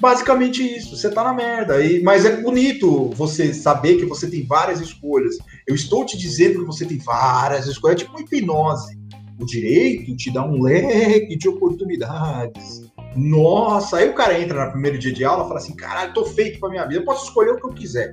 basicamente 0.00 0.62
isso, 0.62 0.96
você 0.96 1.10
tá 1.10 1.22
na 1.22 1.32
merda. 1.32 1.84
E, 1.84 2.02
mas 2.02 2.24
é 2.24 2.40
bonito 2.40 3.10
você 3.10 3.52
saber 3.52 3.96
que 3.96 4.06
você 4.06 4.28
tem 4.28 4.44
várias 4.44 4.80
escolhas. 4.80 5.36
Eu 5.66 5.74
estou 5.74 6.04
te 6.06 6.16
dizendo 6.16 6.60
que 6.60 6.66
você 6.66 6.86
tem 6.86 6.98
várias 6.98 7.66
escolhas, 7.66 8.00
é 8.00 8.04
tipo 8.04 8.16
uma 8.16 8.22
hipnose. 8.22 8.98
O 9.38 9.46
direito 9.46 10.14
te 10.16 10.30
dá 10.30 10.44
um 10.44 10.62
leque 10.62 11.36
de 11.36 11.48
oportunidades. 11.48 12.82
Nossa, 13.16 13.98
aí 13.98 14.08
o 14.08 14.14
cara 14.14 14.38
entra 14.38 14.66
no 14.66 14.72
primeiro 14.72 14.98
dia 14.98 15.12
de 15.12 15.24
aula 15.24 15.44
e 15.44 15.48
fala 15.48 15.58
assim: 15.58 15.74
caralho, 15.74 16.14
tô 16.14 16.24
feito 16.24 16.60
pra 16.60 16.68
minha 16.68 16.86
vida, 16.86 17.00
eu 17.00 17.04
posso 17.04 17.26
escolher 17.26 17.52
o 17.52 17.56
que 17.56 17.66
eu 17.66 17.72
quiser. 17.72 18.12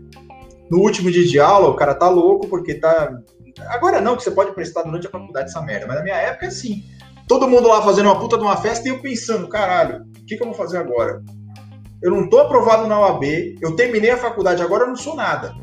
No 0.69 0.79
último 0.79 1.11
dia 1.11 1.25
de 1.25 1.39
aula, 1.39 1.69
o 1.69 1.75
cara 1.75 1.93
tá 1.93 2.09
louco 2.09 2.47
porque 2.47 2.75
tá. 2.75 3.09
Agora 3.67 3.99
não, 4.01 4.15
que 4.15 4.23
você 4.23 4.31
pode 4.31 4.53
prestar 4.53 4.83
durante 4.83 5.07
a 5.07 5.09
faculdade 5.09 5.49
essa 5.49 5.61
merda, 5.61 5.87
mas 5.87 5.97
na 5.97 6.03
minha 6.03 6.15
época 6.15 6.45
é 6.45 6.49
assim. 6.49 6.83
Todo 7.27 7.47
mundo 7.47 7.67
lá 7.67 7.81
fazendo 7.81 8.05
uma 8.05 8.19
puta 8.19 8.37
de 8.37 8.43
uma 8.43 8.55
festa 8.55 8.87
e 8.87 8.91
eu 8.91 9.01
pensando, 9.01 9.49
caralho, 9.49 10.05
o 10.17 10.25
que, 10.25 10.37
que 10.37 10.41
eu 10.41 10.47
vou 10.47 10.55
fazer 10.55 10.77
agora? 10.77 11.21
Eu 12.01 12.11
não 12.11 12.25
estou 12.25 12.41
aprovado 12.41 12.87
na 12.87 12.99
OAB, 12.99 13.23
eu 13.61 13.75
terminei 13.75 14.11
a 14.11 14.17
faculdade, 14.17 14.61
agora 14.61 14.83
eu 14.83 14.89
não 14.89 14.95
sou 14.95 15.15
nada. 15.15 15.55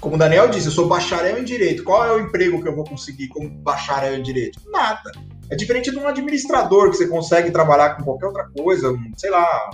Como 0.00 0.14
o 0.14 0.18
Daniel 0.18 0.48
disse, 0.48 0.66
eu 0.66 0.72
sou 0.72 0.86
bacharel 0.86 1.38
em 1.38 1.44
direito. 1.44 1.82
Qual 1.82 2.04
é 2.04 2.12
o 2.12 2.20
emprego 2.20 2.62
que 2.62 2.68
eu 2.68 2.76
vou 2.76 2.84
conseguir 2.84 3.28
como 3.28 3.48
bacharel 3.48 4.14
em 4.14 4.22
direito? 4.22 4.60
Nada. 4.70 5.10
É 5.50 5.56
diferente 5.56 5.90
de 5.90 5.96
um 5.96 6.06
administrador 6.06 6.90
que 6.90 6.96
você 6.96 7.08
consegue 7.08 7.50
trabalhar 7.50 7.96
com 7.96 8.04
qualquer 8.04 8.26
outra 8.26 8.48
coisa, 8.56 8.94
sei 9.16 9.30
lá. 9.30 9.70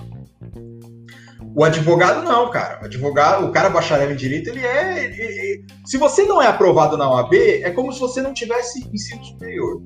O 1.55 1.65
advogado 1.65 2.23
não, 2.23 2.51
cara. 2.51 2.81
O 2.81 2.85
advogado, 2.87 3.47
o 3.47 3.53
cara 3.53 3.69
bacharel 3.69 4.11
em 4.11 4.17
direito, 4.17 4.49
ele 4.49 4.65
é. 4.65 5.05
Ele, 5.05 5.23
ele, 5.23 5.67
se 5.85 5.99
você 5.99 6.25
não 6.25 6.41
é 6.41 6.47
aprovado 6.47 6.97
na 6.97 7.11
OAB, 7.11 7.35
é 7.35 7.71
como 7.71 7.93
se 7.93 8.01
você 8.01 8.23
não 8.23 8.33
tivesse 8.33 8.89
ensino 8.93 9.23
superior. 9.25 9.83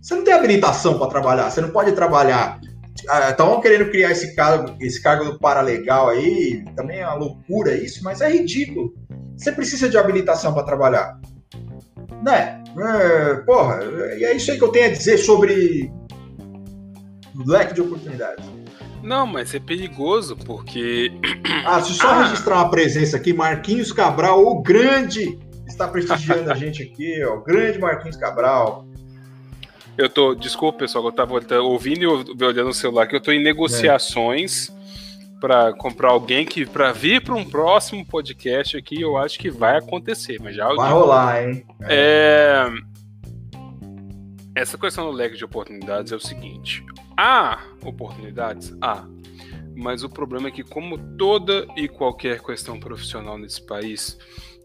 Você 0.00 0.14
não 0.14 0.22
tem 0.22 0.34
habilitação 0.34 0.98
para 0.98 1.08
trabalhar. 1.08 1.50
Você 1.50 1.60
não 1.60 1.70
pode 1.70 1.92
trabalhar 1.92 2.60
Estão 3.28 3.60
querendo 3.60 3.90
criar 3.90 4.10
esse 4.10 4.34
cargo, 4.34 4.76
esse 4.80 5.02
cargo 5.02 5.24
do 5.24 5.38
paralegal 5.38 6.10
aí, 6.10 6.64
também 6.76 7.00
é 7.00 7.06
uma 7.06 7.14
loucura 7.16 7.74
isso, 7.74 8.04
mas 8.04 8.20
é 8.20 8.30
ridículo. 8.30 8.94
Você 9.36 9.50
precisa 9.50 9.88
de 9.88 9.98
habilitação 9.98 10.52
para 10.52 10.62
trabalhar. 10.62 11.18
Né? 12.22 12.62
É, 12.78 13.34
porra, 13.46 13.80
e 14.16 14.24
é 14.24 14.34
isso 14.34 14.50
aí 14.50 14.58
que 14.58 14.64
eu 14.64 14.68
tenho 14.68 14.86
a 14.86 14.92
dizer 14.92 15.18
sobre 15.18 15.90
o 17.34 17.50
leque 17.50 17.74
de 17.74 17.80
oportunidades. 17.80 18.44
Não, 19.02 19.26
mas 19.26 19.52
é 19.54 19.58
perigoso 19.58 20.36
porque. 20.36 21.10
Ah, 21.64 21.80
se 21.80 21.94
só 21.94 22.08
ah. 22.08 22.24
registrar 22.24 22.56
uma 22.56 22.70
presença 22.70 23.16
aqui, 23.16 23.32
Marquinhos 23.32 23.92
Cabral, 23.92 24.44
o 24.44 24.62
grande, 24.62 25.38
está 25.64 25.86
prestigiando 25.86 26.50
a 26.50 26.54
gente 26.56 26.82
aqui, 26.82 27.22
ó. 27.24 27.36
O 27.36 27.44
grande 27.44 27.78
Marquinhos 27.78 28.16
Cabral. 28.16 28.84
Eu 29.96 30.08
tô, 30.08 30.34
desculpa, 30.34 30.78
pessoal, 30.78 31.04
eu 31.04 31.12
tava 31.12 31.34
ouvindo 31.60 32.02
e 32.02 32.44
olhando 32.44 32.70
o 32.70 32.74
celular 32.74 33.06
que 33.06 33.14
eu 33.14 33.20
tô 33.20 33.30
em 33.30 33.42
negociações 33.42 34.70
é. 34.70 34.72
para 35.38 35.72
comprar 35.74 36.10
alguém 36.10 36.46
que 36.46 36.64
para 36.64 36.92
vir 36.92 37.22
para 37.22 37.34
um 37.34 37.44
próximo 37.44 38.04
podcast 38.06 38.76
aqui, 38.76 39.00
eu 39.00 39.18
acho 39.18 39.38
que 39.38 39.50
vai 39.50 39.76
acontecer, 39.76 40.38
mas 40.40 40.56
já 40.56 40.72
vai 40.72 40.90
rolar, 40.90 41.44
hein? 41.44 41.66
É... 41.82 42.66
Essa 44.54 44.78
questão 44.78 45.10
do 45.10 45.12
leque 45.12 45.36
de 45.36 45.44
oportunidades 45.44 46.12
é 46.12 46.16
o 46.16 46.20
seguinte: 46.20 46.84
há 47.16 47.58
oportunidades, 47.84 48.74
há. 48.80 49.04
Mas 49.74 50.02
o 50.04 50.08
problema 50.08 50.48
é 50.48 50.50
que, 50.50 50.62
como 50.62 50.98
toda 51.16 51.66
e 51.76 51.88
qualquer 51.88 52.40
questão 52.40 52.78
profissional 52.78 53.38
nesse 53.38 53.64
país, 53.64 54.18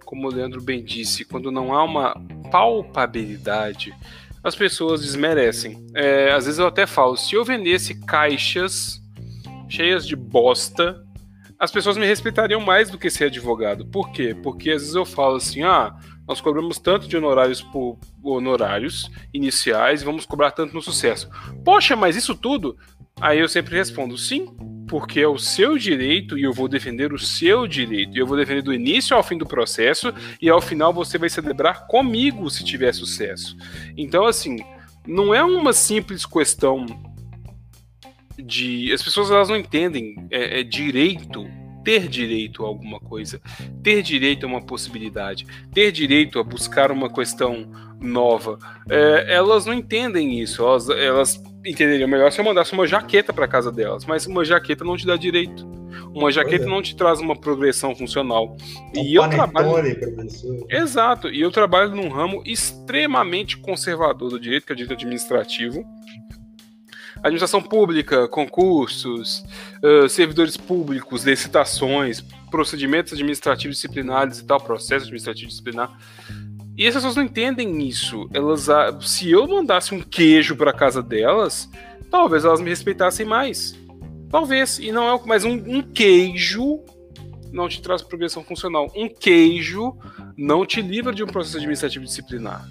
como 0.05 0.27
o 0.27 0.31
Leandro 0.31 0.61
bem 0.61 0.83
disse, 0.83 1.23
quando 1.23 1.51
não 1.51 1.73
há 1.73 1.83
uma 1.83 2.13
palpabilidade, 2.51 3.93
as 4.43 4.55
pessoas 4.55 5.01
desmerecem. 5.01 5.85
É, 5.95 6.31
às 6.31 6.45
vezes 6.45 6.59
eu 6.59 6.67
até 6.67 6.85
falo, 6.85 7.15
se 7.15 7.35
eu 7.35 7.43
vendesse 7.43 7.95
caixas 8.05 9.01
cheias 9.69 10.07
de 10.07 10.15
bosta, 10.15 11.03
as 11.59 11.71
pessoas 11.71 11.97
me 11.97 12.05
respeitariam 12.05 12.61
mais 12.61 12.89
do 12.89 12.97
que 12.97 13.09
ser 13.09 13.25
advogado. 13.25 13.85
Por 13.85 14.11
quê? 14.11 14.35
Porque 14.43 14.71
às 14.71 14.81
vezes 14.81 14.95
eu 14.95 15.05
falo 15.05 15.35
assim, 15.35 15.63
ah, 15.63 15.95
nós 16.27 16.41
cobramos 16.41 16.77
tanto 16.77 17.07
de 17.07 17.17
honorários 17.17 17.61
por 17.61 17.97
honorários 18.21 19.09
iniciais 19.33 20.03
vamos 20.03 20.25
cobrar 20.25 20.51
tanto 20.51 20.73
no 20.73 20.81
sucesso. 20.81 21.29
Poxa, 21.63 21.95
mas 21.95 22.15
isso 22.15 22.35
tudo? 22.35 22.77
Aí 23.19 23.39
eu 23.39 23.49
sempre 23.49 23.75
respondo, 23.75 24.17
sim, 24.17 24.45
porque 24.87 25.19
é 25.19 25.27
o 25.27 25.37
seu 25.37 25.77
direito 25.77 26.37
e 26.37 26.43
eu 26.43 26.53
vou 26.53 26.67
defender 26.67 27.11
o 27.11 27.19
seu 27.19 27.67
direito. 27.67 28.15
E 28.15 28.19
eu 28.19 28.27
vou 28.27 28.37
defender 28.37 28.61
do 28.61 28.73
início 28.73 29.15
ao 29.15 29.23
fim 29.23 29.37
do 29.37 29.45
processo 29.45 30.13
e 30.41 30.49
ao 30.49 30.61
final 30.61 30.93
você 30.93 31.17
vai 31.17 31.29
celebrar 31.29 31.87
comigo 31.87 32.49
se 32.49 32.63
tiver 32.63 32.93
sucesso. 32.93 33.57
Então, 33.97 34.25
assim, 34.25 34.57
não 35.05 35.33
é 35.33 35.43
uma 35.43 35.73
simples 35.73 36.25
questão 36.25 36.85
de. 38.37 38.91
As 38.93 39.01
pessoas 39.01 39.31
elas 39.31 39.49
não 39.49 39.57
entendem 39.57 40.15
é, 40.31 40.61
é 40.61 40.63
direito 40.63 41.45
ter 41.87 42.09
direito 42.09 42.65
a 42.65 42.67
alguma 42.67 42.99
coisa, 42.99 43.39
ter 43.81 44.01
direito 44.01 44.45
a 44.45 44.49
uma 44.49 44.61
possibilidade, 44.61 45.47
ter 45.73 45.89
direito 45.89 46.37
a 46.37 46.43
buscar 46.43 46.91
uma 46.91 47.09
questão 47.09 47.65
nova. 47.97 48.59
É, 48.89 49.33
elas 49.33 49.65
não 49.65 49.73
entendem 49.73 50.37
isso, 50.37 50.61
elas, 50.61 50.89
elas 50.89 51.41
entenderiam 51.65 52.09
melhor 52.09 52.29
se 52.29 52.41
eu 52.41 52.43
mandasse 52.43 52.73
uma 52.73 52.85
jaqueta 52.85 53.31
para 53.31 53.47
casa 53.47 53.71
delas, 53.71 54.03
mas 54.03 54.25
uma 54.25 54.43
jaqueta 54.43 54.83
não 54.83 54.97
te 54.97 55.07
dá 55.07 55.15
direito. 55.15 55.65
Uma 56.13 56.29
jaqueta 56.29 56.65
é. 56.65 56.67
não 56.67 56.81
te 56.81 56.93
traz 56.93 57.21
uma 57.21 57.39
progressão 57.39 57.95
funcional. 57.95 58.57
Um 58.93 59.03
e 59.05 59.15
eu 59.15 59.29
trabalho. 59.29 59.97
Professor. 59.97 60.65
Exato. 60.69 61.29
E 61.29 61.39
eu 61.39 61.51
trabalho 61.51 61.95
num 61.95 62.09
ramo 62.09 62.43
extremamente 62.45 63.57
conservador 63.57 64.29
do 64.29 64.39
direito, 64.39 64.65
que 64.65 64.73
é 64.73 64.75
o 64.75 64.75
direito 64.75 64.93
administrativo. 64.93 65.85
Administração 67.17 67.61
pública, 67.61 68.27
concursos, 68.27 69.43
uh, 69.83 70.07
servidores 70.07 70.55
públicos, 70.55 71.23
licitações, 71.23 72.21
procedimentos 72.49 73.13
administrativos 73.13 73.77
disciplinares 73.77 74.39
e 74.39 74.45
tal, 74.45 74.59
processo 74.59 75.05
administrativo 75.05 75.49
disciplinar. 75.49 75.97
E 76.77 76.87
as 76.87 76.93
pessoas 76.93 77.15
não 77.15 77.23
entendem 77.23 77.87
isso. 77.87 78.29
Elas, 78.33 78.67
se 79.01 79.31
eu 79.31 79.47
mandasse 79.47 79.95
um 79.95 80.01
queijo 80.01 80.55
para 80.55 80.71
casa 80.71 81.01
delas, 81.01 81.69
talvez 82.11 82.45
elas 82.45 82.61
me 82.61 82.69
respeitassem 82.69 83.25
mais. 83.25 83.75
Talvez. 84.29 84.77
E 84.77 84.91
não 84.91 85.11
é 85.11 85.25
mais 85.25 85.43
um, 85.43 85.53
um 85.53 85.81
queijo 85.81 86.83
não 87.51 87.67
te 87.67 87.81
traz 87.81 88.01
progressão 88.01 88.43
funcional. 88.43 88.91
Um 88.95 89.09
queijo 89.09 89.95
não 90.37 90.65
te 90.65 90.81
livra 90.81 91.13
de 91.13 91.23
um 91.23 91.27
processo 91.27 91.57
administrativo 91.57 92.05
disciplinar. 92.05 92.67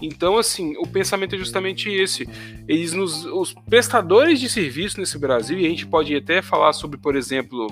Então, 0.00 0.38
assim, 0.38 0.76
o 0.76 0.86
pensamento 0.86 1.34
é 1.34 1.38
justamente 1.38 1.90
esse. 1.90 2.28
Eles 2.68 2.92
nos, 2.92 3.24
os 3.24 3.52
prestadores 3.52 4.38
de 4.38 4.48
serviço 4.48 5.00
nesse 5.00 5.18
Brasil, 5.18 5.58
e 5.58 5.66
a 5.66 5.68
gente 5.68 5.86
pode 5.86 6.14
até 6.14 6.40
falar 6.40 6.72
sobre, 6.72 6.98
por 6.98 7.16
exemplo, 7.16 7.66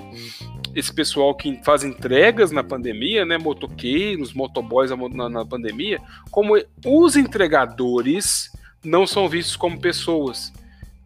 esse 0.75 0.93
pessoal 0.93 1.33
que 1.33 1.59
faz 1.63 1.83
entregas 1.83 2.51
na 2.51 2.63
pandemia, 2.63 3.25
né, 3.25 3.37
motoqueiros, 3.37 4.33
motoboys 4.33 4.91
na, 4.91 5.29
na 5.29 5.45
pandemia, 5.45 5.99
como 6.29 6.53
os 6.85 7.15
entregadores 7.15 8.51
não 8.83 9.07
são 9.07 9.27
vistos 9.29 9.55
como 9.55 9.79
pessoas. 9.79 10.51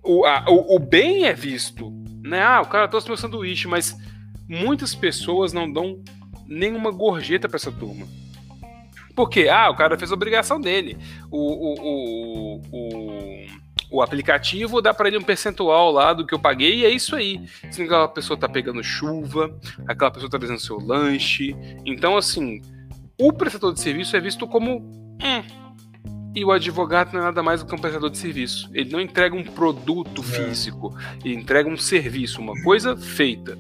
O, 0.04 0.26
a, 0.26 0.46
o, 0.50 0.76
o, 0.76 0.80
bem 0.80 1.26
é 1.26 1.34
visto, 1.34 1.92
né? 2.24 2.42
Ah, 2.42 2.62
o 2.62 2.68
cara 2.68 2.88
trouxe 2.88 3.08
meu 3.08 3.18
sanduíche, 3.18 3.68
mas 3.68 3.96
muitas 4.48 4.96
pessoas 4.96 5.54
não 5.54 5.72
dão 5.72 6.02
nenhuma 6.48 6.92
gorjeta 6.92 7.48
para 7.48 7.58
essa 7.58 7.72
turma. 7.72 8.08
Porque, 9.22 9.48
ah, 9.48 9.70
o 9.70 9.76
cara 9.76 10.00
fez 10.00 10.10
a 10.10 10.16
obrigação 10.16 10.60
dele. 10.60 10.98
O, 11.30 11.38
o, 11.38 11.76
o, 11.80 12.62
o, 12.72 13.46
o 13.92 14.02
aplicativo 14.02 14.82
dá 14.82 14.96
para 14.96 15.10
ele 15.10 15.20
um 15.20 15.22
percentual 15.22 15.92
lá 15.92 16.12
do 16.12 16.26
que 16.26 16.34
eu 16.34 16.40
paguei 16.40 16.78
e 16.78 16.86
é 16.86 16.90
isso 16.90 17.16
aí. 17.16 17.40
Se 17.70 17.84
aquela 17.84 18.08
pessoa 18.08 18.36
tá 18.36 18.50
pegando 18.50 18.84
chuva, 18.84 19.56
aquela 19.88 20.10
pessoa 20.10 20.28
tá 20.28 20.40
fazendo 20.40 20.60
seu 20.60 20.80
lanche. 20.80 21.56
Então, 21.86 22.18
assim, 22.18 22.64
o 23.16 23.32
prestador 23.32 23.76
de 23.76 23.80
serviço 23.80 24.18
é 24.18 24.20
visto 24.20 24.48
como. 24.48 24.78
Hum, 24.80 25.44
e 26.34 26.44
o 26.44 26.52
advogado 26.52 27.14
não 27.14 27.20
é 27.20 27.24
nada 27.26 27.44
mais 27.44 27.62
do 27.62 27.68
que 27.68 27.76
um 27.76 27.78
prestador 27.78 28.10
de 28.10 28.18
serviço. 28.18 28.72
Ele 28.74 28.90
não 28.90 29.00
entrega 29.00 29.36
um 29.36 29.44
produto 29.44 30.22
é. 30.22 30.24
físico, 30.24 30.98
ele 31.24 31.36
entrega 31.36 31.70
um 31.70 31.78
serviço, 31.78 32.42
uma 32.42 32.60
coisa 32.64 32.98
feita. 32.98 33.56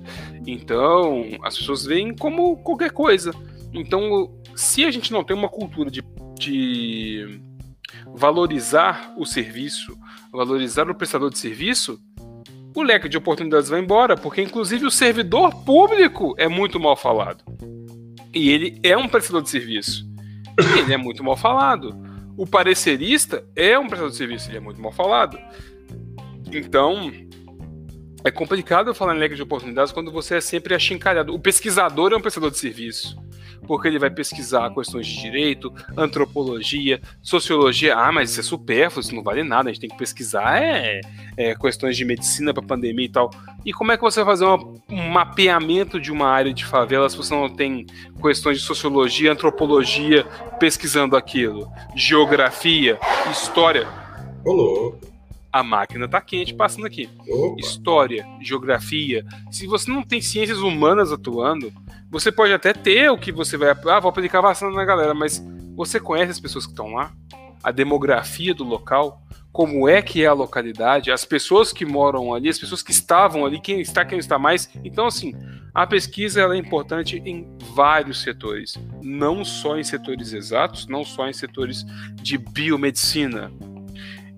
Então, 0.47 1.24
as 1.43 1.55
pessoas 1.55 1.86
veem 1.86 2.16
como 2.16 2.57
qualquer 2.57 2.89
coisa. 2.89 3.32
Então, 3.74 4.41
se 4.55 4.86
a 4.86 4.91
gente 4.91 5.11
não 5.11 5.24
tem 5.24 5.36
uma 5.36 5.49
cultura 5.49 5.89
de, 5.89 6.03
de 6.38 7.41
valorizar 8.13 9.13
o 9.17 9.26
serviço, 9.26 9.97
valorizar 10.32 10.89
o 10.89 10.95
prestador 10.95 11.30
de 11.30 11.38
serviço, 11.38 11.99
o 12.76 12.82
leque 12.82 13.09
de 13.09 13.17
oportunidades 13.17 13.69
vai 13.69 13.82
embora, 13.82 14.15
porque 14.15 14.41
inclusive 14.41 14.86
o 14.86 14.91
servidor 14.91 15.53
público 15.63 16.34
é 16.38 16.47
muito 16.47 16.80
mal 16.80 16.95
falado. 16.95 17.43
E 18.34 18.49
ele 18.49 18.80
é 18.82 18.95
um 18.95 19.07
prestador 19.07 19.41
de 19.41 19.49
serviço. 19.49 20.09
E 20.59 20.80
ele 20.80 20.93
é 20.93 20.97
muito 20.97 21.24
mal 21.24 21.36
falado. 21.36 21.95
O 22.38 22.47
parecerista 22.47 23.43
é 23.55 23.78
um 23.78 23.88
prestador 23.88 24.11
de 24.11 24.17
serviço, 24.17 24.49
ele 24.49 24.57
é 24.57 24.61
muito 24.61 24.82
mal 24.82 24.91
falado. 24.91 25.38
Então, 26.51 27.11
é 28.24 28.32
complicado 28.32 28.93
falar 28.93 29.15
em 29.15 29.19
leque 29.19 29.36
de 29.36 29.41
oportunidades 29.41 29.91
quando 29.91 30.11
você 30.11 30.36
é 30.36 30.41
sempre 30.41 30.76
achincalhado. 30.76 31.34
O 31.34 31.39
pesquisador 31.39 32.13
é 32.13 32.15
um 32.15 32.22
prestador 32.22 32.51
de 32.51 32.57
serviço 32.57 33.17
porque 33.67 33.88
ele 33.88 33.99
vai 33.99 34.09
pesquisar 34.09 34.74
questões 34.74 35.07
de 35.07 35.22
direito, 35.22 35.74
antropologia, 35.95 37.01
sociologia. 37.22 37.95
Ah, 37.95 38.11
mas 38.11 38.32
isso 38.32 38.39
é 38.39 38.43
supérfluo, 38.43 39.01
isso 39.01 39.15
não 39.15 39.24
vale 39.24 39.43
nada, 39.43 39.69
a 39.69 39.72
gente 39.72 39.82
tem 39.82 39.89
que 39.89 39.97
pesquisar 39.97 40.61
é, 40.61 41.01
é 41.38 41.55
questões 41.55 41.95
de 41.95 42.03
medicina 42.03 42.53
para 42.53 42.63
pandemia 42.63 43.05
e 43.05 43.09
tal. 43.09 43.30
E 43.65 43.72
como 43.72 43.91
é 43.91 43.97
que 43.97 44.03
você 44.03 44.24
vai 44.24 44.34
fazer 44.34 44.45
uma, 44.45 44.57
um 44.89 45.09
mapeamento 45.09 45.99
de 45.99 46.11
uma 46.11 46.28
área 46.28 46.53
de 46.53 46.65
favela 46.65 47.09
se 47.09 47.17
você 47.17 47.34
não 47.34 47.49
tem 47.49 47.86
questões 48.22 48.59
de 48.59 48.65
sociologia, 48.65 49.32
antropologia 49.32 50.26
pesquisando 50.59 51.15
aquilo? 51.15 51.72
Geografia, 51.95 52.99
história. 53.32 53.88
Olô 54.43 55.11
a 55.52 55.64
máquina 55.64 56.08
tá 56.08 56.22
quente 56.22 56.54
passando 56.54 56.86
aqui. 56.86 57.10
Opa. 57.28 57.60
História, 57.60 58.26
geografia. 58.41 59.26
Se 59.52 59.68
você 59.68 59.91
não 59.91 60.04
tem 60.04 60.22
ciências 60.22 60.60
humanas 60.60 61.12
atuando, 61.12 61.72
você 62.10 62.32
pode 62.32 62.54
até 62.54 62.74
ter 62.74 63.10
o 63.10 63.18
que 63.18 63.32
você 63.32 63.58
vai. 63.58 63.70
Ah, 63.70 63.99
vou 63.99 64.10
aplicar 64.10 64.41
vacina 64.41 64.72
na 64.72 64.86
galera, 64.86 65.14
mas 65.14 65.43
você 65.76 65.99
conhece 65.99 66.32
as 66.32 66.39
pessoas 66.39 66.66
que 66.66 66.72
estão 66.72 66.93
lá? 66.93 67.12
A 67.64 67.72
demografia 67.72 68.54
do 68.54 68.64
local? 68.64 69.22
Como 69.52 69.88
é 69.88 70.02
que 70.02 70.24
é 70.24 70.28
a 70.28 70.34
localidade? 70.34 71.12
As 71.12 71.26
pessoas 71.26 71.74
que 71.74 71.86
moram 71.86 72.34
ali, 72.34 72.47
as 72.47 72.58
pessoas 72.58 72.82
que 72.82 72.91
estavam 72.91 73.45
ali, 73.45 73.60
quem 73.60 73.82
está, 73.82 74.06
quem 74.06 74.18
está 74.18 74.39
mais. 74.39 74.70
Então, 74.84 75.06
assim, 75.06 75.34
a 75.74 75.86
pesquisa 75.86 76.41
é 76.41 76.58
importante 76.58 77.22
em 77.26 77.45
vários 77.74 78.22
setores, 78.22 78.78
não 79.02 79.43
só 79.43 79.78
em 79.78 79.84
setores 79.84 80.32
exatos, 80.32 80.88
não 80.88 81.04
só 81.04 81.28
em 81.28 81.34
setores 81.34 81.86
de 82.16 82.38
biomedicina, 82.38 83.52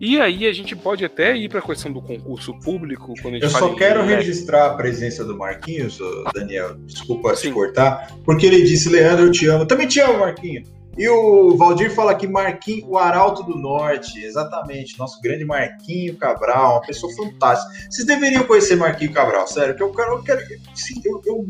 e 0.06 0.20
aí 0.20 0.46
a 0.46 0.52
gente 0.52 0.76
pode 0.76 1.06
até 1.06 1.34
ir 1.34 1.48
para 1.48 1.60
a 1.60 1.62
questão 1.62 1.90
do 1.90 2.02
concurso 2.02 2.54
público. 2.60 3.14
Quando 3.22 3.36
a 3.36 3.40
gente 3.40 3.44
eu 3.44 3.50
só 3.50 3.74
quero 3.74 4.04
registrar 4.04 4.66
a 4.66 4.74
presença 4.76 5.24
do 5.24 5.38
Marquinhos, 5.38 5.98
Daniel, 6.34 6.76
desculpa 6.80 7.34
Sim. 7.38 7.48
te 7.48 7.54
cortar, 7.54 8.14
porque 8.26 8.46
ele 8.46 8.64
disse, 8.64 8.90
Leandro, 8.90 9.28
eu 9.28 9.32
te 9.32 9.48
amo. 9.48 9.66
Também 9.66 9.88
te 9.88 10.02
amo, 10.02 10.20
Marquinhos. 10.20 10.68
E 10.98 11.08
o 11.08 11.56
Valdir 11.56 11.90
fala 11.90 12.14
que 12.16 12.28
Marquinhos, 12.28 12.84
o 12.86 12.98
Arauto 12.98 13.44
do 13.44 13.58
Norte, 13.58 14.22
exatamente, 14.22 15.00
nosso 15.00 15.22
grande 15.22 15.46
Marquinho 15.46 16.18
Cabral, 16.18 16.74
uma 16.74 16.82
pessoa 16.82 17.16
fantástica. 17.16 17.90
Vocês 17.90 18.06
deveriam 18.06 18.44
conhecer 18.44 18.76
Marquinho 18.76 19.14
Cabral, 19.14 19.48
sério, 19.48 19.74
que 19.74 19.82
eu 19.82 19.94
quero, 19.94 20.18
eu 20.18 20.24
quero 20.24 20.42
sim, 20.76 21.02
eu, 21.06 21.22
eu 21.26 21.48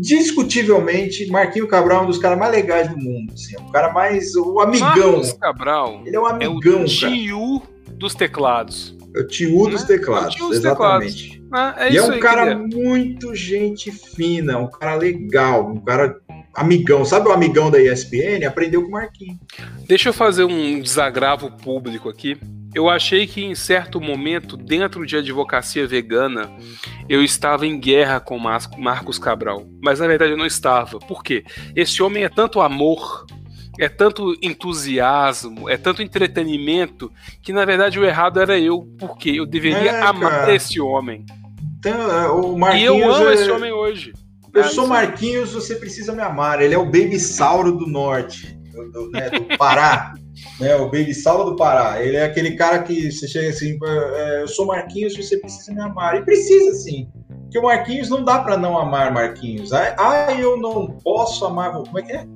discutivelmente, 0.00 1.26
Marquinho 1.30 1.68
Cabral 1.68 2.00
é 2.00 2.04
um 2.04 2.06
dos 2.06 2.18
caras 2.18 2.38
mais 2.38 2.52
legais 2.52 2.88
do 2.88 2.96
mundo. 2.96 3.32
Assim, 3.32 3.56
é 3.56 3.60
o 3.60 3.70
cara 3.70 3.92
mais. 3.92 4.34
O 4.34 4.60
amigão. 4.60 5.12
Marcos 5.12 5.32
Cabral. 5.34 6.02
Ele 6.04 6.16
é 6.16 6.20
um 6.20 6.26
amigão. 6.26 6.80
É 6.80 6.82
o 6.82 6.84
tio 6.86 7.62
dos 7.92 8.14
teclados. 8.14 8.96
É 9.14 9.20
o 9.20 9.26
tio 9.26 9.68
dos 9.68 9.82
né? 9.82 9.86
teclados, 9.86 10.36
é 10.40 10.44
exatamente. 10.56 11.30
Teclados. 11.30 11.44
Ah, 11.52 11.74
é 11.78 11.92
e 11.92 11.96
é 11.96 12.02
um 12.02 12.18
cara 12.18 12.50
é. 12.50 12.54
muito 12.56 13.32
gente 13.32 13.92
fina, 13.92 14.58
um 14.58 14.68
cara 14.68 14.96
legal, 14.96 15.70
um 15.70 15.80
cara 15.80 16.18
amigão. 16.52 17.04
Sabe 17.04 17.28
o 17.28 17.32
amigão 17.32 17.70
da 17.70 17.80
ESPN? 17.80 18.44
Aprendeu 18.44 18.82
com 18.82 18.88
o 18.88 18.92
Marquinho. 18.92 19.38
Deixa 19.86 20.08
eu 20.08 20.12
fazer 20.12 20.42
um 20.42 20.80
desagravo 20.80 21.50
público 21.50 22.08
aqui. 22.08 22.36
Eu 22.74 22.88
achei 22.90 23.24
que 23.24 23.44
em 23.44 23.54
certo 23.54 24.00
momento, 24.00 24.56
dentro 24.56 25.06
de 25.06 25.16
advocacia 25.16 25.86
vegana, 25.86 26.50
eu 27.08 27.22
estava 27.22 27.64
em 27.64 27.78
guerra 27.78 28.18
com 28.18 28.36
Marcos 28.36 29.16
Cabral. 29.16 29.64
Mas 29.80 30.00
na 30.00 30.08
verdade 30.08 30.32
eu 30.32 30.36
não 30.36 30.44
estava. 30.44 30.98
Por 30.98 31.22
quê? 31.22 31.44
Esse 31.76 32.02
homem 32.02 32.24
é 32.24 32.28
tanto 32.28 32.60
amor, 32.60 33.26
é 33.78 33.88
tanto 33.88 34.36
entusiasmo, 34.42 35.70
é 35.70 35.76
tanto 35.76 36.02
entretenimento, 36.02 37.12
que 37.40 37.52
na 37.52 37.64
verdade 37.64 38.00
o 38.00 38.04
errado 38.04 38.40
era 38.40 38.58
eu. 38.58 38.88
Porque 38.98 39.30
eu 39.30 39.46
deveria 39.46 39.92
é, 39.92 40.02
amar 40.02 40.52
esse 40.52 40.80
homem. 40.80 41.24
Então, 41.78 42.40
o 42.40 42.58
Marquinhos 42.58 42.96
e 42.96 43.00
eu 43.00 43.14
amo 43.14 43.28
é... 43.28 43.34
esse 43.34 43.50
homem 43.52 43.72
hoje. 43.72 44.12
Eu 44.52 44.64
sou 44.64 44.86
Marquinhos, 44.88 45.52
você 45.52 45.76
precisa 45.76 46.12
me 46.12 46.22
amar. 46.22 46.60
Ele 46.60 46.74
é 46.74 46.78
o 46.78 46.84
Baby 46.84 47.20
Sauro 47.20 47.72
do 47.72 47.86
Norte, 47.86 48.56
do, 48.72 48.90
do, 48.90 49.10
né, 49.10 49.30
do 49.30 49.44
Pará 49.58 50.14
né? 50.60 50.76
O 50.76 50.86
Baby 50.86 51.14
Salva 51.14 51.44
do 51.44 51.56
Pará. 51.56 52.02
Ele 52.02 52.16
é 52.16 52.24
aquele 52.24 52.56
cara 52.56 52.82
que 52.82 53.10
você 53.10 53.26
chega 53.26 53.50
assim, 53.50 53.78
é, 53.82 54.42
eu 54.42 54.48
sou 54.48 54.66
Marquinhos, 54.66 55.16
você 55.16 55.36
precisa 55.38 55.72
me 55.72 55.80
amar. 55.80 56.16
E 56.16 56.24
precisa 56.24 56.74
sim. 56.74 57.08
Porque 57.44 57.58
o 57.58 57.62
Marquinhos 57.62 58.08
não 58.08 58.24
dá 58.24 58.38
para 58.40 58.56
não 58.56 58.78
amar 58.78 59.12
Marquinhos. 59.12 59.72
Ah, 59.72 60.34
eu 60.38 60.56
não 60.56 60.88
posso 61.02 61.44
amar. 61.44 61.72
Como 61.72 61.98
é 61.98 62.02
que 62.02 62.12
é? 62.12 62.26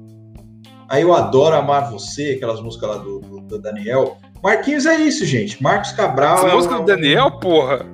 Aí 0.88 1.02
eu 1.02 1.12
adoro 1.12 1.54
amar 1.54 1.90
você, 1.90 2.34
aquelas 2.36 2.60
músicas 2.60 2.88
lá 2.88 2.96
do, 2.96 3.20
do, 3.20 3.40
do 3.40 3.58
Daniel. 3.58 4.16
Marquinhos 4.42 4.86
é 4.86 4.96
isso, 4.96 5.24
gente. 5.26 5.62
Marcos 5.62 5.92
Cabral. 5.92 6.38
Essa 6.38 6.48
é 6.48 6.54
música 6.54 6.76
do 6.76 6.84
Daniel, 6.84 7.32
porra. 7.32 7.84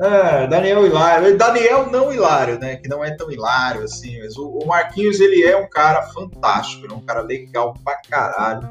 É, 0.00 0.46
Daniel 0.46 0.86
Hilário. 0.86 1.36
Daniel 1.36 1.90
não 1.90 2.12
Hilário, 2.12 2.58
né? 2.58 2.76
Que 2.76 2.88
não 2.88 3.04
é 3.04 3.10
tão 3.12 3.30
hilário 3.30 3.82
assim. 3.82 4.20
Mas 4.20 4.36
o, 4.36 4.46
o 4.46 4.66
Marquinhos, 4.66 5.20
ele 5.20 5.42
é 5.42 5.56
um 5.56 5.68
cara 5.68 6.02
fantástico. 6.08 6.84
Ele 6.84 6.92
é 6.92 6.96
um 6.96 7.00
cara 7.00 7.22
legal 7.22 7.74
pra 7.84 7.96
caralho. 8.08 8.68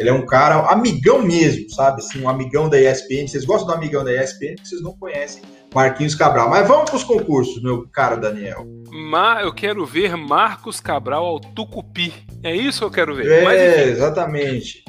Ele 0.00 0.08
é 0.08 0.12
um 0.14 0.24
cara 0.24 0.60
amigão 0.72 1.20
mesmo, 1.20 1.68
sabe? 1.68 2.00
Assim, 2.00 2.22
um 2.22 2.28
amigão 2.28 2.70
da 2.70 2.80
ESPN. 2.80 3.28
Vocês 3.28 3.44
gostam 3.44 3.66
do 3.68 3.74
amigão 3.74 4.02
da 4.02 4.10
ESPN 4.10 4.54
porque 4.54 4.66
vocês 4.70 4.82
não 4.82 4.96
conhecem 4.96 5.42
Marquinhos 5.74 6.14
Cabral. 6.14 6.48
Mas 6.48 6.66
vamos 6.66 6.88
para 6.88 6.96
os 6.96 7.04
concursos, 7.04 7.62
meu 7.62 7.86
caro 7.92 8.18
Daniel. 8.18 8.66
Ma, 8.90 9.42
eu 9.42 9.52
quero 9.52 9.84
ver 9.84 10.16
Marcos 10.16 10.80
Cabral 10.80 11.26
ao 11.26 11.38
Tucupi. 11.38 12.14
É 12.42 12.56
isso 12.56 12.78
que 12.78 12.84
eu 12.86 12.90
quero 12.90 13.14
ver. 13.14 13.30
É, 13.30 13.44
Mas, 13.44 13.60
exatamente. 13.88 14.82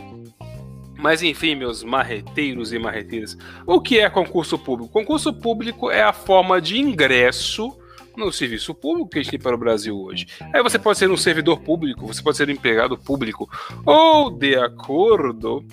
Mas 0.97 1.21
enfim, 1.21 1.55
meus 1.55 1.83
marreteiros 1.83 2.71
e 2.71 2.79
marreteiras, 2.79 3.37
o 3.67 3.81
que 3.81 3.99
é 3.99 4.09
concurso 4.09 4.57
público? 4.57 4.93
Concurso 4.93 5.33
público 5.33 5.91
é 5.91 6.03
a 6.03 6.13
forma 6.13 6.61
de 6.61 6.79
ingresso 6.79 7.77
no 8.17 8.31
serviço 8.31 8.73
público 8.73 9.09
que 9.09 9.19
a 9.19 9.21
gente 9.21 9.31
tem 9.31 9.39
para 9.39 9.55
o 9.55 9.59
Brasil 9.59 9.99
hoje. 9.99 10.27
Aí 10.53 10.61
você 10.61 10.77
pode 10.77 10.97
ser 10.97 11.09
um 11.09 11.17
servidor 11.17 11.59
público, 11.61 12.05
você 12.05 12.21
pode 12.21 12.37
ser 12.37 12.47
um 12.47 12.51
empregado 12.51 12.97
público, 12.97 13.49
ou 13.85 14.29
de 14.29 14.55
acordo 14.55 15.65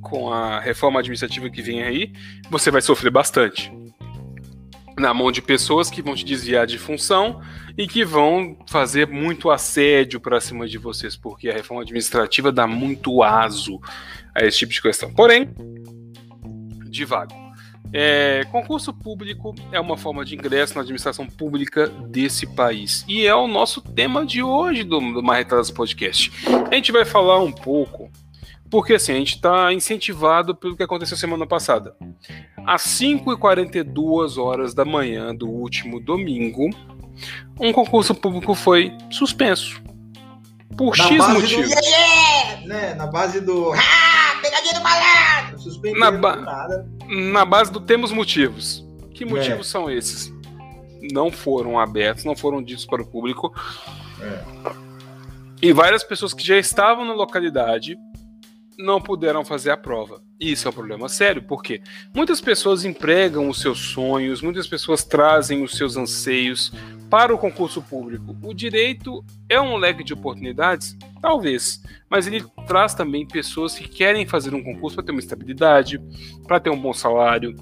com 0.00 0.32
a 0.32 0.60
reforma 0.60 1.00
administrativa 1.00 1.48
que 1.48 1.62
vem 1.62 1.82
aí, 1.82 2.12
você 2.50 2.70
vai 2.70 2.82
sofrer 2.82 3.10
bastante. 3.10 3.72
Na 4.96 5.12
mão 5.12 5.32
de 5.32 5.42
pessoas 5.42 5.90
que 5.90 6.02
vão 6.02 6.14
te 6.14 6.24
desviar 6.24 6.66
de 6.66 6.78
função 6.78 7.40
e 7.76 7.88
que 7.88 8.04
vão 8.04 8.56
fazer 8.68 9.08
muito 9.08 9.50
assédio 9.50 10.20
para 10.20 10.40
cima 10.40 10.68
de 10.68 10.78
vocês, 10.78 11.16
porque 11.16 11.48
a 11.48 11.52
reforma 11.52 11.82
administrativa 11.82 12.52
dá 12.52 12.66
muito 12.66 13.22
aso 13.22 13.80
a 14.34 14.44
esse 14.44 14.58
tipo 14.58 14.72
de 14.72 14.80
questão. 14.80 15.12
Porém, 15.12 15.48
devagar. 16.88 17.43
É, 17.92 18.44
concurso 18.50 18.92
público 18.92 19.54
é 19.70 19.78
uma 19.78 19.96
forma 19.96 20.24
de 20.24 20.34
ingresso 20.34 20.74
na 20.74 20.80
administração 20.80 21.26
pública 21.26 21.86
desse 21.86 22.46
país. 22.46 23.04
E 23.06 23.26
é 23.26 23.34
o 23.34 23.46
nosso 23.46 23.80
tema 23.80 24.24
de 24.26 24.42
hoje 24.42 24.82
do, 24.82 24.98
do 24.98 25.22
Marretadas 25.22 25.70
Podcast. 25.70 26.32
A 26.70 26.74
gente 26.74 26.90
vai 26.90 27.04
falar 27.04 27.38
um 27.40 27.52
pouco, 27.52 28.10
porque 28.70 28.94
assim, 28.94 29.12
a 29.12 29.16
gente 29.16 29.36
está 29.36 29.72
incentivado 29.72 30.54
pelo 30.54 30.76
que 30.76 30.82
aconteceu 30.82 31.16
semana 31.16 31.46
passada. 31.46 31.94
Às 32.66 32.82
5h42 32.82 34.42
horas 34.42 34.74
da 34.74 34.84
manhã 34.84 35.34
do 35.34 35.48
último 35.48 36.00
domingo, 36.00 36.68
um 37.60 37.72
concurso 37.72 38.14
público 38.14 38.54
foi 38.54 38.92
suspenso. 39.10 39.80
Por 40.76 40.96
na 40.96 41.04
X 41.04 41.28
motivos. 41.28 41.68
Do... 41.68 41.80
Yeah, 41.80 41.86
yeah! 41.86 42.66
Né? 42.66 42.94
Na 42.94 43.06
base 43.06 43.40
do. 43.40 43.72
Ah, 43.72 44.40
pegadinha 44.42 44.74
do 44.74 44.80
malandro! 44.82 45.58
Suspenso 45.60 46.00
na, 46.00 46.10
ba... 46.10 46.34
nada 46.34 46.93
na 47.08 47.44
base 47.44 47.72
do 47.72 47.80
temos 47.80 48.12
motivos. 48.12 48.84
Que 49.12 49.24
motivos 49.24 49.68
é. 49.68 49.70
são 49.70 49.90
esses? 49.90 50.32
Não 51.12 51.30
foram 51.30 51.78
abertos, 51.78 52.24
não 52.24 52.34
foram 52.34 52.62
ditos 52.62 52.86
para 52.86 53.02
o 53.02 53.06
público. 53.06 53.54
É. 54.20 54.84
E 55.62 55.72
várias 55.72 56.02
pessoas 56.02 56.34
que 56.34 56.46
já 56.46 56.58
estavam 56.58 57.04
na 57.04 57.14
localidade 57.14 57.96
não 58.78 59.00
puderam 59.00 59.44
fazer 59.44 59.70
a 59.70 59.76
prova. 59.76 60.22
Isso 60.38 60.66
é 60.66 60.70
um 60.70 60.74
problema 60.74 61.08
sério, 61.08 61.42
porque 61.42 61.80
muitas 62.12 62.40
pessoas 62.40 62.84
empregam 62.84 63.48
os 63.48 63.60
seus 63.60 63.78
sonhos, 63.78 64.42
muitas 64.42 64.66
pessoas 64.66 65.04
trazem 65.04 65.62
os 65.62 65.76
seus 65.76 65.96
anseios 65.96 66.72
para 67.10 67.34
o 67.34 67.38
concurso 67.38 67.82
público. 67.82 68.36
O 68.42 68.54
direito 68.54 69.24
é 69.48 69.60
um 69.60 69.76
leque 69.76 70.02
de 70.02 70.12
oportunidades? 70.12 70.96
Talvez, 71.20 71.82
mas 72.10 72.26
ele 72.26 72.44
traz 72.66 72.94
também 72.94 73.26
pessoas 73.26 73.74
que 73.74 73.88
querem 73.88 74.26
fazer 74.26 74.54
um 74.54 74.62
concurso 74.62 74.96
para 74.96 75.04
ter 75.04 75.12
uma 75.12 75.20
estabilidade, 75.20 76.00
para 76.46 76.60
ter 76.60 76.70
um 76.70 76.80
bom 76.80 76.92
salário. 76.92 77.54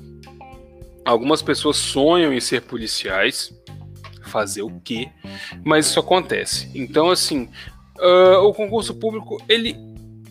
Algumas 1.05 1.43
pessoas 1.43 1.77
sonham 1.77 2.33
em 2.33 2.41
ser 2.41 2.63
policiais, 2.63 3.53
fazer 4.23 4.63
o 4.63 4.81
quê? 4.81 5.09
Mas 5.65 5.87
isso 5.87 6.01
acontece. 6.01 6.71
Então, 6.75 7.11
assim, 7.11 7.49
uh, 7.99 8.39
o 8.45 8.55
concurso 8.55 8.95
público 8.95 9.43
ele 9.49 9.77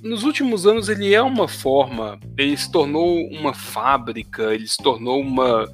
nos 0.02 0.24
últimos 0.24 0.66
anos 0.66 0.90
ele 0.90 1.14
é 1.14 1.22
uma 1.22 1.48
forma, 1.48 2.20
ele 2.36 2.58
se 2.58 2.72
tornou 2.72 3.24
uma 3.28 3.54
fábrica, 3.54 4.54
ele 4.54 4.68
se 4.68 4.78
tornou 4.78 5.22
uma 5.22 5.70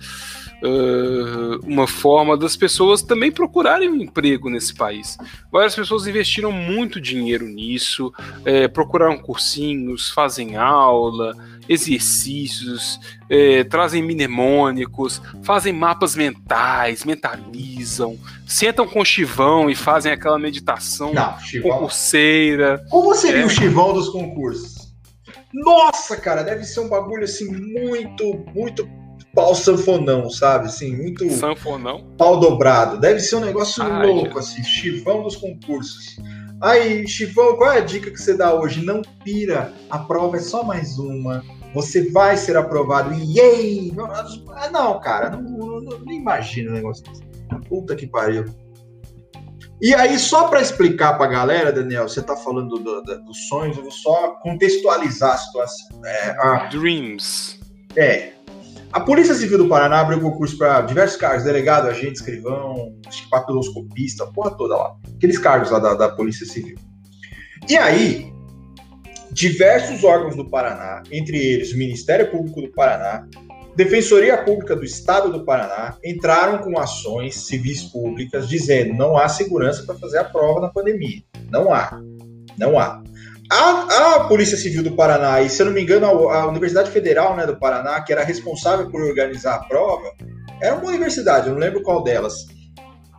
uh, 0.62 1.60
uma 1.66 1.88
forma 1.88 2.38
das 2.38 2.56
pessoas 2.56 3.02
também 3.02 3.32
procurarem 3.32 3.90
um 3.90 4.02
emprego 4.02 4.50
nesse 4.50 4.74
país. 4.74 5.18
Várias 5.52 5.76
pessoas 5.76 6.08
investiram 6.08 6.52
muito 6.52 7.00
dinheiro 7.00 7.46
nisso, 7.48 8.14
é, 8.46 8.68
procuraram 8.68 9.18
cursinhos, 9.18 10.10
fazem 10.10 10.56
aula, 10.56 11.36
exercícios, 11.70 13.00
é, 13.30 13.64
trazem 13.64 14.02
mnemônicos, 14.02 15.22
fazem 15.44 15.74
mapas 15.74 16.16
mentais, 16.16 17.04
mentalizam, 17.04 18.18
sentam 18.46 18.88
com 18.88 19.02
o 19.02 19.06
chivão 19.06 19.70
e 19.70 19.76
fazem 19.76 20.12
aquela 20.12 20.40
meditação 20.40 21.14
Não, 21.14 21.40
chivão. 21.40 21.72
concurseira. 21.72 22.84
Como 22.90 23.14
seria 23.14 23.42
é. 23.42 23.46
o 23.46 23.50
chivão 23.50 23.94
dos 23.94 24.10
concursos? 24.10 24.88
Nossa, 25.54 26.18
cara, 26.18 26.44
deve 26.44 26.64
ser 26.64 26.82
um 26.82 26.90
bagulho 26.90 27.24
assim 27.24 27.50
muito, 27.52 28.46
muito 28.54 28.88
pau 29.38 29.54
sanfonão, 29.54 30.32
sabe? 30.32 30.66
Assim, 30.66 30.98
muito. 30.98 31.30
Sanfonão? 31.30 32.04
Pau 32.18 32.40
dobrado. 32.40 33.00
Deve 33.00 33.20
ser 33.20 33.36
um 33.36 33.42
negócio 33.42 33.84
Ai, 33.84 34.08
louco, 34.08 34.40
assim, 34.40 34.64
chivão 34.64 35.22
dos 35.22 35.36
concursos. 35.36 36.18
Aí, 36.60 37.08
Chivão, 37.08 37.56
qual 37.56 37.72
é 37.72 37.78
a 37.78 37.82
dica 37.82 38.10
que 38.10 38.20
você 38.20 38.36
dá 38.36 38.52
hoje? 38.52 38.84
Não 38.84 39.04
pira, 39.24 39.72
a 39.92 40.00
prova 40.00 40.38
é 40.38 40.40
só 40.40 40.64
mais 40.64 40.98
uma. 40.98 41.44
Você 41.76 42.10
vai 42.10 42.36
ser 42.36 42.58
aprovado. 42.58 43.14
Yay! 43.14 43.94
Ah, 44.56 44.72
não, 44.72 45.00
cara, 45.00 45.30
não, 45.30 45.42
não, 45.42 45.82
não, 45.82 46.12
imagina 46.12 46.72
o 46.72 46.74
negócio 46.74 47.04
desse. 47.04 47.22
Puta 47.70 47.96
que 47.96 48.08
pariu. 48.08 48.46
E 49.80 49.94
aí, 49.94 50.18
só 50.18 50.48
para 50.48 50.62
explicar 50.62 51.14
para 51.14 51.28
a 51.28 51.30
galera, 51.30 51.72
Daniel, 51.72 52.10
você 52.10 52.22
está 52.22 52.36
falando 52.36 52.80
do, 52.80 53.04
do, 53.04 53.24
dos 53.24 53.48
sonhos, 53.48 53.78
eu 53.78 53.84
vou 53.84 53.92
só 53.92 54.30
contextualizar 54.42 55.36
a 55.36 55.38
situação. 55.38 56.02
É, 56.04 56.30
a... 56.40 56.66
Dreams. 56.70 57.60
É, 57.96 58.34
a 58.92 59.00
Polícia 59.00 59.36
Civil 59.36 59.58
do 59.58 59.68
Paraná 59.68 60.00
abriu 60.00 60.22
concurso 60.22 60.58
para 60.58 60.82
diversos 60.82 61.18
cargos, 61.18 61.44
delegado, 61.44 61.88
agente, 61.88 62.14
escrivão, 62.14 62.94
papiloscopista, 63.30 64.26
porra 64.28 64.52
toda 64.52 64.76
lá. 64.76 64.96
Aqueles 65.16 65.38
cargos 65.38 65.72
lá 65.72 65.80
da, 65.80 65.94
da 65.94 66.10
Polícia 66.10 66.46
Civil. 66.46 66.78
E 67.68 67.78
aí, 67.78 68.32
diversos 69.32 70.04
órgãos 70.04 70.36
do 70.36 70.50
Paraná, 70.50 71.04
entre 71.12 71.38
eles 71.38 71.74
o 71.74 71.78
Ministério 71.78 72.32
Público 72.32 72.62
do 72.62 72.72
Paraná, 72.72 73.28
Defensoria 73.76 74.44
Pública 74.44 74.76
do 74.76 74.84
Estado 74.84 75.32
do 75.32 75.46
Paraná, 75.46 75.96
entraram 76.04 76.58
com 76.60 76.80
ações 76.80 77.36
civis 77.36 77.84
públicas 77.84 78.50
dizendo 78.50 78.96
não 78.96 79.16
há 79.16 79.30
segurança 79.30 79.84
para 79.86 79.94
fazer 79.96 80.18
a 80.18 80.24
prova 80.24 80.62
na 80.62 80.70
pandemia. 80.70 81.22
Não 81.52 81.72
há. 81.72 82.02
Não 82.58 82.80
há. 82.80 83.04
A, 83.50 84.16
a, 84.16 84.28
Polícia 84.28 84.58
Civil 84.58 84.84
do 84.84 84.92
Paraná, 84.92 85.42
e 85.42 85.50
se 85.50 85.62
eu 85.62 85.68
não 85.68 85.74
me 85.74 85.82
engano, 85.82 86.30
a, 86.30 86.42
a, 86.42 86.48
Universidade 86.48 86.92
Federal 86.92 87.36
né, 87.36 87.46
do 87.46 87.58
Paraná, 87.58 88.02
que 88.02 88.12
era 88.12 88.24
responsável 88.24 88.90
por 88.90 89.02
organizar 89.02 89.56
a 89.56 89.64
prova, 89.64 90.12
era 90.62 90.76
uma 90.76 90.88
universidade, 90.88 91.48
eu 91.48 91.54
não 91.54 91.60
lembro 91.60 91.82
qual 91.82 92.04
delas, 92.04 92.46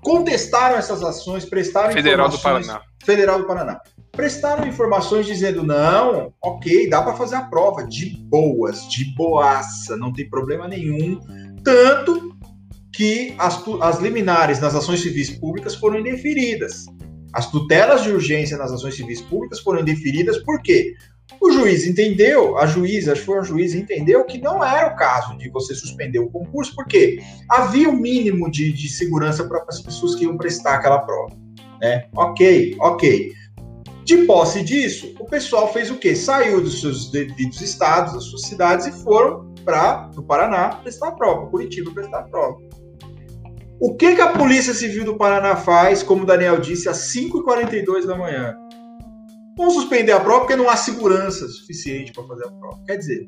contestaram 0.02 0.76
essas 0.76 1.02
ações, 1.02 1.44
prestaram 1.44 1.92
Federal 1.92 2.28
do 2.28 2.38
Paraná. 2.38 2.80
Federal 3.04 3.38
do 3.38 3.46
Paraná. 3.46 3.80
Prestaram 4.12 4.66
informações 4.66 5.26
dizendo: 5.26 5.62
não, 5.62 6.32
ok, 6.42 6.88
dá 6.90 7.02
para 7.02 7.14
fazer 7.14 7.36
a 7.36 7.42
prova, 7.42 7.86
de 7.86 8.16
boas, 8.28 8.88
de 8.88 9.14
boaça, 9.14 9.96
não 9.96 10.12
tem 10.12 10.28
problema 10.28 10.66
nenhum. 10.66 11.20
Tanto 11.62 12.36
que 12.92 13.34
as, 13.38 13.62
as 13.80 14.00
liminares 14.00 14.60
nas 14.60 14.74
ações 14.74 15.00
civis 15.00 15.30
públicas 15.30 15.74
foram 15.74 16.00
indeferidas. 16.00 16.86
As 17.32 17.50
tutelas 17.50 18.02
de 18.02 18.10
urgência 18.10 18.56
nas 18.56 18.72
ações 18.72 18.96
civis 18.96 19.20
públicas 19.20 19.60
foram 19.60 19.80
indeferidas 19.80 20.38
porque 20.44 20.94
o 21.40 21.50
juiz 21.50 21.86
entendeu, 21.86 22.58
a 22.58 22.66
juíza, 22.66 23.12
acho 23.12 23.20
que 23.20 23.26
foi 23.26 23.38
a 23.38 23.42
juíza, 23.42 23.76
entendeu 23.76 24.24
que 24.24 24.38
não 24.38 24.64
era 24.64 24.88
o 24.88 24.96
caso 24.96 25.36
de 25.36 25.48
você 25.50 25.74
suspender 25.74 26.18
o 26.18 26.30
concurso, 26.30 26.74
porque 26.74 27.22
havia 27.48 27.88
o 27.88 27.92
um 27.92 27.96
mínimo 27.96 28.50
de, 28.50 28.72
de 28.72 28.88
segurança 28.88 29.44
para 29.44 29.62
as 29.68 29.80
pessoas 29.80 30.14
que 30.14 30.24
iam 30.24 30.36
prestar 30.36 30.74
aquela 30.74 30.98
prova. 31.00 31.36
Né? 31.80 32.06
Ok, 32.16 32.76
ok. 32.80 33.32
De 34.04 34.16
posse 34.24 34.62
disso, 34.62 35.14
o 35.20 35.26
pessoal 35.26 35.70
fez 35.72 35.90
o 35.90 35.98
quê? 35.98 36.16
Saiu 36.16 36.62
dos 36.62 36.80
seus 36.80 37.10
devidos 37.10 37.60
estados, 37.60 38.14
das 38.14 38.24
suas 38.24 38.42
cidades 38.42 38.86
e 38.86 38.92
foram 39.04 39.52
para 39.64 40.10
o 40.16 40.22
Paraná 40.22 40.70
prestar 40.76 41.12
prova, 41.12 41.46
Curitiba 41.50 41.90
prestar 41.92 42.20
a 42.20 42.22
prova. 42.22 42.58
O 43.80 43.94
que, 43.94 44.16
que 44.16 44.20
a 44.20 44.32
Polícia 44.32 44.74
Civil 44.74 45.04
do 45.04 45.16
Paraná 45.16 45.54
faz, 45.54 46.02
como 46.02 46.24
o 46.24 46.26
Daniel 46.26 46.60
disse, 46.60 46.88
às 46.88 47.14
5h42 47.14 48.06
da 48.06 48.16
manhã? 48.16 48.56
Vão 49.56 49.70
suspender 49.70 50.12
a 50.12 50.20
prova 50.20 50.40
porque 50.40 50.56
não 50.56 50.68
há 50.68 50.76
segurança 50.76 51.46
suficiente 51.48 52.12
para 52.12 52.24
fazer 52.24 52.46
a 52.46 52.50
prova. 52.50 52.80
Quer 52.84 52.96
dizer, 52.96 53.26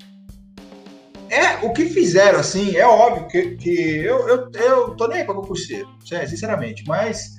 é 1.29 1.65
o 1.65 1.73
que 1.73 1.85
fizeram 1.87 2.41
assim, 2.41 2.77
é 2.77 2.85
óbvio 2.85 3.29
que, 3.29 3.57
que 3.57 3.99
eu, 3.99 4.29
eu, 4.29 4.51
eu 4.53 4.97
tô 4.97 5.07
nem 5.07 5.19
aí 5.19 5.25
para 5.25 5.35
concurseiro, 5.37 5.89
sinceramente, 6.05 6.83
mas 6.87 7.37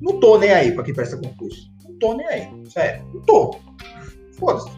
não 0.00 0.18
tô 0.18 0.36
nem 0.38 0.50
aí 0.50 0.72
para 0.72 0.82
quem 0.82 0.94
presta 0.94 1.16
concurso. 1.16 1.70
Não 1.84 1.96
tô 1.98 2.14
nem 2.14 2.26
aí, 2.26 2.48
sério, 2.68 3.04
não 3.14 3.20
tô. 3.22 3.56
Foda-se. 4.32 4.77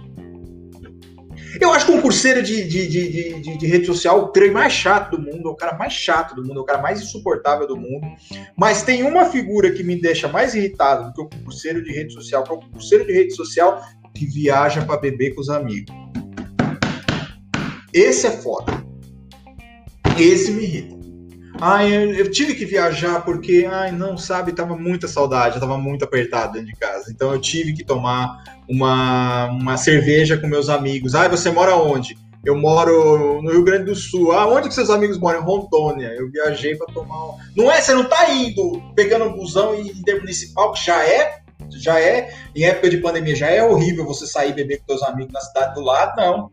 Eu 1.58 1.72
acho 1.72 1.86
concurseiro 1.86 2.42
de, 2.42 2.64
de, 2.64 2.86
de, 2.86 3.40
de, 3.40 3.56
de 3.56 3.66
rede 3.66 3.86
social 3.86 4.24
o 4.24 4.28
treino 4.28 4.54
mais 4.54 4.72
chato 4.72 5.16
do 5.16 5.22
mundo, 5.22 5.48
é 5.48 5.52
o 5.52 5.56
cara 5.56 5.76
mais 5.76 5.92
chato 5.92 6.34
do 6.34 6.44
mundo, 6.44 6.60
é 6.60 6.62
o 6.62 6.66
cara 6.66 6.80
mais 6.80 7.00
insuportável 7.00 7.66
do 7.66 7.76
mundo. 7.76 8.06
Mas 8.56 8.82
tem 8.82 9.02
uma 9.02 9.24
figura 9.24 9.72
que 9.72 9.82
me 9.82 10.00
deixa 10.00 10.28
mais 10.28 10.54
irritado 10.54 11.06
do 11.06 11.12
que 11.14 11.22
o 11.22 11.38
concurseiro 11.38 11.82
de 11.82 11.92
rede 11.92 12.12
social, 12.12 12.44
que 12.44 12.50
é 12.50 12.54
o 12.54 12.60
concurseiro 12.60 13.06
de 13.06 13.12
rede 13.12 13.34
social 13.34 13.82
que 14.14 14.26
viaja 14.26 14.84
para 14.84 15.00
beber 15.00 15.34
com 15.34 15.40
os 15.40 15.48
amigos. 15.48 15.94
Esse 17.92 18.26
é 18.26 18.30
foda. 18.30 18.72
Esse 20.18 20.50
me 20.52 20.62
irrita. 20.62 21.00
Ai, 21.62 21.92
eu, 22.18 22.30
tive 22.30 22.54
que 22.54 22.64
viajar 22.64 23.22
porque, 23.22 23.68
ai, 23.70 23.92
não, 23.92 24.16
sabe, 24.16 24.52
tava 24.52 24.76
muita 24.76 25.06
saudade, 25.06 25.60
tava 25.60 25.76
muito 25.76 26.04
apertado 26.04 26.54
dentro 26.54 26.68
de 26.68 26.76
casa. 26.76 27.10
Então 27.10 27.32
eu 27.32 27.40
tive 27.40 27.74
que 27.74 27.84
tomar 27.84 28.42
uma, 28.70 29.46
uma 29.46 29.76
cerveja 29.76 30.38
com 30.38 30.46
meus 30.46 30.68
amigos. 30.68 31.14
Ai, 31.14 31.28
você 31.28 31.50
mora 31.50 31.74
onde? 31.74 32.16
Eu 32.44 32.56
moro 32.56 33.42
no 33.42 33.50
Rio 33.50 33.64
Grande 33.64 33.86
do 33.86 33.94
Sul. 33.94 34.32
Ah, 34.32 34.46
onde 34.46 34.68
que 34.68 34.74
seus 34.74 34.88
amigos 34.88 35.18
moram? 35.18 35.40
Em 35.40 35.44
Rondônia. 35.44 36.08
Eu 36.16 36.30
viajei 36.30 36.76
para 36.76 36.92
tomar. 36.94 37.36
Não 37.56 37.70
é? 37.70 37.82
Você 37.82 37.92
não 37.92 38.04
tá 38.04 38.30
indo 38.32 38.80
pegando 38.94 39.26
um 39.26 39.32
busão 39.32 39.74
e 39.74 39.90
intermunicipal, 39.90 40.72
que 40.72 40.82
já 40.82 41.04
é, 41.04 41.40
já 41.70 42.00
é, 42.00 42.32
em 42.54 42.64
época 42.64 42.88
de 42.88 42.98
pandemia, 42.98 43.36
já 43.36 43.48
é 43.48 43.62
horrível 43.62 44.06
você 44.06 44.26
sair 44.26 44.54
beber 44.54 44.78
com 44.78 44.96
seus 44.96 45.02
amigos 45.02 45.32
na 45.32 45.40
cidade 45.40 45.74
do 45.74 45.82
lado, 45.82 46.16
não. 46.16 46.50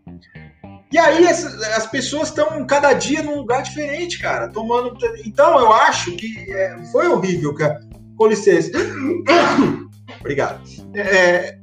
E 0.92 0.98
aí 0.98 1.28
as, 1.28 1.44
as 1.46 1.86
pessoas 1.88 2.30
estão 2.30 2.66
cada 2.66 2.94
dia 2.94 3.22
num 3.22 3.38
lugar 3.38 3.62
diferente, 3.62 4.20
cara, 4.20 4.50
tomando. 4.50 4.98
Então 5.26 5.58
eu 5.60 5.72
acho 5.72 6.12
que 6.14 6.52
é, 6.52 6.78
foi 6.92 7.08
horrível, 7.08 7.54
cara. 7.54 7.80
Com 8.18 8.28
licença. 8.28 8.72
Obrigado. 10.20 10.62
É, 10.94 11.57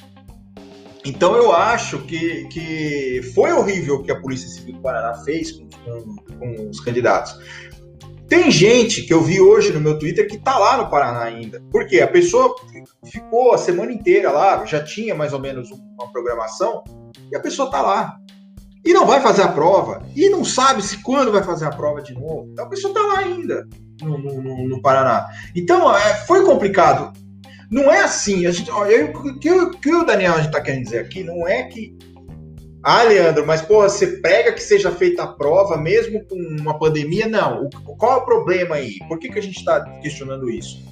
então 1.04 1.36
eu 1.36 1.52
acho 1.52 2.00
que, 2.00 2.46
que 2.48 3.20
foi 3.34 3.52
horrível 3.52 3.96
o 3.96 4.02
que 4.02 4.10
a 4.10 4.20
Polícia 4.20 4.48
Civil 4.48 4.74
do 4.74 4.80
Paraná 4.80 5.14
fez 5.22 5.52
com, 5.52 5.68
com, 5.68 6.16
com, 6.38 6.70
os 6.70 6.80
candidatos. 6.80 7.38
Tem 8.28 8.50
gente 8.50 9.02
que 9.02 9.12
eu 9.12 9.22
vi 9.22 9.40
hoje 9.40 9.72
no 9.72 9.80
meu 9.80 9.98
Twitter 9.98 10.26
que 10.26 10.38
tá 10.38 10.58
lá 10.58 10.78
no 10.78 10.88
Paraná 10.88 11.24
ainda. 11.24 11.62
Por 11.70 11.86
quê? 11.86 12.00
A 12.00 12.08
pessoa 12.08 12.54
ficou 13.04 13.52
a 13.52 13.58
semana 13.58 13.92
inteira 13.92 14.30
lá, 14.30 14.64
já 14.64 14.82
tinha 14.82 15.14
mais 15.14 15.32
ou 15.32 15.40
menos 15.40 15.70
uma 15.70 16.10
programação, 16.10 16.82
e 17.30 17.36
a 17.36 17.40
pessoa 17.40 17.70
tá 17.70 17.82
lá 17.82 18.16
e 18.84 18.92
não 18.92 19.06
vai 19.06 19.20
fazer 19.20 19.42
a 19.42 19.48
prova, 19.48 20.02
e 20.14 20.28
não 20.28 20.44
sabe 20.44 20.82
se 20.82 21.02
quando 21.02 21.32
vai 21.32 21.42
fazer 21.42 21.64
a 21.64 21.70
prova 21.70 22.02
de 22.02 22.12
novo. 22.12 22.48
Então 22.52 22.66
a 22.66 22.68
pessoa 22.68 22.92
está 22.92 23.00
lá 23.00 23.18
ainda 23.20 23.66
no, 24.02 24.18
no, 24.18 24.68
no, 24.68 24.82
Paraná. 24.82 25.26
Então 25.56 25.96
é, 25.96 26.14
foi 26.26 26.44
complicado. 26.44 27.12
Não 27.74 27.92
é 27.92 28.02
assim. 28.02 28.46
A 28.46 28.52
gente, 28.52 28.70
ó, 28.70 28.86
eu, 28.86 29.10
o 29.10 29.38
que, 29.40 29.50
que 29.80 29.92
o 29.92 30.04
Daniel 30.04 30.38
está 30.38 30.60
querendo 30.60 30.84
dizer 30.84 31.00
aqui 31.00 31.24
não 31.24 31.48
é 31.48 31.64
que. 31.64 31.98
Ah, 32.84 33.02
Leandro, 33.02 33.44
mas 33.44 33.62
pô, 33.62 33.82
você 33.82 34.18
prega 34.18 34.52
que 34.52 34.62
seja 34.62 34.92
feita 34.92 35.24
a 35.24 35.26
prova 35.26 35.76
mesmo 35.76 36.24
com 36.26 36.36
uma 36.36 36.78
pandemia? 36.78 37.26
Não. 37.26 37.64
O, 37.64 37.96
qual 37.96 38.12
é 38.12 38.22
o 38.22 38.24
problema 38.24 38.76
aí? 38.76 38.98
Por 39.08 39.18
que, 39.18 39.28
que 39.28 39.40
a 39.40 39.42
gente 39.42 39.56
está 39.58 39.80
questionando 40.00 40.48
isso? 40.48 40.84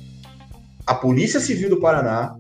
A 0.85 0.93
Polícia 0.93 1.39
Civil 1.39 1.71
do 1.71 1.79
Paraná 1.79 2.35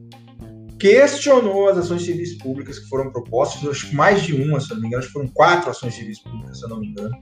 questionou 0.80 1.68
as 1.68 1.78
ações 1.78 2.02
civis 2.02 2.36
públicas 2.38 2.80
que 2.80 2.88
foram 2.88 3.12
propostas, 3.12 3.64
acho 3.70 3.90
que 3.90 3.94
mais 3.94 4.22
de 4.22 4.34
uma, 4.34 4.58
se 4.58 4.72
eu 4.72 4.74
não 4.74 4.80
me 4.80 4.88
engano, 4.88 5.02
acho 5.04 5.06
que 5.06 5.12
foram 5.12 5.28
quatro 5.28 5.70
ações 5.70 5.94
civis 5.94 6.20
públicas, 6.20 6.58
se 6.58 6.64
eu 6.64 6.68
não 6.68 6.80
me 6.80 6.88
engano. 6.88 7.14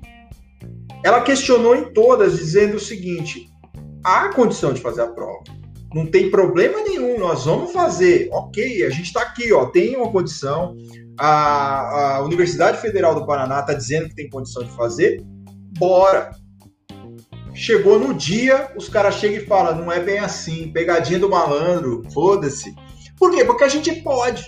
Ela 1.05 1.21
questionou 1.21 1.77
em 1.77 1.93
todas, 1.93 2.39
dizendo 2.39 2.77
o 2.77 2.81
seguinte: 2.81 3.47
há 4.03 4.31
condição 4.33 4.73
de 4.73 4.81
fazer 4.81 5.03
a 5.03 5.09
prova. 5.09 5.60
Não 5.93 6.07
tem 6.07 6.31
problema 6.31 6.83
nenhum, 6.83 7.19
nós 7.19 7.45
vamos 7.45 7.73
fazer. 7.73 8.29
Ok, 8.33 8.85
a 8.85 8.91
gente 8.91 9.07
está 9.07 9.23
aqui, 9.23 9.53
ó, 9.53 9.67
tem 9.67 9.97
uma 9.97 10.11
condição. 10.11 10.77
A, 11.19 12.17
a 12.17 12.23
Universidade 12.23 12.81
Federal 12.81 13.15
do 13.15 13.27
Paraná 13.27 13.61
está 13.61 13.75
dizendo 13.75 14.09
que 14.09 14.15
tem 14.15 14.31
condição 14.31 14.63
de 14.63 14.71
fazer. 14.71 15.21
Bora. 15.79 16.31
Chegou 17.53 17.99
no 17.99 18.15
dia, 18.15 18.71
os 18.77 18.89
caras 18.89 19.17
chegam 19.17 19.43
e 19.43 19.47
falam: 19.47 19.77
não 19.77 19.93
é 19.93 19.99
bem 19.99 20.19
assim, 20.19 20.71
pegadinha 20.73 21.19
do 21.19 21.29
malandro, 21.29 22.03
foda-se. 22.13 22.73
Por 23.19 23.33
quê? 23.33 23.45
Porque 23.45 23.65
a 23.65 23.69
gente 23.69 23.93
pode. 24.03 24.47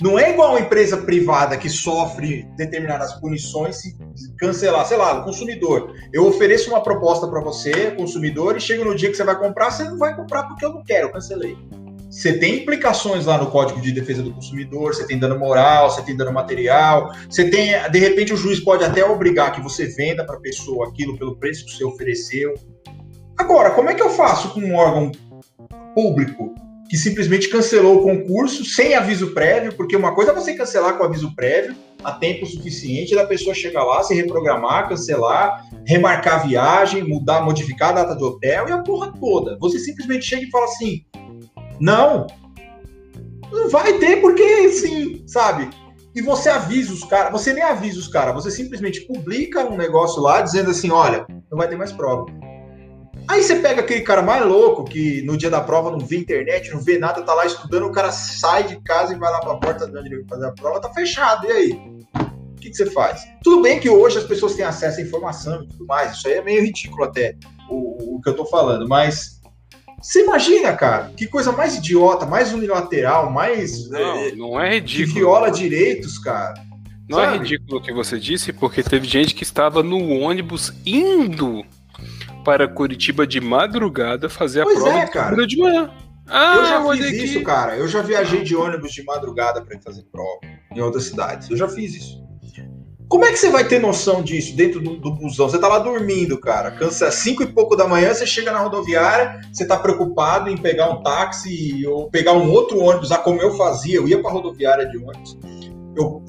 Não 0.00 0.18
é 0.18 0.30
igual 0.30 0.50
uma 0.50 0.60
empresa 0.60 0.98
privada 0.98 1.56
que 1.56 1.70
sofre 1.70 2.46
determinadas 2.56 3.14
punições 3.14 3.76
se 3.76 3.96
cancelar, 4.38 4.84
sei 4.86 4.98
lá, 4.98 5.20
o 5.20 5.24
consumidor. 5.24 5.94
Eu 6.12 6.26
ofereço 6.26 6.68
uma 6.68 6.82
proposta 6.82 7.26
para 7.26 7.40
você, 7.40 7.92
consumidor, 7.92 8.56
e 8.56 8.60
chega 8.60 8.84
no 8.84 8.94
dia 8.94 9.10
que 9.10 9.16
você 9.16 9.24
vai 9.24 9.38
comprar, 9.38 9.70
você 9.70 9.84
não 9.84 9.96
vai 9.96 10.14
comprar 10.14 10.42
porque 10.44 10.66
eu 10.66 10.74
não 10.74 10.84
quero, 10.84 11.08
eu 11.08 11.12
cancelei. 11.12 11.56
Você 12.10 12.38
tem 12.38 12.62
implicações 12.62 13.24
lá 13.24 13.38
no 13.38 13.50
Código 13.50 13.80
de 13.80 13.90
Defesa 13.90 14.22
do 14.22 14.32
Consumidor, 14.32 14.94
você 14.94 15.06
tem 15.06 15.18
dano 15.18 15.38
moral, 15.38 15.90
você 15.90 16.02
tem 16.02 16.16
dano 16.16 16.32
material, 16.32 17.10
você 17.28 17.48
tem, 17.48 17.72
de 17.90 17.98
repente 17.98 18.32
o 18.32 18.36
juiz 18.36 18.60
pode 18.60 18.84
até 18.84 19.04
obrigar 19.04 19.52
que 19.52 19.60
você 19.62 19.86
venda 19.86 20.24
para 20.24 20.36
a 20.36 20.40
pessoa 20.40 20.88
aquilo 20.88 21.18
pelo 21.18 21.36
preço 21.36 21.64
que 21.64 21.72
você 21.72 21.84
ofereceu. 21.84 22.54
Agora, 23.36 23.70
como 23.70 23.90
é 23.90 23.94
que 23.94 24.02
eu 24.02 24.10
faço 24.10 24.50
com 24.50 24.60
um 24.60 24.76
órgão 24.76 25.10
público 25.94 26.54
que 26.88 26.96
simplesmente 26.96 27.48
cancelou 27.48 27.98
o 27.98 28.02
concurso 28.02 28.64
sem 28.64 28.94
aviso 28.94 29.32
prévio, 29.32 29.74
porque 29.74 29.96
uma 29.96 30.14
coisa 30.14 30.30
é 30.30 30.34
você 30.34 30.54
cancelar 30.54 30.96
com 30.96 31.04
aviso 31.04 31.34
prévio, 31.34 31.74
a 32.04 32.12
tempo 32.12 32.46
suficiente 32.46 33.14
da 33.14 33.26
pessoa 33.26 33.54
chegar 33.54 33.84
lá, 33.84 34.02
se 34.02 34.14
reprogramar, 34.14 34.88
cancelar, 34.88 35.64
remarcar 35.84 36.34
a 36.34 36.46
viagem, 36.46 37.02
mudar, 37.02 37.42
modificar 37.42 37.90
a 37.90 38.04
data 38.04 38.16
de 38.16 38.22
hotel 38.22 38.68
e 38.68 38.72
a 38.72 38.78
porra 38.78 39.12
toda. 39.18 39.58
Você 39.58 39.78
simplesmente 39.78 40.24
chega 40.24 40.42
e 40.42 40.50
fala 40.50 40.66
assim: 40.66 41.04
não, 41.80 42.26
não 43.50 43.68
vai 43.68 43.98
ter 43.98 44.20
porque 44.20 44.68
sim, 44.68 45.22
sabe? 45.26 45.68
E 46.14 46.22
você 46.22 46.48
avisa 46.48 46.92
os 46.92 47.04
caras, 47.04 47.32
você 47.32 47.52
nem 47.52 47.62
avisa 47.62 47.98
os 47.98 48.08
caras, 48.08 48.34
você 48.34 48.50
simplesmente 48.50 49.02
publica 49.02 49.66
um 49.66 49.76
negócio 49.76 50.22
lá 50.22 50.40
dizendo 50.40 50.70
assim: 50.70 50.90
olha, 50.90 51.26
não 51.50 51.58
vai 51.58 51.68
ter 51.68 51.76
mais 51.76 51.92
prova. 51.92 52.26
Aí 53.28 53.42
você 53.42 53.56
pega 53.56 53.80
aquele 53.80 54.02
cara 54.02 54.22
mais 54.22 54.44
louco 54.44 54.84
que 54.84 55.22
no 55.22 55.36
dia 55.36 55.50
da 55.50 55.60
prova 55.60 55.90
não 55.90 55.98
vê 55.98 56.16
internet, 56.16 56.70
não 56.70 56.80
vê 56.80 56.98
nada, 56.98 57.22
tá 57.22 57.34
lá 57.34 57.44
estudando, 57.44 57.86
o 57.86 57.92
cara 57.92 58.12
sai 58.12 58.64
de 58.64 58.80
casa 58.80 59.14
e 59.14 59.18
vai 59.18 59.30
lá 59.30 59.40
pra 59.40 59.56
porta 59.56 59.86
de 59.86 59.98
onde 59.98 60.08
ele 60.08 60.22
vai 60.22 60.28
fazer 60.28 60.46
a 60.46 60.52
prova, 60.52 60.80
tá 60.80 60.92
fechado. 60.92 61.46
E 61.46 61.50
aí? 61.50 61.72
O 61.72 62.60
que, 62.60 62.70
que 62.70 62.76
você 62.76 62.86
faz? 62.90 63.26
Tudo 63.42 63.62
bem 63.62 63.80
que 63.80 63.90
hoje 63.90 64.18
as 64.18 64.24
pessoas 64.24 64.54
têm 64.54 64.64
acesso 64.64 65.00
à 65.00 65.02
informação 65.02 65.62
e 65.62 65.68
tudo 65.68 65.86
mais, 65.86 66.16
isso 66.16 66.28
aí 66.28 66.34
é 66.34 66.42
meio 66.42 66.62
ridículo 66.62 67.04
até 67.04 67.36
o, 67.68 68.16
o 68.16 68.20
que 68.20 68.28
eu 68.28 68.34
tô 68.34 68.46
falando, 68.46 68.88
mas 68.88 69.36
você 70.00 70.22
imagina, 70.22 70.72
cara, 70.74 71.10
que 71.16 71.26
coisa 71.26 71.50
mais 71.50 71.76
idiota, 71.76 72.24
mais 72.26 72.52
unilateral, 72.52 73.30
mais. 73.30 73.88
Não, 73.90 74.16
é, 74.16 74.32
não 74.32 74.60
é 74.60 74.74
ridículo. 74.74 75.08
Que 75.08 75.18
viola 75.20 75.50
direitos, 75.50 76.18
cara. 76.18 76.54
Não 77.08 77.20
é 77.20 77.24
Sabe? 77.24 77.36
é 77.36 77.40
ridículo 77.40 77.78
o 77.78 77.82
que 77.82 77.92
você 77.92 78.18
disse, 78.18 78.52
porque 78.52 78.82
teve 78.82 79.06
gente 79.06 79.34
que 79.34 79.42
estava 79.42 79.82
no 79.82 80.20
ônibus 80.20 80.72
indo 80.84 81.64
para 82.46 82.68
Curitiba 82.68 83.26
de 83.26 83.40
madrugada 83.40 84.28
fazer 84.28 84.62
pois 84.62 84.78
a 84.78 84.82
prova 84.82 84.98
é, 85.00 85.06
cara. 85.08 85.46
de 85.48 85.58
manhã. 85.58 85.90
Ah, 86.28 86.54
eu 86.56 86.64
já 86.64 86.92
fiz 86.92 87.06
aqui. 87.06 87.24
isso, 87.24 87.42
cara. 87.42 87.76
Eu 87.76 87.88
já 87.88 88.02
viajei 88.02 88.44
de 88.44 88.54
ônibus 88.54 88.92
de 88.92 89.02
madrugada 89.02 89.60
para 89.64 89.80
fazer 89.80 90.04
prova 90.12 90.38
em 90.72 90.80
outras 90.80 91.04
cidades. 91.06 91.50
Eu 91.50 91.56
já 91.56 91.66
fiz 91.66 91.96
isso. 91.96 92.24
Como 93.08 93.24
é 93.24 93.32
que 93.32 93.36
você 93.36 93.50
vai 93.50 93.64
ter 93.64 93.80
noção 93.80 94.22
disso 94.22 94.56
dentro 94.56 94.80
do, 94.80 94.96
do 94.96 95.12
busão? 95.12 95.48
Você 95.48 95.58
tá 95.58 95.66
lá 95.66 95.80
dormindo, 95.80 96.38
cara. 96.38 96.70
Cansa 96.70 97.10
cinco 97.10 97.42
e 97.42 97.46
pouco 97.46 97.74
da 97.74 97.86
manhã, 97.88 98.14
você 98.14 98.26
chega 98.26 98.52
na 98.52 98.60
rodoviária, 98.60 99.40
você 99.52 99.66
tá 99.66 99.76
preocupado 99.76 100.48
em 100.48 100.56
pegar 100.56 100.90
um 100.90 101.02
táxi 101.02 101.84
ou 101.86 102.08
pegar 102.10 102.32
um 102.32 102.50
outro 102.50 102.78
ônibus, 102.78 103.10
ah, 103.10 103.18
como 103.18 103.40
eu 103.40 103.56
fazia, 103.56 103.96
eu 103.96 104.06
ia 104.06 104.20
pra 104.20 104.30
rodoviária 104.30 104.88
de 104.88 104.98
ônibus 104.98 105.36
eu, 105.96 106.22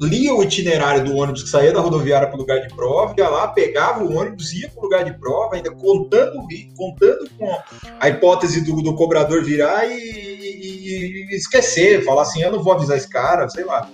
lia 0.00 0.34
o 0.34 0.42
itinerário 0.42 1.04
do 1.04 1.16
ônibus 1.16 1.44
que 1.44 1.48
saía 1.48 1.72
da 1.72 1.80
rodoviária 1.80 2.28
para 2.28 2.36
o 2.36 2.40
lugar 2.40 2.60
de 2.60 2.74
prova, 2.74 3.14
ia 3.16 3.28
lá, 3.28 3.48
pegava 3.48 4.02
o 4.02 4.16
ônibus, 4.16 4.52
ia 4.52 4.68
para 4.68 4.80
o 4.80 4.82
lugar 4.82 5.04
de 5.04 5.12
prova, 5.18 5.56
ainda 5.56 5.70
contando, 5.70 6.42
contando 6.76 7.28
com 7.38 7.56
a 8.00 8.08
hipótese 8.08 8.64
do, 8.64 8.82
do 8.82 8.94
cobrador 8.94 9.44
virar 9.44 9.86
e, 9.86 9.92
e, 9.94 11.30
e, 11.30 11.36
esquecer, 11.36 12.04
falar 12.04 12.22
assim, 12.22 12.42
eu 12.42 12.52
não 12.52 12.62
vou 12.62 12.72
avisar 12.72 12.96
esse 12.96 13.08
cara, 13.08 13.48
sei 13.48 13.64
lá. 13.64 13.88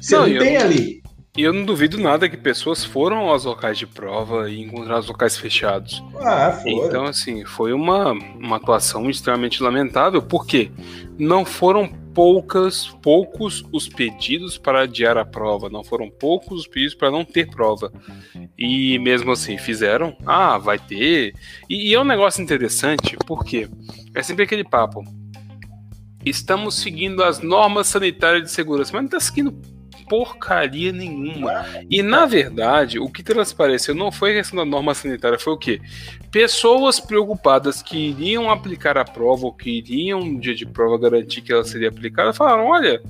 Você 0.00 0.16
não, 0.16 0.26
não 0.26 0.38
tem 0.38 0.54
eu, 0.54 0.60
ali. 0.60 1.02
E 1.38 1.42
eu 1.42 1.52
não 1.52 1.64
duvido 1.64 1.98
nada 1.98 2.28
que 2.28 2.36
pessoas 2.36 2.84
foram 2.84 3.28
aos 3.28 3.44
locais 3.44 3.78
de 3.78 3.86
prova 3.86 4.50
e 4.50 4.60
encontraram 4.60 4.98
os 4.98 5.06
locais 5.06 5.36
fechados. 5.36 6.02
Ah, 6.20 6.50
foi. 6.50 6.72
Então, 6.72 7.04
assim, 7.04 7.44
foi 7.44 7.72
uma, 7.72 8.10
uma 8.10 8.56
atuação 8.56 9.08
extremamente 9.08 9.62
lamentável, 9.62 10.20
porque 10.20 10.72
não 11.16 11.44
foram 11.44 11.90
poucas, 12.18 12.88
poucos 13.00 13.64
os 13.70 13.88
pedidos 13.88 14.58
para 14.58 14.82
adiar 14.82 15.16
a 15.16 15.24
prova, 15.24 15.70
não 15.70 15.84
foram 15.84 16.10
poucos 16.10 16.62
os 16.62 16.66
pedidos 16.66 16.96
para 16.96 17.12
não 17.12 17.24
ter 17.24 17.48
prova. 17.48 17.92
E 18.58 18.98
mesmo 18.98 19.30
assim 19.30 19.56
fizeram, 19.56 20.16
ah, 20.26 20.58
vai 20.58 20.80
ter. 20.80 21.32
E, 21.70 21.90
e 21.90 21.94
é 21.94 22.00
um 22.00 22.04
negócio 22.04 22.42
interessante, 22.42 23.16
porque 23.24 23.68
é 24.12 24.20
sempre 24.20 24.42
aquele 24.42 24.64
papo. 24.64 25.04
Estamos 26.26 26.74
seguindo 26.74 27.22
as 27.22 27.38
normas 27.38 27.86
sanitárias 27.86 28.42
de 28.42 28.50
segurança, 28.50 28.90
mas 28.92 29.02
não 29.02 29.06
está 29.06 29.20
seguindo 29.20 29.56
porcaria 30.08 30.92
nenhuma. 30.92 31.64
E 31.90 32.02
na 32.02 32.26
verdade, 32.26 32.98
o 32.98 33.10
que 33.10 33.22
transpareceu 33.22 33.94
não 33.94 34.10
foi 34.10 34.32
a 34.32 34.34
questão 34.34 34.58
da 34.58 34.64
norma 34.64 34.94
sanitária, 34.94 35.38
foi 35.38 35.52
o 35.52 35.58
quê? 35.58 35.80
Pessoas 36.30 36.98
preocupadas 36.98 37.82
que 37.82 37.96
iriam 37.96 38.50
aplicar 38.50 38.98
a 38.98 39.04
prova 39.04 39.46
ou 39.46 39.52
que 39.52 39.70
iriam 39.70 40.24
no 40.24 40.40
dia 40.40 40.54
de 40.54 40.66
prova 40.66 40.98
garantir 40.98 41.42
que 41.42 41.52
ela 41.52 41.64
seria 41.64 41.88
aplicada, 41.88 42.32
falaram: 42.32 42.66
olha, 42.66 43.02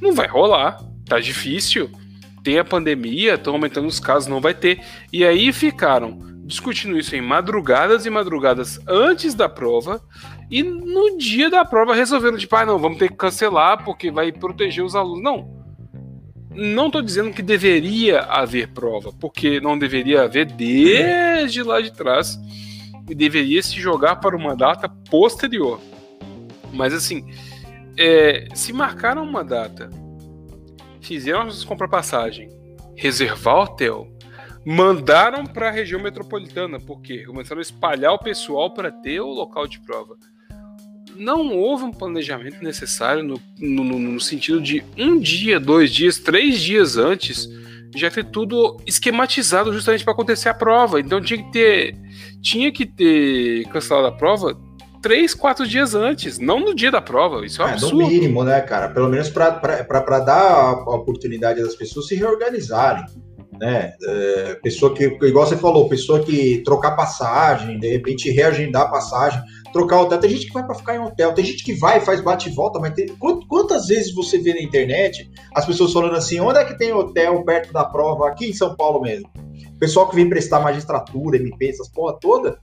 não 0.00 0.12
vai 0.12 0.26
rolar, 0.26 0.82
tá 1.04 1.18
difícil, 1.18 1.90
tem 2.42 2.58
a 2.58 2.64
pandemia, 2.64 3.34
estão 3.34 3.54
aumentando 3.54 3.88
os 3.88 4.00
casos, 4.00 4.28
não 4.28 4.40
vai 4.40 4.54
ter. 4.54 4.80
E 5.12 5.24
aí 5.24 5.52
ficaram 5.52 6.18
discutindo 6.44 6.98
isso 6.98 7.14
em 7.14 7.20
madrugadas 7.20 8.06
e 8.06 8.10
madrugadas 8.10 8.80
antes 8.88 9.34
da 9.34 9.48
prova. 9.48 10.02
E 10.50 10.62
no 10.62 11.18
dia 11.18 11.50
da 11.50 11.62
prova 11.62 11.94
resolveram, 11.94 12.38
tipo, 12.38 12.56
ah, 12.56 12.64
não, 12.64 12.78
vamos 12.78 12.98
ter 12.98 13.10
que 13.10 13.16
cancelar 13.16 13.84
porque 13.84 14.10
vai 14.10 14.32
proteger 14.32 14.82
os 14.82 14.96
alunos. 14.96 15.22
Não 15.22 15.57
não 16.58 16.86
estou 16.86 17.00
dizendo 17.00 17.32
que 17.32 17.40
deveria 17.40 18.20
haver 18.22 18.68
prova, 18.68 19.12
porque 19.12 19.60
não 19.60 19.78
deveria 19.78 20.22
haver 20.22 20.44
desde 20.46 21.62
lá 21.62 21.80
de 21.80 21.92
trás 21.92 22.38
e 23.08 23.14
deveria 23.14 23.62
se 23.62 23.80
jogar 23.80 24.16
para 24.16 24.36
uma 24.36 24.56
data 24.56 24.88
posterior. 24.88 25.80
Mas 26.72 26.92
assim, 26.92 27.24
é, 27.96 28.48
se 28.54 28.72
marcaram 28.72 29.22
uma 29.22 29.44
data, 29.44 29.88
fizeram 31.00 31.42
as 31.42 31.62
comprar 31.62 31.86
passagem, 31.86 32.50
reservar 32.96 33.60
hotel, 33.60 34.08
mandaram 34.66 35.46
para 35.46 35.68
a 35.68 35.72
região 35.72 36.02
metropolitana, 36.02 36.80
porque 36.80 37.24
começaram 37.24 37.60
a 37.60 37.62
espalhar 37.62 38.12
o 38.12 38.18
pessoal 38.18 38.74
para 38.74 38.90
ter 38.90 39.20
o 39.20 39.28
local 39.28 39.68
de 39.68 39.78
prova 39.80 40.16
não 41.18 41.56
houve 41.56 41.84
um 41.84 41.92
planejamento 41.92 42.62
necessário 42.62 43.22
no, 43.22 43.40
no, 43.58 43.98
no, 43.98 44.20
sentido 44.20 44.60
de 44.60 44.82
um 44.96 45.18
dia, 45.18 45.58
dois 45.58 45.92
dias, 45.92 46.18
três 46.18 46.60
dias 46.60 46.96
antes 46.96 47.48
já 47.96 48.10
ter 48.10 48.24
tudo 48.24 48.76
esquematizado 48.86 49.72
justamente 49.72 50.04
para 50.04 50.12
acontecer 50.12 50.48
a 50.48 50.54
prova. 50.54 51.00
Então 51.00 51.20
tinha 51.20 51.42
que 51.42 51.52
ter 51.52 51.96
tinha 52.40 52.70
que 52.70 52.86
ter 52.86 53.66
cancelado 53.68 54.06
a 54.06 54.12
prova 54.12 54.56
três, 55.00 55.34
quatro 55.34 55.66
dias 55.66 55.94
antes, 55.94 56.38
não 56.38 56.60
no 56.60 56.74
dia 56.74 56.90
da 56.90 57.00
prova. 57.00 57.44
Isso 57.44 57.62
é 57.62 57.64
um 57.64 57.68
é, 57.68 57.72
absurdo. 57.72 57.98
No 57.98 58.08
mínimo, 58.08 58.44
né, 58.44 58.60
cara? 58.60 58.88
Pelo 58.88 59.08
menos 59.08 59.28
para 59.30 60.18
dar 60.20 60.50
a 60.50 60.94
oportunidade 60.94 61.62
das 61.62 61.74
pessoas 61.74 62.08
se 62.08 62.14
reorganizarem. 62.14 63.04
Né? 63.58 63.92
É, 64.06 64.54
pessoa 64.62 64.94
que, 64.94 65.04
igual 65.22 65.46
você 65.46 65.56
falou, 65.56 65.88
pessoa 65.88 66.22
que 66.22 66.62
trocar 66.64 66.92
passagem, 66.92 67.78
de 67.78 67.88
repente 67.90 68.30
reagendar 68.30 68.82
a 68.82 68.88
passagem 68.88 69.40
trocar 69.72 70.00
hotel. 70.00 70.18
Tem 70.18 70.30
gente 70.30 70.46
que 70.46 70.52
vai 70.52 70.64
para 70.64 70.74
ficar 70.74 70.96
em 70.96 71.00
hotel, 71.00 71.32
tem 71.34 71.44
gente 71.44 71.64
que 71.64 71.74
vai 71.74 71.98
e 71.98 72.00
faz 72.00 72.20
bate 72.20 72.48
e 72.48 72.52
volta, 72.52 72.78
mas 72.78 72.94
tem... 72.94 73.06
quantas 73.48 73.86
vezes 73.86 74.14
você 74.14 74.38
vê 74.38 74.54
na 74.54 74.62
internet 74.62 75.30
as 75.54 75.64
pessoas 75.64 75.92
falando 75.92 76.16
assim: 76.16 76.40
onde 76.40 76.58
é 76.58 76.64
que 76.64 76.76
tem 76.78 76.92
hotel 76.92 77.44
perto 77.44 77.72
da 77.72 77.84
prova, 77.84 78.28
aqui 78.28 78.48
em 78.48 78.52
São 78.54 78.74
Paulo 78.76 79.00
mesmo? 79.00 79.28
Pessoal 79.78 80.08
que 80.08 80.16
vem 80.16 80.28
prestar 80.28 80.60
magistratura, 80.60 81.36
MP, 81.36 81.68
essas 81.68 81.88
porra 81.88 82.18
toda. 82.20 82.58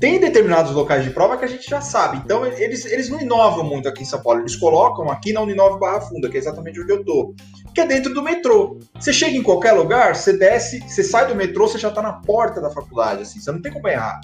Tem 0.00 0.18
determinados 0.18 0.72
locais 0.72 1.04
de 1.04 1.10
prova 1.10 1.36
que 1.36 1.44
a 1.44 1.48
gente 1.48 1.68
já 1.68 1.82
sabe. 1.82 2.16
Então, 2.24 2.46
eles, 2.46 2.86
eles 2.86 3.10
não 3.10 3.20
inovam 3.20 3.62
muito 3.62 3.86
aqui 3.86 4.02
em 4.02 4.06
São 4.06 4.22
Paulo. 4.22 4.40
Eles 4.40 4.56
colocam 4.56 5.10
aqui 5.10 5.30
na 5.30 5.42
Uninove 5.42 5.78
Barra 5.78 6.00
Funda, 6.00 6.30
que 6.30 6.38
é 6.38 6.40
exatamente 6.40 6.80
onde 6.80 6.90
eu 6.90 7.04
tô. 7.04 7.34
Que 7.74 7.82
é 7.82 7.86
dentro 7.86 8.14
do 8.14 8.22
metrô. 8.22 8.78
Você 8.98 9.12
chega 9.12 9.36
em 9.36 9.42
qualquer 9.42 9.72
lugar, 9.72 10.16
você 10.16 10.32
desce, 10.32 10.80
você 10.80 11.04
sai 11.04 11.26
do 11.26 11.34
metrô, 11.34 11.68
você 11.68 11.76
já 11.76 11.90
tá 11.90 12.00
na 12.00 12.14
porta 12.14 12.62
da 12.62 12.70
faculdade, 12.70 13.22
assim. 13.22 13.40
Você 13.40 13.52
não 13.52 13.60
tem 13.60 13.70
como 13.70 13.86
errar. 13.88 14.22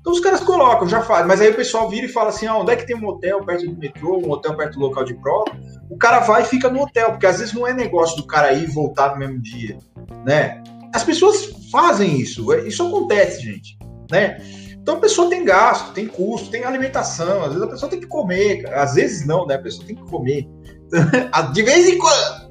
Então 0.00 0.12
os 0.12 0.20
caras 0.20 0.40
colocam, 0.40 0.88
já 0.88 1.02
fazem. 1.02 1.26
Mas 1.26 1.40
aí 1.40 1.50
o 1.50 1.54
pessoal 1.54 1.88
vira 1.88 2.06
e 2.06 2.08
fala 2.08 2.30
assim: 2.30 2.46
ah, 2.46 2.56
onde 2.56 2.72
é 2.72 2.76
que 2.76 2.86
tem 2.86 2.96
um 2.96 3.06
hotel 3.06 3.44
perto 3.44 3.66
do 3.66 3.78
metrô, 3.78 4.18
um 4.18 4.30
hotel 4.30 4.56
perto 4.56 4.74
do 4.74 4.80
local 4.80 5.04
de 5.04 5.14
prova? 5.14 5.52
O 5.90 5.96
cara 5.96 6.20
vai 6.20 6.42
e 6.42 6.46
fica 6.46 6.70
no 6.70 6.82
hotel, 6.82 7.10
porque 7.10 7.26
às 7.26 7.38
vezes 7.38 7.54
não 7.54 7.66
é 7.66 7.72
negócio 7.72 8.16
do 8.16 8.26
cara 8.26 8.52
ir 8.52 8.64
e 8.64 8.66
voltar 8.66 9.12
no 9.12 9.18
mesmo 9.18 9.40
dia, 9.40 9.78
né? 10.24 10.62
As 10.94 11.04
pessoas 11.04 11.52
fazem 11.70 12.18
isso, 12.18 12.52
é, 12.52 12.66
isso 12.66 12.86
acontece, 12.86 13.42
gente, 13.42 13.78
né? 14.10 14.38
Então 14.72 14.96
a 14.96 15.00
pessoa 15.00 15.28
tem 15.28 15.44
gasto, 15.44 15.92
tem 15.92 16.06
custo, 16.06 16.50
tem 16.50 16.64
alimentação, 16.64 17.42
às 17.42 17.48
vezes 17.48 17.62
a 17.62 17.68
pessoa 17.68 17.90
tem 17.90 18.00
que 18.00 18.06
comer, 18.06 18.66
às 18.72 18.94
vezes 18.94 19.26
não, 19.26 19.46
né? 19.46 19.54
A 19.54 19.62
pessoa 19.62 19.86
tem 19.86 19.94
que 19.94 20.04
comer. 20.04 20.48
De 21.52 21.62
vez 21.62 21.88
em 21.88 21.98
quando. 21.98 22.50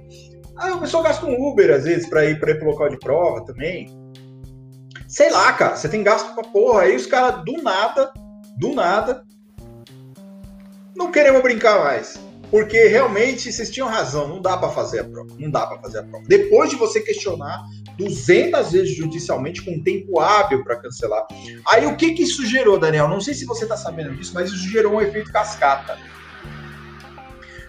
Ah, 0.55 0.73
a 0.73 0.77
pessoa 0.77 1.03
gasta 1.03 1.26
um 1.26 1.49
Uber, 1.49 1.73
às 1.73 1.85
vezes, 1.85 2.07
para 2.07 2.26
ir 2.26 2.39
para 2.39 2.53
pro 2.55 2.69
local 2.69 2.89
de 2.89 2.99
prova 2.99 3.43
também. 3.45 3.88
Sei 5.10 5.31
lá, 5.31 5.52
cara, 5.53 5.76
você 5.76 5.90
tem 5.90 6.03
gasto 6.03 6.36
pra 6.36 6.44
porra. 6.44 6.84
Aí 6.84 6.95
os 6.95 7.07
caras, 7.07 7.44
do 7.44 7.64
nada, 7.64 8.14
do 8.60 8.76
nada, 8.76 9.23
não 10.95 11.11
queremos 11.11 11.41
brincar 11.41 11.84
mais. 11.84 12.19
Porque 12.52 12.86
realmente 12.86 13.52
vocês 13.52 13.72
tinham 13.72 13.88
razão, 13.88 14.27
não 14.27 14.40
dá 14.40 14.56
para 14.56 14.69
fazer 14.69 14.99
a 14.99 15.03
prova. 15.03 15.30
Não 15.40 15.49
dá 15.49 15.65
para 15.65 15.80
fazer 15.80 15.99
a 15.99 16.03
prova. 16.03 16.23
Depois 16.27 16.69
de 16.69 16.76
você 16.76 17.02
questionar 17.02 17.64
200 17.98 18.72
vezes 18.72 18.95
judicialmente 18.95 19.64
com 19.64 19.81
tempo 19.81 20.19
hábil 20.19 20.64
para 20.64 20.76
cancelar. 20.76 21.26
Aí 21.68 21.88
o 21.88 21.98
que 21.98 22.14
que 22.14 22.22
isso 22.22 22.45
gerou, 22.45 22.77
Daniel? 22.77 23.07
Não 23.07 23.19
sei 23.19 23.34
se 23.34 23.45
você 23.45 23.64
está 23.64 23.76
sabendo 23.76 24.15
disso, 24.15 24.31
mas 24.36 24.52
isso 24.52 24.69
gerou 24.69 24.94
um 24.94 25.02
efeito 25.02 25.31
cascata. 25.31 25.98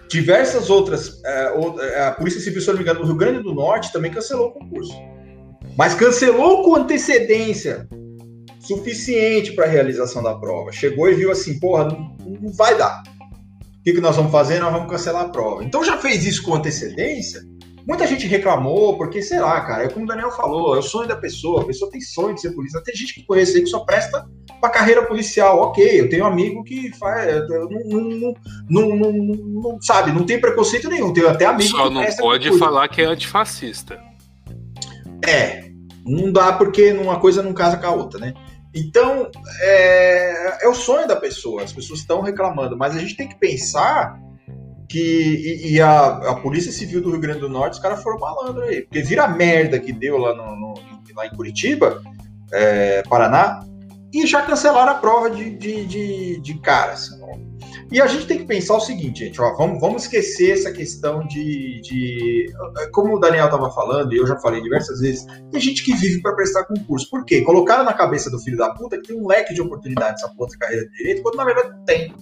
Diversas 0.07 0.69
outras, 0.69 1.19
é, 1.23 2.03
a 2.03 2.11
Polícia 2.11 2.39
Civil, 2.39 2.61
se 2.61 2.67
não 2.67 2.75
me 2.75 2.81
engano, 2.81 2.99
do 2.99 3.07
Rio 3.07 3.15
Grande 3.15 3.41
do 3.41 3.53
Norte 3.53 3.91
também 3.91 4.11
cancelou 4.11 4.49
o 4.49 4.51
concurso. 4.51 4.93
Mas 5.77 5.93
cancelou 5.93 6.63
com 6.63 6.75
antecedência 6.75 7.87
suficiente 8.59 9.53
para 9.53 9.65
a 9.65 9.69
realização 9.69 10.21
da 10.21 10.35
prova. 10.35 10.71
Chegou 10.71 11.09
e 11.09 11.15
viu 11.15 11.31
assim, 11.31 11.59
porra, 11.59 11.85
não, 11.85 12.15
não 12.39 12.53
vai 12.53 12.77
dar. 12.77 13.03
O 13.79 13.83
que, 13.83 13.93
que 13.93 14.01
nós 14.01 14.15
vamos 14.15 14.31
fazer? 14.31 14.59
Nós 14.59 14.71
vamos 14.71 14.89
cancelar 14.89 15.25
a 15.25 15.29
prova. 15.29 15.63
Então 15.63 15.83
já 15.83 15.97
fez 15.97 16.25
isso 16.25 16.43
com 16.43 16.53
antecedência. 16.53 17.41
Muita 17.87 18.05
gente 18.05 18.27
reclamou, 18.27 18.95
porque, 18.95 19.23
sei 19.23 19.39
lá, 19.39 19.59
cara, 19.61 19.85
é 19.85 19.89
como 19.89 20.05
o 20.05 20.07
Daniel 20.07 20.29
falou, 20.31 20.75
é 20.75 20.79
o 20.79 20.83
sonho 20.83 21.07
da 21.07 21.15
pessoa, 21.15 21.63
a 21.63 21.65
pessoa 21.65 21.89
tem 21.89 21.99
sonho 21.99 22.35
de 22.35 22.41
ser 22.41 22.51
polícia. 22.51 22.79
Tem 22.83 22.95
gente 22.95 23.15
que 23.15 23.25
conhece 23.25 23.57
aí 23.57 23.63
que 23.63 23.69
só 23.69 23.79
presta 23.79 24.23
para 24.59 24.69
carreira 24.69 25.03
policial. 25.07 25.59
Ok, 25.61 25.99
eu 25.99 26.07
tenho 26.07 26.23
um 26.23 26.27
amigo 26.27 26.63
que 26.63 26.95
faz. 26.97 27.49
Não, 27.49 27.67
não, 27.85 28.35
não, 28.69 28.95
não, 28.95 29.11
não 29.11 29.81
sabe, 29.81 30.11
não 30.11 30.23
tem 30.23 30.39
preconceito 30.39 30.87
nenhum. 30.89 31.11
Tenho 31.11 31.27
até 31.27 31.45
amigo 31.45 31.71
Só 31.71 31.89
não 31.89 32.05
pode 32.17 32.55
falar 32.59 32.87
que 32.87 33.01
é 33.01 33.05
antifascista. 33.05 34.10
É, 35.27 35.71
não 36.05 36.31
dá 36.31 36.53
porque 36.53 36.91
uma 36.93 37.19
coisa 37.19 37.43
não 37.43 37.53
casa 37.53 37.77
com 37.77 37.87
a 37.87 37.91
outra, 37.91 38.19
né? 38.19 38.33
Então, 38.73 39.29
é, 39.61 40.65
é 40.65 40.67
o 40.67 40.73
sonho 40.73 41.07
da 41.07 41.15
pessoa, 41.15 41.63
as 41.63 41.73
pessoas 41.73 41.99
estão 41.99 42.21
reclamando, 42.21 42.77
mas 42.77 42.95
a 42.95 42.99
gente 42.99 43.17
tem 43.17 43.27
que 43.27 43.37
pensar 43.37 44.17
que. 44.87 44.99
E, 44.99 45.73
e 45.73 45.81
a, 45.81 46.07
a, 46.07 46.35
Polícia 46.35 46.71
Civil 46.71 47.01
do 47.01 47.11
Rio 47.11 47.19
Grande 47.19 47.39
do 47.39 47.49
Norte, 47.49 47.73
os 47.73 47.79
caras 47.79 48.01
foram 48.01 48.19
malandro 48.19 48.63
aí, 48.63 48.81
porque 48.81 49.01
vira 49.01 49.25
a 49.25 49.27
merda 49.27 49.79
que 49.79 49.91
deu 49.91 50.17
lá, 50.17 50.33
no, 50.33 50.55
no 50.55 50.73
lá 51.15 51.27
em 51.27 51.35
Curitiba, 51.35 52.01
é, 52.53 53.03
Paraná, 53.03 53.65
e 54.13 54.25
já 54.25 54.41
cancelaram 54.41 54.93
a 54.93 54.95
prova 54.95 55.29
de, 55.29 55.49
de, 55.57 55.85
de, 55.85 56.39
de 56.39 56.53
cara. 56.59 56.93
Assim, 56.93 57.19
e 57.91 58.01
a 58.01 58.07
gente 58.07 58.25
tem 58.25 58.37
que 58.37 58.45
pensar 58.45 58.77
o 58.77 58.79
seguinte, 58.79 59.25
gente, 59.25 59.41
ó, 59.41 59.53
vamos, 59.57 59.81
vamos 59.81 60.03
esquecer 60.03 60.51
essa 60.51 60.71
questão 60.71 61.27
de, 61.27 61.81
de. 61.81 62.45
Como 62.93 63.17
o 63.17 63.19
Daniel 63.19 63.45
estava 63.45 63.69
falando, 63.69 64.13
e 64.13 64.17
eu 64.17 64.25
já 64.25 64.37
falei 64.37 64.61
diversas 64.61 65.01
vezes, 65.01 65.27
tem 65.51 65.59
gente 65.59 65.83
que 65.83 65.93
vive 65.95 66.21
para 66.21 66.33
prestar 66.33 66.63
concurso. 66.63 67.09
Por 67.09 67.25
quê? 67.25 67.41
Colocaram 67.41 67.83
na 67.83 67.93
cabeça 67.93 68.31
do 68.31 68.39
filho 68.39 68.57
da 68.57 68.69
puta 68.69 68.97
que 68.97 69.09
tem 69.09 69.17
um 69.17 69.27
leque 69.27 69.53
de 69.53 69.61
oportunidades 69.61 70.23
essa 70.23 70.33
porra 70.33 70.51
carreira 70.57 70.85
de 70.87 70.97
direito, 70.97 71.21
quando 71.21 71.35
na 71.35 71.43
verdade 71.43 71.75
tem. 71.85 72.15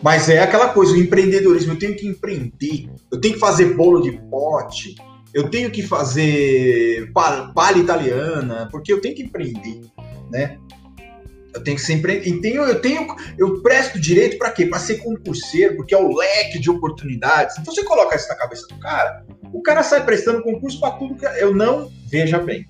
Mas 0.00 0.28
é 0.28 0.40
aquela 0.40 0.68
coisa, 0.68 0.92
o 0.92 0.96
empreendedorismo, 0.96 1.72
eu 1.72 1.78
tenho 1.78 1.96
que 1.96 2.06
empreender, 2.06 2.88
eu 3.10 3.20
tenho 3.20 3.34
que 3.34 3.40
fazer 3.40 3.74
bolo 3.74 4.00
de 4.00 4.12
pote, 4.30 4.94
eu 5.34 5.50
tenho 5.50 5.70
que 5.70 5.82
fazer 5.82 7.12
palha 7.12 7.78
italiana, 7.78 8.68
porque 8.70 8.92
eu 8.92 9.00
tenho 9.00 9.16
que 9.16 9.24
empreender, 9.24 9.80
né? 10.30 10.58
Eu 11.54 11.62
tenho 11.62 11.76
que 11.76 11.82
sempre. 11.82 12.18
E 12.18 12.40
tenho, 12.40 12.62
eu 12.62 12.80
tenho. 12.80 13.06
Eu 13.36 13.62
presto 13.62 13.98
direito 13.98 14.38
para 14.38 14.50
quê? 14.50 14.66
Para 14.66 14.78
ser 14.78 14.98
concurseiro, 14.98 15.76
porque 15.76 15.94
é 15.94 15.98
o 15.98 16.14
leque 16.14 16.58
de 16.58 16.70
oportunidades. 16.70 17.58
Então 17.58 17.74
você 17.74 17.84
coloca 17.84 18.16
isso 18.16 18.28
na 18.28 18.36
cabeça 18.36 18.66
do 18.68 18.78
cara, 18.78 19.24
o 19.52 19.62
cara 19.62 19.82
sai 19.82 20.04
prestando 20.04 20.42
concurso 20.42 20.78
para 20.80 20.92
tudo 20.92 21.16
que. 21.16 21.26
Eu 21.26 21.54
não. 21.54 21.90
Veja 22.08 22.38
bem. 22.38 22.66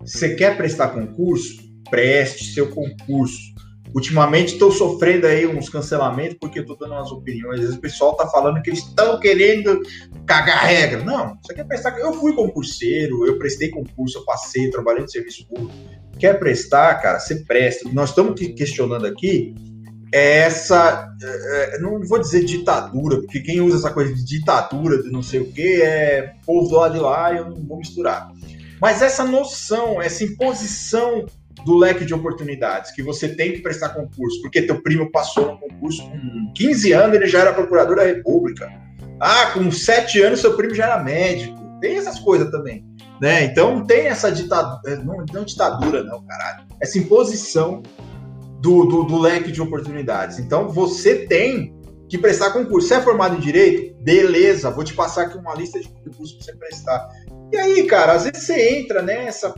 Você 0.00 0.34
quer 0.34 0.56
prestar 0.56 0.88
concurso? 0.88 1.56
Preste 1.90 2.52
seu 2.52 2.68
concurso. 2.68 3.50
Ultimamente 3.94 4.52
estou 4.52 4.70
sofrendo 4.70 5.26
aí 5.26 5.46
uns 5.46 5.68
cancelamentos 5.68 6.36
porque 6.40 6.60
estou 6.60 6.76
dando 6.76 6.92
umas 6.92 7.10
opiniões. 7.10 7.56
Às 7.56 7.60
vezes 7.60 7.76
o 7.76 7.80
pessoal 7.80 8.12
está 8.12 8.26
falando 8.28 8.62
que 8.62 8.70
eles 8.70 8.80
estão 8.80 9.18
querendo 9.18 9.80
cagar 10.26 10.64
regra. 10.64 11.02
Não, 11.02 11.36
você 11.42 11.54
quer 11.54 11.64
prestar. 11.64 11.98
Eu 11.98 12.12
fui 12.12 12.34
concurseiro, 12.34 13.26
eu 13.26 13.36
prestei 13.38 13.68
concurso, 13.68 14.18
eu 14.18 14.24
passei, 14.24 14.70
trabalhei 14.70 15.02
no 15.02 15.10
serviço 15.10 15.46
público 15.48 15.74
quer 16.20 16.38
prestar, 16.38 17.00
cara, 17.00 17.18
você 17.18 17.36
presta. 17.36 17.88
Nós 17.92 18.10
estamos 18.10 18.38
questionando 18.38 19.06
aqui 19.06 19.54
essa, 20.12 21.08
é, 21.22 21.76
é, 21.76 21.78
não 21.80 22.00
vou 22.02 22.18
dizer 22.18 22.44
ditadura, 22.44 23.20
porque 23.20 23.40
quem 23.40 23.60
usa 23.60 23.76
essa 23.78 23.94
coisa 23.94 24.12
de 24.12 24.24
ditadura, 24.24 25.02
de 25.02 25.10
não 25.10 25.22
sei 25.22 25.40
o 25.40 25.50
que, 25.50 25.80
é 25.82 26.34
povo 26.44 26.68
do 26.68 26.76
lado 26.76 26.94
de 26.94 27.00
lá, 27.00 27.32
eu 27.32 27.48
não 27.48 27.56
vou 27.64 27.78
misturar. 27.78 28.30
Mas 28.80 29.02
essa 29.02 29.24
noção, 29.24 30.00
essa 30.00 30.24
imposição 30.24 31.26
do 31.64 31.76
leque 31.76 32.04
de 32.04 32.14
oportunidades, 32.14 32.90
que 32.90 33.02
você 33.02 33.28
tem 33.28 33.52
que 33.52 33.60
prestar 33.60 33.90
concurso, 33.90 34.40
porque 34.40 34.62
teu 34.62 34.80
primo 34.82 35.10
passou 35.10 35.52
no 35.52 35.58
concurso 35.58 36.02
com 36.02 36.52
15 36.54 36.92
anos, 36.92 37.16
ele 37.16 37.26
já 37.26 37.40
era 37.40 37.52
procurador 37.52 37.96
da 37.96 38.04
República. 38.04 38.68
Ah, 39.20 39.50
com 39.52 39.70
7 39.70 40.22
anos 40.22 40.40
seu 40.40 40.56
primo 40.56 40.74
já 40.74 40.86
era 40.86 41.04
médico. 41.04 41.58
Tem 41.80 41.96
essas 41.96 42.18
coisas 42.18 42.50
também. 42.50 42.84
Né? 43.20 43.44
Então 43.44 43.76
não 43.76 43.86
tem 43.86 44.06
essa 44.06 44.32
ditadura, 44.32 44.80
é, 44.86 44.96
não, 44.96 45.24
não 45.32 45.44
ditadura, 45.44 46.02
não, 46.02 46.22
caralho. 46.24 46.64
Essa 46.80 46.98
imposição 46.98 47.82
do, 48.60 48.84
do, 48.84 49.04
do, 49.04 49.18
leque 49.18 49.52
de 49.52 49.60
oportunidades. 49.60 50.38
Então 50.38 50.68
você 50.68 51.26
tem 51.26 51.74
que 52.08 52.16
prestar 52.16 52.50
concurso. 52.50 52.88
Você 52.88 52.94
é 52.94 53.00
formado 53.02 53.36
em 53.36 53.40
direito? 53.40 53.94
Beleza, 54.02 54.70
vou 54.70 54.84
te 54.84 54.94
passar 54.94 55.22
aqui 55.22 55.36
uma 55.36 55.54
lista 55.54 55.78
de 55.78 55.88
concursos 55.88 56.32
para 56.32 56.44
você 56.44 56.52
prestar. 56.56 57.08
E 57.52 57.56
aí, 57.56 57.86
cara, 57.86 58.14
às 58.14 58.24
vezes 58.24 58.44
você 58.44 58.78
entra 58.78 59.02
nessa 59.02 59.52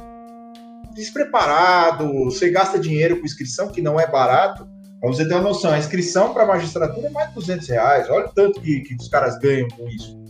despreparado, 0.94 2.12
você 2.24 2.50
gasta 2.50 2.78
dinheiro 2.78 3.18
com 3.18 3.24
inscrição, 3.24 3.70
que 3.70 3.80
não 3.80 3.98
é 3.98 4.06
barato. 4.06 4.68
Pra 5.00 5.08
você 5.08 5.26
ter 5.26 5.34
uma 5.34 5.42
noção, 5.42 5.72
a 5.72 5.78
inscrição 5.78 6.32
para 6.32 6.46
magistratura 6.46 7.08
é 7.08 7.10
mais 7.10 7.28
de 7.28 7.34
200 7.34 7.68
reais. 7.68 8.10
Olha 8.10 8.26
o 8.26 8.32
tanto 8.32 8.60
que, 8.60 8.80
que 8.80 8.94
os 8.94 9.08
caras 9.08 9.38
ganham 9.38 9.68
com 9.68 9.88
isso. 9.88 10.21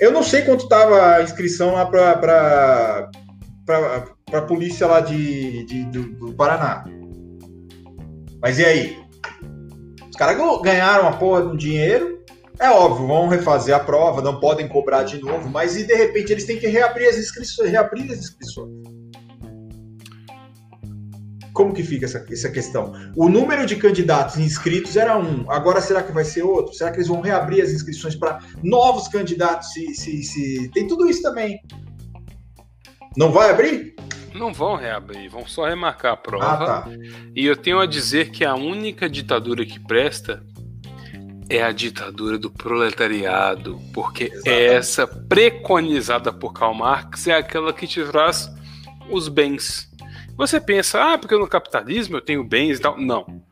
Eu 0.00 0.12
não 0.12 0.22
sei 0.22 0.42
quanto 0.42 0.64
estava 0.64 1.16
a 1.16 1.22
inscrição 1.22 1.72
lá 1.72 1.84
para 1.84 3.10
a 4.32 4.42
polícia 4.42 4.86
lá 4.86 5.00
de, 5.00 5.64
de 5.64 5.84
do, 5.86 6.02
do, 6.14 6.34
Paraná. 6.34 6.84
Mas 8.40 8.58
e 8.58 8.64
aí? 8.64 8.98
Os 10.08 10.16
caras 10.16 10.36
ganharam 10.62 11.08
a 11.08 11.12
porra 11.12 11.42
do 11.42 11.56
dinheiro. 11.56 12.18
É 12.60 12.70
óbvio, 12.70 13.06
vão 13.06 13.28
refazer 13.28 13.74
a 13.74 13.80
prova, 13.80 14.20
não 14.20 14.40
podem 14.40 14.68
cobrar 14.68 15.04
de 15.04 15.20
novo, 15.20 15.48
mas 15.48 15.76
e 15.76 15.84
de 15.84 15.94
repente 15.94 16.32
eles 16.32 16.44
têm 16.44 16.58
que 16.58 16.66
reabrir 16.66 17.08
as 17.08 17.16
inscrições, 17.16 17.70
reabrir 17.70 18.10
as 18.10 18.18
inscrições. 18.18 18.97
Como 21.52 21.74
que 21.74 21.82
fica 21.82 22.04
essa, 22.04 22.24
essa 22.30 22.50
questão? 22.50 22.92
O 23.16 23.28
número 23.28 23.66
de 23.66 23.76
candidatos 23.76 24.38
inscritos 24.38 24.96
era 24.96 25.18
um, 25.18 25.50
agora 25.50 25.80
será 25.80 26.02
que 26.02 26.12
vai 26.12 26.24
ser 26.24 26.42
outro? 26.42 26.74
Será 26.74 26.90
que 26.90 26.98
eles 26.98 27.08
vão 27.08 27.20
reabrir 27.20 27.62
as 27.62 27.70
inscrições 27.70 28.14
para 28.14 28.40
novos 28.62 29.08
candidatos? 29.08 29.72
Se, 29.72 29.94
se, 29.94 30.22
se... 30.22 30.70
Tem 30.72 30.86
tudo 30.86 31.08
isso 31.08 31.22
também. 31.22 31.60
Não 33.16 33.32
vai 33.32 33.50
abrir? 33.50 33.96
Não 34.34 34.52
vão 34.52 34.76
reabrir, 34.76 35.28
vão 35.28 35.46
só 35.46 35.66
remarcar 35.66 36.12
a 36.12 36.16
prova. 36.16 36.46
Ah, 36.46 36.66
tá. 36.66 36.90
E 37.34 37.44
eu 37.44 37.56
tenho 37.56 37.80
a 37.80 37.86
dizer 37.86 38.30
que 38.30 38.44
a 38.44 38.54
única 38.54 39.08
ditadura 39.08 39.66
que 39.66 39.80
presta 39.80 40.42
é 41.48 41.62
a 41.62 41.72
ditadura 41.72 42.38
do 42.38 42.50
proletariado, 42.50 43.80
porque 43.92 44.24
Exatamente. 44.24 44.64
essa 44.64 45.06
preconizada 45.06 46.32
por 46.32 46.52
Karl 46.52 46.74
Marx 46.74 47.26
é 47.26 47.34
aquela 47.34 47.72
que 47.72 47.86
te 47.86 48.04
traz 48.04 48.50
os 49.10 49.28
bens 49.28 49.87
você 50.38 50.60
pensa, 50.60 51.02
ah, 51.02 51.18
porque 51.18 51.36
no 51.36 51.48
capitalismo 51.48 52.16
eu 52.16 52.20
tenho 52.20 52.44
bens 52.44 52.78
e 52.78 52.80
tal. 52.80 52.96
Não. 52.96 53.42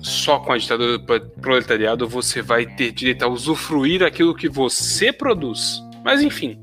Só 0.00 0.38
com 0.38 0.52
a 0.52 0.58
ditadura 0.58 0.98
do 0.98 1.30
proletariado 1.40 2.06
você 2.06 2.42
vai 2.42 2.66
ter 2.66 2.92
direito 2.92 3.22
a 3.22 3.28
usufruir 3.28 4.02
aquilo 4.02 4.34
que 4.34 4.46
você 4.46 5.10
produz. 5.10 5.82
Mas 6.04 6.20
enfim, 6.20 6.62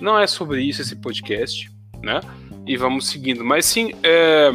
não 0.00 0.18
é 0.18 0.26
sobre 0.26 0.60
isso 0.62 0.82
esse 0.82 0.96
podcast, 0.96 1.70
né? 2.02 2.20
E 2.66 2.76
vamos 2.76 3.08
seguindo. 3.08 3.44
Mas 3.44 3.64
sim, 3.64 3.92
é... 4.02 4.50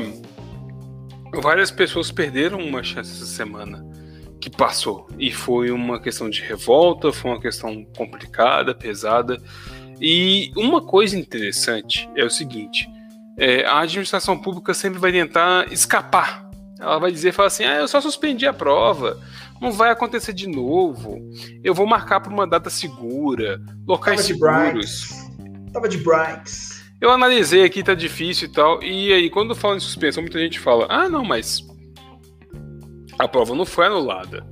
várias 1.42 1.72
pessoas 1.72 2.12
perderam 2.12 2.60
uma 2.60 2.84
chance 2.84 3.10
essa 3.14 3.26
semana 3.26 3.86
que 4.42 4.50
passou. 4.50 5.08
E 5.18 5.32
foi 5.32 5.72
uma 5.72 5.98
questão 5.98 6.30
de 6.30 6.42
revolta, 6.42 7.14
foi 7.14 7.32
uma 7.32 7.40
questão 7.40 7.86
complicada, 7.96 8.76
pesada. 8.76 9.42
E 10.02 10.52
uma 10.58 10.82
coisa 10.82 11.18
interessante 11.18 12.10
é 12.18 12.26
o 12.26 12.30
seguinte: 12.30 12.90
é, 13.38 13.66
a 13.66 13.80
administração 13.80 14.38
pública 14.38 14.74
sempre 14.74 15.00
vai 15.00 15.12
tentar 15.12 15.72
escapar. 15.72 16.50
Ela 16.80 17.00
vai 17.00 17.12
dizer, 17.12 17.32
fala 17.32 17.48
assim, 17.48 17.64
ah, 17.64 17.76
eu 17.76 17.88
só 17.88 18.02
suspendi 18.02 18.46
a 18.46 18.54
prova, 18.54 19.18
não 19.62 19.72
vai 19.72 19.92
acontecer 19.92 20.34
de 20.34 20.48
novo, 20.48 21.18
eu 21.64 21.74
vou 21.74 21.88
marcar 21.88 22.20
para 22.20 22.34
uma 22.34 22.46
data 22.46 22.70
segura, 22.70 23.62
locais 23.88 24.18
Tava 24.18 24.28
seguros. 24.28 25.10
De 25.40 25.72
Tava 25.72 25.88
de 25.88 25.98
Brinks. 25.98 26.84
Eu 27.00 27.12
analisei 27.12 27.64
aqui, 27.64 27.84
tá 27.84 27.94
difícil 27.94 28.48
e 28.48 28.52
tal, 28.52 28.84
e 28.84 29.14
aí 29.14 29.30
quando 29.30 29.56
falo 29.56 29.76
em 29.76 29.80
suspensão, 29.80 30.22
muita 30.22 30.40
gente 30.40 30.60
fala, 30.60 30.86
ah, 30.90 31.08
não, 31.08 31.24
mas 31.24 31.62
a 33.18 33.28
prova 33.28 33.56
não 33.56 33.66
foi 33.66 33.86
anulada. 33.86 34.46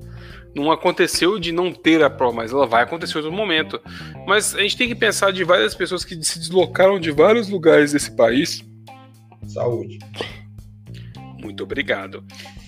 Não 0.55 0.71
aconteceu 0.71 1.39
de 1.39 1.51
não 1.51 1.73
ter 1.73 2.03
a 2.03 2.09
prova, 2.09 2.35
mas 2.37 2.51
ela 2.51 2.67
vai 2.67 2.83
acontecer 2.83 3.13
em 3.13 3.21
outro 3.21 3.31
momento. 3.31 3.81
Mas 4.27 4.53
a 4.53 4.61
gente 4.61 4.77
tem 4.77 4.87
que 4.87 4.93
pensar 4.93 5.31
de 5.33 5.43
várias 5.43 5.73
pessoas 5.73 6.05
que 6.05 6.21
se 6.23 6.37
deslocaram 6.37 6.99
de 6.99 7.09
vários 7.11 7.49
lugares 7.49 7.91
desse 7.91 8.15
país. 8.15 8.63
Saúde. 9.49 9.99
Muito 11.41 11.63
obrigado. 11.63 12.23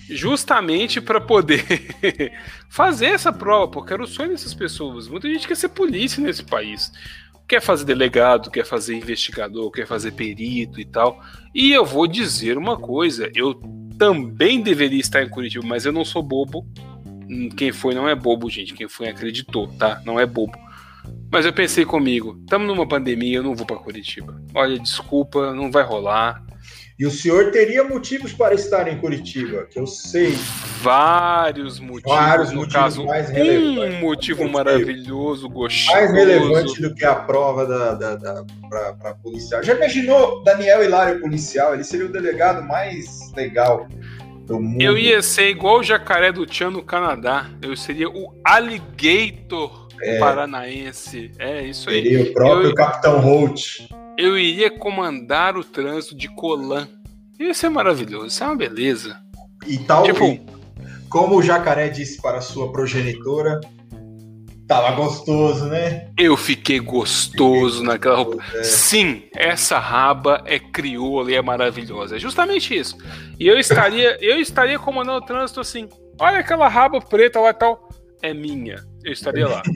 Justamente 0.08 1.00
para 1.00 1.20
poder 1.20 1.64
fazer 2.68 3.06
essa 3.06 3.32
prova, 3.32 3.70
porque 3.70 3.92
era 3.92 4.02
o 4.02 4.06
sonho 4.06 4.30
dessas 4.30 4.54
pessoas. 4.54 5.08
Muita 5.08 5.28
gente 5.28 5.48
quer 5.48 5.56
ser 5.56 5.70
polícia 5.70 6.22
nesse 6.22 6.44
país. 6.44 6.92
Quer 7.48 7.60
fazer 7.60 7.84
delegado, 7.84 8.50
quer 8.50 8.64
fazer 8.64 8.96
investigador, 8.96 9.70
quer 9.70 9.86
fazer 9.86 10.12
perito 10.12 10.80
e 10.80 10.84
tal. 10.84 11.20
E 11.54 11.72
eu 11.72 11.84
vou 11.84 12.06
dizer 12.06 12.58
uma 12.58 12.76
coisa: 12.76 13.30
eu 13.34 13.54
também 13.98 14.60
deveria 14.60 15.00
estar 15.00 15.22
em 15.22 15.28
Curitiba, 15.28 15.64
mas 15.66 15.86
eu 15.86 15.92
não 15.92 16.04
sou 16.04 16.22
bobo 16.22 16.66
Hum, 17.28 17.48
quem 17.48 17.72
foi 17.72 17.94
não 17.94 18.08
é 18.08 18.14
bobo, 18.14 18.48
gente. 18.48 18.74
Quem 18.74 18.88
foi 18.88 19.08
acreditou, 19.08 19.68
tá? 19.68 20.00
Não 20.04 20.18
é 20.18 20.26
bobo. 20.26 20.56
Mas 21.30 21.44
eu 21.44 21.52
pensei 21.52 21.84
comigo, 21.84 22.38
estamos 22.40 22.66
numa 22.66 22.86
pandemia, 22.86 23.38
eu 23.38 23.42
não 23.42 23.54
vou 23.54 23.66
para 23.66 23.76
Curitiba. 23.76 24.40
Olha, 24.54 24.78
desculpa, 24.78 25.52
não 25.52 25.70
vai 25.70 25.82
rolar. 25.82 26.44
E 26.98 27.04
o 27.04 27.10
senhor 27.10 27.50
teria 27.50 27.84
motivos 27.84 28.32
para 28.32 28.54
estar 28.54 28.88
em 28.88 28.98
Curitiba, 28.98 29.66
que 29.70 29.78
eu 29.78 29.86
sei. 29.86 30.34
Vários 30.80 31.78
motivos. 31.78 32.10
Vários 32.10 32.50
no 32.50 32.60
motivos 32.60 32.74
caso, 32.74 33.04
mais 33.04 33.28
relevantes. 33.28 33.96
Um 33.96 34.00
motivo 34.00 34.48
maravilhoso, 34.48 35.48
gostoso. 35.48 35.92
Mais 35.92 36.10
relevante 36.10 36.80
do 36.80 36.94
que 36.94 37.04
a 37.04 37.14
prova 37.14 37.66
da, 37.66 37.94
da, 37.94 38.16
da 38.16 38.44
para 38.70 39.14
policial. 39.14 39.62
Já 39.62 39.74
imaginou 39.74 40.42
Daniel 40.42 40.82
Hilário 40.82 41.20
policial? 41.20 41.74
Ele 41.74 41.84
seria 41.84 42.06
o 42.06 42.12
delegado 42.12 42.62
mais 42.62 43.30
legal 43.34 43.86
eu 44.78 44.96
ia 44.96 45.20
ser 45.22 45.48
igual 45.48 45.80
o 45.80 45.82
jacaré 45.82 46.30
do 46.30 46.46
Tchan 46.46 46.70
no 46.70 46.82
Canadá. 46.82 47.50
Eu 47.60 47.76
seria 47.76 48.08
o 48.08 48.32
alligator 48.44 49.88
é. 50.00 50.18
paranaense. 50.18 51.32
É 51.38 51.62
isso 51.62 51.90
aí. 51.90 52.02
Seria 52.02 52.22
o 52.22 52.32
próprio 52.32 52.70
eu, 52.70 52.74
Capitão 52.74 53.20
Holt. 53.20 53.88
Eu 54.18 54.38
iria 54.38 54.70
comandar 54.70 55.56
o 55.56 55.64
trânsito 55.64 56.16
de 56.16 56.28
Colan. 56.28 56.88
Isso 57.38 57.66
é 57.66 57.68
maravilhoso, 57.68 58.26
isso 58.26 58.42
é 58.42 58.46
uma 58.46 58.56
beleza. 58.56 59.18
E 59.66 59.78
tal, 59.78 60.04
tipo, 60.04 60.40
como 61.08 61.36
o 61.36 61.42
jacaré 61.42 61.88
disse 61.88 62.20
para 62.20 62.40
sua 62.40 62.72
progenitora, 62.72 63.60
Tava 64.66 64.90
gostoso, 64.96 65.66
né? 65.66 66.08
Eu 66.18 66.36
fiquei 66.36 66.80
gostoso 66.80 67.74
fiquei 67.74 67.86
naquela 67.86 68.16
roupa. 68.16 68.42
É. 68.52 68.64
Sim, 68.64 69.22
essa 69.32 69.78
raba 69.78 70.42
é 70.44 70.58
crioula 70.58 71.30
e 71.30 71.36
é 71.36 71.42
maravilhosa. 71.42 72.16
É 72.16 72.18
justamente 72.18 72.76
isso. 72.76 72.98
E 73.38 73.46
eu 73.46 73.60
estaria, 73.60 74.18
eu 74.20 74.40
estaria 74.40 74.76
comandando 74.76 75.18
o 75.18 75.26
trânsito 75.26 75.60
assim. 75.60 75.88
Olha 76.18 76.40
aquela 76.40 76.66
raba 76.66 77.00
preta 77.00 77.38
lá 77.38 77.50
e 77.50 77.54
tal. 77.54 77.88
É 78.20 78.34
minha. 78.34 78.84
Eu 79.04 79.12
estaria 79.12 79.46
lá. 79.46 79.62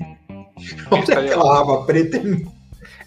Eu 0.61 0.77
Olha 0.91 1.01
estaria 1.01 1.31
aquela 1.31 1.45
lá. 1.45 1.59
raba 1.59 1.87
preta 1.87 2.17
é 2.19 2.21
minha 2.21 2.60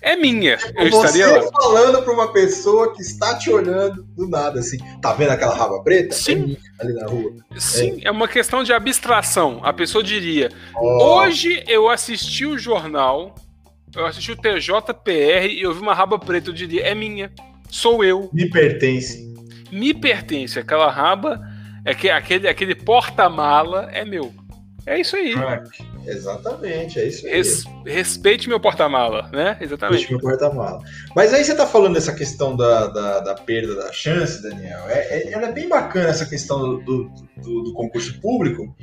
é 0.04 0.18
minha. 0.18 0.58
Eu 0.76 0.92
Você 0.92 1.18
estaria 1.18 1.42
lá. 1.42 1.50
falando 1.54 2.04
para 2.04 2.14
uma 2.14 2.34
pessoa 2.34 2.94
que 2.94 3.02
está 3.02 3.38
te 3.38 3.50
olhando 3.50 4.04
do 4.04 4.28
nada, 4.28 4.60
assim. 4.60 4.78
Tá 5.02 5.14
vendo 5.14 5.32
aquela 5.32 5.56
raba 5.56 5.82
preta? 5.82 6.14
Sim. 6.14 6.58
É 6.78 6.84
ali 6.84 6.94
na 6.94 7.06
rua. 7.08 7.32
Sim, 7.58 8.02
é. 8.04 8.10
é. 8.10 8.12
uma 8.12 8.28
questão 8.28 8.66
de 8.66 8.74
abstração. 8.74 9.62
A 9.64 9.72
pessoa 9.72 10.04
diria: 10.04 10.50
oh. 10.76 11.16
hoje 11.16 11.64
eu 11.70 11.90
assisti 11.90 12.46
o 12.46 12.58
jornal, 12.58 13.34
eu 13.96 14.06
assisti 14.06 14.34
o 14.34 14.36
TJPR 14.36 15.48
e 15.48 15.62
eu 15.62 15.74
vi 15.74 15.80
uma 15.80 15.94
raba 15.94 16.20
preta. 16.20 16.50
Eu 16.50 16.54
diria: 16.54 16.84
é 16.84 16.94
minha. 16.94 17.32
Sou 17.70 18.04
eu. 18.04 18.30
Me 18.34 18.50
pertence. 18.50 19.34
Me 19.72 19.94
pertence. 19.94 20.60
Aquela 20.60 20.92
raba, 20.92 21.40
é 21.86 21.96
que, 21.96 22.10
aquele, 22.10 22.50
aquele 22.50 22.76
porta-mala 22.76 23.90
é 23.94 24.04
meu. 24.04 24.34
É 24.86 25.00
isso 25.00 25.16
aí. 25.16 25.34
Exatamente, 26.06 27.00
é 27.00 27.08
isso 27.08 27.26
aí. 27.26 27.34
Res, 27.34 27.64
respeite 27.86 28.50
meu 28.50 28.60
porta-mala, 28.60 29.30
né? 29.32 29.58
Exatamente. 29.62 30.02
Respeite 30.02 30.12
meu 30.12 30.20
porta-mala. 30.20 30.80
Mas 31.16 31.34
aí 31.34 31.44
você 31.44 31.56
tá 31.56 31.66
falando 31.66 31.94
dessa 31.94 32.14
questão 32.14 32.56
da, 32.56 32.88
da, 32.88 33.20
da 33.22 33.36
perda 33.36 33.76
da 33.76 33.92
chance, 33.92 34.42
Daniel. 34.42 34.82
É, 34.88 35.00
é, 35.00 35.32
ela 35.32 35.48
é 35.48 35.52
bem 35.52 35.68
bacana 35.70 36.10
essa 36.10 36.26
questão 36.26 36.60
do, 36.60 37.10
do, 37.38 37.64
do, 37.64 37.74
concurso 37.74 38.20
público. 38.20 38.76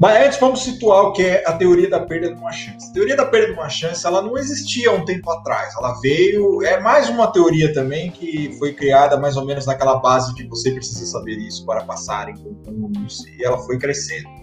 Mas 0.00 0.26
antes 0.26 0.38
vamos 0.38 0.62
situar 0.62 1.06
o 1.06 1.12
que 1.12 1.22
é 1.22 1.42
a 1.44 1.52
teoria 1.54 1.90
da 1.90 1.98
perda 1.98 2.32
de 2.32 2.40
uma 2.40 2.52
chance. 2.52 2.88
A 2.88 2.92
teoria 2.92 3.16
da 3.16 3.26
perda 3.26 3.48
de 3.48 3.52
uma 3.54 3.68
chance, 3.68 4.06
ela 4.06 4.22
não 4.22 4.38
existia 4.38 4.90
há 4.90 4.92
um 4.92 5.04
tempo 5.04 5.28
atrás. 5.28 5.74
Ela 5.76 6.00
veio, 6.00 6.62
é 6.62 6.80
mais 6.80 7.08
uma 7.08 7.32
teoria 7.32 7.72
também 7.72 8.10
que 8.10 8.54
foi 8.58 8.72
criada 8.72 9.16
mais 9.16 9.36
ou 9.36 9.44
menos 9.44 9.66
naquela 9.66 9.96
base 9.96 10.34
de 10.36 10.46
você 10.46 10.70
precisa 10.70 11.04
saber 11.04 11.36
isso 11.38 11.66
para 11.66 11.82
passar 11.82 12.28
em 12.28 12.36
concurso 12.36 13.28
e 13.28 13.44
ela 13.44 13.58
foi 13.58 13.76
crescendo. 13.76 14.37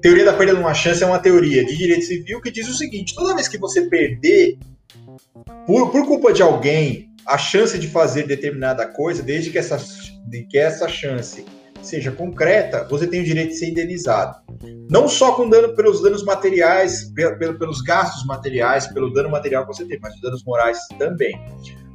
Teoria 0.00 0.24
da 0.24 0.32
perda 0.32 0.54
de 0.54 0.60
uma 0.60 0.74
chance 0.74 1.02
é 1.02 1.06
uma 1.06 1.18
teoria 1.18 1.64
de 1.64 1.76
direito 1.76 2.04
civil 2.04 2.40
que 2.40 2.50
diz 2.50 2.68
o 2.68 2.74
seguinte: 2.74 3.14
toda 3.14 3.34
vez 3.34 3.48
que 3.48 3.58
você 3.58 3.82
perder, 3.82 4.58
por, 5.66 5.90
por 5.90 6.06
culpa 6.06 6.32
de 6.32 6.42
alguém, 6.42 7.10
a 7.26 7.36
chance 7.36 7.78
de 7.78 7.88
fazer 7.88 8.26
determinada 8.26 8.86
coisa, 8.86 9.22
desde 9.22 9.50
que 9.50 9.58
essa, 9.58 9.76
de 10.26 10.44
que 10.44 10.56
essa 10.56 10.88
chance 10.88 11.44
seja 11.82 12.10
concreta, 12.10 12.86
você 12.88 13.06
tem 13.06 13.20
o 13.20 13.24
direito 13.24 13.50
de 13.50 13.56
ser 13.56 13.70
indenizado. 13.70 14.36
Não 14.90 15.08
só 15.08 15.32
com 15.32 15.48
dano 15.48 15.74
pelos 15.74 16.02
danos 16.02 16.24
materiais, 16.24 17.12
pelos 17.58 17.80
gastos 17.82 18.24
materiais, 18.26 18.86
pelo 18.88 19.12
dano 19.12 19.30
material 19.30 19.66
que 19.66 19.74
você 19.74 19.84
tem, 19.84 19.98
mas 20.00 20.14
os 20.14 20.20
danos 20.20 20.44
morais 20.44 20.78
também. 20.98 21.38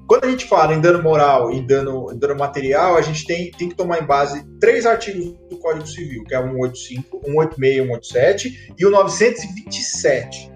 Quando 0.07 0.25
a 0.25 0.29
gente 0.29 0.45
fala 0.45 0.73
em 0.73 0.81
dano 0.81 1.01
moral 1.01 1.51
e 1.51 1.61
dano, 1.61 2.13
dano 2.15 2.35
material, 2.35 2.97
a 2.97 3.01
gente 3.01 3.25
tem, 3.25 3.51
tem 3.51 3.69
que 3.69 3.75
tomar 3.75 4.01
em 4.01 4.05
base 4.05 4.43
três 4.59 4.85
artigos 4.85 5.33
do 5.49 5.57
Código 5.57 5.87
Civil, 5.87 6.23
que 6.25 6.35
é 6.35 6.39
o 6.39 6.43
185, 6.43 7.21
186, 7.25 7.87
187 7.87 8.73
e 8.77 8.85
o 8.85 8.89
927 8.89 10.51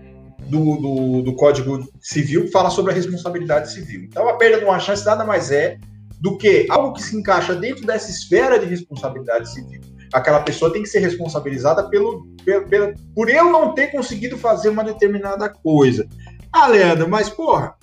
do, 0.47 0.75
do, 0.77 1.21
do 1.23 1.35
Código 1.35 1.87
Civil, 1.99 2.45
que 2.45 2.51
fala 2.51 2.69
sobre 2.69 2.91
a 2.91 2.95
responsabilidade 2.95 3.71
civil. 3.71 4.03
Então, 4.03 4.27
a 4.27 4.35
perda 4.35 4.59
de 4.59 4.65
uma 4.65 4.79
chance 4.79 5.05
nada 5.05 5.23
mais 5.23 5.51
é 5.51 5.77
do 6.19 6.37
que 6.37 6.65
algo 6.69 6.93
que 6.93 7.01
se 7.01 7.15
encaixa 7.15 7.55
dentro 7.55 7.85
dessa 7.85 8.09
esfera 8.09 8.59
de 8.59 8.65
responsabilidade 8.65 9.51
civil. 9.51 9.81
Aquela 10.13 10.39
pessoa 10.39 10.71
tem 10.71 10.83
que 10.83 10.89
ser 10.89 10.99
responsabilizada 10.99 11.89
pelo, 11.89 12.25
pelo, 12.43 12.67
pelo 12.67 12.93
por 13.13 13.29
eu 13.29 13.51
não 13.51 13.73
ter 13.73 13.87
conseguido 13.87 14.37
fazer 14.37 14.69
uma 14.69 14.83
determinada 14.83 15.49
coisa. 15.49 16.07
Ah, 16.51 16.67
Leandro, 16.67 17.09
mas 17.09 17.29
porra, 17.29 17.75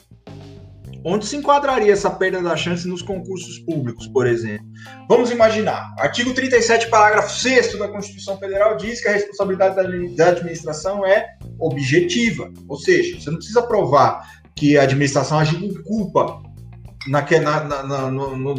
Onde 1.04 1.26
se 1.26 1.36
enquadraria 1.36 1.92
essa 1.92 2.08
perda 2.08 2.40
da 2.40 2.56
chance 2.56 2.88
nos 2.88 3.02
concursos 3.02 3.58
públicos, 3.58 4.06
por 4.06 4.26
exemplo? 4.26 4.64
Vamos 5.06 5.30
imaginar. 5.30 5.94
Artigo 5.98 6.32
37, 6.32 6.88
parágrafo 6.88 7.30
6 7.30 7.78
da 7.78 7.88
Constituição 7.88 8.38
Federal 8.38 8.76
diz 8.78 9.02
que 9.02 9.08
a 9.08 9.12
responsabilidade 9.12 9.74
da 10.16 10.28
administração 10.28 11.04
é 11.04 11.36
objetiva. 11.58 12.50
Ou 12.66 12.78
seja, 12.78 13.20
você 13.20 13.30
não 13.30 13.36
precisa 13.36 13.62
provar 13.62 14.26
que 14.56 14.78
a 14.78 14.82
administração 14.82 15.38
agiu 15.38 15.60
com 15.60 15.82
culpa 15.82 16.42
na, 17.06 17.20
na, 17.20 17.82
na, 17.82 18.10
no, 18.10 18.36
no, 18.36 18.54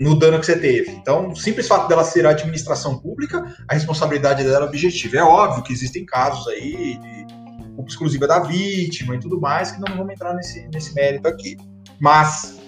no, 0.00 0.18
dano 0.18 0.40
que 0.40 0.46
você 0.46 0.58
teve. 0.58 0.90
Então, 0.90 1.28
o 1.28 1.36
simples 1.36 1.68
fato 1.68 1.88
dela 1.88 2.02
ser 2.02 2.26
administração 2.26 2.98
pública, 2.98 3.54
a 3.68 3.74
responsabilidade 3.74 4.42
dela 4.42 4.64
é 4.64 4.68
objetiva. 4.68 5.18
É 5.18 5.22
óbvio 5.22 5.62
que 5.62 5.72
existem 5.72 6.04
casos 6.04 6.48
aí 6.48 6.98
de 6.98 7.34
culpa 7.78 7.90
exclusiva 7.90 8.26
da 8.26 8.40
vítima 8.40 9.14
e 9.14 9.20
tudo 9.20 9.40
mais, 9.40 9.70
que 9.70 9.80
não 9.80 9.96
vamos 9.96 10.12
entrar 10.12 10.34
nesse, 10.34 10.66
nesse 10.68 10.92
mérito 10.94 11.28
aqui. 11.28 11.56
Mas 12.00 12.60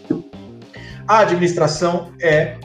a 1.08 1.20
administração 1.20 2.12
é, 2.20 2.56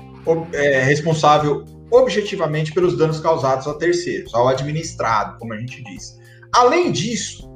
é 0.54 0.84
responsável 0.84 1.66
objetivamente 1.92 2.72
pelos 2.72 2.98
danos 2.98 3.20
causados 3.20 3.68
a 3.68 3.74
terceiros, 3.74 4.34
ao 4.34 4.48
administrado, 4.48 5.38
como 5.40 5.54
a 5.54 5.58
gente 5.58 5.84
diz. 5.84 6.20
Além 6.54 6.92
disso, 6.92 7.50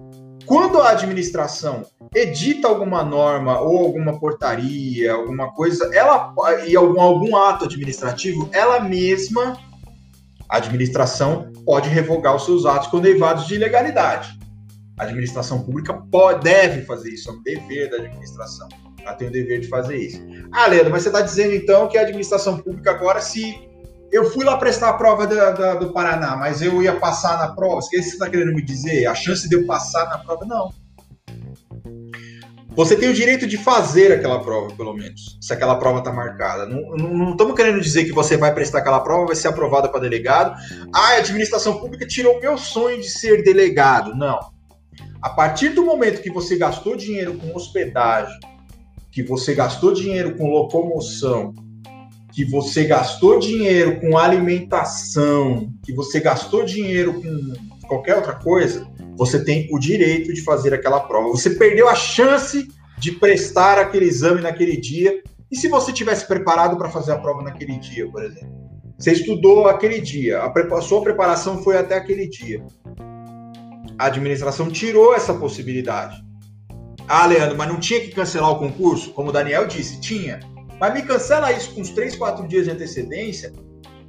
quando 0.46 0.82
a 0.82 0.90
administração 0.90 1.84
edita 2.16 2.68
alguma 2.68 3.04
norma 3.04 3.60
ou 3.60 3.78
alguma 3.78 4.20
portaria, 4.20 5.14
alguma 5.14 5.52
coisa, 5.54 5.90
ela 5.94 6.34
e 6.66 6.76
algum, 6.76 7.00
algum 7.00 7.36
ato 7.38 7.66
administrativo, 7.66 8.50
ela 8.52 8.80
mesma, 8.80 9.56
a 10.50 10.58
administração, 10.58 11.52
pode 11.64 11.90
revogar 11.90 12.36
os 12.36 12.46
seus 12.46 12.66
atos 12.66 12.88
condenados 12.88 13.46
de 13.46 13.56
ilegalidade. 13.56 14.40
A 15.00 15.04
administração 15.04 15.64
pública 15.64 15.94
pode, 16.12 16.44
deve 16.44 16.82
fazer 16.82 17.12
isso, 17.12 17.30
é 17.30 17.34
um 17.34 17.42
dever 17.42 17.90
da 17.90 17.98
administração. 17.98 18.68
Ela 19.02 19.14
tem 19.14 19.30
o 19.30 19.32
dever 19.32 19.62
de 19.62 19.70
fazer 19.70 19.96
isso. 19.96 20.22
Ah, 20.52 20.68
Leandro, 20.68 20.92
mas 20.92 21.04
você 21.04 21.10
está 21.10 21.22
dizendo 21.22 21.56
então 21.56 21.88
que 21.88 21.98
a 21.98 22.02
administração 22.02 22.58
pública 22.58 22.92
agora, 22.92 23.22
se 23.22 23.58
eu 24.12 24.30
fui 24.30 24.44
lá 24.44 24.58
prestar 24.58 24.90
a 24.90 24.94
prova 24.94 25.26
da, 25.26 25.52
da, 25.52 25.76
do 25.76 25.94
Paraná, 25.94 26.36
mas 26.36 26.62
eu 26.62 26.84
ia 26.84 26.96
passar 26.96 27.40
na 27.40 27.56
prova, 27.56 27.76
o 27.76 27.90
que 27.90 28.02
você 28.02 28.10
está 28.10 28.30
querendo 28.30 28.54
me 28.54 28.62
dizer? 28.62 29.06
A 29.06 29.16
chance 29.16 29.48
de 29.48 29.56
eu 29.56 29.66
passar 29.66 30.06
na 30.10 30.18
prova? 30.18 30.46
Não. 30.46 30.74
Você 32.76 32.96
tem 32.96 33.10
o 33.10 33.14
direito 33.14 33.48
de 33.48 33.58
fazer 33.58 34.12
aquela 34.12 34.42
prova, 34.42 34.74
pelo 34.76 34.94
menos, 34.94 35.38
se 35.42 35.54
aquela 35.54 35.78
prova 35.78 36.00
está 36.00 36.12
marcada. 36.12 36.66
Não 36.66 37.32
estamos 37.32 37.56
querendo 37.56 37.80
dizer 37.80 38.04
que 38.04 38.12
você 38.12 38.36
vai 38.36 38.54
prestar 38.54 38.80
aquela 38.80 39.00
prova, 39.00 39.28
vai 39.28 39.36
ser 39.36 39.48
aprovada 39.48 39.88
para 39.90 40.02
delegado. 40.02 40.56
Ah, 40.94 41.14
a 41.14 41.18
administração 41.18 41.78
pública 41.80 42.06
tirou 42.06 42.38
o 42.38 42.42
meu 42.42 42.58
sonho 42.58 43.00
de 43.00 43.10
ser 43.10 43.44
delegado. 43.44 44.14
Não. 44.16 44.59
A 45.22 45.30
partir 45.30 45.70
do 45.70 45.84
momento 45.84 46.22
que 46.22 46.32
você 46.32 46.58
gastou 46.58 46.96
dinheiro 46.96 47.38
com 47.38 47.54
hospedagem, 47.56 48.40
que 49.12 49.22
você 49.22 49.54
gastou 49.54 49.94
dinheiro 49.94 50.36
com 50.38 50.50
locomoção, 50.50 51.54
que 52.32 52.46
você 52.46 52.86
gastou 52.86 53.38
dinheiro 53.38 54.00
com 54.00 54.18
alimentação, 54.18 55.74
que 55.84 55.92
você 55.94 56.22
gastou 56.22 56.64
dinheiro 56.64 57.22
com 57.22 57.88
qualquer 57.88 58.16
outra 58.16 58.36
coisa, 58.36 58.88
você 59.18 59.44
tem 59.44 59.68
o 59.72 59.78
direito 59.78 60.34
de 60.34 60.42
fazer 60.42 60.74
aquela 60.74 61.02
prova. 61.02 61.28
Você 61.30 61.50
perdeu 61.50 61.90
a 61.90 61.96
chance 61.96 62.70
de 62.98 63.12
prestar 63.12 63.78
aquele 63.78 64.06
exame 64.06 64.42
naquele 64.42 64.78
dia. 64.78 65.22
E 65.52 65.58
se 65.58 65.68
você 65.68 65.92
tivesse 65.92 66.26
preparado 66.26 66.78
para 66.78 66.90
fazer 66.90 67.12
a 67.12 67.18
prova 67.18 67.42
naquele 67.42 67.78
dia, 67.78 68.10
por 68.10 68.24
exemplo? 68.24 68.70
Você 68.98 69.12
estudou 69.12 69.68
aquele 69.68 70.00
dia, 70.00 70.42
a, 70.42 70.82
sua 70.82 71.02
preparação 71.02 71.64
foi 71.64 71.78
até 71.78 71.96
aquele 71.96 72.28
dia. 72.28 72.64
A 74.00 74.06
administração 74.06 74.72
tirou 74.72 75.14
essa 75.14 75.34
possibilidade. 75.34 76.24
Ah, 77.06 77.26
Leandro, 77.26 77.58
mas 77.58 77.68
não 77.68 77.80
tinha 77.80 78.00
que 78.00 78.12
cancelar 78.12 78.50
o 78.52 78.58
concurso? 78.58 79.12
Como 79.12 79.28
o 79.28 79.32
Daniel 79.34 79.68
disse, 79.68 80.00
tinha. 80.00 80.40
Mas 80.80 80.94
me 80.94 81.02
cancela 81.02 81.52
isso 81.52 81.76
com 81.76 81.82
uns 81.82 81.90
3, 81.90 82.16
4 82.16 82.48
dias 82.48 82.64
de 82.64 82.72
antecedência 82.72 83.52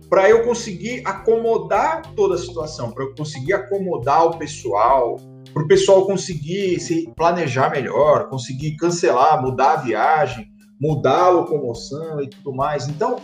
para 0.08 0.30
eu 0.30 0.44
conseguir 0.44 1.02
acomodar 1.04 2.02
toda 2.14 2.36
a 2.36 2.38
situação, 2.38 2.92
para 2.92 3.04
eu 3.04 3.14
conseguir 3.16 3.52
acomodar 3.52 4.26
o 4.26 4.38
pessoal, 4.38 5.16
para 5.52 5.62
o 5.62 5.66
pessoal 5.66 6.06
conseguir 6.06 6.78
se 6.78 7.10
planejar 7.16 7.70
melhor, 7.70 8.28
conseguir 8.28 8.76
cancelar, 8.76 9.42
mudar 9.42 9.72
a 9.72 9.76
viagem, 9.76 10.48
mudar 10.80 11.24
a 11.24 11.28
locomoção 11.30 12.22
e 12.22 12.28
tudo 12.28 12.54
mais. 12.54 12.88
Então, 12.88 13.16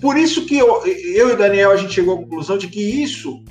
por 0.00 0.16
isso 0.16 0.44
que 0.44 0.58
eu, 0.58 0.84
eu 0.86 1.30
e 1.30 1.32
o 1.32 1.36
Daniel 1.36 1.70
a 1.70 1.76
gente 1.76 1.92
chegou 1.92 2.14
à 2.14 2.18
conclusão 2.18 2.58
de 2.58 2.66
que 2.66 2.80
isso, 2.80 3.44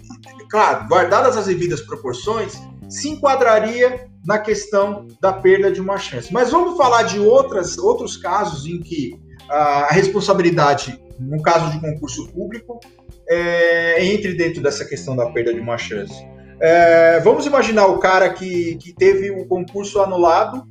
claro, 0.52 0.86
guardadas 0.88 1.38
as 1.38 1.46
devidas 1.46 1.82
proporções, 1.82 2.62
se 2.90 3.10
enquadraria 3.10 4.06
na 4.26 4.38
questão 4.38 5.08
da 5.22 5.32
perda 5.32 5.72
de 5.72 5.80
uma 5.80 5.98
chance. 5.98 6.32
Mas 6.32 6.52
vamos 6.52 6.78
falar 6.78 7.04
de 7.04 7.20
outras, 7.20 7.78
outros 7.78 8.18
casos 8.18 8.66
em 8.66 8.80
que 8.82 9.18
a 9.50 9.88
responsabilidade, 9.92 11.02
no 11.18 11.42
caso 11.42 11.72
de 11.72 11.80
concurso 11.80 12.28
público, 12.32 12.80
é, 13.30 14.06
entre 14.06 14.34
dentro 14.34 14.62
dessa 14.62 14.84
questão 14.84 15.16
da 15.16 15.32
perda 15.32 15.54
de 15.54 15.60
uma 15.60 15.78
chance. 15.78 16.14
É, 16.60 17.20
vamos 17.22 17.46
imaginar 17.46 17.88
o 17.88 17.98
cara 17.98 18.32
que, 18.34 18.76
que 18.76 18.94
teve 18.94 19.32
o 19.32 19.48
concurso 19.48 20.00
anulado 20.02 20.68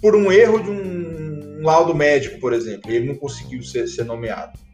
por 0.00 0.14
um 0.14 0.30
erro 0.30 0.62
de 0.62 0.70
um, 0.70 1.60
um 1.60 1.62
laudo 1.64 1.94
médico, 1.94 2.38
por 2.38 2.52
exemplo, 2.52 2.90
ele 2.90 3.08
não 3.08 3.16
conseguiu 3.16 3.62
ser, 3.62 3.88
ser 3.88 4.04
nomeado 4.04 4.65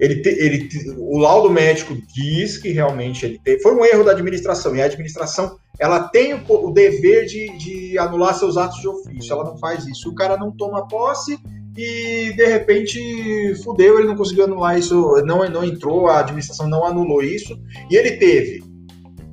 ele, 0.00 0.22
te, 0.22 0.30
ele 0.30 0.68
o 0.98 1.18
laudo 1.18 1.50
médico 1.50 1.94
diz 2.12 2.56
que 2.56 2.70
realmente 2.70 3.26
ele 3.26 3.38
teve, 3.38 3.62
foi 3.62 3.74
um 3.74 3.84
erro 3.84 4.02
da 4.02 4.12
administração 4.12 4.74
e 4.74 4.80
a 4.80 4.86
administração 4.86 5.58
ela 5.78 6.08
tem 6.08 6.34
o, 6.34 6.42
o 6.48 6.72
dever 6.72 7.26
de, 7.26 7.56
de, 7.58 7.98
anular 7.98 8.34
seus 8.34 8.56
atos 8.56 8.80
de 8.80 8.88
ofício, 8.88 9.32
ela 9.32 9.44
não 9.44 9.58
faz 9.58 9.86
isso. 9.86 10.10
O 10.10 10.14
cara 10.14 10.36
não 10.36 10.50
toma 10.50 10.86
posse 10.88 11.38
e 11.76 12.32
de 12.34 12.46
repente 12.46 13.54
fudeu, 13.62 13.98
ele 13.98 14.08
não 14.08 14.16
conseguiu 14.16 14.44
anular 14.44 14.78
isso, 14.78 14.94
não, 15.24 15.48
não 15.48 15.64
entrou, 15.64 16.08
a 16.08 16.20
administração 16.20 16.68
não 16.68 16.84
anulou 16.84 17.22
isso 17.22 17.58
e 17.90 17.96
ele 17.96 18.12
teve 18.12 18.62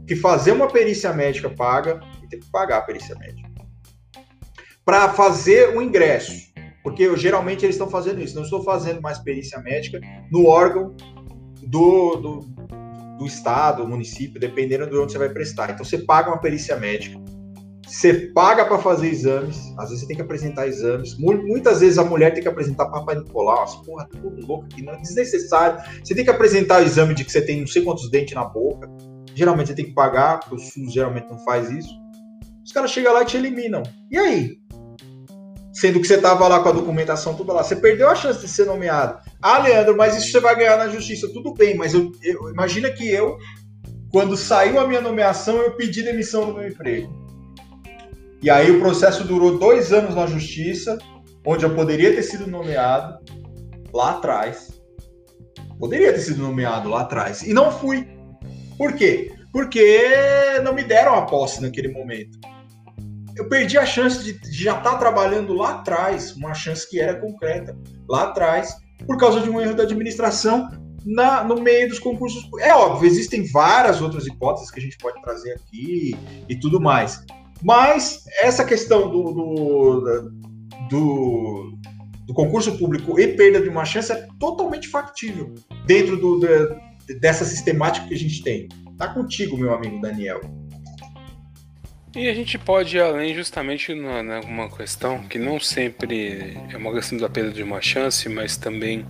que 0.06 0.16
fazer 0.16 0.52
uma 0.52 0.68
perícia 0.68 1.12
médica 1.14 1.50
paga 1.50 2.00
e 2.24 2.28
teve 2.28 2.44
que 2.44 2.52
pagar 2.52 2.78
a 2.78 2.82
perícia 2.82 3.16
médica 3.16 3.48
para 4.86 5.10
fazer 5.10 5.76
o 5.76 5.82
ingresso 5.82 6.47
porque 6.88 7.04
eu, 7.04 7.18
geralmente 7.18 7.66
eles 7.66 7.76
estão 7.76 7.90
fazendo 7.90 8.22
isso. 8.22 8.34
Não 8.34 8.44
estou 8.44 8.64
fazendo 8.64 9.02
mais 9.02 9.20
perícia 9.20 9.60
médica 9.60 10.00
no 10.32 10.46
órgão 10.46 10.96
do, 11.62 12.16
do, 12.16 12.40
do 13.18 13.26
estado, 13.26 13.86
município, 13.86 14.40
dependendo 14.40 14.90
de 14.90 14.98
onde 14.98 15.12
você 15.12 15.18
vai 15.18 15.28
prestar. 15.28 15.70
Então 15.70 15.84
você 15.84 15.98
paga 15.98 16.30
uma 16.30 16.40
perícia 16.40 16.78
médica, 16.78 17.20
você 17.86 18.32
paga 18.34 18.64
para 18.64 18.80
fazer 18.80 19.10
exames, 19.10 19.58
às 19.78 19.90
vezes 19.90 20.00
você 20.00 20.08
tem 20.08 20.16
que 20.16 20.22
apresentar 20.22 20.66
exames. 20.66 21.18
Muitas 21.18 21.82
vezes 21.82 21.98
a 21.98 22.06
mulher 22.06 22.34
tem 22.34 22.42
que 22.42 22.48
apresentar 22.48 22.86
Papai 22.86 23.16
Nicolau, 23.16 23.64
as 23.64 23.76
porra, 23.76 24.08
tudo 24.10 24.48
louco 24.48 24.64
aqui, 24.72 24.82
não 24.82 24.94
é 24.94 25.02
desnecessário. 25.02 25.84
Você 26.02 26.16
tem 26.16 26.24
que 26.24 26.32
apresentar 26.32 26.82
o 26.82 26.86
exame 26.86 27.14
de 27.14 27.26
que 27.26 27.32
você 27.34 27.42
tem 27.42 27.60
não 27.60 27.68
sei 27.68 27.82
quantos 27.82 28.10
dentes 28.10 28.34
na 28.34 28.46
boca. 28.46 28.90
Geralmente 29.36 29.68
você 29.68 29.76
tem 29.76 29.86
que 29.86 29.94
pagar, 29.94 30.40
porque 30.40 30.56
o 30.56 30.58
SUS 30.58 30.94
geralmente 30.94 31.28
não 31.30 31.40
faz 31.40 31.70
isso. 31.70 31.94
Os 32.64 32.72
caras 32.72 32.92
chegam 32.92 33.14
lá 33.14 33.24
e 33.24 33.26
te 33.26 33.36
eliminam. 33.36 33.84
E 34.10 34.18
aí? 34.18 34.67
Sendo 35.78 36.02
que 36.02 36.08
você 36.08 36.16
estava 36.16 36.48
lá 36.48 36.60
com 36.60 36.70
a 36.70 36.72
documentação 36.72 37.36
tudo 37.36 37.54
lá. 37.54 37.64
Você 37.64 37.76
perdeu 37.76 38.10
a 38.10 38.16
chance 38.16 38.42
de 38.42 38.48
ser 38.48 38.66
nomeado. 38.66 39.20
Ah, 39.40 39.60
Leandro, 39.60 39.96
mas 39.96 40.18
isso 40.18 40.32
você 40.32 40.40
vai 40.40 40.56
ganhar 40.56 40.76
na 40.76 40.88
justiça. 40.88 41.32
Tudo 41.32 41.54
bem, 41.54 41.78
mas 41.78 41.94
eu, 41.94 42.12
eu 42.24 42.50
imagina 42.50 42.90
que 42.90 43.08
eu, 43.08 43.38
quando 44.12 44.36
saiu 44.36 44.80
a 44.80 44.88
minha 44.88 45.02
nomeação, 45.02 45.58
eu 45.58 45.74
pedi 45.74 46.02
demissão 46.02 46.48
do 46.48 46.54
meu 46.56 46.68
emprego. 46.68 47.14
E 48.42 48.50
aí 48.50 48.72
o 48.72 48.80
processo 48.80 49.24
durou 49.24 49.60
dois 49.60 49.94
anos 49.94 50.16
na 50.16 50.26
justiça, 50.26 50.98
onde 51.46 51.64
eu 51.64 51.76
poderia 51.76 52.12
ter 52.12 52.24
sido 52.24 52.48
nomeado 52.48 53.20
lá 53.94 54.12
atrás. 54.12 54.82
Poderia 55.78 56.12
ter 56.12 56.22
sido 56.22 56.42
nomeado 56.42 56.90
lá 56.90 57.02
atrás. 57.02 57.44
E 57.44 57.54
não 57.54 57.72
fui. 57.72 58.08
Por 58.80 58.94
quê? 58.94 59.32
Porque 59.52 60.02
não 60.64 60.74
me 60.74 60.84
deram 60.84 61.14
a 61.14 61.22
posse 61.22 61.62
naquele 61.62 61.90
momento 61.90 62.40
eu 63.38 63.48
perdi 63.48 63.78
a 63.78 63.86
chance 63.86 64.24
de, 64.24 64.40
já 64.52 64.78
estar 64.78 64.92
tá 64.92 64.98
trabalhando 64.98 65.54
lá 65.54 65.72
atrás, 65.76 66.36
uma 66.36 66.54
chance 66.54 66.90
que 66.90 67.00
era 67.00 67.20
concreta, 67.20 67.78
lá 68.10 68.24
atrás, 68.24 68.76
por 69.06 69.18
causa 69.18 69.40
de 69.42 69.50
um 69.50 69.62
erro 69.62 69.76
da 69.76 69.84
administração 69.84 70.70
na, 71.06 71.44
no 71.44 71.62
meio 71.62 71.88
dos 71.88 72.00
concursos. 72.00 72.50
É 72.60 72.74
óbvio, 72.74 73.08
existem 73.08 73.46
várias 73.52 74.02
outras 74.02 74.26
hipóteses 74.26 74.72
que 74.72 74.80
a 74.80 74.84
gente 74.84 74.98
pode 74.98 75.22
trazer 75.22 75.54
aqui 75.54 76.18
e 76.50 76.60
tudo 76.60 76.82
mais. 76.82 77.24
Mas 77.64 78.24
essa 78.42 78.66
questão 78.66 79.10
do, 79.10 79.24
do, 79.32 80.32
do, 80.90 81.78
do 82.26 82.34
concurso 82.34 82.78
público 82.78 83.20
e 83.20 83.36
perda 83.36 83.62
de 83.62 83.70
uma 83.70 83.86
chance 83.86 84.12
é 84.12 84.28
totalmente 84.40 84.88
factível 84.88 85.54
dentro 85.86 86.18
do, 86.18 86.40
dessa 87.20 87.46
sistemática 87.46 88.08
que 88.08 88.14
a 88.14 88.20
gente 88.20 88.44
tem. 88.44 88.68
Tá 88.98 89.08
contigo, 89.14 89.58
meu 89.58 89.74
amigo 89.74 90.02
Daniel. 90.02 90.42
E 92.16 92.28
a 92.30 92.34
gente 92.34 92.58
pode 92.58 92.98
ir 92.98 93.02
além 93.02 93.36
justamente 93.36 93.94
numa 93.94 94.70
questão 94.70 95.24
que 95.24 95.38
não 95.38 95.60
sempre 95.60 96.58
é 96.72 96.78
uma 96.78 96.94
questão 96.94 97.18
da 97.18 97.30
perda 97.30 97.52
de 97.52 97.62
uma 97.62 97.82
chance, 97.82 98.28
mas 98.30 98.58
também 98.58 99.06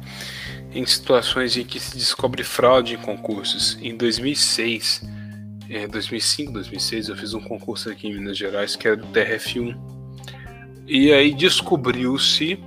em 0.73 0.85
situações 0.85 1.55
em 1.55 1.63
que 1.63 1.79
se 1.79 1.95
descobre 1.95 2.43
fraude 2.43 2.95
em 2.95 2.97
concursos. 2.97 3.77
Em 3.81 3.95
2006, 3.95 5.01
2005, 5.89 6.51
2006, 6.51 7.09
eu 7.09 7.15
fiz 7.15 7.33
um 7.33 7.41
concurso 7.41 7.89
aqui 7.89 8.07
em 8.07 8.13
Minas 8.13 8.37
Gerais 8.37 8.75
que 8.75 8.87
era 8.87 8.97
do 8.97 9.07
TRF1. 9.07 9.77
E 10.87 11.11
aí 11.11 11.33
descobriu-se, 11.33 12.59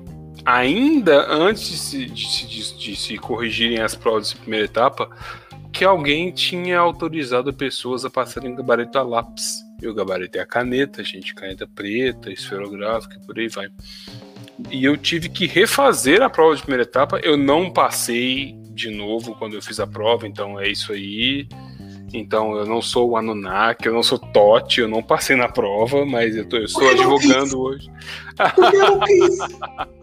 ainda 0.44 1.27
antes 1.32 1.69
de 1.69 1.77
se, 1.77 2.07
de, 2.07 2.47
de, 2.47 2.78
de 2.78 2.97
se 2.97 3.19
corrigirem 3.19 3.81
as 3.81 3.94
provas 3.94 4.31
de 4.31 4.36
primeira 4.36 4.66
etapa, 4.66 5.11
que 5.73 5.85
alguém 5.85 6.31
tinha 6.31 6.78
autorizado 6.78 7.52
pessoas 7.52 8.05
a 8.05 8.11
passarem 8.11 8.55
gabarito 8.55 8.98
a 8.98 9.02
lápis. 9.02 9.69
E 9.82 9.89
o 9.89 9.94
gabarito 9.94 10.39
é 10.39 10.40
a 10.40 10.47
caneta, 10.47 11.02
gente, 11.02 11.35
caneta 11.35 11.66
preta, 11.66 12.31
esferográfica 12.31 13.16
e 13.16 13.27
por 13.27 13.39
aí 13.39 13.48
vai. 13.48 13.69
E 14.70 14.85
eu 14.85 14.97
tive 14.97 15.28
que 15.28 15.47
refazer 15.47 16.23
a 16.23 16.28
prova 16.28 16.55
de 16.55 16.62
primeira 16.62 16.82
etapa. 16.82 17.19
Eu 17.23 17.36
não 17.36 17.73
passei 17.73 18.55
de 18.70 18.90
novo 18.90 19.35
quando 19.36 19.55
eu 19.55 19.62
fiz 19.62 19.81
a 19.81 19.86
prova, 19.86 20.27
então 20.27 20.61
é 20.61 20.69
isso 20.69 20.93
aí. 20.93 21.48
Então 22.12 22.57
eu 22.57 22.66
não 22.66 22.82
sou 22.82 23.11
o 23.11 23.16
Anunnaki, 23.16 23.86
eu 23.86 23.94
não 23.94 24.02
sou 24.02 24.19
Totti, 24.19 24.81
eu 24.81 24.89
não 24.89 25.02
passei 25.02 25.36
na 25.36 25.48
prova, 25.48 26.05
mas 26.05 26.35
eu, 26.35 26.48
tô, 26.48 26.57
eu 26.57 26.65
estou 26.65 26.89
advogando 26.89 27.61
hoje. 27.61 27.89
Porque 28.55 28.77
eu 28.77 28.97
não 28.97 29.01
quis. 29.01 29.39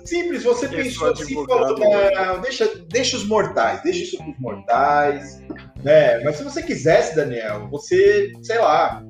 Simples, 0.09 0.43
você 0.43 0.67
eu 0.67 0.69
pensou 0.69 1.11
assim, 1.11 1.33
falou, 1.45 1.77
não, 1.77 2.39
deixa, 2.41 2.65
deixa 2.87 3.17
os 3.17 3.27
mortais, 3.27 3.83
deixa 3.83 4.03
isso 4.03 4.17
para 4.17 4.29
os 4.29 4.39
mortais. 4.39 5.41
Né? 5.83 6.23
Mas 6.23 6.37
se 6.37 6.43
você 6.43 6.63
quisesse, 6.63 7.13
Daniel, 7.13 7.67
você, 7.69 8.31
sei 8.41 8.59
lá, 8.59 9.03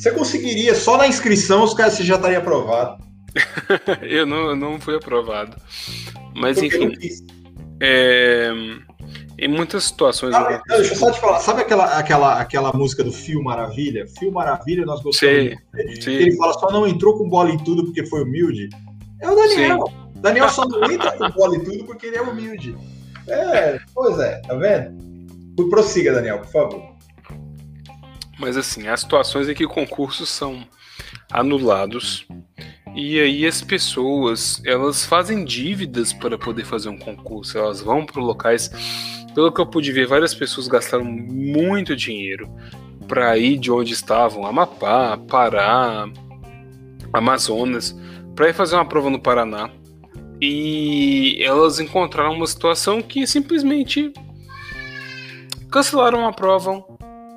você 0.00 0.10
conseguiria, 0.12 0.74
só 0.74 0.96
na 0.96 1.06
inscrição, 1.06 1.62
os 1.62 1.74
caras 1.74 1.98
já 1.98 2.16
estaria 2.16 2.38
aprovado. 2.38 3.04
eu, 4.00 4.24
não, 4.24 4.48
eu 4.48 4.56
não 4.56 4.80
fui 4.80 4.96
aprovado. 4.96 5.54
Mas 6.34 6.56
enfim. 6.56 6.96
É, 7.82 8.50
em 9.38 9.48
muitas 9.48 9.84
situações. 9.84 10.34
Ah, 10.34 10.62
não, 10.68 10.76
deixa 10.76 10.94
eu 10.94 10.96
só 10.96 11.10
te 11.10 11.20
falar. 11.20 11.38
Sabe 11.40 11.60
aquela, 11.60 11.98
aquela, 11.98 12.40
aquela 12.40 12.72
música 12.72 13.04
do 13.04 13.12
Fio 13.12 13.42
Maravilha? 13.42 14.06
Fio 14.18 14.32
Maravilha, 14.32 14.86
nós 14.86 15.02
gostamos. 15.02 15.50
Sim, 15.50 16.00
sim. 16.00 16.12
Ele 16.12 16.36
fala 16.36 16.54
só 16.54 16.70
não 16.70 16.86
entrou 16.86 17.18
com 17.18 17.28
bola 17.28 17.50
em 17.50 17.58
tudo 17.58 17.84
porque 17.84 18.06
foi 18.06 18.22
humilde. 18.22 18.70
É 19.20 19.30
o 19.30 19.36
Daniel. 19.36 19.84
Sim. 19.86 20.20
Daniel 20.20 20.48
só 20.48 20.64
não 20.68 20.90
entra 20.90 21.12
com 21.12 21.28
bola 21.30 21.56
em 21.56 21.60
tudo 21.60 21.84
porque 21.84 22.06
ele 22.06 22.16
é 22.16 22.22
humilde. 22.22 22.74
É, 23.28 23.78
pois 23.94 24.18
é, 24.18 24.40
tá 24.40 24.54
vendo? 24.54 25.10
Prossiga, 25.68 26.14
Daniel, 26.14 26.38
por 26.38 26.50
favor. 26.50 26.89
Mas 28.40 28.56
assim, 28.56 28.88
há 28.88 28.96
situações 28.96 29.48
em 29.48 29.54
que 29.54 29.66
concursos 29.66 30.30
são 30.30 30.66
anulados. 31.30 32.26
E 32.96 33.20
aí 33.20 33.46
as 33.46 33.60
pessoas, 33.60 34.60
elas 34.64 35.04
fazem 35.04 35.44
dívidas 35.44 36.12
para 36.12 36.38
poder 36.38 36.64
fazer 36.64 36.88
um 36.88 36.98
concurso, 36.98 37.58
elas 37.58 37.82
vão 37.82 38.04
para 38.04 38.20
locais. 38.20 38.70
Pelo 39.34 39.52
que 39.52 39.60
eu 39.60 39.66
pude 39.66 39.92
ver, 39.92 40.06
várias 40.06 40.34
pessoas 40.34 40.66
gastaram 40.66 41.04
muito 41.04 41.94
dinheiro 41.94 42.50
para 43.06 43.36
ir 43.36 43.58
de 43.58 43.70
onde 43.70 43.92
estavam, 43.92 44.46
Amapá, 44.46 45.18
Pará, 45.18 46.08
Amazonas, 47.12 47.94
para 48.34 48.48
ir 48.48 48.54
fazer 48.54 48.74
uma 48.74 48.84
prova 48.84 49.10
no 49.10 49.20
Paraná. 49.20 49.70
E 50.40 51.38
elas 51.42 51.78
encontraram 51.78 52.32
uma 52.32 52.46
situação 52.46 53.02
que 53.02 53.26
simplesmente 53.26 54.12
cancelaram 55.70 56.26
a 56.26 56.32
prova 56.32 56.82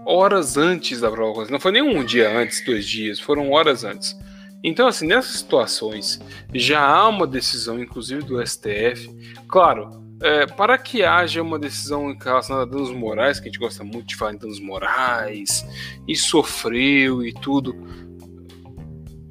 horas 0.06 0.58
antes 0.58 1.02
da 1.02 1.10
prova. 1.10 1.46
Não 1.50 1.60
foi 1.60 1.72
nem 1.72 1.82
um 1.82 2.04
dia 2.04 2.30
antes, 2.38 2.64
dois 2.66 2.86
dias, 2.86 3.20
foram 3.20 3.52
horas 3.52 3.84
antes. 3.84 4.16
Então, 4.64 4.88
assim, 4.88 5.06
nessas 5.08 5.38
situações, 5.38 6.22
já 6.54 6.82
há 6.82 7.08
uma 7.10 7.28
decisão, 7.28 7.80
inclusive 7.80 8.24
do 8.24 8.46
STF. 8.46 9.10
Claro, 9.48 10.04
é, 10.22 10.46
para 10.46 10.78
que 10.78 11.04
haja 11.04 11.42
uma 11.42 11.60
decisão 11.60 12.16
relacionada 12.18 12.66
a 12.66 12.74
danos 12.74 12.92
morais, 12.92 13.40
que 13.40 13.50
a 13.50 13.52
gente 13.52 13.60
gosta 13.60 13.84
muito 13.84 14.08
de 14.08 14.16
falar 14.16 14.34
em 14.34 14.38
danos 14.38 14.62
morais, 14.62 15.66
e 16.08 16.16
sofreu 16.16 17.26
e 17.26 17.34
tudo. 17.34 17.76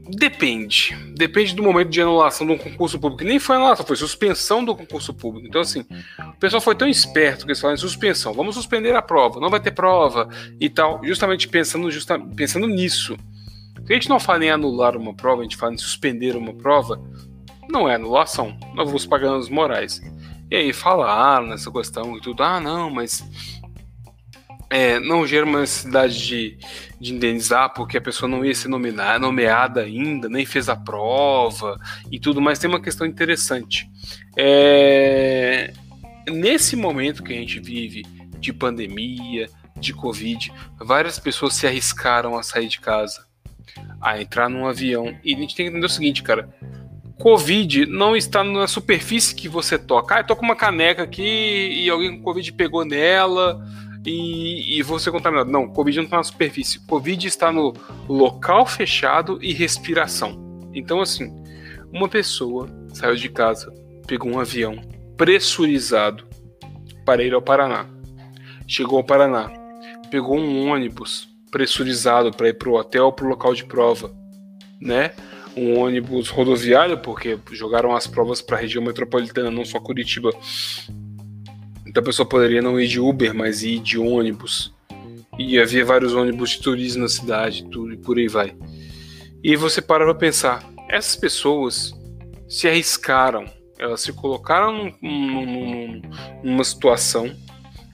Depende. 0.08 0.96
Depende 1.14 1.54
do 1.54 1.62
momento 1.62 1.88
de 1.88 2.00
anulação 2.00 2.46
de 2.46 2.52
um 2.52 2.58
concurso 2.58 2.98
público. 2.98 3.24
Nem 3.24 3.38
foi 3.38 3.56
anulação, 3.56 3.86
foi 3.86 3.96
suspensão 3.96 4.64
do 4.64 4.74
concurso 4.74 5.14
público. 5.14 5.46
Então, 5.46 5.60
assim, 5.60 5.84
o 6.18 6.36
pessoal 6.38 6.60
foi 6.60 6.74
tão 6.74 6.88
esperto 6.88 7.44
que 7.44 7.52
eles 7.52 7.60
falaram 7.60 7.76
em 7.76 7.80
suspensão. 7.80 8.32
Vamos 8.32 8.56
suspender 8.56 8.94
a 8.96 9.02
prova, 9.02 9.40
não 9.40 9.48
vai 9.48 9.60
ter 9.60 9.70
prova 9.70 10.28
e 10.60 10.68
tal. 10.68 11.00
Justamente 11.04 11.48
pensando, 11.48 11.90
justa, 11.90 12.18
pensando 12.18 12.66
nisso. 12.66 13.16
Se 13.86 13.92
a 13.92 13.94
gente 13.94 14.08
não 14.08 14.18
fala 14.18 14.44
em 14.44 14.50
anular 14.50 14.96
uma 14.96 15.14
prova, 15.14 15.40
a 15.40 15.44
gente 15.44 15.56
fala 15.56 15.74
em 15.74 15.78
suspender 15.78 16.36
uma 16.36 16.52
prova, 16.52 17.00
não 17.68 17.88
é 17.88 17.94
anulação. 17.94 18.56
Nós 18.74 18.86
vamos 18.86 19.06
pagar 19.06 19.36
os 19.36 19.48
morais. 19.48 20.00
E 20.50 20.56
aí 20.56 20.72
falaram 20.72 21.46
nessa 21.46 21.70
questão 21.70 22.16
e 22.16 22.20
tudo, 22.20 22.42
ah, 22.42 22.60
não, 22.60 22.90
mas 22.90 23.24
é, 24.72 24.98
não 24.98 25.26
gera 25.26 25.44
uma 25.44 25.60
necessidade 25.60 26.26
de, 26.26 26.56
de 26.98 27.12
indenizar 27.12 27.74
porque 27.74 27.98
a 27.98 28.00
pessoa 28.00 28.26
não 28.26 28.42
ia 28.42 28.54
ser 28.54 28.68
nominada, 28.68 29.18
nomeada 29.18 29.82
ainda, 29.82 30.30
nem 30.30 30.46
fez 30.46 30.66
a 30.70 30.74
prova 30.74 31.78
e 32.10 32.18
tudo, 32.18 32.40
mas 32.40 32.58
tem 32.58 32.70
uma 32.70 32.80
questão 32.80 33.06
interessante. 33.06 33.86
É, 34.34 35.74
nesse 36.26 36.74
momento 36.74 37.22
que 37.22 37.34
a 37.34 37.36
gente 37.36 37.60
vive 37.60 38.02
de 38.40 38.50
pandemia, 38.50 39.46
de 39.76 39.92
Covid, 39.92 40.50
várias 40.80 41.18
pessoas 41.18 41.52
se 41.52 41.66
arriscaram 41.66 42.38
a 42.38 42.42
sair 42.42 42.68
de 42.68 42.80
casa 42.80 43.26
a 44.00 44.22
entrar 44.22 44.48
num 44.48 44.66
avião. 44.66 45.14
E 45.22 45.34
a 45.34 45.38
gente 45.38 45.54
tem 45.54 45.66
que 45.66 45.70
entender 45.70 45.86
o 45.86 45.90
seguinte, 45.90 46.22
cara. 46.22 46.48
Covid 47.18 47.86
não 47.86 48.16
está 48.16 48.42
na 48.42 48.66
superfície 48.66 49.34
que 49.34 49.48
você 49.48 49.78
toca. 49.78 50.14
Ah, 50.16 50.20
eu 50.20 50.24
tô 50.24 50.34
com 50.34 50.44
uma 50.44 50.56
caneca 50.56 51.02
aqui 51.02 51.22
e 51.22 51.90
alguém 51.90 52.16
com 52.16 52.22
Covid 52.22 52.52
pegou 52.54 52.84
nela 52.84 53.62
e, 54.04 54.78
e 54.78 54.82
você 54.82 55.10
contaminado. 55.10 55.50
Não, 55.50 55.68
Covid 55.68 55.98
não 55.98 56.04
está 56.04 56.16
na 56.16 56.22
superfície. 56.22 56.80
Covid 56.86 57.26
está 57.26 57.52
no 57.52 57.72
local 58.08 58.66
fechado 58.66 59.38
e 59.42 59.52
respiração. 59.52 60.70
Então, 60.74 61.00
assim, 61.00 61.32
uma 61.92 62.08
pessoa 62.08 62.68
saiu 62.92 63.16
de 63.16 63.28
casa, 63.28 63.72
pegou 64.06 64.32
um 64.32 64.40
avião 64.40 64.76
pressurizado 65.16 66.24
para 67.04 67.22
ir 67.22 67.34
ao 67.34 67.42
Paraná. 67.42 67.86
Chegou 68.66 68.98
ao 68.98 69.04
Paraná, 69.04 69.50
pegou 70.10 70.38
um 70.38 70.70
ônibus 70.70 71.28
pressurizado 71.50 72.30
para 72.30 72.48
ir 72.48 72.54
para 72.54 72.70
o 72.70 72.74
hotel, 72.74 73.12
para 73.12 73.26
o 73.26 73.28
local 73.28 73.54
de 73.54 73.64
prova, 73.64 74.10
né? 74.80 75.12
Um 75.54 75.78
ônibus 75.78 76.30
rodoviário, 76.30 76.98
porque 76.98 77.38
jogaram 77.50 77.94
as 77.94 78.06
provas 78.06 78.40
para 78.40 78.56
a 78.56 78.60
região 78.60 78.82
metropolitana, 78.82 79.50
não 79.50 79.64
só 79.64 79.78
Curitiba. 79.78 80.30
Então 81.92 82.00
a 82.00 82.06
pessoa 82.06 82.26
poderia 82.26 82.62
não 82.62 82.80
ir 82.80 82.88
de 82.88 82.98
Uber, 82.98 83.34
mas 83.34 83.62
ir 83.62 83.78
de 83.78 83.98
ônibus. 83.98 84.72
E 85.38 85.58
havia 85.58 85.84
vários 85.84 86.14
ônibus 86.14 86.52
de 86.52 86.62
turismo 86.62 87.02
na 87.02 87.08
cidade, 87.08 87.68
tudo 87.70 87.92
e 87.92 87.98
por 87.98 88.16
aí 88.16 88.28
vai. 88.28 88.56
E 89.44 89.54
você 89.56 89.82
para 89.82 90.06
para 90.06 90.14
pensar, 90.14 90.66
essas 90.88 91.14
pessoas 91.14 91.92
se 92.48 92.66
arriscaram, 92.66 93.44
elas 93.78 94.00
se 94.00 94.10
colocaram 94.10 94.90
num, 95.02 95.44
num, 95.44 96.02
numa 96.42 96.64
situação 96.64 97.30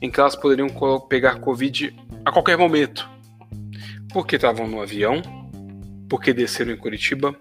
em 0.01 0.09
que 0.09 0.21
elas 0.21 0.37
poderiam 0.37 0.69
pegar 1.09 1.41
Covid 1.41 1.93
a 2.25 2.31
qualquer 2.31 2.57
momento. 2.57 3.11
Porque 4.13 4.37
estavam 4.37 4.69
no 4.69 4.81
avião, 4.81 5.21
porque 6.09 6.33
desceram 6.33 6.71
em 6.71 6.77
Curitiba, 6.77 7.35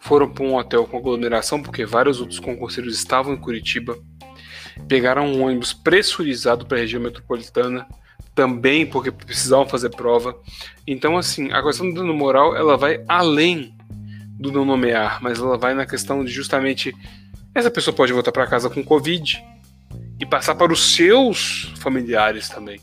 foram 0.00 0.30
para 0.30 0.44
um 0.44 0.54
hotel 0.54 0.86
com 0.86 0.96
aglomeração, 0.96 1.62
porque 1.62 1.84
vários 1.84 2.18
outros 2.18 2.40
concurseiros 2.40 2.96
estavam 2.96 3.34
em 3.34 3.38
Curitiba, 3.38 3.94
pegaram 4.86 5.26
um 5.26 5.42
ônibus 5.42 5.72
pressurizado 5.72 6.66
para 6.66 6.78
a 6.78 6.80
região 6.80 7.02
metropolitana, 7.02 7.86
também 8.34 8.86
porque 8.86 9.10
precisavam 9.10 9.68
fazer 9.68 9.90
prova. 9.90 10.38
Então, 10.86 11.16
assim, 11.16 11.50
a 11.52 11.62
questão 11.62 11.88
do 11.88 11.94
dano 11.94 12.14
moral 12.14 12.56
ela 12.56 12.76
vai 12.76 13.02
além 13.08 13.74
do 14.38 14.52
não 14.52 14.64
nomear, 14.64 15.20
mas 15.22 15.38
ela 15.38 15.58
vai 15.58 15.74
na 15.74 15.86
questão 15.86 16.24
de 16.24 16.30
justamente 16.30 16.94
essa 17.54 17.70
pessoa 17.70 17.94
pode 17.94 18.12
voltar 18.12 18.30
para 18.30 18.46
casa 18.46 18.70
com 18.70 18.84
Covid 18.84 19.44
e 20.20 20.26
passar 20.26 20.54
para 20.54 20.72
os 20.72 20.94
seus 20.94 21.72
familiares 21.80 22.48
também 22.48 22.80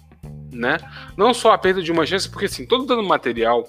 né? 0.56 0.78
Não 1.16 1.34
só 1.34 1.52
a 1.52 1.58
perda 1.58 1.82
de 1.84 1.92
uma 1.92 2.06
chance, 2.06 2.30
porque 2.30 2.46
assim, 2.46 2.66
todo 2.66 2.86
dano 2.86 3.04
material, 3.04 3.68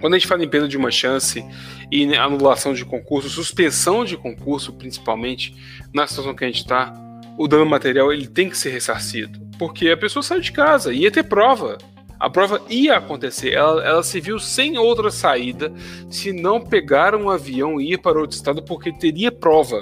quando 0.00 0.14
a 0.14 0.18
gente 0.18 0.28
fala 0.28 0.44
em 0.44 0.48
perda 0.48 0.68
de 0.68 0.76
uma 0.76 0.90
chance 0.90 1.44
e 1.90 2.14
anulação 2.14 2.74
de 2.74 2.84
concurso, 2.84 3.28
suspensão 3.28 4.04
de 4.04 4.16
concurso, 4.16 4.72
principalmente 4.72 5.54
na 5.92 6.06
situação 6.06 6.34
que 6.34 6.44
a 6.44 6.46
gente 6.46 6.60
está, 6.60 6.92
o 7.38 7.46
dano 7.48 7.66
material 7.66 8.12
ele 8.12 8.26
tem 8.26 8.48
que 8.48 8.58
ser 8.58 8.70
ressarcido, 8.70 9.40
porque 9.58 9.90
a 9.90 9.96
pessoa 9.96 10.22
saiu 10.22 10.40
de 10.40 10.52
casa, 10.52 10.92
ia 10.92 11.10
ter 11.10 11.24
prova. 11.24 11.78
A 12.18 12.30
prova 12.30 12.62
ia 12.70 12.96
acontecer, 12.96 13.52
ela, 13.52 13.84
ela 13.84 14.02
se 14.02 14.20
viu 14.20 14.38
sem 14.38 14.78
outra 14.78 15.10
saída 15.10 15.70
se 16.08 16.32
não 16.32 16.60
pegar 16.60 17.14
um 17.14 17.28
avião 17.28 17.78
e 17.78 17.92
ir 17.92 17.98
para 17.98 18.18
outro 18.18 18.34
estado 18.34 18.62
porque 18.62 18.90
teria 18.90 19.30
prova. 19.30 19.80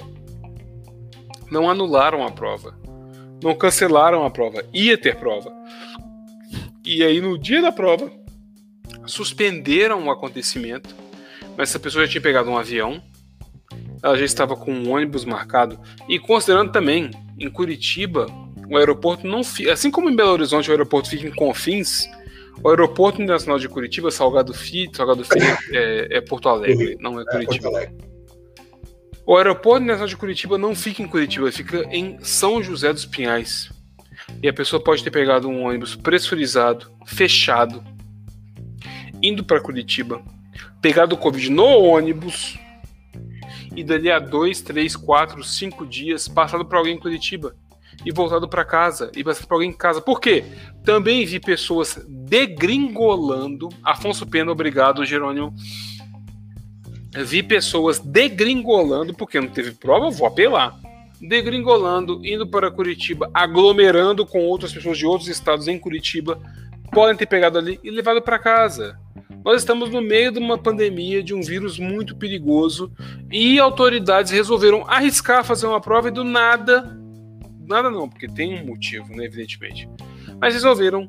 Não 1.48 1.70
anularam 1.70 2.26
a 2.26 2.30
prova 2.32 2.74
não 3.44 3.54
cancelaram 3.54 4.24
a 4.24 4.30
prova, 4.30 4.64
ia 4.72 4.96
ter 4.96 5.16
prova. 5.16 5.52
E 6.84 7.04
aí 7.04 7.20
no 7.20 7.38
dia 7.38 7.60
da 7.60 7.70
prova 7.70 8.10
suspenderam 9.06 10.06
o 10.06 10.10
acontecimento, 10.10 10.94
mas 11.56 11.70
essa 11.70 11.78
pessoa 11.78 12.04
já 12.04 12.12
tinha 12.12 12.22
pegado 12.22 12.50
um 12.50 12.56
avião, 12.56 13.02
ela 14.02 14.16
já 14.16 14.24
estava 14.24 14.56
com 14.56 14.72
um 14.72 14.90
ônibus 14.90 15.24
marcado 15.24 15.78
e 16.08 16.18
considerando 16.18 16.72
também 16.72 17.10
em 17.38 17.50
Curitiba 17.50 18.26
o 18.68 18.76
aeroporto 18.76 19.26
não 19.26 19.44
fica, 19.44 19.72
assim 19.72 19.90
como 19.90 20.10
em 20.10 20.16
Belo 20.16 20.32
Horizonte 20.32 20.68
o 20.68 20.72
aeroporto 20.72 21.08
fica 21.08 21.26
em 21.26 21.34
Confins, 21.34 22.08
o 22.62 22.68
aeroporto 22.68 23.20
internacional 23.20 23.58
de 23.58 23.68
Curitiba, 23.68 24.10
Salgado 24.10 24.54
Filho, 24.54 24.94
Salgado 24.94 25.24
Filho 25.24 25.46
é, 25.72 26.18
é 26.18 26.20
Porto 26.20 26.48
Alegre, 26.48 26.96
não 27.00 27.18
é, 27.18 27.22
é 27.22 27.26
Curitiba. 27.26 27.82
É 27.82 27.90
o 29.26 29.36
aeroporto 29.36 29.82
internacional 29.82 30.08
de 30.08 30.16
Curitiba 30.16 30.58
não 30.58 30.74
fica 30.74 31.02
em 31.02 31.08
Curitiba, 31.08 31.50
fica 31.50 31.84
em 31.90 32.18
São 32.20 32.62
José 32.62 32.92
dos 32.92 33.06
Pinhais. 33.06 33.70
E 34.42 34.48
a 34.48 34.52
pessoa 34.52 34.82
pode 34.82 35.02
ter 35.02 35.10
pegado 35.10 35.48
um 35.48 35.64
ônibus 35.64 35.96
pressurizado, 35.96 36.90
fechado, 37.06 37.82
indo 39.26 39.44
para 39.44 39.60
Curitiba, 39.60 40.22
pegado 40.80 41.14
o 41.14 41.18
Covid 41.18 41.50
no 41.50 41.66
ônibus 41.66 42.58
e 43.74 43.82
dali 43.82 44.10
a 44.10 44.18
dois, 44.18 44.60
três, 44.60 44.94
quatro, 44.94 45.42
cinco 45.42 45.86
dias 45.86 46.28
passado 46.28 46.64
por 46.64 46.76
alguém 46.76 46.94
em 46.94 47.00
Curitiba 47.00 47.54
e 48.04 48.12
voltado 48.12 48.48
para 48.48 48.64
casa 48.64 49.10
e 49.16 49.22
passado 49.22 49.46
por 49.46 49.54
alguém 49.54 49.70
em 49.70 49.76
casa. 49.76 50.00
Por 50.00 50.20
quê? 50.20 50.44
Também 50.84 51.24
vi 51.24 51.40
pessoas 51.40 52.04
degringolando. 52.08 53.68
Afonso 53.82 54.26
Pena, 54.26 54.52
obrigado, 54.52 55.04
Jerônimo 55.04 55.54
vi 57.22 57.42
pessoas 57.42 57.98
degringolando, 57.98 59.14
porque 59.14 59.40
não 59.40 59.48
teve 59.48 59.72
prova, 59.72 60.10
vou 60.10 60.26
apelar. 60.26 60.76
Degringolando, 61.20 62.20
indo 62.24 62.46
para 62.46 62.70
Curitiba, 62.70 63.30
aglomerando 63.32 64.26
com 64.26 64.40
outras 64.40 64.72
pessoas 64.72 64.98
de 64.98 65.06
outros 65.06 65.28
estados 65.28 65.68
em 65.68 65.78
Curitiba, 65.78 66.40
podem 66.94 67.16
ter 67.16 67.26
pegado 67.26 67.58
ali 67.58 67.80
e 67.82 67.90
levado 67.90 68.22
para 68.22 68.38
casa. 68.38 68.96
Nós 69.44 69.60
estamos 69.60 69.90
no 69.90 70.00
meio 70.00 70.30
de 70.30 70.38
uma 70.38 70.56
pandemia, 70.56 71.22
de 71.22 71.34
um 71.34 71.42
vírus 71.42 71.78
muito 71.78 72.16
perigoso, 72.16 72.90
e 73.30 73.58
autoridades 73.58 74.30
resolveram 74.30 74.88
arriscar 74.88 75.44
fazer 75.44 75.66
uma 75.66 75.80
prova 75.80 76.08
e 76.08 76.12
do 76.12 76.24
nada. 76.24 76.96
Nada 77.66 77.90
não, 77.90 78.08
porque 78.08 78.28
tem 78.28 78.62
um 78.62 78.66
motivo, 78.66 79.14
né, 79.14 79.24
evidentemente. 79.24 79.88
Mas 80.40 80.54
resolveram, 80.54 81.08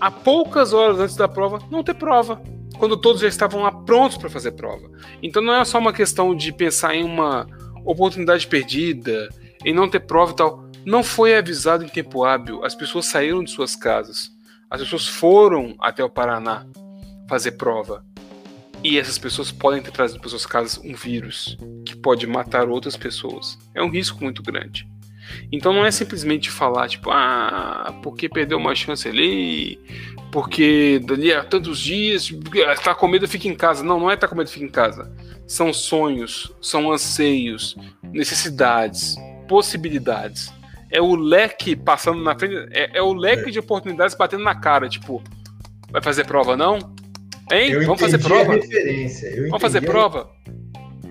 a 0.00 0.10
poucas 0.10 0.72
horas 0.72 0.98
antes 0.98 1.14
da 1.14 1.28
prova, 1.28 1.60
não 1.70 1.84
ter 1.84 1.94
prova 1.94 2.42
quando 2.78 2.96
todos 2.96 3.20
já 3.20 3.28
estavam 3.28 3.62
lá 3.62 3.70
prontos 3.70 4.16
para 4.16 4.30
fazer 4.30 4.52
prova. 4.52 4.90
Então 5.22 5.42
não 5.42 5.54
é 5.54 5.64
só 5.64 5.78
uma 5.78 5.92
questão 5.92 6.34
de 6.34 6.52
pensar 6.52 6.94
em 6.96 7.04
uma 7.04 7.46
oportunidade 7.84 8.46
perdida, 8.46 9.28
em 9.64 9.74
não 9.74 9.88
ter 9.88 10.00
prova 10.00 10.32
e 10.32 10.36
tal. 10.36 10.64
Não 10.84 11.04
foi 11.04 11.36
avisado 11.36 11.84
em 11.84 11.88
tempo 11.88 12.24
hábil. 12.24 12.64
As 12.64 12.74
pessoas 12.74 13.06
saíram 13.06 13.44
de 13.44 13.50
suas 13.50 13.76
casas. 13.76 14.31
As 14.72 14.80
pessoas 14.80 15.06
foram 15.06 15.74
até 15.78 16.02
o 16.02 16.08
Paraná 16.08 16.64
fazer 17.28 17.52
prova. 17.52 18.02
E 18.82 18.98
essas 18.98 19.18
pessoas 19.18 19.52
podem 19.52 19.82
ter 19.82 19.90
trazido 19.90 20.18
para 20.18 20.30
suas 20.30 20.46
casas 20.46 20.82
um 20.82 20.94
vírus 20.94 21.58
que 21.84 21.94
pode 21.94 22.26
matar 22.26 22.66
outras 22.70 22.96
pessoas. 22.96 23.58
É 23.74 23.82
um 23.82 23.90
risco 23.90 24.24
muito 24.24 24.42
grande. 24.42 24.88
Então 25.52 25.74
não 25.74 25.84
é 25.84 25.90
simplesmente 25.90 26.50
falar, 26.50 26.88
tipo, 26.88 27.10
ah, 27.10 27.94
porque 28.02 28.30
perdeu 28.30 28.56
uma 28.56 28.74
chance 28.74 29.06
ali, 29.06 29.78
porque 30.32 30.98
dali 31.04 31.34
a 31.34 31.44
tantos 31.44 31.78
dias, 31.78 32.32
tá 32.82 32.94
com 32.94 33.06
medo, 33.06 33.28
fica 33.28 33.48
em 33.48 33.54
casa. 33.54 33.84
Não, 33.84 34.00
não 34.00 34.10
é 34.10 34.16
tá 34.16 34.26
com 34.26 34.34
medo, 34.34 34.48
fica 34.48 34.64
em 34.64 34.70
casa. 34.70 35.14
São 35.46 35.70
sonhos, 35.70 36.50
são 36.62 36.90
anseios, 36.90 37.76
necessidades, 38.02 39.16
possibilidades. 39.46 40.50
É 40.92 41.00
o 41.00 41.14
leque 41.14 41.74
passando 41.74 42.22
na 42.22 42.38
frente, 42.38 42.54
é, 42.70 42.98
é 42.98 43.02
o 43.02 43.14
leque 43.14 43.50
de 43.50 43.58
oportunidades 43.58 44.14
batendo 44.14 44.44
na 44.44 44.54
cara, 44.54 44.88
tipo, 44.88 45.22
vai 45.90 46.02
fazer 46.02 46.26
prova 46.26 46.56
não? 46.56 46.78
Hein? 47.50 47.72
Eu 47.72 47.86
Vamos 47.86 48.00
fazer 48.00 48.18
prova? 48.18 48.58
Vamos 49.48 49.62
fazer 49.62 49.80
prova? 49.80 50.30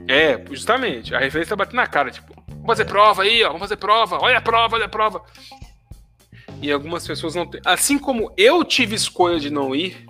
É, 0.07 0.39
justamente. 0.51 1.13
A 1.15 1.19
referência 1.19 1.49
tá 1.49 1.55
batendo 1.55 1.77
na 1.77 1.87
cara, 1.87 2.11
tipo, 2.11 2.33
vamos 2.47 2.67
fazer 2.67 2.85
prova 2.85 3.23
aí, 3.23 3.43
ó, 3.43 3.47
vamos 3.47 3.61
fazer 3.61 3.77
prova, 3.77 4.19
olha 4.21 4.37
a 4.37 4.41
prova, 4.41 4.75
olha 4.75 4.85
a 4.85 4.89
prova. 4.89 5.23
E 6.61 6.71
algumas 6.71 7.05
pessoas 7.05 7.33
não 7.33 7.45
têm. 7.45 7.59
Assim 7.65 7.97
como 7.97 8.31
eu 8.37 8.63
tive 8.63 8.95
escolha 8.95 9.39
de 9.39 9.49
não 9.49 9.75
ir, 9.75 10.05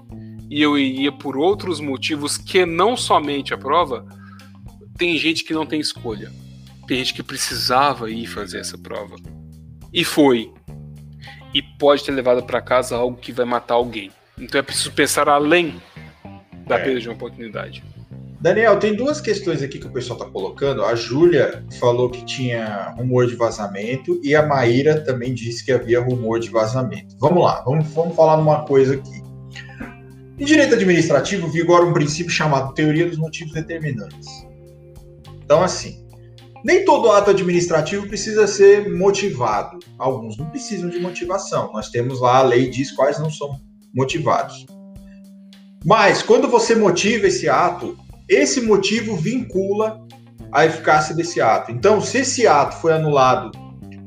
e 0.49 0.61
eu 0.61 0.77
iria 0.77 1.13
por 1.13 1.37
outros 1.37 1.79
motivos 1.79 2.37
que 2.37 2.65
não 2.65 2.97
somente 2.97 3.53
a 3.53 3.57
prova, 3.57 4.05
tem 4.97 5.17
gente 5.17 5.45
que 5.45 5.53
não 5.53 5.65
tem 5.65 5.79
escolha. 5.79 6.29
Tem 6.85 6.97
gente 6.97 7.13
que 7.13 7.23
precisava 7.23 8.11
ir 8.11 8.27
fazer 8.27 8.59
essa 8.59 8.77
prova. 8.77 9.15
E 9.93 10.03
foi. 10.03 10.51
E 11.53 11.61
pode 11.61 12.03
ter 12.03 12.11
levado 12.11 12.43
para 12.43 12.61
casa 12.61 12.95
algo 12.95 13.17
que 13.17 13.31
vai 13.31 13.45
matar 13.45 13.75
alguém. 13.75 14.11
Então 14.37 14.59
é 14.59 14.63
preciso 14.63 14.91
pensar 14.91 15.27
além 15.27 15.81
da 16.65 16.77
é. 16.77 16.83
perda 16.83 16.99
de 16.99 17.07
uma 17.09 17.15
oportunidade. 17.15 17.83
Daniel, 18.41 18.79
tem 18.79 18.95
duas 18.95 19.21
questões 19.21 19.61
aqui 19.61 19.77
que 19.77 19.85
o 19.85 19.91
pessoal 19.91 20.17
está 20.17 20.31
colocando. 20.31 20.83
A 20.83 20.95
Júlia 20.95 21.63
falou 21.79 22.09
que 22.09 22.25
tinha 22.25 22.89
rumor 22.97 23.27
de 23.27 23.35
vazamento 23.35 24.19
e 24.23 24.33
a 24.33 24.43
Maíra 24.43 24.99
também 25.01 25.31
disse 25.31 25.63
que 25.63 25.71
havia 25.71 26.01
rumor 26.01 26.39
de 26.39 26.49
vazamento. 26.49 27.15
Vamos 27.19 27.43
lá, 27.43 27.61
vamos, 27.61 27.87
vamos 27.93 28.15
falar 28.15 28.37
numa 28.37 28.65
coisa 28.65 28.95
aqui. 28.95 29.21
Em 30.39 30.43
direito 30.43 30.73
administrativo, 30.73 31.47
vigora 31.49 31.85
um 31.85 31.93
princípio 31.93 32.31
chamado 32.31 32.73
teoria 32.73 33.07
dos 33.07 33.19
motivos 33.19 33.53
determinantes. 33.53 34.27
Então, 35.43 35.61
assim, 35.61 36.00
nem 36.63 36.85
todo 36.85 37.11
ato 37.11 37.31
administrativo 37.31 38.07
precisa 38.07 38.47
ser 38.47 38.93
motivado. 38.93 39.79
Alguns 39.97 40.37
não 40.37 40.49
precisam 40.49 40.89
de 40.89 40.99
motivação. 40.99 41.71
Nós 41.73 41.89
temos 41.89 42.19
lá 42.21 42.37
a 42.37 42.43
lei 42.43 42.69
diz 42.69 42.91
quais 42.91 43.19
não 43.19 43.29
são 43.29 43.59
motivados. 43.93 44.65
Mas 45.83 46.21
quando 46.21 46.47
você 46.47 46.75
motiva 46.75 47.27
esse 47.27 47.49
ato, 47.49 47.97
esse 48.29 48.61
motivo 48.61 49.15
vincula 49.15 50.05
a 50.51 50.65
eficácia 50.65 51.15
desse 51.15 51.41
ato. 51.41 51.71
Então, 51.71 51.99
se 52.01 52.19
esse 52.19 52.45
ato 52.45 52.75
foi 52.75 52.93
anulado 52.93 53.51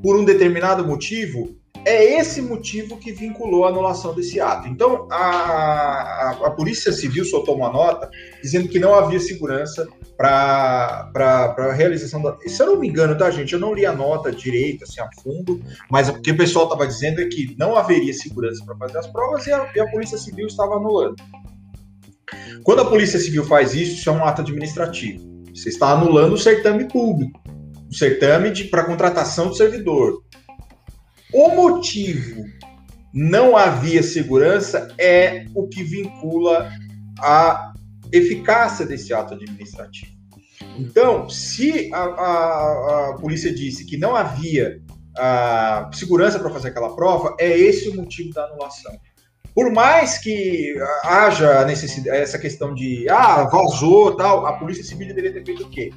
por 0.02 0.16
um 0.16 0.24
determinado 0.24 0.86
motivo, 0.86 1.56
é 1.84 2.18
esse 2.18 2.40
motivo 2.40 2.96
que 2.96 3.12
vinculou 3.12 3.64
a 3.64 3.68
anulação 3.68 4.14
desse 4.14 4.40
ato. 4.40 4.68
Então, 4.68 5.06
a, 5.10 5.16
a, 5.16 6.30
a 6.46 6.50
Polícia 6.50 6.92
Civil 6.92 7.24
soltou 7.24 7.56
uma 7.56 7.70
nota 7.70 8.10
dizendo 8.42 8.68
que 8.68 8.78
não 8.78 8.94
havia 8.94 9.20
segurança 9.20 9.86
para 10.16 11.10
a 11.56 11.72
realização 11.72 12.22
da. 12.22 12.36
Se 12.46 12.62
eu 12.62 12.66
não 12.66 12.80
me 12.80 12.88
engano, 12.88 13.16
tá, 13.16 13.30
gente? 13.30 13.52
Eu 13.52 13.60
não 13.60 13.74
li 13.74 13.84
a 13.84 13.92
nota 13.92 14.30
direito, 14.32 14.84
assim, 14.84 15.00
a 15.00 15.08
fundo, 15.22 15.60
mas 15.90 16.08
o 16.08 16.20
que 16.20 16.30
o 16.30 16.36
pessoal 16.36 16.64
estava 16.64 16.86
dizendo 16.86 17.20
é 17.20 17.26
que 17.26 17.54
não 17.58 17.76
haveria 17.76 18.12
segurança 18.12 18.64
para 18.64 18.76
fazer 18.76 18.98
as 18.98 19.06
provas 19.06 19.46
e 19.46 19.52
a, 19.52 19.70
e 19.74 19.80
a 19.80 19.90
Polícia 19.90 20.18
Civil 20.18 20.46
estava 20.46 20.76
anulando. 20.76 21.16
Quando 22.62 22.80
a 22.80 22.86
Polícia 22.86 23.18
Civil 23.18 23.44
faz 23.44 23.74
isso, 23.74 23.94
isso 23.98 24.08
é 24.08 24.12
um 24.12 24.24
ato 24.24 24.40
administrativo. 24.40 25.22
Você 25.54 25.68
está 25.68 25.90
anulando 25.90 26.32
o 26.32 26.38
certame 26.38 26.88
público, 26.88 27.40
o 27.88 27.94
certame 27.94 28.52
para 28.64 28.84
contratação 28.84 29.48
do 29.48 29.54
servidor. 29.54 30.22
O 31.34 31.48
motivo 31.48 32.44
não 33.12 33.56
havia 33.56 34.04
segurança 34.04 34.86
é 34.96 35.46
o 35.52 35.66
que 35.66 35.82
vincula 35.82 36.70
a 37.18 37.72
eficácia 38.12 38.86
desse 38.86 39.12
ato 39.12 39.34
administrativo. 39.34 40.12
Então, 40.78 41.28
se 41.28 41.92
a, 41.92 42.04
a, 42.04 43.08
a 43.10 43.14
polícia 43.14 43.52
disse 43.52 43.84
que 43.84 43.96
não 43.96 44.14
havia 44.14 44.80
a, 45.18 45.90
segurança 45.92 46.38
para 46.38 46.50
fazer 46.50 46.68
aquela 46.68 46.94
prova, 46.94 47.34
é 47.40 47.48
esse 47.48 47.88
o 47.88 47.96
motivo 47.96 48.32
da 48.32 48.44
anulação. 48.44 48.92
Por 49.52 49.72
mais 49.72 50.18
que 50.18 50.76
haja 51.02 51.64
necessidade, 51.64 52.18
essa 52.18 52.38
questão 52.38 52.72
de 52.72 53.08
ah, 53.08 53.42
vazou 53.44 54.16
tal, 54.16 54.46
a 54.46 54.52
Polícia 54.52 54.84
Civil 54.84 55.08
deveria 55.08 55.32
ter 55.32 55.44
feito 55.44 55.64
o 55.64 55.70
quê? 55.70 55.92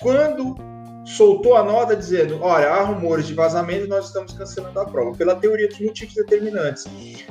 Quando 0.00 0.56
soltou 1.04 1.56
a 1.56 1.62
nota 1.62 1.94
dizendo: 1.94 2.38
olha, 2.40 2.68
há 2.68 2.82
rumores 2.82 3.26
de 3.26 3.34
vazamento 3.34 3.84
e 3.84 3.88
nós 3.88 4.06
estamos 4.06 4.32
cancelando 4.32 4.78
a 4.80 4.84
prova, 4.86 5.16
pela 5.16 5.36
teoria 5.36 5.68
dos 5.68 5.80
motivos 5.80 6.14
determinantes. 6.14 6.84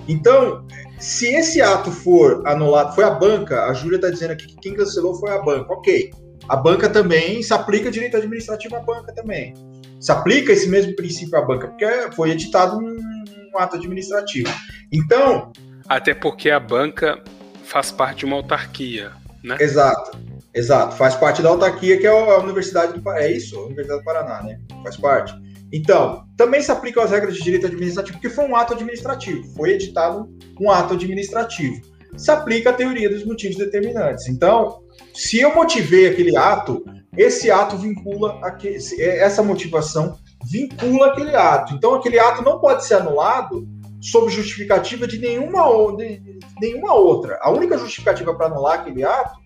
Então, 0.08 0.66
se 1.00 1.34
esse 1.34 1.62
ato 1.62 1.92
for 1.92 2.46
anulado, 2.48 2.96
foi 2.96 3.04
a 3.04 3.12
banca, 3.12 3.66
a 3.66 3.74
Júlia 3.74 3.98
está 3.98 4.10
dizendo 4.10 4.32
aqui 4.32 4.48
que 4.48 4.56
quem 4.58 4.74
cancelou 4.74 5.16
foi 5.16 5.32
a 5.32 5.42
banca, 5.42 5.74
ok. 5.74 6.12
A 6.48 6.56
banca 6.58 6.90
também 6.90 7.42
se 7.42 7.54
aplica 7.54 7.90
direito 7.90 8.18
administrativo 8.18 8.76
à 8.76 8.80
banca 8.80 9.14
também. 9.14 9.54
Se 10.00 10.12
aplica 10.12 10.52
esse 10.52 10.68
mesmo 10.68 10.94
princípio 10.96 11.38
à 11.38 11.42
banca, 11.42 11.70
porque 11.70 11.86
foi 12.14 12.32
editado 12.32 12.78
um, 12.78 12.98
um 13.54 13.58
ato 13.58 13.78
administrativo. 13.78 14.52
Então. 14.92 15.52
Até 15.88 16.14
porque 16.14 16.50
a 16.50 16.60
banca 16.60 17.24
faz 17.64 17.92
parte 17.92 18.20
de 18.20 18.26
uma 18.26 18.36
autarquia, 18.36 19.14
né? 19.42 19.56
Exato, 19.60 20.18
exato. 20.54 20.96
Faz 20.96 21.16
parte 21.16 21.42
da 21.42 21.50
autarquia 21.50 21.98
que 21.98 22.08
é 22.08 22.10
a 22.10 22.40
Universidade 22.40 22.94
do 22.94 23.02
Paraná. 23.02 23.26
É 23.26 23.32
isso, 23.32 23.58
a 23.58 23.66
Universidade 23.66 24.02
do 24.02 24.06
Paraná, 24.06 24.44
né? 24.44 24.60
Faz 24.84 24.98
parte. 24.98 25.34
Então, 25.72 26.24
também 26.38 26.62
se 26.62 26.72
aplicam 26.72 27.04
as 27.04 27.10
regras 27.10 27.36
de 27.36 27.42
direito 27.42 27.66
administrativo, 27.66 28.20
porque 28.20 28.30
foi 28.30 28.46
um 28.46 28.56
ato 28.56 28.74
administrativo, 28.74 29.44
foi 29.56 29.72
editado 29.72 30.30
um 30.62 30.70
ato 30.70 30.94
administrativo. 30.94 31.82
Se 32.16 32.30
aplica 32.30 32.70
a 32.70 32.74
teoria 32.74 33.10
dos 33.10 33.26
motivos 33.26 33.58
determinantes. 33.58 34.28
Então, 34.28 34.84
se 35.16 35.40
eu 35.40 35.56
motivei 35.56 36.08
aquele 36.08 36.38
ato, 36.38 36.86
esse 37.18 37.50
ato 37.50 37.76
vincula 37.76 38.40
aquele, 38.44 38.78
essa 39.02 39.42
motivação 39.42 40.16
vincula 40.46 41.08
aquele 41.08 41.36
ato. 41.36 41.74
Então, 41.74 41.96
aquele 41.96 42.20
ato 42.20 42.44
não 42.44 42.60
pode 42.60 42.86
ser 42.86 42.96
anulado 42.96 43.68
sob 44.00 44.30
justificativa 44.30 45.08
de 45.08 45.18
nenhuma, 45.18 45.64
de 45.98 46.22
nenhuma 46.62 46.94
outra. 46.94 47.40
A 47.42 47.50
única 47.50 47.80
justificativa 47.80 48.36
para 48.36 48.46
anular 48.46 48.80
aquele 48.80 49.04
ato 49.04 49.43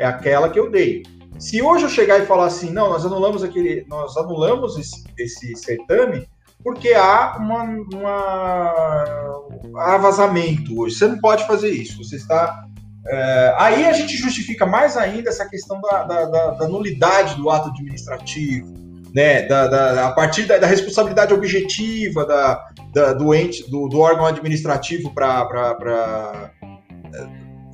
é 0.00 0.06
aquela 0.06 0.48
que 0.48 0.58
eu 0.58 0.70
dei. 0.70 1.02
Se 1.38 1.62
hoje 1.62 1.84
eu 1.84 1.88
chegar 1.88 2.18
e 2.18 2.26
falar 2.26 2.46
assim, 2.46 2.70
não, 2.70 2.90
nós 2.90 3.06
anulamos 3.06 3.44
aquele, 3.44 3.86
nós 3.88 4.16
anulamos 4.16 4.76
esse, 4.76 5.04
esse 5.16 5.54
certame 5.56 6.28
porque 6.62 6.92
há 6.92 7.36
uma, 7.38 7.62
uma 7.94 9.42
há 9.76 9.96
vazamento 9.98 10.78
hoje. 10.78 10.96
Você 10.96 11.06
não 11.06 11.18
pode 11.18 11.46
fazer 11.46 11.70
isso. 11.70 11.96
Você 12.04 12.16
está 12.16 12.66
é, 13.06 13.54
aí 13.58 13.86
a 13.86 13.92
gente 13.92 14.16
justifica 14.16 14.66
mais 14.66 14.96
ainda 14.96 15.30
essa 15.30 15.48
questão 15.48 15.80
da, 15.80 16.04
da, 16.04 16.24
da, 16.26 16.50
da 16.50 16.68
nulidade 16.68 17.34
do 17.36 17.48
ato 17.48 17.70
administrativo, 17.70 18.74
né, 19.14 19.46
da, 19.46 20.06
a 20.06 20.12
partir 20.12 20.42
da, 20.44 20.58
da 20.58 20.66
responsabilidade 20.66 21.32
objetiva 21.32 22.26
da, 22.26 23.12
do 23.14 23.34
ente, 23.34 23.68
do, 23.70 23.88
do 23.88 23.98
órgão 24.00 24.26
administrativo 24.26 25.14
para 25.14 26.52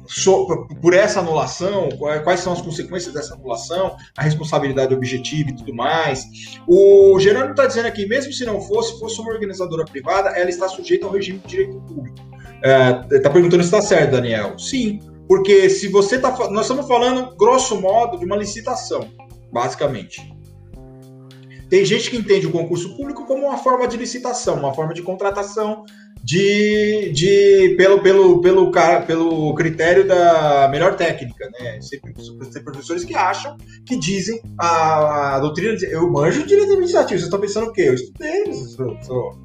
so, 0.09 0.67
por 0.81 0.95
essa 0.95 1.21
anulação, 1.21 1.89
quais 2.25 2.41
são 2.41 2.53
as 2.53 2.63
consequências 2.63 3.13
dessa 3.13 3.35
anulação, 3.35 3.97
a 4.17 4.23
responsabilidade 4.23 4.95
objetiva 4.95 5.51
e 5.51 5.57
tudo 5.57 5.75
mais. 5.75 6.25
O 6.67 7.19
Gerônimo 7.19 7.51
está 7.51 7.67
dizendo 7.67 7.87
aqui, 7.87 8.07
mesmo 8.07 8.33
se 8.33 8.45
não 8.45 8.61
fosse, 8.61 8.99
fosse 8.99 9.21
uma 9.21 9.33
organizadora 9.33 9.85
privada, 9.85 10.31
ela 10.31 10.51
está 10.51 10.69
sujeita 10.69 11.07
ao 11.07 11.13
regime 11.13 11.39
de 11.41 11.49
direito 11.49 11.81
público. 11.83 12.17
Está 13.11 13.29
é, 13.29 13.33
perguntando 13.33 13.63
se 13.63 13.69
está 13.69 13.83
certo, 13.83 14.13
Daniel. 14.13 14.59
Sim, 14.59 15.01
porque 15.29 15.69
se 15.69 15.89
você 15.89 16.17
está. 16.17 16.31
Nós 16.51 16.63
estamos 16.63 16.87
falando, 16.87 17.37
grosso 17.37 17.81
modo, 17.81 18.19
de 18.19 18.25
uma 18.25 18.37
licitação, 18.37 19.11
basicamente. 19.53 20.35
Tem 21.69 21.85
gente 21.85 22.11
que 22.11 22.17
entende 22.17 22.47
o 22.47 22.53
concurso 22.53 22.97
público 22.97 23.27
como 23.27 23.47
uma 23.47 23.59
forma 23.59 23.89
de 23.89 23.97
licitação, 23.97 24.57
uma 24.57 24.73
forma 24.73 24.95
de 24.95 25.03
contratação 25.03 25.85
de, 26.27 27.13
de 27.13 27.77
pelo, 27.77 28.03
pelo, 28.03 28.41
pelo, 28.41 28.73
pelo 29.07 29.55
critério 29.55 30.05
da 30.05 30.69
melhor 30.69 30.97
técnica, 30.97 31.49
né? 31.53 31.79
Tem 32.53 32.63
professores 32.65 33.05
que 33.05 33.15
acham, 33.15 33.57
que 33.87 33.97
dizem 33.97 34.43
a, 34.59 35.37
a 35.37 35.39
doutrina, 35.39 35.77
eu 35.89 36.11
manjo 36.11 36.43
de 36.43 36.49
direito 36.49 36.73
administrativo, 36.73 37.21
vocês 37.21 37.23
estão 37.23 37.41
pensando 37.41 37.69
o 37.69 37.73
quê? 37.73 37.83
Eu 37.83 37.95
estudei, 37.95 38.53
sou, 39.05 39.39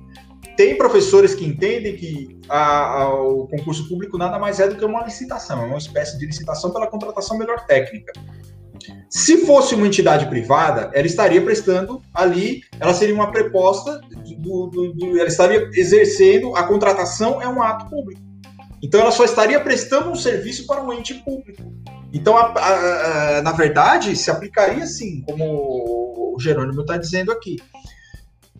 tem 0.58 0.76
professores 0.76 1.36
que 1.36 1.45
entendem 1.45 1.95
que 1.95 2.40
a, 2.49 3.03
a, 3.03 3.14
o 3.14 3.48
concurso 3.48 3.88
público 3.88 4.18
nada 4.18 4.40
mais 4.40 4.60
é 4.60 4.68
do 4.68 4.76
que 4.76 4.84
uma 4.84 5.03
licitação, 5.03 5.62
é 5.62 5.66
uma 5.68 5.78
espécie 5.78 6.18
de 6.18 6.26
licitação 6.26 6.72
pela 6.72 6.88
contratação 6.88 7.38
melhor 7.38 7.64
técnica. 7.68 8.12
Se 9.12 9.46
fosse 9.46 9.76
uma 9.76 9.86
entidade 9.86 10.26
privada, 10.28 10.90
ela 10.94 11.06
estaria 11.06 11.44
prestando 11.44 12.02
ali, 12.14 12.64
ela 12.80 12.94
seria 12.94 13.14
uma 13.14 13.30
preposta, 13.30 14.00
do, 14.38 14.68
do, 14.68 14.94
do, 14.94 15.20
ela 15.20 15.28
estaria 15.28 15.70
exercendo, 15.74 16.56
a 16.56 16.64
contratação 16.64 17.42
é 17.42 17.48
um 17.48 17.62
ato 17.62 17.90
público. 17.90 18.22
Então 18.82 19.02
ela 19.02 19.12
só 19.12 19.26
estaria 19.26 19.60
prestando 19.60 20.10
um 20.10 20.16
serviço 20.16 20.66
para 20.66 20.82
um 20.82 20.94
ente 20.94 21.14
público. 21.16 21.62
Então, 22.14 22.38
a, 22.38 22.54
a, 22.58 23.38
a, 23.38 23.42
na 23.42 23.52
verdade, 23.52 24.16
se 24.16 24.32
aplicaria 24.32 24.86
sim, 24.88 25.22
como 25.24 26.34
o 26.34 26.40
Jerônimo 26.40 26.82
está 26.82 26.96
dizendo 26.96 27.34
aqui. 27.34 27.58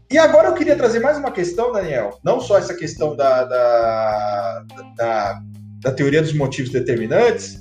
E 0.10 0.18
agora 0.18 0.50
eu 0.50 0.54
queria 0.54 0.76
trazer 0.76 1.00
mais 1.00 1.18
uma 1.18 1.32
questão, 1.32 1.72
Daniel. 1.72 2.20
Não 2.24 2.42
só 2.42 2.58
essa 2.58 2.74
questão 2.74 3.16
da, 3.16 3.46
da, 3.46 4.66
da, 4.98 5.42
da 5.80 5.92
teoria 5.94 6.22
dos 6.22 6.34
motivos 6.34 6.72
determinantes, 6.72 7.61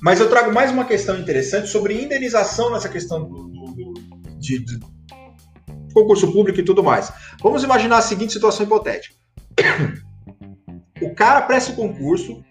mas 0.00 0.20
eu 0.20 0.28
trago 0.28 0.52
mais 0.52 0.70
uma 0.70 0.84
questão 0.84 1.18
interessante 1.18 1.68
sobre 1.68 2.02
indenização 2.02 2.70
nessa 2.70 2.88
questão 2.88 3.24
do, 3.24 3.48
do, 3.48 3.94
de, 4.38 4.58
de 4.64 4.78
concurso 5.92 6.30
público 6.32 6.60
e 6.60 6.64
tudo 6.64 6.82
mais. 6.82 7.12
Vamos 7.42 7.64
imaginar 7.64 7.98
a 7.98 8.02
seguinte 8.02 8.32
situação 8.32 8.64
hipotética. 8.64 9.14
O 11.00 11.14
cara 11.14 11.42
presta 11.42 11.70
o 11.70 11.76
concurso 11.76 12.42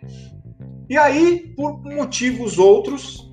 e 0.90 0.98
aí, 0.98 1.54
por 1.54 1.84
motivos 1.84 2.58
outros, 2.58 3.30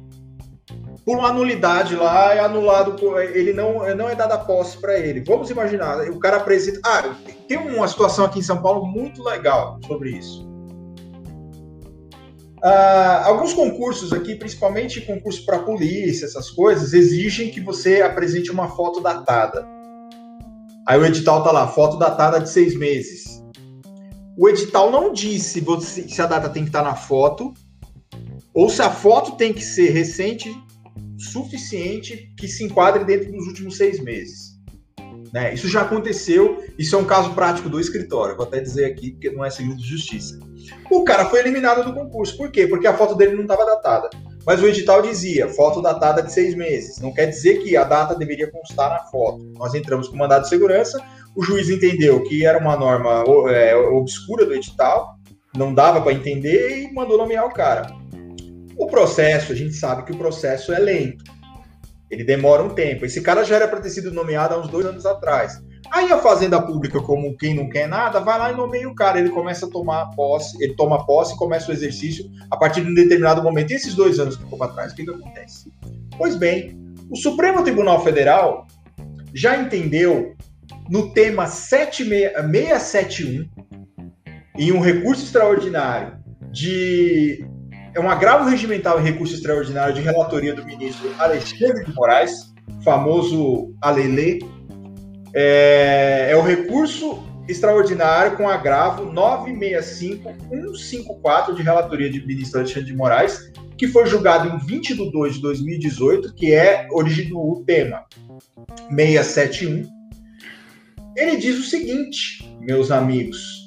por 1.04 1.18
uma 1.18 1.28
anulidade 1.28 1.94
lá, 1.94 2.34
é 2.34 2.40
anulado, 2.40 2.96
ele 3.20 3.52
não, 3.52 3.94
não 3.94 4.08
é 4.08 4.14
dada 4.16 4.38
posse 4.38 4.76
para 4.78 4.98
ele. 4.98 5.20
Vamos 5.20 5.50
imaginar, 5.50 6.00
o 6.10 6.18
cara 6.18 6.38
apresenta. 6.38 6.80
Ah, 6.84 7.14
tem 7.46 7.58
uma 7.58 7.86
situação 7.86 8.24
aqui 8.24 8.40
em 8.40 8.42
São 8.42 8.60
Paulo 8.60 8.84
muito 8.84 9.22
legal 9.22 9.78
sobre 9.86 10.10
isso. 10.10 10.53
Ah, 12.66 13.24
alguns 13.26 13.52
concursos 13.52 14.10
aqui, 14.10 14.34
principalmente 14.36 15.02
concurso 15.02 15.44
para 15.44 15.58
polícia, 15.58 16.24
essas 16.24 16.48
coisas, 16.50 16.94
exigem 16.94 17.50
que 17.50 17.60
você 17.60 18.00
apresente 18.00 18.50
uma 18.50 18.68
foto 18.68 19.02
datada. 19.02 19.68
Aí 20.88 20.98
o 20.98 21.04
edital 21.04 21.44
tá 21.44 21.52
lá, 21.52 21.68
foto 21.68 21.98
datada 21.98 22.40
de 22.40 22.48
seis 22.48 22.74
meses. 22.74 23.44
O 24.34 24.48
edital 24.48 24.90
não 24.90 25.12
diz 25.12 25.42
se, 25.42 25.60
você, 25.60 26.08
se 26.08 26.22
a 26.22 26.26
data 26.26 26.48
tem 26.48 26.62
que 26.62 26.70
estar 26.70 26.82
tá 26.82 26.88
na 26.88 26.96
foto 26.96 27.52
ou 28.54 28.70
se 28.70 28.80
a 28.80 28.88
foto 28.88 29.32
tem 29.32 29.52
que 29.52 29.62
ser 29.62 29.90
recente 29.90 30.50
suficiente 31.18 32.32
que 32.34 32.48
se 32.48 32.64
enquadre 32.64 33.04
dentro 33.04 33.30
dos 33.30 33.46
últimos 33.46 33.76
seis 33.76 34.00
meses. 34.00 34.54
Né? 35.34 35.52
Isso 35.52 35.68
já 35.68 35.82
aconteceu, 35.82 36.64
isso 36.78 36.96
é 36.96 36.98
um 36.98 37.04
caso 37.04 37.34
prático 37.34 37.68
do 37.68 37.78
escritório, 37.78 38.36
vou 38.36 38.46
até 38.46 38.58
dizer 38.58 38.86
aqui, 38.86 39.10
porque 39.10 39.30
não 39.30 39.44
é 39.44 39.50
segredo 39.50 39.76
de 39.76 39.86
justiça. 39.86 40.38
O 40.90 41.04
cara 41.04 41.26
foi 41.26 41.40
eliminado 41.40 41.84
do 41.84 41.94
concurso, 41.94 42.36
por 42.36 42.50
quê? 42.50 42.66
Porque 42.66 42.86
a 42.86 42.94
foto 42.94 43.14
dele 43.14 43.34
não 43.34 43.42
estava 43.42 43.64
datada. 43.64 44.10
Mas 44.46 44.62
o 44.62 44.66
edital 44.66 45.00
dizia 45.00 45.48
foto 45.48 45.80
datada 45.80 46.22
de 46.22 46.32
seis 46.32 46.54
meses. 46.54 46.98
Não 47.00 47.12
quer 47.12 47.26
dizer 47.26 47.62
que 47.62 47.76
a 47.76 47.84
data 47.84 48.14
deveria 48.14 48.50
constar 48.50 48.90
na 48.90 49.00
foto. 49.04 49.44
Nós 49.54 49.74
entramos 49.74 50.08
com 50.08 50.16
mandado 50.16 50.42
de 50.42 50.48
segurança, 50.48 51.02
o 51.34 51.42
juiz 51.42 51.70
entendeu 51.70 52.22
que 52.22 52.44
era 52.44 52.58
uma 52.58 52.76
norma 52.76 53.24
é, 53.50 53.74
obscura 53.74 54.44
do 54.44 54.54
edital, 54.54 55.16
não 55.56 55.72
dava 55.72 56.00
para 56.00 56.12
entender 56.12 56.82
e 56.82 56.92
mandou 56.92 57.16
nomear 57.16 57.46
o 57.46 57.52
cara. 57.52 57.86
O 58.76 58.86
processo, 58.86 59.52
a 59.52 59.54
gente 59.54 59.72
sabe 59.72 60.04
que 60.04 60.12
o 60.12 60.18
processo 60.18 60.72
é 60.72 60.78
lento. 60.78 61.24
Ele 62.10 62.24
demora 62.24 62.62
um 62.62 62.70
tempo. 62.70 63.04
Esse 63.04 63.20
cara 63.20 63.44
já 63.44 63.56
era 63.56 63.68
para 63.68 63.80
ter 63.80 63.90
sido 63.90 64.12
nomeado 64.12 64.54
há 64.54 64.58
uns 64.58 64.68
dois 64.68 64.84
anos 64.84 65.06
atrás. 65.06 65.60
Aí 65.90 66.10
a 66.10 66.18
Fazenda 66.18 66.60
Pública, 66.60 67.00
como 67.00 67.36
quem 67.36 67.54
não 67.54 67.68
quer 67.68 67.86
nada, 67.86 68.20
vai 68.20 68.38
lá 68.38 68.52
e 68.52 68.56
nomeia 68.56 68.88
o 68.88 68.94
cara. 68.94 69.18
Ele 69.18 69.30
começa 69.30 69.66
a 69.66 69.70
tomar 69.70 70.06
posse, 70.16 70.56
ele 70.62 70.74
toma 70.74 71.06
posse 71.06 71.34
e 71.34 71.36
começa 71.36 71.70
o 71.70 71.74
exercício 71.74 72.28
a 72.50 72.56
partir 72.56 72.82
de 72.82 72.90
um 72.90 72.94
determinado 72.94 73.42
momento. 73.42 73.70
E 73.70 73.74
esses 73.74 73.94
dois 73.94 74.18
anos 74.18 74.36
que 74.36 74.42
ficou 74.42 74.58
para 74.58 74.72
trás, 74.72 74.92
o 74.92 74.96
que, 74.96 75.04
que 75.04 75.10
acontece? 75.10 75.70
Pois 76.16 76.36
bem, 76.36 76.78
o 77.10 77.16
Supremo 77.16 77.62
Tribunal 77.62 78.02
Federal 78.02 78.66
já 79.32 79.56
entendeu 79.56 80.34
no 80.88 81.10
tema 81.10 81.46
671, 81.46 83.48
em 84.56 84.72
um 84.72 84.80
recurso 84.80 85.24
extraordinário 85.24 86.16
de. 86.50 87.46
É 87.94 88.00
um 88.00 88.10
agravo 88.10 88.48
regimental 88.48 89.00
em 89.00 89.04
recurso 89.04 89.34
extraordinário 89.34 89.94
de 89.94 90.00
relatoria 90.00 90.54
do 90.54 90.64
ministro 90.64 91.14
Alexandre 91.18 91.84
de 91.84 91.94
Moraes, 91.94 92.52
famoso 92.82 93.72
Alele, 93.80 94.40
é, 95.34 96.28
é 96.30 96.36
o 96.36 96.42
recurso 96.42 97.24
extraordinário 97.48 98.36
com 98.36 98.46
agravo 98.48 99.12
965154 99.12 101.54
de 101.54 101.62
relatoria 101.62 102.10
de 102.10 102.26
ministro 102.26 102.58
Alexandre 102.60 102.86
de 102.86 102.96
Moraes, 102.96 103.52
que 103.76 103.86
foi 103.88 104.06
julgado 104.06 104.48
em 104.48 104.56
20 104.58 104.94
de 104.94 105.10
2 105.10 105.34
de 105.34 105.42
2018, 105.42 106.32
que 106.34 106.54
é 106.54 106.86
originou 106.90 107.52
o 107.52 107.62
tema 107.64 108.06
671. 108.88 109.92
Ele 111.16 111.36
diz 111.36 111.58
o 111.58 111.64
seguinte, 111.64 112.56
meus 112.60 112.90
amigos. 112.90 113.64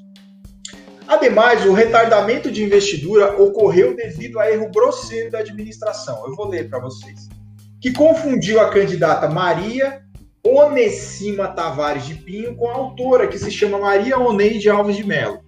Ademais, 1.08 1.66
o 1.66 1.72
retardamento 1.72 2.52
de 2.52 2.62
investidura 2.64 3.42
ocorreu 3.42 3.96
devido 3.96 4.40
a 4.40 4.52
erro 4.52 4.70
grosseiro 4.70 5.32
da 5.32 5.40
administração. 5.40 6.28
Eu 6.28 6.36
vou 6.36 6.50
ler 6.50 6.70
para 6.70 6.80
vocês. 6.80 7.30
Que 7.80 7.94
confundiu 7.94 8.60
a 8.60 8.70
candidata 8.70 9.30
Maria 9.30 10.02
Onessima 10.44 11.48
Tavares 11.50 12.06
de 12.06 12.16
Pinho 12.16 12.56
com 12.56 12.70
a 12.70 12.74
autora, 12.74 13.28
que 13.28 13.38
se 13.38 13.52
chama 13.52 13.80
Maria 13.80 14.18
Oneide 14.18 14.70
Alves 14.70 14.96
de 14.96 15.04
Mello. 15.04 15.40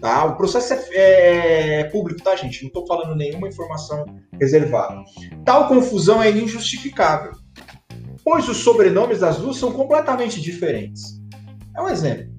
Tá? 0.00 0.24
O 0.24 0.36
processo 0.36 0.72
é, 0.72 0.78
é, 0.92 1.80
é 1.80 1.84
público, 1.84 2.22
tá, 2.22 2.34
gente? 2.34 2.62
Não 2.62 2.68
estou 2.68 2.86
falando 2.86 3.14
nenhuma 3.14 3.48
informação 3.48 4.04
reservada. 4.40 5.02
Tal 5.44 5.68
confusão 5.68 6.22
é 6.22 6.30
injustificável, 6.30 7.32
pois 8.24 8.48
os 8.48 8.58
sobrenomes 8.58 9.20
das 9.20 9.36
duas 9.36 9.56
são 9.56 9.72
completamente 9.72 10.40
diferentes. 10.40 11.20
É 11.76 11.82
um 11.82 11.88
exemplo. 11.88 12.30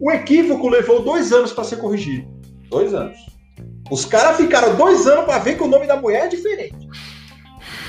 O 0.00 0.10
equívoco 0.10 0.68
levou 0.68 1.02
dois 1.02 1.32
anos 1.32 1.52
para 1.52 1.62
ser 1.62 1.76
corrigido. 1.76 2.28
Dois 2.68 2.92
anos. 2.92 3.16
Os 3.88 4.04
caras 4.04 4.36
ficaram 4.36 4.74
dois 4.74 5.06
anos 5.06 5.24
para 5.24 5.38
ver 5.38 5.56
que 5.56 5.62
o 5.62 5.68
nome 5.68 5.86
da 5.86 5.96
mulher 5.96 6.24
é 6.24 6.28
diferente. 6.28 6.88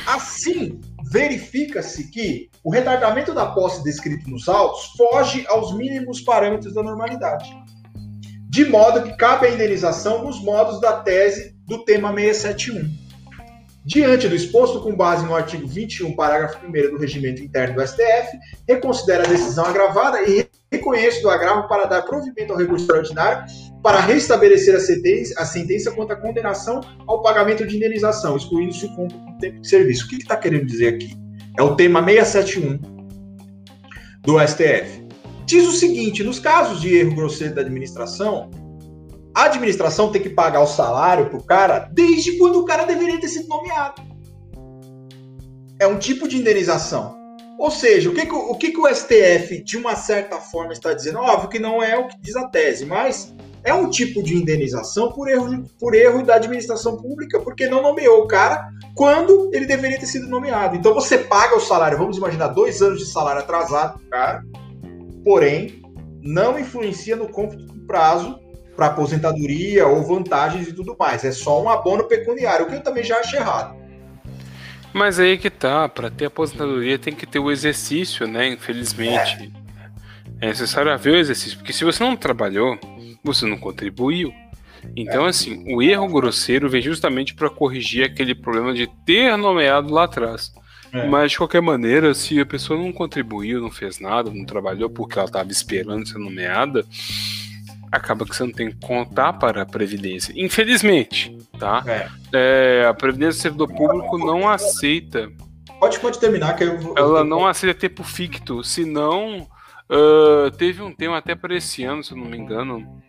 Assim, 0.05 0.79
verifica-se 1.13 2.09
que 2.09 2.49
o 2.63 2.71
retardamento 2.71 3.35
da 3.35 3.45
posse 3.45 3.83
descrito 3.83 4.27
nos 4.27 4.49
autos 4.49 4.85
foge 4.97 5.45
aos 5.47 5.71
mínimos 5.77 6.21
parâmetros 6.21 6.73
da 6.73 6.81
normalidade, 6.81 7.55
de 8.49 8.65
modo 8.65 9.03
que 9.03 9.15
cabe 9.15 9.45
a 9.45 9.51
indenização 9.51 10.23
nos 10.23 10.41
modos 10.41 10.81
da 10.81 11.03
tese 11.03 11.55
do 11.67 11.85
tema 11.85 12.11
671. 12.11 12.89
Diante 13.85 14.27
do 14.27 14.35
exposto, 14.35 14.81
com 14.81 14.95
base 14.95 15.23
no 15.23 15.35
artigo 15.35 15.67
21, 15.67 16.15
parágrafo 16.15 16.65
1 16.65 16.71
do 16.71 16.97
Regimento 16.97 17.43
Interno 17.43 17.75
do 17.75 17.87
STF, 17.87 18.35
reconsidera 18.67 19.23
a 19.23 19.29
decisão 19.29 19.65
agravada 19.65 20.19
e 20.23 20.49
reconhece 20.71 21.21
do 21.21 21.29
agravo 21.29 21.67
para 21.67 21.85
dar 21.85 22.01
provimento 22.01 22.53
ao 22.53 22.57
recurso 22.57 22.85
extraordinário 22.85 23.45
para 23.83 23.99
restabelecer 23.99 24.73
a 24.73 24.79
sentença, 24.79 25.33
a 25.37 25.45
sentença 25.45 25.91
quanto 25.91 26.13
à 26.13 26.15
condenação 26.15 26.79
ao 27.05 27.21
pagamento 27.21 27.67
de 27.67 27.75
indenização, 27.75 28.37
excluindo-se 28.37 28.85
o 28.85 28.95
cumprimento 28.95 29.33
do 29.33 29.37
tempo 29.39 29.59
de 29.59 29.67
serviço. 29.67 30.05
O 30.05 30.09
que 30.09 30.15
está 30.15 30.37
que 30.37 30.43
querendo 30.43 30.65
dizer 30.65 30.95
aqui? 30.95 31.13
É 31.59 31.61
o 31.61 31.75
tema 31.75 32.01
671 32.01 32.79
do 34.21 34.39
STF. 34.39 35.05
Diz 35.45 35.67
o 35.67 35.73
seguinte: 35.73 36.23
nos 36.23 36.39
casos 36.39 36.79
de 36.79 36.95
erro 36.95 37.13
grosseiro 37.13 37.53
da 37.53 37.61
administração, 37.61 38.49
a 39.35 39.45
administração 39.45 40.09
tem 40.09 40.21
que 40.21 40.29
pagar 40.29 40.61
o 40.61 40.67
salário 40.67 41.29
pro 41.29 41.43
cara 41.43 41.89
desde 41.91 42.37
quando 42.37 42.59
o 42.59 42.65
cara 42.65 42.85
deveria 42.85 43.19
ter 43.19 43.27
sido 43.27 43.49
nomeado. 43.49 44.01
É 45.77 45.85
um 45.85 45.99
tipo 45.99 46.25
de 46.25 46.37
indenização. 46.37 47.21
Ou 47.59 47.69
seja, 47.69 48.09
o 48.09 48.13
que, 48.13 48.25
que 48.25 48.33
o, 48.33 48.55
que, 48.55 48.71
que 48.71 48.79
o 48.79 48.87
STF, 48.87 49.61
de 49.61 49.77
uma 49.77 49.95
certa 49.95 50.37
forma, 50.37 50.71
está 50.71 50.93
dizendo? 50.93 51.19
Óbvio 51.19 51.49
que 51.49 51.59
não 51.59 51.83
é 51.83 51.97
o 51.97 52.07
que 52.07 52.19
diz 52.21 52.35
a 52.35 52.47
tese, 52.47 52.85
mas 52.85 53.33
é 53.63 53.73
um 53.73 53.89
tipo 53.89 54.21
de 54.21 54.35
indenização 54.35 55.11
por 55.11 55.29
erro, 55.29 55.65
por 55.79 55.95
erro 55.95 56.23
da 56.23 56.35
administração 56.35 56.97
pública, 56.97 57.39
porque 57.39 57.67
não 57.67 57.81
nomeou 57.81 58.23
o 58.23 58.27
cara 58.27 58.69
quando 58.95 59.49
ele 59.53 59.65
deveria 59.65 59.99
ter 59.99 60.05
sido 60.05 60.27
nomeado. 60.27 60.75
Então 60.75 60.93
você 60.93 61.17
paga 61.17 61.55
o 61.55 61.59
salário, 61.59 61.97
vamos 61.97 62.17
imaginar 62.17 62.47
dois 62.47 62.81
anos 62.81 62.99
de 62.99 63.05
salário 63.05 63.41
atrasado 63.41 63.99
cara, 64.09 64.43
porém 65.23 65.81
não 66.21 66.59
influencia 66.59 67.15
no 67.15 67.29
cômputo 67.29 67.65
do 67.65 67.85
prazo 67.85 68.39
para 68.75 68.87
aposentadoria 68.87 69.87
ou 69.87 70.03
vantagens 70.03 70.67
e 70.67 70.73
tudo 70.73 70.95
mais. 70.97 71.23
É 71.23 71.31
só 71.31 71.61
um 71.61 71.69
abono 71.69 72.05
pecuniário, 72.05 72.65
o 72.65 72.69
que 72.69 72.75
eu 72.75 72.83
também 72.83 73.03
já 73.03 73.17
acho 73.17 73.35
errado. 73.35 73.75
Mas 74.93 75.19
aí 75.19 75.37
que 75.37 75.49
tá, 75.49 75.89
para 75.89 76.11
ter 76.11 76.25
aposentadoria 76.25 76.99
tem 76.99 77.15
que 77.15 77.25
ter 77.25 77.39
o 77.39 77.51
exercício, 77.51 78.27
né? 78.27 78.47
Infelizmente. 78.49 79.51
É. 80.39 80.45
é 80.45 80.47
necessário 80.49 80.91
haver 80.91 81.13
o 81.13 81.17
exercício, 81.17 81.57
porque 81.57 81.73
se 81.73 81.83
você 81.83 82.03
não 82.03 82.15
trabalhou, 82.15 82.77
você 83.23 83.45
não 83.45 83.57
contribuiu. 83.57 84.33
Então, 84.95 85.25
é. 85.25 85.29
assim, 85.29 85.63
o 85.73 85.81
erro 85.81 86.07
grosseiro 86.09 86.69
vem 86.69 86.81
justamente 86.81 87.33
para 87.33 87.49
corrigir 87.49 88.05
aquele 88.05 88.35
problema 88.35 88.73
de 88.73 88.87
ter 89.05 89.37
nomeado 89.37 89.93
lá 89.93 90.03
atrás. 90.03 90.53
É. 90.91 91.07
Mas, 91.07 91.31
de 91.31 91.37
qualquer 91.37 91.61
maneira, 91.61 92.13
se 92.13 92.39
a 92.39 92.45
pessoa 92.45 92.79
não 92.79 92.91
contribuiu, 92.91 93.61
não 93.61 93.71
fez 93.71 93.99
nada, 93.99 94.29
não 94.29 94.45
trabalhou 94.45 94.89
porque 94.89 95.17
ela 95.17 95.25
estava 95.25 95.51
esperando 95.51 96.07
ser 96.07 96.19
nomeada, 96.19 96.85
acaba 97.91 98.25
que 98.25 98.35
você 98.35 98.43
não 98.43 98.51
tem 98.51 98.69
que 98.69 98.85
contar 98.85 99.33
para 99.33 99.61
a 99.61 99.65
Previdência. 99.65 100.33
Infelizmente, 100.35 101.35
tá? 101.57 101.83
É. 101.87 102.09
É, 102.33 102.85
a 102.87 102.93
Previdência 102.93 103.39
do 103.39 103.41
Servidor 103.41 103.73
Público 103.73 104.17
não 104.17 104.47
aceita. 104.47 105.31
Pode, 105.79 105.99
pode 105.99 106.19
terminar, 106.19 106.55
que 106.55 106.63
eu 106.63 106.79
vou. 106.79 106.93
Ela 106.97 107.23
não 107.23 107.45
aceita 107.47 107.79
tempo 107.79 108.03
ficto, 108.03 108.63
senão. 108.63 109.47
Uh, 109.89 110.49
teve 110.51 110.81
um 110.81 110.93
tema 110.93 111.17
até 111.17 111.35
para 111.35 111.55
esse 111.55 111.83
ano, 111.83 112.03
se 112.03 112.11
eu 112.11 112.17
não 112.17 112.25
me 112.25 112.37
engano. 112.37 113.01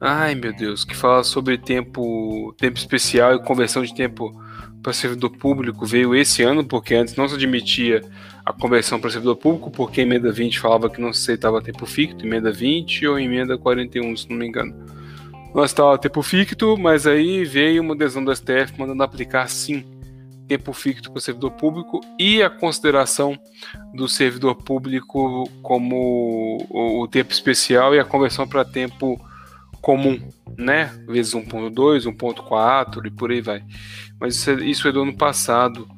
Ai, 0.00 0.34
meu 0.34 0.52
Deus, 0.52 0.84
que 0.84 0.96
fala 0.96 1.22
sobre 1.22 1.56
tempo, 1.56 2.54
tempo 2.58 2.76
especial 2.76 3.34
e 3.34 3.42
conversão 3.42 3.82
de 3.82 3.94
tempo 3.94 4.32
para 4.82 4.92
servidor 4.92 5.30
público 5.30 5.86
veio 5.86 6.14
esse 6.14 6.42
ano, 6.42 6.64
porque 6.64 6.94
antes 6.94 7.14
não 7.14 7.28
se 7.28 7.36
admitia 7.36 8.02
a 8.44 8.52
conversão 8.52 9.00
para 9.00 9.10
servidor 9.10 9.36
público, 9.36 9.70
porque 9.70 10.00
a 10.00 10.04
emenda 10.04 10.32
20 10.32 10.58
falava 10.58 10.90
que 10.90 11.00
não 11.00 11.12
se 11.12 11.22
aceitava 11.22 11.62
tempo 11.62 11.86
ficto, 11.86 12.26
emenda 12.26 12.50
20 12.50 13.06
ou 13.06 13.18
emenda 13.18 13.56
41, 13.56 14.16
se 14.16 14.28
não 14.28 14.36
me 14.36 14.46
engano. 14.46 14.74
Não 15.54 15.64
estava 15.64 15.96
tempo 15.98 16.20
ficto, 16.22 16.76
mas 16.76 17.06
aí 17.06 17.44
veio 17.44 17.82
uma 17.82 17.94
decisão 17.94 18.24
do 18.24 18.34
STF 18.34 18.72
mandando 18.76 19.02
aplicar 19.02 19.48
sim 19.48 19.84
tempo 20.52 20.72
ficto 20.74 21.10
para 21.10 21.18
o 21.18 21.22
servidor 21.22 21.52
público 21.52 22.00
e 22.18 22.42
a 22.42 22.50
consideração 22.50 23.38
do 23.94 24.06
servidor 24.06 24.54
público 24.54 25.48
como 25.62 26.58
o 26.70 27.08
tempo 27.08 27.32
especial 27.32 27.94
e 27.94 27.98
a 27.98 28.04
conversão 28.04 28.46
para 28.46 28.64
tempo 28.64 29.18
comum, 29.80 30.20
né? 30.58 30.92
Vezes 31.08 31.32
1.2, 31.32 32.04
1.4 32.04 33.06
e 33.06 33.10
por 33.10 33.30
aí 33.30 33.40
vai. 33.40 33.64
Mas 34.20 34.36
isso 34.36 34.50
é, 34.50 34.54
isso 34.64 34.88
é 34.88 34.92
do 34.92 35.02
ano 35.02 35.16
passado. 35.16 35.88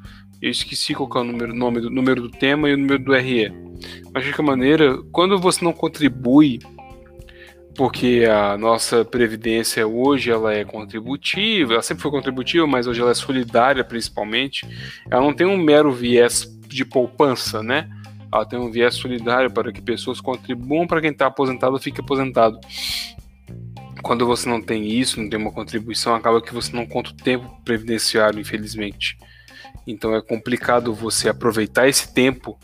Eu 0.41 0.51
esqueci 0.51 0.95
qual 0.95 1.11
é 1.17 1.19
o 1.19 1.25
número, 1.25 1.53
nome 1.53 1.81
número 1.91 2.23
do 2.23 2.31
tema 2.31 2.69
e 2.69 2.75
o 2.75 2.79
número 2.79 3.03
do 3.03 3.13
RE. 3.13 3.53
Mas 4.13 4.25
de 4.25 4.31
qualquer 4.31 4.43
maneira, 4.43 5.03
quando 5.11 5.37
você 5.37 5.65
não 5.65 5.73
contribui, 5.73 6.61
porque 7.77 8.25
a 8.31 8.57
nossa 8.57 9.05
previdência 9.05 9.87
hoje 9.87 10.31
ela 10.31 10.55
é 10.55 10.65
contributiva, 10.65 11.75
ela 11.75 11.83
sempre 11.83 12.03
foi 12.03 12.11
contributiva, 12.11 12.67
mas 12.67 12.87
hoje 12.87 13.01
ela 13.01 13.11
é 13.11 13.15
solidária 13.15 13.85
principalmente. 13.85 14.67
Ela 15.11 15.23
não 15.23 15.33
tem 15.33 15.47
um 15.47 15.57
mero 15.57 15.93
viés 15.93 16.47
de 16.67 16.85
poupança, 16.85 17.63
né? 17.63 17.89
Ela 18.33 18.45
tem 18.45 18.59
um 18.59 18.71
viés 18.71 18.95
solidário 18.95 19.51
para 19.51 19.73
que 19.73 19.81
pessoas 19.81 20.21
contribuam 20.21 20.87
para 20.87 21.01
quem 21.01 21.11
está 21.11 21.27
aposentado 21.27 21.79
fique 21.79 22.01
aposentado 22.01 22.59
quando 24.05 24.27
você 24.27 24.47
não 24.47 24.61
tem 24.61 24.87
isso, 24.87 25.19
não 25.19 25.31
tem 25.31 25.41
uma 25.41 25.51
contribuição, 25.51 26.15
acaba 26.15 26.43
que 26.43 26.53
você 26.53 26.77
não 26.77 26.85
conta 26.85 27.11
o 27.11 27.17
tempo 27.17 27.59
previdenciário, 27.65 28.39
infelizmente. 28.39 29.17
Então 29.87 30.15
é 30.15 30.21
complicado 30.21 30.93
você 30.93 31.29
aproveitar 31.29 31.89
esse 31.89 32.13
tempo 32.13 32.59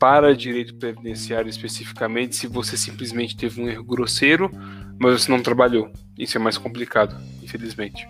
para 0.00 0.34
direito 0.34 0.74
previdenciário 0.76 1.50
especificamente 1.50 2.34
se 2.34 2.46
você 2.46 2.74
simplesmente 2.74 3.36
teve 3.36 3.60
um 3.60 3.68
erro 3.68 3.84
grosseiro, 3.84 4.50
mas 4.98 5.22
você 5.22 5.30
não 5.30 5.42
trabalhou. 5.42 5.92
Isso 6.18 6.38
é 6.38 6.40
mais 6.40 6.56
complicado, 6.56 7.14
infelizmente. 7.42 8.08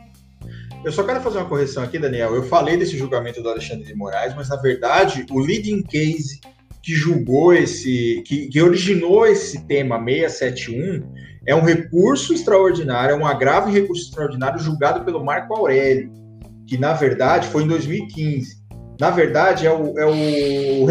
Eu 0.84 0.92
só 0.92 1.02
quero 1.02 1.20
fazer 1.20 1.38
uma 1.38 1.48
correção 1.48 1.82
aqui, 1.82 1.98
Daniel. 1.98 2.34
Eu 2.34 2.44
falei 2.44 2.76
desse 2.76 2.96
julgamento 2.96 3.42
do 3.42 3.50
Alexandre 3.50 3.84
de 3.84 3.94
Moraes, 3.94 4.34
mas 4.36 4.48
na 4.48 4.56
verdade 4.56 5.26
o 5.30 5.40
leading 5.40 5.82
case 5.82 6.40
que 6.80 6.94
julgou 6.94 7.52
esse, 7.52 8.22
que, 8.24 8.46
que 8.48 8.62
originou 8.62 9.26
esse 9.26 9.66
tema 9.66 9.98
671 9.98 11.12
é 11.44 11.54
um 11.54 11.62
recurso 11.62 12.32
extraordinário, 12.32 13.14
é 13.14 13.18
um 13.18 13.26
agravo 13.26 13.68
recurso 13.68 14.04
extraordinário 14.04 14.60
julgado 14.60 15.04
pelo 15.04 15.24
Marco 15.24 15.54
Aurélio, 15.54 16.10
que 16.66 16.78
na 16.78 16.92
verdade 16.92 17.48
foi 17.48 17.64
em 17.64 17.68
2015. 17.68 18.59
Na 19.00 19.08
verdade, 19.08 19.66
é 19.66 19.72
o, 19.72 19.98
é 19.98 20.04
o 20.04 20.86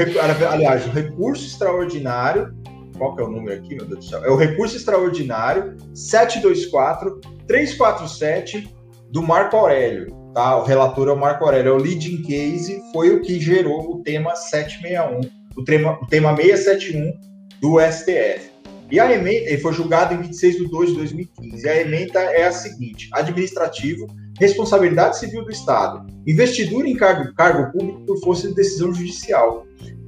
aliás, 0.52 0.88
o 0.88 0.90
recurso 0.90 1.46
extraordinário. 1.46 2.52
Qual 2.98 3.16
que 3.16 3.22
é 3.22 3.26
o 3.26 3.30
número 3.30 3.56
aqui, 3.56 3.76
meu 3.76 3.86
Deus 3.86 4.00
do 4.00 4.10
céu? 4.10 4.26
É 4.26 4.32
o 4.32 4.36
recurso 4.36 4.76
extraordinário 4.76 5.78
724 5.94 7.22
347 7.48 8.68
do 9.12 9.22
Marco 9.22 9.56
Aurélio. 9.56 10.08
Tá? 10.34 10.58
O 10.58 10.64
relator 10.64 11.08
é 11.08 11.12
o 11.12 11.20
Marco 11.20 11.46
Aurélio, 11.46 11.70
é 11.70 11.74
o 11.74 11.78
leading 11.78 12.24
case, 12.24 12.82
foi 12.92 13.12
o 13.16 13.22
que 13.22 13.40
gerou 13.40 13.92
o 13.92 14.04
tema 14.04 14.36
761, 14.36 15.22
o 15.56 15.64
tema, 15.64 16.00
o 16.02 16.08
tema 16.08 16.36
671 16.36 17.14
do 17.62 17.80
STF. 17.80 18.50
E 18.92 19.00
a 19.00 19.14
emenda, 19.14 19.50
ele 19.50 19.58
foi 19.60 19.72
julgado 19.72 20.16
em 20.16 20.18
26 20.18 20.58
de 20.58 20.68
2 20.68 20.90
de 20.90 20.96
2015. 20.96 21.70
A 21.70 21.82
emenda 21.82 22.20
é 22.20 22.48
a 22.48 22.52
seguinte: 22.52 23.08
administrativo, 23.14 24.08
responsabilidade 24.40 25.20
civil 25.20 25.44
do 25.44 25.52
Estado, 25.52 26.08
investidura 26.26 26.88
em 26.88 26.96
cargo, 26.96 27.34
cargo 27.36 27.72
público 27.72 28.06
por 28.06 28.20
força 28.22 28.48
de 28.48 28.56
decisão 28.56 28.94
judicial, 28.94 29.66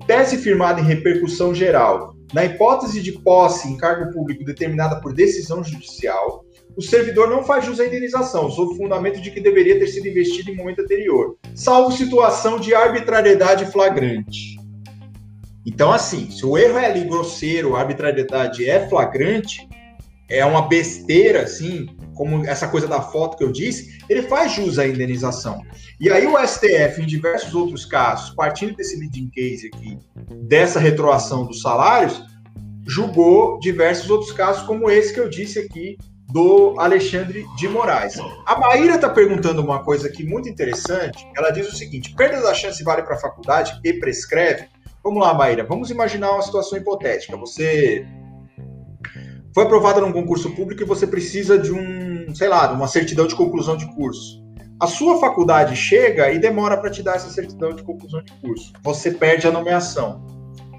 tese 0.08 0.38
firmada 0.38 0.80
em 0.80 0.86
repercussão 0.86 1.54
geral, 1.54 2.16
na 2.34 2.46
hipótese 2.46 3.02
de 3.02 3.12
posse 3.12 3.68
em 3.68 3.76
cargo 3.76 4.12
público 4.14 4.46
determinada 4.46 5.02
por 5.02 5.14
decisão 5.14 5.62
judicial, 5.64 6.46
o 6.78 6.82
servidor 6.82 7.30
não 7.30 7.44
faz 7.44 7.66
jus 7.66 7.80
à 7.82 7.86
indenização, 7.86 8.50
sob 8.50 8.78
fundamento 8.78 9.20
de 9.20 9.30
que 9.30 9.42
deveria 9.42 9.78
ter 9.78 9.88
sido 9.88 10.08
investido 10.08 10.50
em 10.50 10.56
momento 10.56 10.82
anterior, 10.82 11.36
salvo 11.54 11.92
situação 11.92 12.58
de 12.58 12.74
arbitrariedade 12.74 13.66
flagrante. 13.66 14.58
Então, 15.66 15.92
assim, 15.92 16.32
se 16.32 16.46
o 16.46 16.58
erro 16.58 16.78
é 16.78 16.86
ali 16.86 17.04
grosseiro, 17.04 17.76
a 17.76 17.82
arbitrariedade 17.82 18.68
é 18.68 18.88
flagrante, 18.88 19.68
é 20.30 20.46
uma 20.46 20.68
besteira, 20.68 21.42
assim, 21.42 21.88
como 22.16 22.46
essa 22.46 22.68
coisa 22.68 22.88
da 22.88 23.02
foto 23.02 23.38
que 23.38 23.44
eu 23.44 23.52
disse, 23.52 24.00
ele 24.12 24.24
faz 24.24 24.52
jus 24.52 24.78
à 24.78 24.86
indenização. 24.86 25.64
E 25.98 26.10
aí 26.10 26.28
o 26.28 26.38
STF, 26.46 27.02
em 27.02 27.06
diversos 27.06 27.56
outros 27.56 27.86
casos, 27.86 28.32
partindo 28.36 28.76
desse 28.76 29.00
leading 29.00 29.30
case 29.30 29.72
aqui, 29.74 29.98
dessa 30.48 30.80
retroação 30.80 31.46
dos 31.46 31.62
salários, 31.62 32.22
julgou 32.86 33.58
diversos 33.60 34.10
outros 34.10 34.34
casos, 34.34 34.64
como 34.64 34.90
esse 34.90 35.14
que 35.14 35.20
eu 35.20 35.30
disse 35.30 35.60
aqui, 35.60 35.98
do 36.30 36.76
Alexandre 36.78 37.46
de 37.58 37.70
Moraes. 37.70 38.16
A 38.46 38.58
Maíra 38.58 38.96
está 38.96 39.10
perguntando 39.10 39.62
uma 39.62 39.84
coisa 39.84 40.08
aqui 40.08 40.26
muito 40.26 40.50
interessante. 40.50 41.26
Ela 41.36 41.52
diz 41.52 41.72
o 41.72 41.76
seguinte: 41.76 42.14
perda 42.14 42.42
da 42.42 42.54
chance 42.54 42.84
vale 42.84 43.04
para 43.04 43.16
a 43.16 43.20
faculdade 43.20 43.80
e 43.84 43.94
prescreve? 43.94 44.68
Vamos 45.04 45.22
lá, 45.22 45.34
Maíra, 45.34 45.64
vamos 45.64 45.90
imaginar 45.90 46.32
uma 46.32 46.42
situação 46.42 46.78
hipotética. 46.78 47.36
Você 47.38 48.06
foi 49.54 49.64
aprovada 49.64 50.00
num 50.00 50.12
concurso 50.12 50.52
público 50.52 50.84
e 50.84 50.86
você 50.86 51.06
precisa 51.06 51.58
de 51.58 51.72
um, 51.72 52.21
sei 52.36 52.48
lá, 52.48 52.72
uma 52.72 52.88
certidão 52.88 53.28
de 53.28 53.36
conclusão 53.36 53.78
de 53.78 53.86
curso. 53.94 54.42
A 54.80 54.88
sua 54.88 55.20
faculdade 55.20 55.76
chega 55.76 56.32
e 56.32 56.40
demora 56.40 56.78
para 56.78 56.90
te 56.90 57.04
dar 57.04 57.16
essa 57.16 57.30
certidão 57.30 57.76
de 57.76 57.84
conclusão 57.84 58.24
de 58.24 58.32
curso. 58.34 58.74
Você 58.82 59.12
perde 59.12 59.48
a 59.48 59.52
nomeação. 59.52 60.26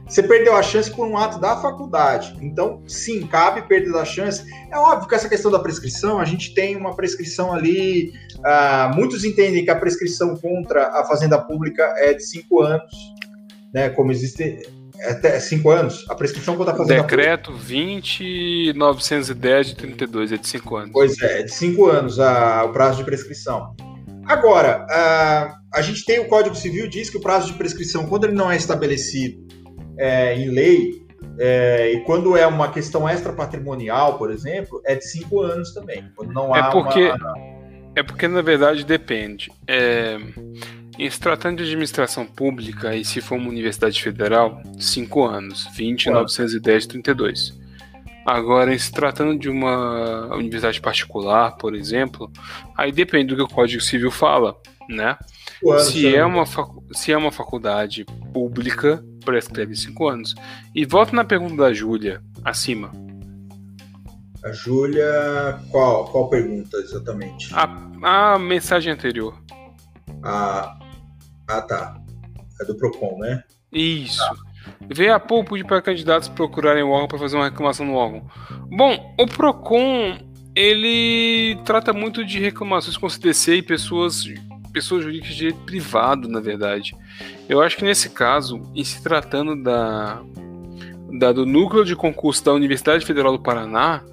Você 0.08 0.22
perdeu 0.22 0.56
a 0.56 0.62
chance 0.62 0.90
por 0.90 1.06
um 1.06 1.16
ato 1.16 1.38
da 1.38 1.56
faculdade. 1.56 2.36
Então, 2.42 2.82
sim, 2.86 3.26
cabe 3.26 3.62
perda 3.62 3.92
da 3.92 4.04
chance. 4.04 4.44
É 4.70 4.76
óbvio 4.76 5.08
que 5.08 5.14
essa 5.14 5.28
questão 5.28 5.50
da 5.50 5.58
prescrição, 5.60 6.18
a 6.18 6.24
gente 6.24 6.52
tem 6.52 6.76
uma 6.76 6.94
prescrição 6.96 7.52
ali. 7.52 8.12
Uh, 8.38 8.94
muitos 8.94 9.24
entendem 9.24 9.64
que 9.64 9.70
a 9.70 9.76
prescrição 9.76 10.36
contra 10.36 10.88
a 10.88 11.04
fazenda 11.04 11.38
pública 11.38 11.82
é 11.98 12.12
de 12.12 12.24
cinco 12.24 12.60
anos 12.60 13.12
né? 13.72 13.88
Como 13.90 14.12
existe 14.12 14.62
até 15.00 15.40
cinco 15.40 15.70
anos, 15.70 16.06
a 16.08 16.14
prescrição 16.14 16.56
quando 16.56 16.70
está 16.70 16.82
fazendo. 16.82 17.02
Decreto 17.02 17.52
20.910 17.52 19.64
de 19.64 19.74
32, 19.74 20.32
é 20.32 20.36
de 20.36 20.46
cinco 20.46 20.76
anos. 20.76 20.92
Pois 20.92 21.20
é, 21.20 21.40
é 21.40 21.42
de 21.42 21.52
cinco 21.52 21.88
anos 21.88 22.20
a, 22.20 22.62
o 22.64 22.72
prazo 22.72 22.98
de 22.98 23.04
prescrição. 23.04 23.74
Agora, 24.26 24.86
a, 24.88 25.58
a 25.74 25.82
gente 25.82 26.04
tem 26.04 26.20
o 26.20 26.28
Código 26.28 26.54
Civil 26.54 26.88
diz 26.88 27.10
que 27.10 27.16
o 27.16 27.20
prazo 27.20 27.48
de 27.48 27.54
prescrição, 27.54 28.06
quando 28.06 28.24
ele 28.24 28.34
não 28.34 28.50
é 28.50 28.56
estabelecido 28.56 29.44
é, 29.98 30.36
em 30.36 30.50
lei, 30.50 31.02
é, 31.38 31.92
e 31.92 32.00
quando 32.04 32.36
é 32.36 32.46
uma 32.46 32.70
questão 32.70 33.08
extra-patrimonial, 33.08 34.18
por 34.18 34.30
exemplo, 34.30 34.80
é 34.84 34.94
de 34.94 35.04
cinco 35.04 35.40
anos 35.40 35.74
também. 35.74 36.04
Quando 36.14 36.32
não 36.32 36.54
é 36.54 36.60
há 36.60 36.66
é 36.66 36.70
porque, 36.70 37.10
uma... 37.10 37.34
É 37.96 38.02
porque, 38.02 38.28
na 38.28 38.42
verdade, 38.42 38.84
depende. 38.84 39.50
É, 39.66 40.18
em 40.98 41.08
se 41.08 41.18
tratando 41.18 41.58
de 41.58 41.64
administração 41.64 42.26
pública, 42.26 42.94
e 42.94 43.04
se 43.04 43.20
for 43.20 43.36
uma 43.36 43.48
universidade 43.48 44.02
federal, 44.02 44.62
5 44.78 45.24
anos, 45.24 45.66
20, 45.74 46.10
910, 46.10 46.86
32. 46.86 47.60
Agora, 48.24 48.72
em 48.72 48.78
se 48.78 48.92
tratando 48.92 49.38
de 49.38 49.48
uma 49.48 50.34
universidade 50.36 50.80
particular, 50.80 51.56
por 51.56 51.74
exemplo, 51.74 52.30
aí 52.76 52.92
depende 52.92 53.34
do 53.34 53.36
que 53.36 53.52
o 53.52 53.54
Código 53.54 53.82
Civil 53.82 54.10
fala, 54.10 54.56
né? 54.88 55.16
se, 55.80 56.14
é 56.14 56.24
uma 56.24 56.44
se 56.92 57.12
é 57.12 57.16
uma 57.16 57.32
faculdade 57.32 58.04
pública, 58.32 59.02
prescreve 59.24 59.74
5 59.74 60.08
anos. 60.08 60.34
E 60.74 60.84
volta 60.84 61.14
na 61.14 61.24
pergunta 61.24 61.56
da 61.56 61.72
Júlia, 61.72 62.22
acima. 62.44 62.92
A 64.44 64.52
Júlia, 64.52 65.60
qual, 65.70 66.06
qual 66.06 66.28
pergunta 66.28 66.76
exatamente? 66.78 67.52
A, 67.54 68.34
a 68.34 68.38
mensagem 68.38 68.92
anterior. 68.92 69.40
A, 70.22 70.78
ah, 71.58 71.62
tá. 71.62 71.96
É 72.60 72.64
do 72.64 72.76
PROCON, 72.76 73.18
né? 73.18 73.42
Isso. 73.72 74.18
Tá. 74.18 74.34
Veio 74.88 75.14
a 75.14 75.20
pouco 75.20 75.58
para 75.64 75.82
candidatos 75.82 76.28
procurarem 76.28 76.82
o 76.82 76.90
órgão 76.90 77.08
para 77.08 77.18
fazer 77.18 77.36
uma 77.36 77.46
reclamação 77.46 77.86
no 77.86 77.94
órgão. 77.94 78.26
Bom, 78.70 79.14
o 79.18 79.26
PROCON 79.26 80.18
ele 80.54 81.56
trata 81.64 81.92
muito 81.92 82.24
de 82.24 82.38
reclamações 82.38 82.96
com 82.96 83.08
CDC 83.08 83.56
e 83.56 83.62
pessoas, 83.62 84.24
pessoas 84.72 85.02
jurídicas 85.02 85.30
de 85.30 85.36
direito 85.36 85.60
privado, 85.60 86.28
na 86.28 86.40
verdade. 86.40 86.94
Eu 87.48 87.60
acho 87.60 87.76
que 87.76 87.84
nesse 87.84 88.10
caso, 88.10 88.60
em 88.74 88.84
se 88.84 89.02
tratando 89.02 89.62
da, 89.62 90.22
da 91.18 91.32
do 91.32 91.46
núcleo 91.46 91.84
de 91.84 91.96
concurso 91.96 92.44
da 92.44 92.52
Universidade 92.52 93.04
Federal 93.04 93.32
do 93.32 93.42
Paraná, 93.42 94.04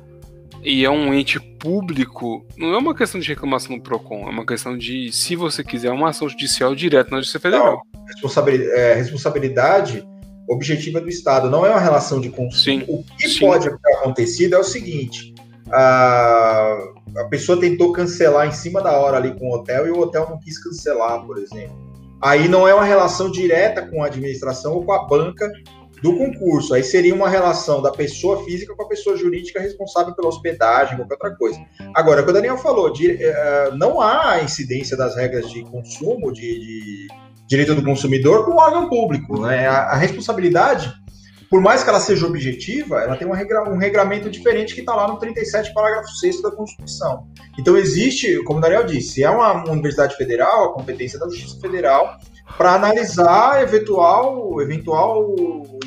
e 0.63 0.83
é 0.83 0.89
um 0.89 1.13
ente 1.13 1.39
público, 1.39 2.45
não 2.57 2.73
é 2.73 2.77
uma 2.77 2.95
questão 2.95 3.19
de 3.19 3.27
reclamação 3.27 3.75
no 3.75 3.81
PROCON, 3.81 4.27
é 4.27 4.29
uma 4.29 4.45
questão 4.45 4.77
de, 4.77 5.11
se 5.11 5.35
você 5.35 5.63
quiser, 5.63 5.91
uma 5.91 6.09
ação 6.09 6.27
judicial 6.27 6.75
direta 6.75 7.11
na 7.11 7.17
Justiça 7.17 7.39
Federal. 7.39 7.81
Não, 7.93 8.05
responsabilidade, 8.05 8.71
é, 8.71 8.93
responsabilidade 8.93 10.07
objetiva 10.47 10.99
do 10.99 11.07
Estado, 11.07 11.49
não 11.49 11.65
é 11.65 11.69
uma 11.69 11.79
relação 11.79 12.19
de 12.19 12.29
consumo. 12.29 12.51
Sim, 12.51 12.83
o 12.87 13.03
que 13.17 13.29
sim. 13.29 13.39
pode 13.39 13.69
ter 13.69 13.93
acontecido 13.97 14.55
é 14.55 14.59
o 14.59 14.63
seguinte: 14.63 15.33
a, 15.71 16.77
a 17.17 17.23
pessoa 17.25 17.59
tentou 17.59 17.93
cancelar 17.93 18.47
em 18.47 18.51
cima 18.51 18.81
da 18.81 18.91
hora 18.97 19.17
ali 19.17 19.33
com 19.37 19.47
o 19.49 19.53
hotel 19.53 19.87
e 19.87 19.91
o 19.91 19.99
hotel 19.99 20.27
não 20.29 20.39
quis 20.39 20.61
cancelar, 20.61 21.23
por 21.25 21.37
exemplo. 21.37 21.77
Aí 22.21 22.49
não 22.49 22.67
é 22.67 22.73
uma 22.73 22.83
relação 22.83 23.31
direta 23.31 23.87
com 23.87 24.03
a 24.03 24.07
administração 24.07 24.73
ou 24.73 24.83
com 24.83 24.91
a 24.91 25.05
banca 25.05 25.49
do 26.01 26.15
concurso. 26.15 26.73
Aí 26.73 26.83
seria 26.83 27.13
uma 27.13 27.29
relação 27.29 27.81
da 27.81 27.91
pessoa 27.91 28.43
física 28.43 28.75
com 28.75 28.83
a 28.83 28.87
pessoa 28.87 29.17
jurídica 29.17 29.59
responsável 29.59 30.13
pela 30.15 30.27
hospedagem, 30.27 30.97
qualquer 30.97 31.13
outra 31.15 31.35
coisa. 31.35 31.59
Agora, 31.93 32.21
o 32.21 32.23
que 32.25 32.31
o 32.31 32.33
Daniel 32.33 32.57
falou, 32.57 32.91
de, 32.91 33.11
uh, 33.11 33.75
não 33.77 34.01
há 34.01 34.41
incidência 34.43 34.95
das 34.95 35.15
regras 35.15 35.49
de 35.49 35.63
consumo, 35.63 36.31
de, 36.31 36.41
de 36.41 37.07
direito 37.47 37.75
do 37.75 37.83
consumidor, 37.83 38.45
com 38.45 38.51
o 38.51 38.57
órgão 38.57 38.87
público. 38.87 39.41
Né? 39.41 39.67
A, 39.67 39.79
a, 39.79 39.95
responsabilidade, 39.95 40.93
por 41.49 41.61
mais 41.61 41.83
que 41.83 41.89
ela 41.89 41.99
seja 41.99 42.27
objetiva, 42.27 43.01
ela 43.01 43.17
tem 43.17 43.27
um, 43.27 43.33
regra, 43.33 43.69
um 43.69 43.77
regramento 43.77 44.29
diferente 44.29 44.75
que 44.75 44.81
está 44.81 44.95
lá 44.95 45.07
no 45.07 45.17
37, 45.17 45.73
parágrafo 45.73 46.09
6 46.19 46.41
da 46.41 46.51
Constituição. 46.51 47.27
Então, 47.57 47.75
existe, 47.75 48.41
como 48.43 48.59
o 48.59 48.61
Daniel 48.61 48.85
disse, 48.85 49.23
é 49.23 49.29
uma, 49.29 49.51
uma 49.53 49.71
universidade 49.71 50.15
federal, 50.15 50.65
a 50.65 50.73
competência 50.73 51.19
da 51.19 51.27
Justiça 51.27 51.59
Federal, 51.59 52.17
para 52.55 52.73
analisar 52.73 53.63
eventual, 53.63 54.61
eventual 54.61 55.33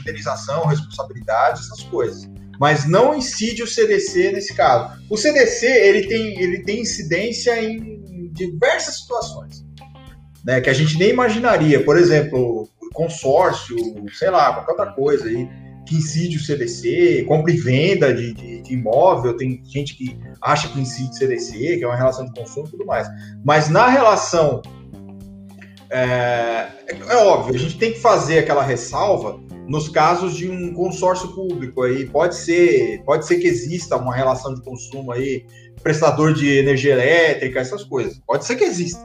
indenização, 0.02 0.66
responsabilidade, 0.66 1.60
essas 1.60 1.82
coisas. 1.84 2.28
Mas 2.60 2.86
não 2.86 3.14
incide 3.14 3.62
o 3.62 3.66
CDC 3.66 4.32
nesse 4.32 4.54
caso. 4.54 5.02
O 5.10 5.16
CDC 5.16 5.66
ele 5.66 6.06
tem, 6.06 6.40
ele 6.40 6.62
tem 6.62 6.80
incidência 6.80 7.60
em 7.62 8.30
diversas 8.32 9.00
situações, 9.00 9.64
né, 10.44 10.60
que 10.60 10.70
a 10.70 10.72
gente 10.72 10.98
nem 10.98 11.10
imaginaria. 11.10 11.84
Por 11.84 11.98
exemplo, 11.98 12.68
consórcio, 12.92 13.76
sei 14.12 14.30
lá, 14.30 14.52
qualquer 14.52 14.72
outra 14.72 14.92
coisa 14.92 15.26
aí 15.26 15.48
que 15.86 15.96
incide 15.96 16.36
o 16.36 16.40
CDC, 16.40 17.24
compra 17.26 17.52
e 17.52 17.56
venda 17.56 18.14
de, 18.14 18.32
de, 18.32 18.62
de, 18.62 18.72
imóvel, 18.72 19.36
tem 19.36 19.60
gente 19.64 19.96
que 19.96 20.16
acha 20.40 20.68
que 20.68 20.80
incide 20.80 21.10
o 21.10 21.14
CDC, 21.14 21.78
que 21.78 21.84
é 21.84 21.86
uma 21.86 21.96
relação 21.96 22.24
de 22.24 22.32
consumo 22.32 22.68
e 22.68 22.70
tudo 22.70 22.86
mais. 22.86 23.08
Mas 23.44 23.68
na 23.68 23.88
relação 23.88 24.62
é, 25.90 26.68
é, 26.86 27.16
óbvio, 27.16 27.54
a 27.54 27.58
gente 27.58 27.76
tem 27.76 27.92
que 27.92 28.00
fazer 28.00 28.38
aquela 28.38 28.62
ressalva 28.62 29.38
nos 29.68 29.88
casos 29.88 30.36
de 30.36 30.48
um 30.48 30.72
consórcio 30.74 31.28
público 31.34 31.82
aí. 31.82 32.06
Pode 32.06 32.36
ser, 32.36 33.02
pode 33.04 33.26
ser 33.26 33.36
que 33.36 33.46
exista 33.46 33.96
uma 33.96 34.14
relação 34.14 34.54
de 34.54 34.62
consumo 34.62 35.12
aí, 35.12 35.44
prestador 35.82 36.32
de 36.32 36.58
energia 36.58 36.92
elétrica, 36.92 37.60
essas 37.60 37.84
coisas. 37.84 38.20
Pode 38.26 38.44
ser 38.44 38.56
que 38.56 38.64
exista. 38.64 39.00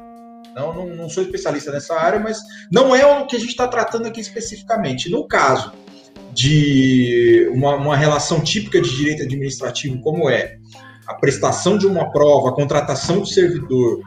Não, 0.55 0.73
não, 0.73 0.87
não 0.95 1.09
sou 1.09 1.23
especialista 1.23 1.71
nessa 1.71 1.95
área, 1.95 2.19
mas 2.19 2.39
não 2.71 2.95
é 2.95 3.05
o 3.05 3.27
que 3.27 3.35
a 3.35 3.39
gente 3.39 3.49
está 3.49 3.67
tratando 3.67 4.07
aqui 4.07 4.19
especificamente. 4.19 5.09
No 5.09 5.27
caso 5.27 5.71
de 6.33 7.49
uma, 7.53 7.75
uma 7.75 7.95
relação 7.95 8.41
típica 8.41 8.81
de 8.81 8.95
direito 8.95 9.23
administrativo, 9.23 9.99
como 10.01 10.29
é 10.29 10.57
a 11.07 11.13
prestação 11.13 11.77
de 11.77 11.85
uma 11.85 12.11
prova, 12.11 12.49
a 12.49 12.53
contratação 12.53 13.21
de 13.21 13.33
servidor 13.33 14.01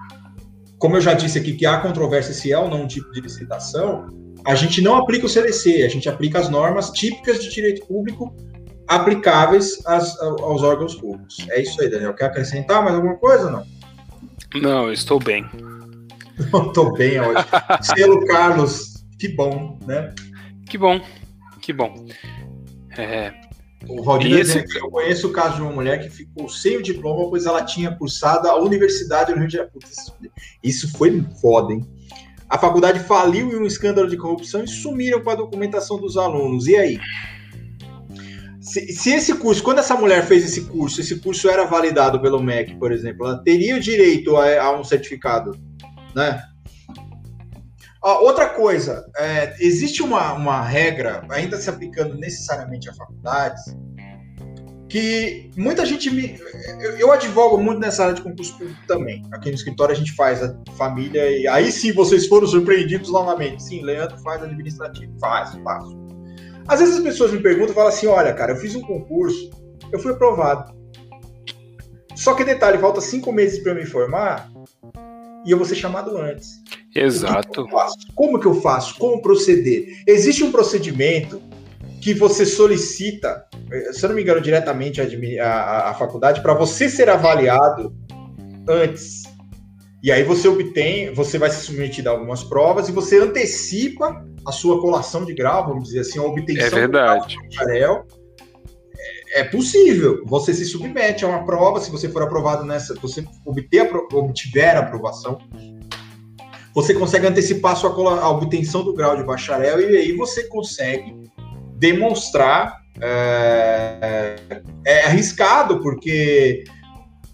como 0.81 0.97
eu 0.97 1.01
já 1.03 1.13
disse 1.13 1.39
aqui, 1.39 1.53
que 1.53 1.67
há 1.67 1.79
controvérsia 1.79 2.33
se 2.33 2.51
é 2.51 2.59
ou 2.59 2.69
não 2.69 2.85
um 2.85 2.87
tipo 2.87 3.13
de 3.13 3.21
licitação, 3.21 4.09
a 4.45 4.55
gente 4.55 4.81
não 4.81 4.97
aplica 4.97 5.27
o 5.27 5.29
CDC, 5.29 5.83
a 5.83 5.89
gente 5.89 6.09
aplica 6.09 6.39
as 6.39 6.49
normas 6.49 6.91
típicas 6.91 7.43
de 7.43 7.51
direito 7.51 7.87
público 7.87 8.35
aplicáveis 8.89 9.85
às, 9.87 10.19
aos 10.21 10.63
órgãos 10.63 10.95
públicos. 10.97 11.47
É 11.51 11.63
isso 11.63 11.81
aí, 11.81 11.89
Daniel. 11.89 12.15
Quer 12.15 12.27
acrescentar 12.27 12.83
mais 12.83 12.97
alguma 12.97 13.17
coisa 13.17 13.47
ou 13.47 13.53
não? 13.53 13.67
Não, 14.61 14.93
estou 14.93 15.21
bem. 15.21 15.45
Estou 16.41 16.93
bem, 16.95 17.21
ótimo. 17.21 17.45
Selo 17.83 18.27
Carlos, 18.27 19.05
que 19.19 19.29
bom, 19.29 19.79
né? 19.87 20.15
Que 20.67 20.79
bom, 20.79 20.99
que 21.61 21.71
bom. 21.71 22.07
É, 22.97 23.33
o 23.89 24.03
Valdir 24.03 24.39
esse... 24.39 24.65
eu 24.77 24.91
conheço 24.91 25.29
o 25.29 25.33
caso 25.33 25.57
de 25.57 25.63
uma 25.63 25.73
mulher 25.73 26.03
que 26.03 26.11
ficou 26.11 26.49
sem 26.49 26.77
o 26.77 26.83
diploma, 26.83 27.29
pois 27.31 27.47
ela 27.47 27.65
tinha 27.65 27.95
cursado 27.97 28.49
a 28.49 28.61
universidade 28.61 29.33
no 29.33 29.39
Rio 29.39 29.49
de 29.49 29.55
Janeiro. 29.55 29.79
Isso 30.63 30.91
foi 30.97 31.25
foda, 31.41 31.73
hein? 31.73 31.87
A 32.51 32.59
faculdade 32.59 32.99
faliu 32.99 33.53
em 33.53 33.57
um 33.57 33.65
escândalo 33.65 34.09
de 34.09 34.17
corrupção 34.17 34.65
e 34.65 34.69
sumiram 34.69 35.23
com 35.23 35.31
a 35.31 35.37
documentação 35.37 35.99
dos 35.99 36.17
alunos. 36.17 36.67
E 36.67 36.77
aí? 36.77 36.99
Se, 38.61 38.93
se, 38.93 39.11
esse 39.11 39.35
curso, 39.35 39.63
quando 39.63 39.79
essa 39.79 39.95
mulher 39.95 40.27
fez 40.27 40.45
esse 40.45 40.63
curso, 40.63 41.01
esse 41.01 41.21
curso 41.21 41.49
era 41.49 41.65
validado 41.65 42.21
pelo 42.21 42.43
MEC, 42.43 42.77
por 42.77 42.91
exemplo, 42.91 43.27
ela 43.27 43.39
teria 43.43 43.77
o 43.77 43.81
direito 43.81 44.37
a, 44.37 44.63
a 44.63 44.79
um 44.79 44.83
certificado, 44.83 45.53
né? 46.15 46.43
outra 48.03 48.49
coisa, 48.49 49.05
é, 49.17 49.55
existe 49.61 50.03
uma, 50.03 50.33
uma 50.33 50.63
regra, 50.63 51.23
ainda 51.31 51.57
se 51.59 51.69
aplicando 51.69 52.15
necessariamente 52.15 52.89
a 52.89 52.95
faculdades, 52.95 53.63
que 54.91 55.49
muita 55.57 55.87
gente 55.87 56.11
me. 56.11 56.37
Eu, 56.81 56.99
eu, 56.99 57.13
advogo 57.13 57.57
muito 57.57 57.79
nessa 57.79 58.03
área 58.03 58.15
de 58.15 58.23
concurso 58.23 58.59
público 58.59 58.81
também. 58.89 59.23
Aqui 59.33 59.49
no 59.49 59.55
escritório 59.55 59.95
a 59.95 59.97
gente 59.97 60.13
faz 60.15 60.43
a 60.43 60.55
família 60.77 61.31
e 61.31 61.47
aí 61.47 61.71
sim 61.71 61.93
vocês 61.93 62.27
foram 62.27 62.47
surpreendidos 62.47 63.11
novamente. 63.11 63.63
Sim, 63.63 63.83
Leandro 63.83 64.19
faz 64.19 64.43
administrativo. 64.43 65.17
Faz, 65.21 65.55
faço. 65.63 65.97
Às 66.67 66.81
vezes 66.81 66.97
as 66.97 67.03
pessoas 67.03 67.31
me 67.31 67.41
perguntam 67.41 67.71
e 67.71 67.75
falam 67.75 67.89
assim: 67.89 68.09
olha, 68.09 68.35
cara, 68.35 68.53
eu 68.53 68.57
fiz 68.57 68.75
um 68.75 68.83
concurso, 68.83 69.51
eu 69.93 69.99
fui 70.01 70.13
aprovado. 70.13 70.75
Só 72.17 72.35
que 72.35 72.45
detalhe, 72.45 72.77
falta 72.77 73.01
cinco 73.01 73.33
meses 73.33 73.61
para 73.61 73.73
eu 73.73 73.77
me 73.77 73.87
formar 73.87 74.51
e 75.47 75.53
eu 75.53 75.57
vou 75.57 75.65
ser 75.67 75.77
chamado 75.77 76.19
antes. 76.19 76.61
Exato. 76.95 77.65
Que 77.65 78.13
Como 78.15 78.41
que 78.41 78.47
eu 78.47 78.61
faço? 78.61 78.99
Como 78.99 79.23
proceder? 79.23 80.03
Existe 80.05 80.43
um 80.43 80.51
procedimento 80.51 81.41
que 82.01 82.13
você 82.13 82.45
solicita, 82.45 83.47
se 83.93 84.05
eu 84.05 84.09
não 84.09 84.17
me 84.17 84.23
engano, 84.23 84.41
diretamente 84.41 85.01
a, 85.01 85.47
a, 85.47 85.91
a 85.91 85.95
faculdade, 85.95 86.43
para 86.43 86.55
você 86.55 86.89
ser 86.89 87.09
avaliado 87.09 87.95
antes. 88.69 89.23
E 90.03 90.11
aí 90.11 90.23
você 90.23 90.49
obtém, 90.49 91.13
você 91.13 91.39
vai 91.39 91.51
ser 91.51 91.61
submetido 91.61 92.09
a 92.09 92.13
algumas 92.13 92.43
provas 92.43 92.89
e 92.89 92.93
você 92.93 93.19
antecipa 93.19 94.25
a 94.47 94.53
sua 94.53 94.81
colação 94.81 95.25
de 95.25 95.35
grau, 95.35 95.67
vamos 95.67 95.85
dizer 95.85 96.01
assim, 96.01 96.19
a 96.19 96.23
obtenção 96.23 96.79
é 96.79 96.81
verdade. 96.81 97.37
do 97.37 97.43
bacharel. 97.43 98.07
É, 99.35 99.41
é 99.41 99.45
possível. 99.45 100.23
Você 100.27 100.55
se 100.55 100.65
submete 100.65 101.25
a 101.25 101.29
uma 101.29 101.45
prova, 101.45 101.81
se 101.81 101.91
você 101.91 102.09
for 102.09 102.23
aprovado 102.23 102.65
nessa, 102.65 102.95
você 102.95 103.25
obter, 103.45 103.91
obtiver 104.13 104.77
a 104.77 104.81
aprovação, 104.81 105.39
você 106.75 106.95
consegue 106.95 107.27
antecipar 107.27 107.73
a 107.73 107.77
sua 107.77 107.91
a 108.21 108.31
obtenção 108.31 108.83
do 108.83 108.95
grau 108.95 109.17
de 109.17 109.25
bacharel 109.25 109.81
e 109.81 109.97
aí 109.97 110.13
você 110.13 110.45
consegue 110.45 111.31
demonstrar. 111.77 112.80
É, 113.01 114.37
é 114.85 115.05
arriscado, 115.07 115.81
porque 115.81 116.65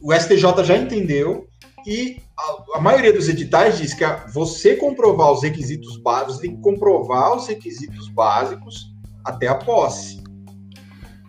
o 0.00 0.12
STJ 0.12 0.64
já 0.64 0.76
entendeu 0.76 1.46
e 1.86 2.18
a, 2.36 2.78
a, 2.78 2.80
maioria 2.80 3.12
dos 3.12 3.28
editais 3.28 3.78
diz 3.78 3.94
que 3.94 4.04
a, 4.04 4.26
você 4.26 4.76
comprovar 4.76 5.32
os 5.32 5.42
requisitos 5.42 5.96
básicos, 6.02 6.38
tem 6.38 6.56
que 6.56 6.62
comprovar 6.62 7.36
os 7.36 7.46
requisitos 7.46 8.08
básicos 8.08 8.86
até 9.24 9.48
a 9.48 9.54
posse. 9.54 10.22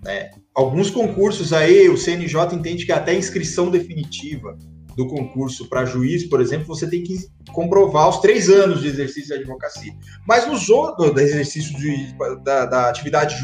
Né? 0.03 0.29
Alguns 0.55 0.89
concursos 0.89 1.53
aí, 1.53 1.87
o 1.89 1.97
CNJ 1.97 2.53
entende 2.53 2.85
que 2.85 2.91
até 2.91 3.13
inscrição 3.13 3.69
definitiva 3.69 4.57
do 4.97 5.07
concurso 5.07 5.69
para 5.69 5.85
juiz, 5.85 6.27
por 6.27 6.41
exemplo, 6.41 6.65
você 6.65 6.89
tem 6.89 7.03
que 7.03 7.15
comprovar 7.53 8.09
os 8.09 8.17
três 8.17 8.49
anos 8.49 8.81
de 8.81 8.87
exercício 8.87 9.27
de 9.27 9.35
advocacia. 9.35 9.93
Mas 10.27 10.47
nos 10.47 10.69
outros, 10.69 11.13
do 11.13 11.19
exercício 11.19 11.77
de, 11.77 12.15
da, 12.43 12.65
da, 12.65 12.89
atividade 12.89 13.37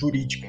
jurídica. 0.00 0.48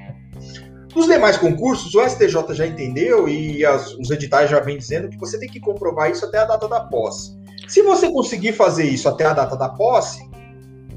Nos 0.96 1.06
demais 1.06 1.38
concursos, 1.38 1.94
o 1.94 2.10
STJ 2.10 2.56
já 2.56 2.66
entendeu 2.66 3.30
e 3.30 3.64
as, 3.64 3.94
os 3.94 4.10
editais 4.10 4.50
já 4.50 4.60
vêm 4.60 4.80
dizendo 4.80 5.10
que 5.10 5.18
você 5.18 5.38
tem 5.38 5.48
que 5.48 5.60
comprovar 5.60 6.10
isso 6.10 6.26
até 6.26 6.40
a 6.40 6.46
data 6.46 6.68
da 6.68 6.80
posse. 6.80 7.40
Se 7.68 7.84
você 7.84 8.12
conseguir 8.12 8.54
fazer 8.54 8.86
isso 8.86 9.08
até 9.08 9.26
a 9.26 9.34
data 9.34 9.56
da 9.56 9.70
posse, 9.70 10.28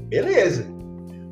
beleza. 0.09 0.65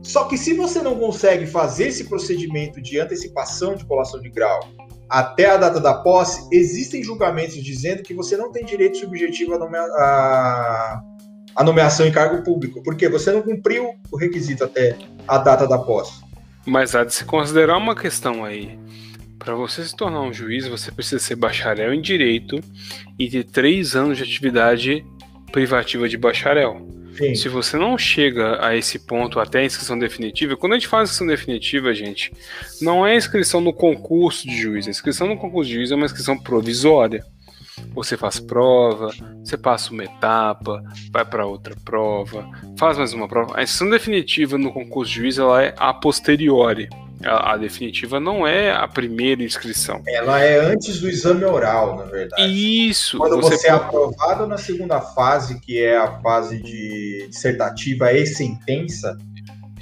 Só 0.03 0.25
que 0.25 0.37
se 0.37 0.53
você 0.53 0.83
não 0.83 0.99
consegue 0.99 1.47
fazer 1.47 1.87
esse 1.87 2.03
procedimento 2.03 2.79
de 2.79 2.99
antecipação 2.99 3.75
de 3.75 3.83
colação 3.85 4.21
de 4.21 4.29
grau 4.29 4.59
até 5.09 5.45
a 5.45 5.57
data 5.57 5.79
da 5.79 5.93
posse, 5.93 6.47
existem 6.51 7.03
julgamentos 7.03 7.55
dizendo 7.55 8.03
que 8.03 8.13
você 8.13 8.35
não 8.35 8.51
tem 8.51 8.65
direito 8.65 8.97
subjetivo 8.97 9.53
à, 9.53 11.01
à 11.55 11.63
nomeação 11.63 12.05
em 12.05 12.11
cargo 12.11 12.43
público, 12.43 12.81
porque 12.83 13.07
você 13.07 13.31
não 13.31 13.41
cumpriu 13.41 13.95
o 14.11 14.17
requisito 14.17 14.63
até 14.63 14.97
a 15.27 15.37
data 15.37 15.67
da 15.67 15.77
posse. 15.77 16.23
Mas 16.65 16.95
há 16.95 17.03
de 17.03 17.13
se 17.13 17.25
considerar 17.25 17.77
uma 17.77 17.95
questão 17.95 18.43
aí. 18.43 18.79
Para 19.37 19.55
você 19.55 19.83
se 19.83 19.95
tornar 19.95 20.21
um 20.21 20.31
juiz, 20.31 20.67
você 20.67 20.91
precisa 20.91 21.19
ser 21.19 21.35
bacharel 21.35 21.93
em 21.93 22.01
direito 22.01 22.59
e 23.19 23.29
ter 23.29 23.43
três 23.43 23.95
anos 23.95 24.17
de 24.17 24.23
atividade 24.23 25.05
privativa 25.51 26.07
de 26.07 26.17
bacharel. 26.17 26.87
Sim. 27.17 27.35
Se 27.35 27.47
você 27.47 27.77
não 27.77 27.97
chega 27.97 28.65
a 28.65 28.75
esse 28.75 28.99
ponto 28.99 29.39
até 29.39 29.59
a 29.59 29.65
inscrição 29.65 29.97
definitiva, 29.97 30.57
quando 30.57 30.73
a 30.73 30.75
gente 30.75 30.87
faz 30.87 31.01
a 31.01 31.03
inscrição 31.03 31.27
definitiva, 31.27 31.93
gente, 31.93 32.31
não 32.81 33.05
é 33.05 33.15
inscrição 33.15 33.61
no 33.61 33.73
concurso 33.73 34.47
de 34.47 34.57
juiz. 34.57 34.87
A 34.87 34.91
inscrição 34.91 35.27
no 35.27 35.37
concurso 35.37 35.69
de 35.69 35.75
juiz 35.75 35.91
é 35.91 35.95
uma 35.95 36.05
inscrição 36.05 36.37
provisória. 36.37 37.23
Você 37.93 38.17
faz 38.17 38.39
prova, 38.39 39.11
você 39.43 39.57
passa 39.57 39.91
uma 39.91 40.03
etapa, 40.03 40.83
vai 41.11 41.25
para 41.25 41.45
outra 41.45 41.75
prova, 41.83 42.47
faz 42.77 42.97
mais 42.97 43.13
uma 43.13 43.27
prova. 43.27 43.57
A 43.57 43.63
inscrição 43.63 43.89
definitiva 43.89 44.57
no 44.57 44.71
concurso 44.71 45.11
de 45.11 45.19
juiz 45.19 45.37
ela 45.37 45.61
é 45.61 45.73
a 45.77 45.93
posteriori. 45.93 46.87
A, 47.25 47.53
a, 47.53 47.57
definitiva 47.57 48.19
não 48.19 48.45
é 48.45 48.71
a 48.71 48.87
primeira 48.87 49.43
inscrição. 49.43 50.01
Ela 50.07 50.41
é 50.41 50.59
antes 50.59 50.99
do 50.99 51.09
exame 51.09 51.43
oral, 51.45 51.97
na 51.97 52.03
verdade. 52.03 52.43
Isso. 52.43 53.17
Quando 53.17 53.41
você, 53.41 53.57
você 53.57 53.67
é 53.67 53.71
aprovado 53.71 54.47
na 54.47 54.57
segunda 54.57 54.99
fase, 55.01 55.59
que 55.59 55.81
é 55.81 55.97
a 55.97 56.19
fase 56.21 56.61
de 56.61 57.27
dissertativa 57.29 58.11
e 58.11 58.25
sentença, 58.25 59.17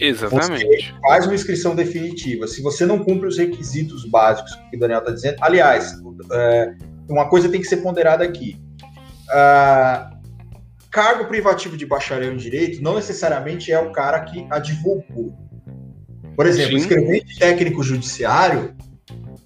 Exatamente. 0.01 0.65
Você 0.65 0.99
faz 0.99 1.25
uma 1.27 1.35
inscrição 1.35 1.75
definitiva. 1.75 2.47
Se 2.47 2.59
você 2.63 2.87
não 2.87 3.03
cumpre 3.03 3.27
os 3.27 3.37
requisitos 3.37 4.03
básicos 4.03 4.55
que 4.71 4.75
o 4.75 4.79
Daniel 4.79 4.99
está 4.99 5.11
dizendo, 5.11 5.35
aliás, 5.41 5.93
é, 6.31 6.73
uma 7.07 7.29
coisa 7.29 7.47
tem 7.47 7.61
que 7.61 7.67
ser 7.67 7.77
ponderada 7.77 8.23
aqui. 8.23 8.59
Uh, 9.29 10.19
cargo 10.89 11.25
privativo 11.25 11.77
de 11.77 11.85
bacharel 11.85 12.33
em 12.33 12.37
direito 12.37 12.81
não 12.81 12.95
necessariamente 12.95 13.71
é 13.71 13.79
o 13.79 13.91
cara 13.91 14.21
que 14.21 14.45
advogou. 14.49 15.37
Por 16.41 16.47
exemplo, 16.47 16.71
Sim. 16.71 16.77
escrevente 16.77 17.37
técnico 17.37 17.83
judiciário, 17.83 18.73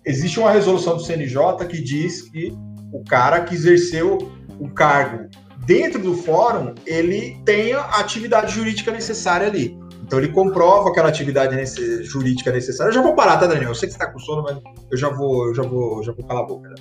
existe 0.06 0.40
uma 0.40 0.50
resolução 0.50 0.96
do 0.96 1.04
CNJ 1.04 1.66
que 1.68 1.82
diz 1.82 2.22
que 2.22 2.54
o 2.94 3.04
cara 3.04 3.42
que 3.42 3.54
exerceu 3.54 4.32
o 4.58 4.70
cargo 4.70 5.30
dentro 5.66 6.02
do 6.02 6.16
fórum, 6.16 6.74
ele 6.86 7.38
tenha 7.44 7.80
a 7.80 8.00
atividade 8.00 8.54
jurídica 8.54 8.94
necessária 8.94 9.46
ali. 9.46 9.78
Então 10.04 10.20
ele 10.20 10.30
comprova 10.30 10.88
aquela 10.88 11.10
atividade 11.10 11.54
nesse, 11.54 12.02
jurídica 12.04 12.50
necessária. 12.50 12.92
Eu 12.92 12.94
já 12.94 13.02
vou 13.02 13.14
parar, 13.14 13.40
tá, 13.40 13.46
Daniel? 13.46 13.72
Eu 13.72 13.76
sei 13.76 13.90
que 13.90 13.94
você 13.94 14.02
está 14.02 14.10
com 14.10 14.20
sono, 14.20 14.44
mas 14.44 14.58
eu 14.90 14.98
já 14.98 15.10
vou, 15.10 15.48
eu 15.48 15.54
já 15.54 15.64
vou, 15.64 16.02
já 16.02 16.14
vou 16.14 16.26
calar 16.26 16.44
a 16.44 16.48
boca. 16.48 16.70
Né? 16.70 16.76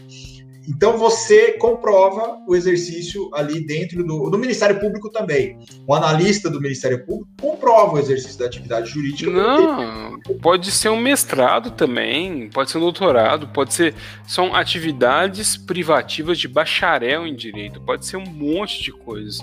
Então 0.68 0.96
você 0.96 1.52
comprova 1.52 2.38
o 2.46 2.56
exercício 2.56 3.30
ali 3.34 3.64
dentro 3.64 4.04
do, 4.04 4.30
do, 4.30 4.38
Ministério 4.38 4.78
Público 4.80 5.10
também. 5.10 5.58
O 5.86 5.94
analista 5.94 6.48
do 6.48 6.60
Ministério 6.60 7.04
Público 7.04 7.28
comprova 7.40 7.94
o 7.94 7.98
exercício 7.98 8.38
da 8.38 8.46
atividade 8.46 8.90
jurídica. 8.90 9.30
Não, 9.30 10.18
pode 10.40 10.70
ser 10.70 10.88
um 10.88 11.00
mestrado 11.00 11.70
também, 11.70 12.48
pode 12.48 12.70
ser 12.70 12.78
um 12.78 12.82
doutorado, 12.82 13.48
pode 13.48 13.74
ser. 13.74 13.94
São 14.26 14.54
atividades 14.54 15.56
privativas 15.56 16.38
de 16.38 16.48
bacharel 16.48 17.26
em 17.26 17.34
direito, 17.34 17.80
pode 17.80 18.06
ser 18.06 18.16
um 18.16 18.26
monte 18.26 18.82
de 18.82 18.92
coisas 18.92 19.38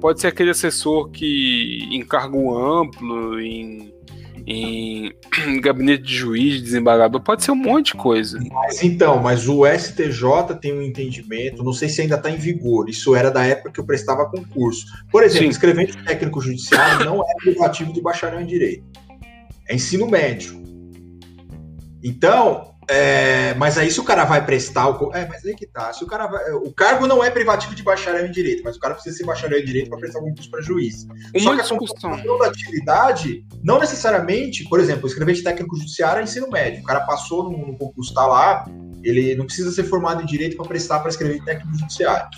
pode 0.00 0.20
ser 0.20 0.28
aquele 0.28 0.50
assessor 0.50 1.08
que 1.10 1.88
em 1.90 2.04
cargo 2.04 2.56
amplo, 2.56 3.40
em, 3.40 3.92
em 4.46 5.12
gabinete 5.60 6.04
de 6.04 6.14
juiz, 6.14 6.54
de 6.54 6.62
desembargador, 6.62 7.20
pode 7.20 7.42
ser 7.42 7.50
um 7.50 7.56
monte 7.56 7.92
de 7.92 7.94
coisa. 7.94 8.38
Mas 8.50 8.82
então, 8.82 9.20
mas 9.20 9.48
o 9.48 9.66
STJ 9.66 10.54
tem 10.60 10.72
um 10.72 10.82
entendimento, 10.82 11.64
não 11.64 11.72
sei 11.72 11.88
se 11.88 12.00
ainda 12.00 12.14
está 12.14 12.30
em 12.30 12.36
vigor, 12.36 12.88
isso 12.88 13.16
era 13.16 13.30
da 13.30 13.44
época 13.44 13.72
que 13.72 13.80
eu 13.80 13.84
prestava 13.84 14.24
concurso. 14.26 14.86
Por 15.10 15.24
exemplo, 15.24 15.46
Sim. 15.46 15.50
escrevente 15.50 15.96
técnico 16.04 16.40
judiciário 16.40 17.04
não 17.04 17.20
é 17.22 17.34
privativo 17.42 17.92
de 17.92 18.00
bacharel 18.00 18.40
em 18.40 18.46
direito, 18.46 18.84
é 19.68 19.74
ensino 19.74 20.06
médio. 20.08 20.64
Então, 22.04 22.75
é, 22.88 23.54
mas 23.54 23.76
aí 23.76 23.90
se 23.90 23.98
o 23.98 24.04
cara 24.04 24.24
vai 24.24 24.44
prestar 24.44 24.88
o. 24.88 25.12
É, 25.14 25.26
mas 25.26 25.44
aí 25.44 25.54
que 25.54 25.66
tá. 25.66 25.92
Se 25.92 26.04
o 26.04 26.06
cara 26.06 26.26
vai, 26.26 26.52
o 26.52 26.72
cargo 26.72 27.06
não 27.06 27.22
é 27.22 27.30
privativo 27.30 27.74
de 27.74 27.82
bacharel 27.82 28.26
em 28.26 28.30
direito, 28.30 28.62
mas 28.64 28.76
o 28.76 28.80
cara 28.80 28.94
precisa 28.94 29.16
ser 29.16 29.24
bacharel 29.24 29.58
em 29.58 29.64
direito 29.64 29.90
para 29.90 29.98
prestar 29.98 30.20
concurso 30.20 30.50
para 30.50 30.62
juiz. 30.62 31.04
Uma 31.34 31.40
Só 31.40 31.54
que 31.54 31.60
a 31.60 31.64
discussão 31.64 32.38
da 32.38 32.46
atividade, 32.46 33.44
não 33.62 33.80
necessariamente, 33.80 34.64
por 34.68 34.78
exemplo, 34.78 35.08
escrever 35.08 35.34
de 35.34 35.42
técnico 35.42 35.76
judiciário 35.76 36.20
é 36.20 36.24
ensino 36.24 36.48
médio. 36.48 36.80
O 36.80 36.84
cara 36.84 37.00
passou 37.00 37.50
no, 37.50 37.66
no 37.66 37.76
concurso, 37.76 38.14
tá 38.14 38.24
lá, 38.24 38.64
ele 39.02 39.34
não 39.34 39.46
precisa 39.46 39.72
ser 39.72 39.84
formado 39.84 40.22
em 40.22 40.26
direito 40.26 40.56
para 40.56 40.66
prestar 40.66 41.00
para 41.00 41.10
escrever 41.10 41.40
de 41.40 41.44
técnico 41.44 41.76
judiciário. 41.76 42.28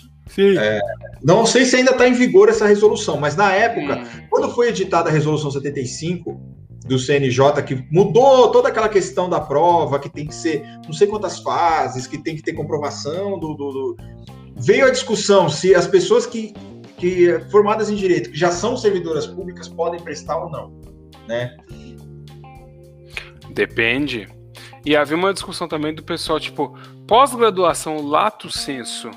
É, 0.59 0.81
não 1.23 1.47
sei 1.47 1.65
se 1.65 1.77
ainda 1.77 1.93
está 1.93 2.07
em 2.07 2.13
vigor 2.13 2.49
essa 2.49 2.67
resolução, 2.67 3.19
mas 3.19 3.35
na 3.35 3.53
época, 3.53 3.99
hum. 3.99 4.27
quando 4.31 4.55
foi 4.55 4.69
editada 4.69 5.09
a 5.09 5.13
resolução 5.13 5.51
75, 5.51 6.58
do 6.89 6.99
CNJ 6.99 7.63
que 7.63 7.87
mudou 7.91 8.51
toda 8.51 8.69
aquela 8.69 8.89
questão 8.89 9.29
da 9.29 9.41
prova, 9.41 9.99
que 9.99 10.09
tem 10.09 10.27
que 10.27 10.35
ser 10.35 10.63
não 10.85 10.93
sei 10.93 11.07
quantas 11.07 11.39
fases, 11.39 12.07
que 12.07 12.19
tem 12.19 12.35
que 12.35 12.43
ter 12.43 12.55
comprovação 12.55 13.39
do, 13.39 13.55
do, 13.55 13.71
do... 13.71 13.97
veio 14.57 14.87
a 14.87 14.91
discussão 14.91 15.49
se 15.49 15.75
as 15.75 15.87
pessoas 15.87 16.27
que, 16.27 16.55
que 16.97 17.39
formadas 17.51 17.91
em 17.91 17.95
direito, 17.95 18.31
que 18.31 18.39
já 18.39 18.51
são 18.51 18.77
servidoras 18.77 19.27
públicas, 19.27 19.69
podem 19.69 20.01
prestar 20.01 20.39
ou 20.39 20.51
não, 20.51 20.73
né? 21.29 21.57
Depende. 23.51 24.29
E 24.85 24.97
havia 24.97 25.17
uma 25.17 25.35
discussão 25.35 25.69
também 25.69 25.95
do 25.95 26.03
pessoal, 26.03 26.41
tipo, 26.41 26.77
pós-graduação 27.07 28.07
lato 28.07 28.51
senso 28.51 29.11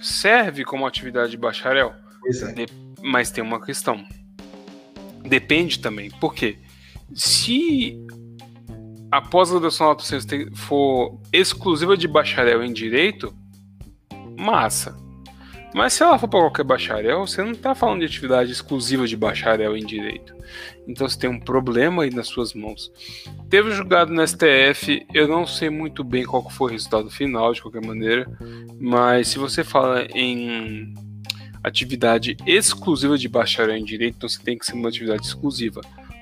serve 0.00 0.64
como 0.64 0.86
atividade 0.86 1.30
de 1.30 1.36
bacharel? 1.36 1.94
Pois 2.20 2.42
é. 2.42 2.52
De... 2.52 2.66
Mas 3.02 3.30
tem 3.30 3.42
uma 3.42 3.60
questão. 3.64 4.04
Depende 5.22 5.78
também. 5.78 6.10
Por 6.10 6.34
quê? 6.34 6.58
Se 7.14 7.98
a 9.10 9.20
pós-graduação 9.20 9.88
Auto 9.88 10.04
for 10.54 11.20
exclusiva 11.32 11.96
de 11.96 12.06
bacharel 12.06 12.62
em 12.62 12.72
direito, 12.72 13.34
massa. 14.38 14.96
Mas 15.74 15.92
se 15.92 16.02
ela 16.02 16.18
for 16.18 16.28
para 16.28 16.40
qualquer 16.40 16.64
bacharel, 16.64 17.26
você 17.26 17.42
não 17.42 17.52
está 17.52 17.74
falando 17.74 18.00
de 18.00 18.06
atividade 18.06 18.50
exclusiva 18.50 19.06
de 19.06 19.16
bacharel 19.16 19.76
em 19.76 19.84
direito. 19.84 20.34
Então 20.86 21.08
você 21.08 21.18
tem 21.18 21.30
um 21.30 21.38
problema 21.38 22.02
aí 22.02 22.10
nas 22.10 22.26
suas 22.26 22.54
mãos. 22.54 22.90
Teve 23.48 23.70
julgado 23.70 24.12
no 24.12 24.26
STF, 24.26 25.06
eu 25.14 25.28
não 25.28 25.46
sei 25.46 25.70
muito 25.70 26.02
bem 26.02 26.24
qual 26.24 26.48
foi 26.50 26.70
o 26.70 26.72
resultado 26.72 27.08
final, 27.10 27.52
de 27.52 27.62
qualquer 27.62 27.84
maneira, 27.84 28.28
mas 28.80 29.28
se 29.28 29.38
você 29.38 29.62
fala 29.62 30.06
em 30.12 30.92
atividade 31.62 32.36
exclusiva 32.46 33.16
de 33.16 33.28
bacharel 33.28 33.76
em 33.76 33.84
direito, 33.84 34.16
então 34.16 34.28
você 34.28 34.42
tem 34.42 34.58
que 34.58 34.66
ser 34.66 34.72
uma 34.72 34.88
atividade 34.88 35.24
exclusiva. 35.24 35.80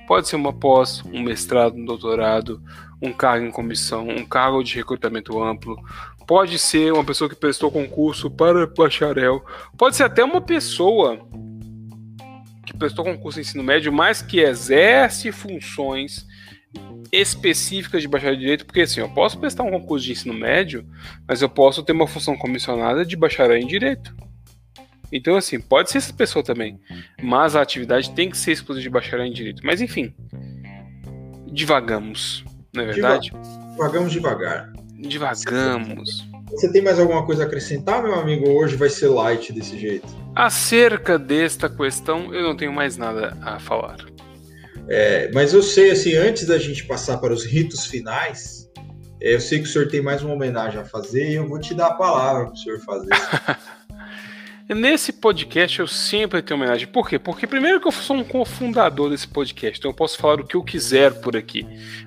Pode 0.09 0.27
ser 0.27 0.37
uma 0.37 0.51
pós, 0.51 1.03
um 1.13 1.21
mestrado, 1.21 1.75
um 1.75 1.85
doutorado, 1.85 2.59
um 2.99 3.13
cargo 3.13 3.45
em 3.45 3.51
comissão, 3.51 4.07
um 4.09 4.25
cargo 4.25 4.63
de 4.63 4.73
recrutamento 4.73 5.39
amplo. 5.39 5.77
Pode 6.25 6.57
ser 6.57 6.91
uma 6.91 7.03
pessoa 7.03 7.29
que 7.29 7.35
prestou 7.35 7.69
concurso 7.69 8.27
para 8.27 8.65
bacharel. 8.65 9.45
Pode 9.77 9.95
ser 9.95 10.05
até 10.05 10.23
uma 10.23 10.41
pessoa 10.41 11.19
que 12.65 12.75
prestou 12.75 13.05
concurso 13.05 13.37
em 13.37 13.43
ensino 13.43 13.63
médio, 13.63 13.93
mas 13.93 14.19
que 14.19 14.39
exerce 14.39 15.31
funções 15.31 16.25
específicas 17.11 18.01
de 18.01 18.07
bacharel 18.07 18.35
de 18.35 18.41
direito, 18.41 18.65
porque 18.65 18.81
assim, 18.81 19.01
eu 19.01 19.09
posso 19.09 19.37
prestar 19.37 19.61
um 19.61 19.69
concurso 19.69 20.07
de 20.07 20.13
ensino 20.13 20.33
médio, 20.33 20.87
mas 21.27 21.43
eu 21.43 21.49
posso 21.49 21.83
ter 21.83 21.91
uma 21.91 22.07
função 22.07 22.35
comissionada 22.35 23.05
de 23.05 23.15
bacharel 23.15 23.57
em 23.57 23.67
direito. 23.67 24.15
Então, 25.11 25.35
assim, 25.35 25.59
pode 25.59 25.89
ser 25.89 25.97
essa 25.97 26.13
pessoa 26.13 26.43
também. 26.43 26.79
Mas 27.21 27.55
a 27.55 27.61
atividade 27.61 28.11
tem 28.11 28.29
que 28.29 28.37
ser 28.37 28.51
exclusiva 28.51 28.83
de 28.83 28.89
bacharel 28.89 29.25
em 29.25 29.33
direito. 29.33 29.61
Mas, 29.65 29.81
enfim, 29.81 30.13
divagamos, 31.51 32.43
não 32.73 32.83
é 32.83 32.85
verdade? 32.87 33.31
Divagamos 33.71 34.11
devagar. 34.11 34.71
Divagamos. 34.99 36.27
Você 36.51 36.71
tem 36.71 36.81
mais 36.81 36.99
alguma 36.99 37.25
coisa 37.25 37.43
a 37.43 37.45
acrescentar, 37.45 38.01
meu 38.03 38.15
amigo? 38.15 38.49
Hoje 38.49 38.75
vai 38.75 38.89
ser 38.89 39.07
light 39.07 39.53
desse 39.53 39.77
jeito. 39.77 40.07
Acerca 40.35 41.17
desta 41.17 41.69
questão, 41.69 42.33
eu 42.33 42.43
não 42.43 42.57
tenho 42.57 42.73
mais 42.73 42.97
nada 42.97 43.37
a 43.41 43.59
falar. 43.59 43.97
É, 44.87 45.29
mas 45.33 45.53
eu 45.53 45.61
sei, 45.61 45.91
assim, 45.91 46.15
antes 46.15 46.47
da 46.47 46.57
gente 46.57 46.85
passar 46.85 47.17
para 47.19 47.31
os 47.31 47.45
ritos 47.45 47.85
finais, 47.85 48.67
é, 49.21 49.35
eu 49.35 49.39
sei 49.39 49.59
que 49.59 49.65
o 49.65 49.67
senhor 49.67 49.87
tem 49.87 50.01
mais 50.01 50.23
uma 50.23 50.33
homenagem 50.33 50.79
a 50.79 50.85
fazer 50.85 51.29
e 51.29 51.35
eu 51.35 51.47
vou 51.47 51.59
te 51.59 51.73
dar 51.75 51.87
a 51.87 51.93
palavra 51.93 52.45
para 52.45 52.53
o 52.53 52.57
senhor 52.57 52.79
fazer. 52.79 53.09
Nesse 54.75 55.11
podcast 55.11 55.79
eu 55.79 55.87
sempre 55.87 56.43
tenho 56.43 56.59
homenagem. 56.59 56.87
Por 56.87 57.09
quê? 57.09 57.17
Porque 57.17 57.47
primeiro 57.47 57.81
que 57.81 57.87
eu 57.87 57.91
sou 57.91 58.15
um 58.15 58.23
cofundador 58.23 59.09
desse 59.09 59.27
podcast, 59.27 59.79
então 59.79 59.89
eu 59.89 59.95
posso 59.95 60.15
falar 60.19 60.39
o 60.39 60.45
que 60.45 60.55
eu 60.55 60.63
quiser 60.63 61.11
por 61.21 61.35
aqui, 61.35 61.65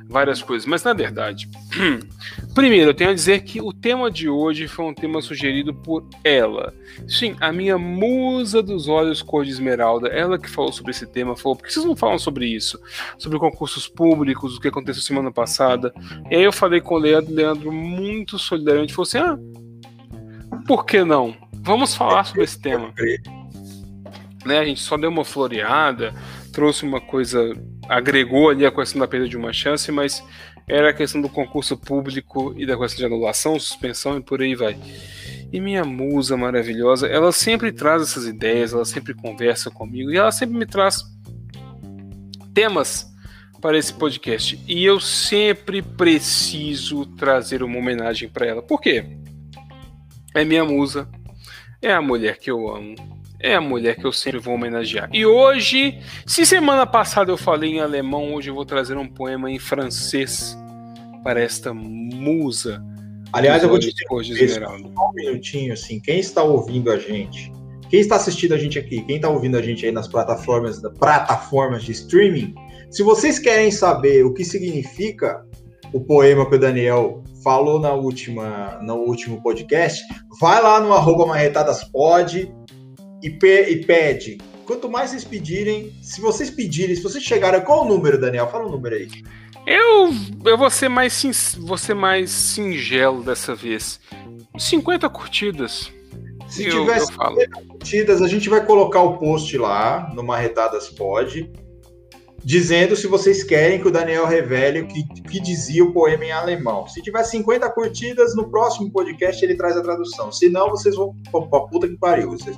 várias 0.08 0.40
coisas. 0.40 0.64
Mas 0.64 0.84
na 0.84 0.92
verdade, 0.92 1.48
primeiro 2.54 2.90
eu 2.90 2.94
tenho 2.94 3.10
a 3.10 3.14
dizer 3.14 3.42
que 3.42 3.60
o 3.60 3.72
tema 3.72 4.08
de 4.08 4.28
hoje 4.28 4.68
foi 4.68 4.84
um 4.84 4.94
tema 4.94 5.20
sugerido 5.20 5.74
por 5.74 6.06
ela. 6.22 6.72
Sim, 7.08 7.34
a 7.40 7.52
minha 7.52 7.76
musa 7.76 8.62
dos 8.62 8.86
olhos 8.86 9.22
cor 9.22 9.44
de 9.44 9.50
esmeralda, 9.50 10.06
ela 10.06 10.38
que 10.38 10.48
falou 10.48 10.70
sobre 10.70 10.92
esse 10.92 11.06
tema, 11.08 11.34
falou: 11.34 11.56
por 11.56 11.66
que 11.66 11.72
vocês 11.72 11.84
não 11.84 11.96
falam 11.96 12.18
sobre 12.18 12.46
isso? 12.46 12.80
Sobre 13.18 13.40
concursos 13.40 13.88
públicos, 13.88 14.56
o 14.56 14.60
que 14.60 14.68
aconteceu 14.68 15.02
semana 15.02 15.32
passada. 15.32 15.92
E 16.30 16.36
aí 16.36 16.44
eu 16.44 16.52
falei 16.52 16.80
com 16.80 16.94
o 16.94 16.98
Leandro, 16.98 17.34
Leandro 17.34 17.72
muito 17.72 18.38
solidariamente 18.38 18.94
falou 18.94 19.02
assim: 19.08 19.18
ah, 19.18 19.36
por 20.66 20.84
que 20.84 21.04
não? 21.04 21.34
Vamos 21.52 21.94
falar 21.94 22.24
sobre 22.24 22.44
esse 22.44 22.60
tema. 22.60 22.92
Né, 24.44 24.58
a 24.58 24.64
gente 24.64 24.80
só 24.80 24.96
deu 24.96 25.10
uma 25.10 25.24
floreada, 25.24 26.12
trouxe 26.52 26.84
uma 26.84 27.00
coisa, 27.00 27.52
agregou 27.88 28.50
ali 28.50 28.66
a 28.66 28.72
questão 28.72 29.00
da 29.00 29.06
perda 29.06 29.28
de 29.28 29.36
uma 29.36 29.52
chance, 29.52 29.90
mas 29.92 30.22
era 30.68 30.90
a 30.90 30.94
questão 30.94 31.20
do 31.20 31.28
concurso 31.28 31.76
público 31.76 32.54
e 32.56 32.66
da 32.66 32.76
questão 32.76 32.98
de 32.98 33.04
anulação, 33.04 33.58
suspensão 33.58 34.18
e 34.18 34.20
por 34.20 34.42
aí 34.42 34.54
vai. 34.54 34.76
E 35.52 35.60
minha 35.60 35.84
musa 35.84 36.36
maravilhosa, 36.36 37.06
ela 37.06 37.30
sempre 37.30 37.70
traz 37.70 38.02
essas 38.02 38.26
ideias, 38.26 38.72
ela 38.72 38.84
sempre 38.84 39.14
conversa 39.14 39.70
comigo 39.70 40.10
e 40.10 40.16
ela 40.16 40.32
sempre 40.32 40.56
me 40.56 40.66
traz 40.66 41.04
temas 42.54 43.12
para 43.60 43.78
esse 43.78 43.92
podcast. 43.92 44.58
E 44.66 44.84
eu 44.84 44.98
sempre 44.98 45.82
preciso 45.82 47.06
trazer 47.06 47.62
uma 47.62 47.78
homenagem 47.78 48.28
para 48.28 48.46
ela. 48.46 48.62
Por 48.62 48.80
quê? 48.80 49.21
É 50.34 50.44
minha 50.44 50.64
musa, 50.64 51.08
é 51.80 51.92
a 51.92 52.00
mulher 52.00 52.38
que 52.38 52.50
eu 52.50 52.68
amo. 52.74 52.94
É 53.44 53.56
a 53.56 53.60
mulher 53.60 53.96
que 53.96 54.04
eu 54.04 54.12
sempre 54.12 54.38
vou 54.38 54.54
homenagear. 54.54 55.10
E 55.12 55.26
hoje, 55.26 55.98
se 56.24 56.46
semana 56.46 56.86
passada 56.86 57.32
eu 57.32 57.36
falei 57.36 57.72
em 57.72 57.80
alemão, 57.80 58.34
hoje 58.34 58.50
eu 58.50 58.54
vou 58.54 58.64
trazer 58.64 58.96
um 58.96 59.08
poema 59.08 59.50
em 59.50 59.58
francês 59.58 60.56
para 61.24 61.40
esta 61.40 61.74
musa. 61.74 62.80
Aliás, 63.32 63.64
eu 63.64 63.68
vou 63.68 63.80
te 63.80 63.92
dizer 63.92 64.64
um 64.68 65.12
minutinho 65.12 65.72
assim, 65.72 65.98
quem 65.98 66.20
está 66.20 66.44
ouvindo 66.44 66.92
a 66.92 66.98
gente, 66.98 67.50
quem 67.90 67.98
está 67.98 68.14
assistindo 68.14 68.52
a 68.52 68.58
gente 68.58 68.78
aqui, 68.78 69.02
quem 69.02 69.16
está 69.16 69.28
ouvindo 69.28 69.56
a 69.56 69.62
gente 69.62 69.84
aí 69.84 69.90
nas 69.90 70.06
plataformas, 70.06 70.80
plataformas 70.98 71.82
de 71.82 71.92
streaming, 71.92 72.54
se 72.90 73.02
vocês 73.02 73.40
querem 73.40 73.72
saber 73.72 74.24
o 74.24 74.32
que 74.32 74.44
significa 74.44 75.44
o 75.92 76.00
poema 76.00 76.48
que 76.48 76.56
o 76.56 76.58
Daniel 76.58 77.22
falou 77.42 77.78
na 77.78 77.92
última, 77.92 78.78
no 78.82 78.96
último 78.96 79.42
podcast, 79.42 80.02
vai 80.40 80.62
lá 80.62 80.80
no 80.80 80.92
arroba 80.92 81.26
marretadaspod 81.26 82.52
e, 83.22 83.30
pe 83.30 83.70
e 83.70 83.84
pede. 83.84 84.38
Quanto 84.64 84.88
mais 84.88 85.10
vocês 85.10 85.24
pedirem, 85.24 85.92
se 86.02 86.20
vocês 86.20 86.50
pedirem, 86.50 86.94
se 86.94 87.02
vocês 87.02 87.22
chegarem, 87.22 87.60
qual 87.60 87.84
o 87.84 87.88
número, 87.88 88.18
Daniel? 88.18 88.48
Fala 88.48 88.66
o 88.66 88.70
número 88.70 88.94
aí. 88.94 89.08
Eu, 89.66 90.10
eu 90.44 90.58
vou 90.58 90.70
ser 90.70 90.88
mais, 90.88 91.12
sin 91.12 91.30
vou 91.60 91.76
ser 91.76 91.94
mais 91.94 92.30
singelo 92.30 93.22
dessa 93.22 93.54
vez. 93.54 94.00
50 94.58 95.08
curtidas. 95.08 95.92
Se 96.48 96.66
eu, 96.66 96.80
tiver 96.80 97.00
50 97.00 97.64
curtidas, 97.68 98.22
a 98.22 98.28
gente 98.28 98.48
vai 98.48 98.64
colocar 98.64 99.00
o 99.02 99.18
post 99.18 99.56
lá 99.56 100.10
no 100.14 100.22
Marretadas 100.22 100.88
Pod 100.88 101.50
dizendo 102.44 102.96
se 102.96 103.06
vocês 103.06 103.42
querem 103.44 103.80
que 103.80 103.88
o 103.88 103.90
Daniel 103.90 104.26
revele 104.26 104.80
o 104.80 104.86
que, 104.86 105.04
que, 105.04 105.40
dizia 105.40 105.84
o 105.84 105.92
poema 105.92 106.24
em 106.24 106.32
alemão. 106.32 106.86
Se 106.88 107.00
tiver 107.00 107.22
50 107.22 107.70
curtidas, 107.70 108.34
no 108.34 108.50
próximo 108.50 108.90
podcast 108.90 109.44
ele 109.44 109.54
traz 109.54 109.76
a 109.76 109.82
tradução. 109.82 110.32
Se 110.32 110.48
não, 110.48 110.70
vocês 110.70 110.96
vão 110.96 111.14
pra 111.30 111.60
puta 111.60 111.88
que 111.88 111.96
pariu. 111.96 112.30
Vocês... 112.30 112.56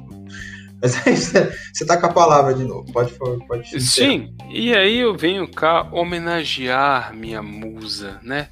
Mas 0.80 1.06
aí 1.06 1.16
você 1.16 1.86
tá 1.86 1.96
com 1.96 2.06
a 2.06 2.12
palavra 2.12 2.54
de 2.54 2.64
novo. 2.64 2.90
Pode, 2.92 3.12
pode 3.46 3.80
Sim, 3.80 4.34
e 4.50 4.74
aí 4.74 4.98
eu 4.98 5.16
venho 5.16 5.48
cá 5.48 5.88
homenagear 5.92 7.14
minha 7.14 7.42
musa, 7.42 8.18
né? 8.22 8.48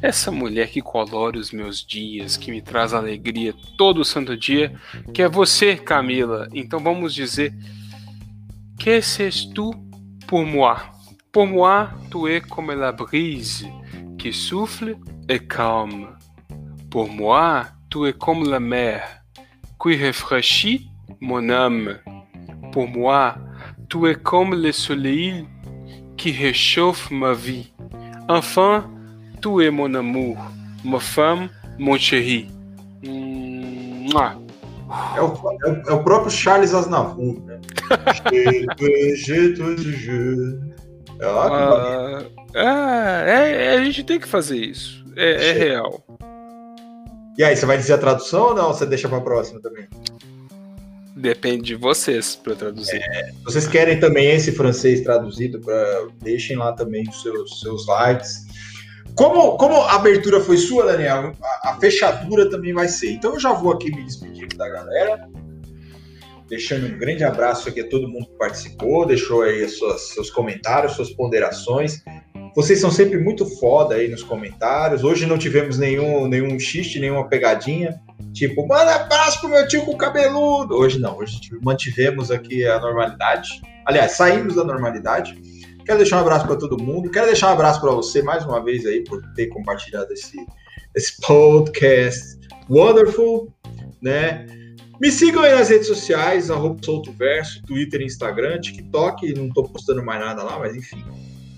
Essa 0.00 0.30
mulher 0.30 0.68
que 0.68 0.80
colore 0.80 1.38
os 1.38 1.50
meus 1.50 1.84
dias, 1.84 2.36
que 2.36 2.50
me 2.50 2.62
traz 2.62 2.94
alegria 2.94 3.52
todo 3.76 4.04
santo 4.04 4.36
dia, 4.36 4.72
que 5.12 5.20
é 5.20 5.28
você, 5.28 5.76
Camila. 5.76 6.48
Então 6.54 6.78
vamos 6.78 7.12
dizer: 7.12 7.52
Que 8.78 9.02
c'est 9.02 9.52
tu 9.52 9.89
pour 10.30 10.46
moi. 10.46 10.76
Pour 11.32 11.48
moi, 11.48 11.90
tu 12.08 12.30
es 12.30 12.40
comme 12.40 12.70
la 12.70 12.92
brise 12.92 13.66
qui 14.16 14.32
souffle 14.32 14.96
et 15.28 15.40
calme. 15.40 16.06
Pour 16.88 17.10
moi, 17.10 17.64
tu 17.90 18.06
es 18.06 18.12
comme 18.12 18.48
la 18.48 18.60
mer 18.60 19.02
qui 19.82 19.96
rafraîchit 20.00 20.88
mon 21.20 21.50
âme. 21.50 21.98
Pour 22.70 22.86
moi, 22.86 23.34
tu 23.88 24.08
es 24.08 24.14
comme 24.14 24.54
le 24.54 24.70
soleil 24.70 25.48
qui 26.16 26.30
réchauffe 26.30 27.10
ma 27.10 27.32
vie. 27.32 27.72
Enfin, 28.28 28.88
tu 29.42 29.64
es 29.64 29.70
mon 29.72 29.92
amour, 29.94 30.36
ma 30.84 31.00
femme, 31.00 31.48
mon 31.76 31.96
chéri. 31.96 32.46
É 35.16 35.20
o, 35.20 35.34
é, 35.88 35.92
o, 35.92 36.02
próprio 36.02 36.30
Charles 36.30 36.74
Aznavour, 36.74 37.40
né? 37.44 37.60
ah, 42.54 43.22
é, 43.26 43.66
é, 43.66 43.74
a 43.76 43.84
gente 43.84 44.02
tem 44.02 44.18
que 44.18 44.26
fazer 44.26 44.56
isso. 44.56 45.04
É, 45.16 45.50
é, 45.50 45.52
real. 45.52 46.02
E 47.38 47.44
aí, 47.44 47.56
você 47.56 47.66
vai 47.66 47.76
dizer 47.76 47.92
a 47.94 47.98
tradução 47.98 48.48
ou 48.48 48.54
não? 48.54 48.68
Você 48.68 48.84
deixa 48.84 49.08
para 49.08 49.20
próxima 49.20 49.60
também? 49.60 49.86
Depende 51.14 51.64
de 51.64 51.76
vocês 51.76 52.34
para 52.34 52.54
traduzir. 52.54 52.96
É, 52.96 53.30
vocês 53.44 53.66
querem 53.68 54.00
também 54.00 54.30
esse 54.30 54.52
francês 54.52 55.02
traduzido? 55.02 55.60
Pra, 55.60 56.08
deixem 56.22 56.56
lá 56.56 56.72
também 56.72 57.08
os 57.08 57.22
seus, 57.22 57.60
seus 57.60 57.86
likes. 57.86 58.46
Como, 59.20 59.58
como 59.58 59.82
a 59.82 59.96
abertura 59.96 60.40
foi 60.40 60.56
sua, 60.56 60.86
Daniel, 60.86 61.34
a, 61.42 61.72
a, 61.72 61.76
fechadura 61.78 62.48
também 62.48 62.72
vai 62.72 62.88
ser. 62.88 63.12
Então 63.12 63.34
eu 63.34 63.38
já 63.38 63.52
vou 63.52 63.70
aqui 63.70 63.94
me 63.94 64.02
despedir 64.02 64.48
da 64.56 64.66
galera. 64.66 65.28
Deixando 66.48 66.86
um 66.86 66.98
grande 66.98 67.22
abraço 67.22 67.68
aqui 67.68 67.82
a 67.82 67.88
todo 67.90 68.08
mundo 68.08 68.24
que 68.24 68.38
participou, 68.38 69.04
deixou 69.04 69.42
aí 69.42 69.68
suas, 69.68 70.08
seus 70.14 70.30
comentários, 70.30 70.92
suas 70.92 71.10
ponderações. 71.10 72.02
Vocês 72.56 72.80
são 72.80 72.90
sempre 72.90 73.18
muito 73.18 73.44
foda 73.58 73.96
aí 73.96 74.08
nos 74.08 74.22
comentários. 74.22 75.04
Hoje 75.04 75.26
não 75.26 75.36
tivemos 75.36 75.76
nenhum, 75.76 76.26
nenhum 76.26 76.58
xiste, 76.58 76.98
nenhuma 76.98 77.28
pegadinha. 77.28 78.00
Tipo, 78.32 78.66
manda 78.66 78.94
abraço 78.94 79.38
pro 79.40 79.50
meu 79.50 79.68
tio 79.68 79.84
com 79.84 79.98
cabeludo. 79.98 80.74
Hoje 80.74 80.98
não, 80.98 81.18
hoje 81.18 81.38
mantivemos 81.60 82.30
aqui 82.30 82.64
a 82.64 82.80
normalidade. 82.80 83.60
Aliás, 83.84 84.12
saímos 84.12 84.54
da 84.54 84.64
normalidade. 84.64 85.38
Quero 85.84 85.98
deixar 85.98 86.18
um 86.18 86.20
abraço 86.20 86.46
para 86.46 86.56
todo 86.56 86.82
mundo. 86.82 87.10
Quero 87.10 87.26
deixar 87.26 87.48
um 87.48 87.52
abraço 87.52 87.80
para 87.80 87.90
você 87.90 88.22
mais 88.22 88.44
uma 88.44 88.62
vez 88.62 88.86
aí 88.86 89.04
por 89.04 89.22
ter 89.34 89.46
compartilhado 89.48 90.12
esse, 90.12 90.36
esse 90.94 91.20
podcast 91.20 92.38
wonderful, 92.68 93.52
né? 94.00 94.46
Me 95.00 95.10
sigam 95.10 95.42
aí 95.42 95.54
nas 95.54 95.70
redes 95.70 95.86
sociais, 95.86 96.48
soltoverso, 96.82 97.62
Twitter, 97.62 98.02
Instagram, 98.02 98.60
TikTok, 98.60 99.32
não 99.32 99.46
estou 99.46 99.66
postando 99.66 100.04
mais 100.04 100.20
nada 100.20 100.42
lá, 100.42 100.58
mas 100.58 100.76
enfim, 100.76 101.02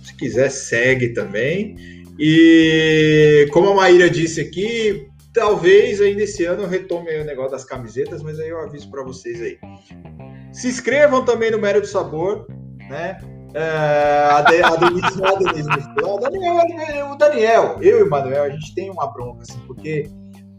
se 0.05 0.15
quiser 0.17 0.49
segue 0.49 1.09
também. 1.09 1.75
E 2.19 3.49
como 3.53 3.71
a 3.71 3.75
Maíra 3.75 4.09
disse 4.09 4.41
aqui, 4.41 5.09
talvez 5.33 6.01
ainda 6.01 6.23
esse 6.23 6.45
ano 6.45 6.63
eu 6.63 6.69
retome 6.69 7.11
o 7.19 7.25
negócio 7.25 7.51
das 7.51 7.65
camisetas, 7.65 8.23
mas 8.23 8.39
aí 8.39 8.49
eu 8.49 8.61
aviso 8.61 8.89
para 8.89 9.03
vocês 9.03 9.43
aí. 9.43 9.59
Se 10.53 10.69
inscrevam 10.69 11.25
também 11.25 11.51
no 11.51 11.59
Mero 11.59 11.81
do 11.81 11.87
Sabor, 11.87 12.47
né? 12.89 13.19
É, 13.55 14.29
a, 14.31 14.43
de, 14.43 14.63
a 14.63 14.77
Denise, 14.77 15.25
a 15.25 15.35
Denise 15.35 15.69
o 16.05 16.19
Daniel, 16.19 17.11
o 17.11 17.17
Daniel, 17.17 17.77
eu 17.83 18.01
e 18.01 18.03
o 18.03 18.09
Manuel, 18.09 18.45
a 18.45 18.51
gente 18.51 18.75
tem 18.75 18.91
uma 18.91 19.07
bronca, 19.13 19.43
assim, 19.43 19.59
porque 19.67 20.09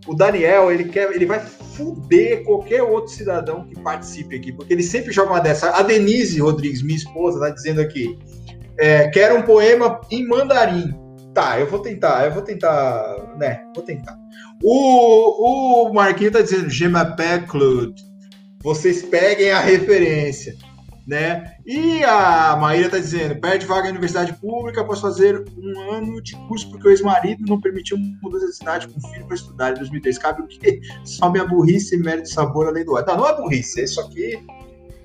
o 0.06 0.14
Daniel, 0.14 0.72
ele 0.72 0.86
quer, 0.86 1.12
ele 1.12 1.26
vai 1.26 1.40
fuder 1.40 2.44
qualquer 2.44 2.84
outro 2.84 3.12
cidadão 3.12 3.66
que 3.66 3.80
participe 3.80 4.36
aqui, 4.36 4.52
porque 4.52 4.74
ele 4.74 4.84
sempre 4.84 5.12
joga 5.12 5.32
uma 5.32 5.40
dessa. 5.40 5.72
A 5.72 5.82
Denise 5.82 6.40
Rodrigues, 6.40 6.84
minha 6.84 6.98
esposa, 6.98 7.40
tá 7.40 7.50
dizendo 7.50 7.82
aqui, 7.82 8.18
é, 8.78 9.08
quer 9.10 9.34
um 9.34 9.42
poema 9.42 10.00
em 10.12 10.28
mandarim. 10.28 10.94
Tá, 11.34 11.60
eu 11.60 11.66
vou 11.66 11.80
tentar, 11.80 12.26
eu 12.26 12.32
vou 12.32 12.44
tentar, 12.44 13.36
né, 13.40 13.64
vou 13.74 13.84
tentar. 13.84 14.16
O, 14.62 15.88
o 15.88 15.94
Marquinhos 15.94 16.34
tá 16.34 16.42
dizendo, 16.42 16.70
Je 16.70 16.88
m'appelle 16.88 17.48
Claude. 17.48 17.96
Vocês 18.62 19.02
peguem 19.02 19.52
a 19.52 19.60
referência 19.60 20.56
né? 21.08 21.56
E 21.66 22.04
a 22.04 22.56
Maíra 22.56 22.86
está 22.86 22.98
dizendo, 22.98 23.36
perde 23.40 23.66
vaga 23.66 23.84
na 23.84 23.92
universidade 23.92 24.34
pública 24.34 24.82
após 24.82 25.00
fazer 25.00 25.44
um 25.58 25.92
ano 25.92 26.22
de 26.22 26.36
curso 26.48 26.70
porque 26.72 26.88
o 26.88 26.92
ex-marido 26.92 27.44
não 27.48 27.60
permitiu 27.60 27.98
mudança 28.22 28.48
de 28.48 28.56
cidade 28.56 28.88
com 28.88 28.98
o 28.98 29.12
filho 29.12 29.26
para 29.26 29.36
estudar 29.36 29.72
em 29.72 29.76
2003. 29.76 30.18
Cabe 30.18 30.42
o 30.44 30.48
quê? 30.48 30.80
Só 31.04 31.30
minha 31.30 31.46
burrice 31.46 31.96
e 31.96 32.00
mérito 32.00 32.30
sabor 32.30 32.68
além 32.68 32.86
do 32.86 32.96
ar. 32.96 33.06
Não, 33.06 33.18
não 33.18 33.28
é 33.28 33.36
burrice, 33.36 33.84
isso 33.84 34.00
aqui 34.00 34.42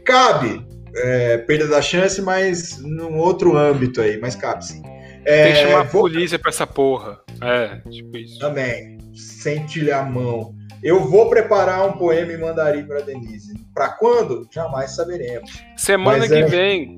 cabe. 0.09 0.67
É, 0.97 1.37
perda 1.37 1.69
da 1.69 1.83
chance, 1.83 2.21
mas 2.23 2.79
num 2.79 3.19
outro 3.19 3.57
âmbito 3.57 4.01
aí, 4.01 4.19
mas 4.19 4.35
cabe 4.35 4.65
sim. 4.65 4.83
É, 5.25 5.45
Tem 5.45 5.53
que 5.53 5.69
chamar 5.69 5.81
a 5.83 5.85
polícia 5.85 6.39
pra 6.39 6.49
essa 6.49 6.67
porra. 6.67 7.21
É, 7.43 7.77
tipo 7.91 8.17
isso. 8.17 8.39
Também. 8.39 8.97
Sente-lhe 9.15 9.93
a 9.93 10.03
mão. 10.03 10.55
Eu 10.83 11.05
vou 11.05 11.29
preparar 11.29 11.87
um 11.87 11.93
poema 11.93 12.33
em 12.33 12.39
mandarim 12.39 12.85
para 12.85 13.01
Denise. 13.01 13.55
Para 13.75 13.91
quando? 13.91 14.49
Jamais 14.51 14.93
saberemos. 14.93 15.63
Semana 15.77 16.19
Mas, 16.19 16.29
que 16.29 16.35
é... 16.35 16.47
vem. 16.47 16.97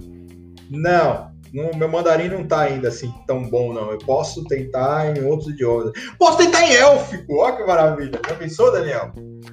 Não, 0.71 1.31
no, 1.53 1.77
meu 1.77 1.89
mandarim 1.89 2.29
não 2.29 2.47
tá 2.47 2.61
ainda 2.61 2.89
assim 2.89 3.13
tão 3.27 3.49
bom, 3.49 3.73
não. 3.73 3.91
Eu 3.91 3.99
posso 3.99 4.45
tentar 4.45 5.17
em 5.17 5.25
outros 5.25 5.51
idiomas. 5.51 5.93
Posso 6.19 6.39
tentar 6.39 6.63
em 6.67 6.75
élfico. 6.75 7.37
Olha 7.37 7.57
que 7.57 7.65
maravilha. 7.65 8.21
Já 8.29 8.35
pensou, 8.35 8.71
Daniel? 8.71 9.13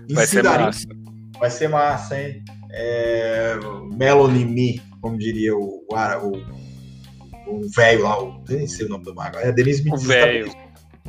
Em 0.10 0.14
Vai 0.14 0.28
ser 0.28 0.44
massa. 0.44 0.88
Vai 1.40 1.50
ser 1.50 1.68
massa, 1.70 2.20
hein? 2.20 2.44
É... 2.72 3.56
Melonimi, 3.96 4.82
como 5.02 5.18
diria 5.18 5.56
o 5.56 5.86
o 7.48 7.70
velho 7.70 8.04
lá, 8.04 8.22
o... 8.22 8.44
nem 8.50 8.68
sei 8.68 8.86
o 8.86 8.90
nome 8.90 9.06
do 9.06 9.16
mago. 9.16 9.38
É 9.38 9.52
Denise 9.52 9.84
me 9.84 9.94
O 9.94 9.98
velho 9.98 10.52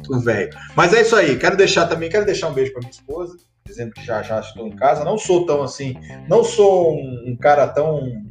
o 0.09 0.21
velho. 0.21 0.51
Mas 0.77 0.93
é 0.93 1.03
isso 1.03 1.17
aí. 1.17 1.39
Quero 1.39 1.57
deixar 1.57 1.87
também, 1.87 2.09
quero 2.09 2.27
deixar 2.27 2.49
um 2.49 2.55
beijo 2.55 2.73
para 2.73 2.81
minha 2.81 2.91
esposa, 2.91 3.37
dizendo 3.65 3.93
que 3.93 4.05
já 4.05 4.23
já 4.23 4.41
estou 4.41 4.67
em 4.67 4.77
casa. 4.77 5.05
Não 5.05 5.19
sou 5.19 5.47
tão 5.47 5.63
assim, 5.63 5.95
não 6.29 6.45
sou 6.45 6.95
um, 6.95 7.25
um 7.29 7.37
cara 7.37 7.67
tão 7.67 8.29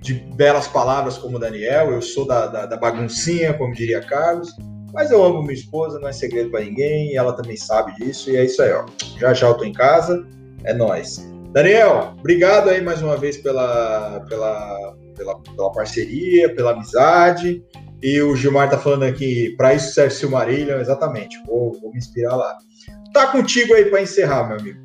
de 0.00 0.14
belas 0.14 0.66
palavras 0.66 1.18
como 1.18 1.36
o 1.36 1.40
Daniel. 1.40 1.90
Eu 1.92 2.02
sou 2.02 2.26
da, 2.26 2.46
da, 2.46 2.66
da, 2.66 2.76
baguncinha, 2.76 3.54
como 3.54 3.74
diria 3.74 4.00
Carlos. 4.00 4.54
Mas 4.92 5.10
eu 5.10 5.22
amo 5.22 5.42
minha 5.42 5.54
esposa, 5.54 6.00
não 6.00 6.08
é 6.08 6.12
segredo 6.12 6.50
para 6.50 6.64
ninguém. 6.64 7.12
E 7.12 7.16
ela 7.16 7.32
também 7.32 7.56
sabe 7.56 7.94
disso. 7.94 8.30
E 8.30 8.36
é 8.36 8.44
isso 8.44 8.62
aí, 8.62 8.72
ó. 8.72 8.86
Já 9.18 9.32
já 9.32 9.46
eu 9.48 9.54
tô 9.54 9.64
em 9.64 9.72
casa. 9.72 10.26
É 10.64 10.74
nós. 10.74 11.28
Daniel, 11.52 12.14
obrigado 12.18 12.68
aí 12.68 12.80
mais 12.80 13.02
uma 13.02 13.16
vez 13.16 13.36
pela, 13.36 14.20
pela, 14.28 14.96
pela, 15.16 15.40
pela 15.40 15.72
parceria, 15.72 16.54
pela 16.54 16.72
amizade. 16.72 17.64
E 18.02 18.20
o 18.22 18.34
Gilmar 18.34 18.70
tá 18.70 18.78
falando 18.78 19.02
aqui, 19.02 19.54
para 19.56 19.74
isso 19.74 19.92
serve 19.92 20.14
Silmarillion, 20.14 20.80
exatamente. 20.80 21.38
Vou, 21.46 21.78
vou 21.80 21.92
me 21.92 21.98
inspirar 21.98 22.34
lá. 22.34 22.56
Tá 23.12 23.26
contigo 23.26 23.74
aí 23.74 23.84
para 23.86 24.02
encerrar, 24.02 24.48
meu 24.48 24.58
amigo. 24.58 24.80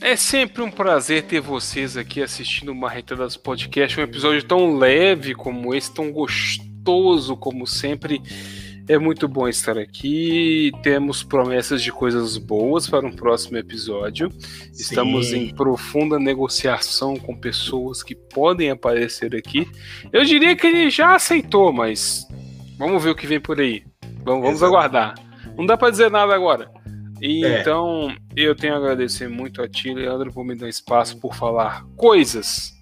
É 0.00 0.14
sempre 0.14 0.62
um 0.62 0.70
prazer 0.70 1.22
ter 1.24 1.40
vocês 1.40 1.96
aqui 1.96 2.22
assistindo 2.22 2.70
uma 2.70 2.88
das 3.16 3.36
Podcast, 3.36 3.98
um 3.98 4.04
episódio 4.04 4.44
tão 4.44 4.76
leve 4.76 5.34
como 5.34 5.74
esse, 5.74 5.92
tão 5.92 6.12
gostoso 6.12 7.36
como 7.36 7.66
sempre. 7.66 8.22
É 8.88 8.96
muito 8.98 9.28
bom 9.28 9.46
estar 9.46 9.76
aqui. 9.76 10.72
Temos 10.82 11.22
promessas 11.22 11.82
de 11.82 11.92
coisas 11.92 12.38
boas 12.38 12.88
para 12.88 13.06
um 13.06 13.12
próximo 13.12 13.58
episódio. 13.58 14.32
Sim. 14.40 14.70
Estamos 14.72 15.30
em 15.34 15.54
profunda 15.54 16.18
negociação 16.18 17.14
com 17.18 17.36
pessoas 17.36 18.02
que 18.02 18.14
podem 18.14 18.70
aparecer 18.70 19.36
aqui. 19.36 19.68
Eu 20.10 20.24
diria 20.24 20.56
que 20.56 20.66
ele 20.66 20.88
já 20.88 21.14
aceitou, 21.14 21.70
mas 21.70 22.26
vamos 22.78 23.04
ver 23.04 23.10
o 23.10 23.14
que 23.14 23.26
vem 23.26 23.38
por 23.38 23.60
aí. 23.60 23.84
Vamos, 24.24 24.42
vamos 24.42 24.62
aguardar. 24.62 25.14
Não 25.54 25.66
dá 25.66 25.76
para 25.76 25.90
dizer 25.90 26.10
nada 26.10 26.34
agora. 26.34 26.70
E, 27.20 27.44
é. 27.44 27.60
Então, 27.60 28.10
eu 28.34 28.56
tenho 28.56 28.72
a 28.72 28.78
agradecer 28.78 29.28
muito 29.28 29.60
a 29.60 29.68
ti, 29.68 29.92
Leandro, 29.92 30.32
por 30.32 30.46
me 30.46 30.54
dar 30.54 30.68
espaço 30.68 31.20
por 31.20 31.34
falar 31.34 31.84
coisas. 31.94 32.72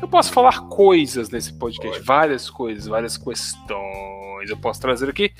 Eu 0.00 0.06
posso 0.06 0.30
falar 0.32 0.68
coisas 0.68 1.28
nesse 1.28 1.52
podcast, 1.58 1.96
Pode. 1.96 2.06
várias 2.06 2.48
coisas, 2.48 2.86
várias 2.86 3.16
questões 3.16 4.15
eu 4.50 4.56
posso 4.56 4.80
trazer 4.80 5.08
aqui. 5.08 5.32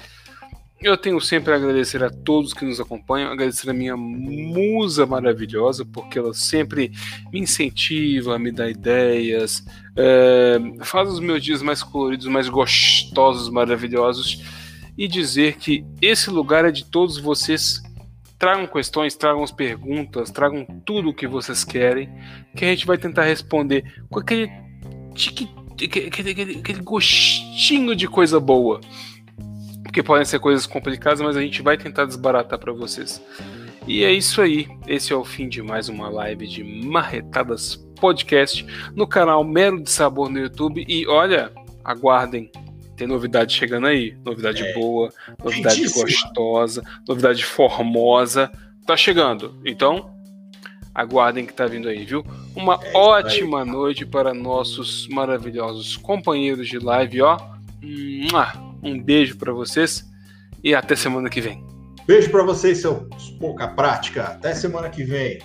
Eu 0.82 0.96
tenho 0.96 1.18
sempre 1.20 1.52
a 1.52 1.56
agradecer 1.56 2.04
a 2.04 2.10
todos 2.10 2.52
que 2.52 2.64
nos 2.64 2.78
acompanham, 2.78 3.32
agradecer 3.32 3.70
a 3.70 3.72
minha 3.72 3.96
musa 3.96 5.06
maravilhosa, 5.06 5.86
porque 5.86 6.18
ela 6.18 6.34
sempre 6.34 6.92
me 7.32 7.40
incentiva, 7.40 8.38
me 8.38 8.52
dá 8.52 8.68
ideias, 8.68 9.64
é, 9.96 10.58
faz 10.82 11.08
os 11.08 11.18
meus 11.18 11.42
dias 11.42 11.62
mais 11.62 11.82
coloridos, 11.82 12.26
mais 12.26 12.48
gostosos, 12.50 13.48
maravilhosos, 13.48 14.44
e 14.98 15.08
dizer 15.08 15.56
que 15.56 15.82
esse 16.00 16.30
lugar 16.30 16.66
é 16.66 16.70
de 16.70 16.84
todos 16.84 17.16
vocês 17.16 17.82
Tragam 18.38 18.66
questões, 18.66 19.16
tragam 19.16 19.42
as 19.42 19.50
perguntas, 19.50 20.30
tragam 20.30 20.66
tudo 20.84 21.08
o 21.08 21.14
que 21.14 21.26
vocês 21.26 21.64
querem, 21.64 22.10
que 22.54 22.66
a 22.66 22.68
gente 22.68 22.86
vai 22.86 22.98
tentar 22.98 23.24
responder 23.24 24.04
com 24.10 24.20
aquele, 24.20 24.50
tique, 25.14 25.48
aquele, 25.84 26.30
aquele, 26.30 26.58
aquele 26.58 26.80
gostinho 26.80 27.94
de 27.94 28.08
coisa 28.08 28.40
boa. 28.40 28.80
Porque 29.82 30.02
podem 30.02 30.24
ser 30.24 30.38
coisas 30.38 30.66
complicadas, 30.66 31.20
mas 31.20 31.36
a 31.36 31.40
gente 31.40 31.62
vai 31.62 31.76
tentar 31.76 32.04
desbaratar 32.04 32.58
para 32.58 32.72
vocês. 32.72 33.22
E 33.86 34.04
é 34.04 34.12
isso 34.12 34.42
aí. 34.42 34.68
Esse 34.86 35.12
é 35.12 35.16
o 35.16 35.24
fim 35.24 35.48
de 35.48 35.62
mais 35.62 35.88
uma 35.88 36.08
live 36.08 36.46
de 36.46 36.64
Marretadas 36.64 37.76
Podcast 38.00 38.66
no 38.94 39.06
canal 39.06 39.44
Mero 39.44 39.80
de 39.80 39.90
Sabor 39.90 40.28
no 40.28 40.38
YouTube. 40.38 40.84
E 40.88 41.06
olha, 41.06 41.52
aguardem 41.84 42.50
tem 42.96 43.06
novidade 43.06 43.54
chegando 43.54 43.86
aí. 43.86 44.16
Novidade 44.24 44.62
é. 44.62 44.72
boa, 44.72 45.12
novidade 45.42 45.86
gostosa, 45.88 46.82
novidade 47.06 47.44
formosa. 47.44 48.50
Tá 48.86 48.96
chegando. 48.96 49.60
Então, 49.64 50.10
aguardem 50.94 51.44
que 51.44 51.52
tá 51.52 51.66
vindo 51.66 51.88
aí, 51.88 52.04
viu? 52.04 52.24
Uma 52.56 52.80
é 52.82 52.96
ótima 52.96 53.64
noite 53.64 54.06
para 54.06 54.32
nossos 54.32 55.06
maravilhosos 55.08 55.96
companheiros 55.96 56.66
de 56.66 56.78
live, 56.78 57.20
ó. 57.22 57.38
Um 58.82 59.00
beijo 59.00 59.36
para 59.36 59.52
vocês 59.52 60.04
e 60.64 60.74
até 60.74 60.96
semana 60.96 61.28
que 61.28 61.40
vem. 61.40 61.62
Beijo 62.06 62.30
para 62.30 62.42
vocês, 62.42 62.80
seus 62.80 63.30
pouca 63.38 63.68
prática. 63.68 64.22
Até 64.22 64.54
semana 64.54 64.88
que 64.88 65.04
vem. 65.04 65.38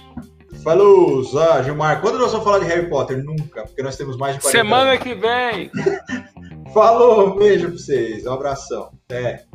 Falou, 0.64 1.24
ah, 1.40 1.62
Gilmar. 1.64 2.02
Quando 2.02 2.20
nós 2.20 2.32
vamos 2.32 2.46
falar 2.46 2.60
de 2.60 2.66
Harry 2.66 2.88
Potter? 2.88 3.24
Nunca, 3.24 3.64
porque 3.64 3.82
nós 3.82 3.98
temos 3.98 4.16
mais 4.18 4.36
de 4.36 4.42
40 4.42 4.58
Semana 4.58 4.92
anos. 4.92 5.04
que 5.04 5.16
vem! 5.16 5.72
Falou, 6.74 7.36
beijo 7.36 7.68
pra 7.68 7.78
vocês. 7.78 8.26
Um 8.26 8.34
abração. 8.34 8.92
Até. 9.06 9.46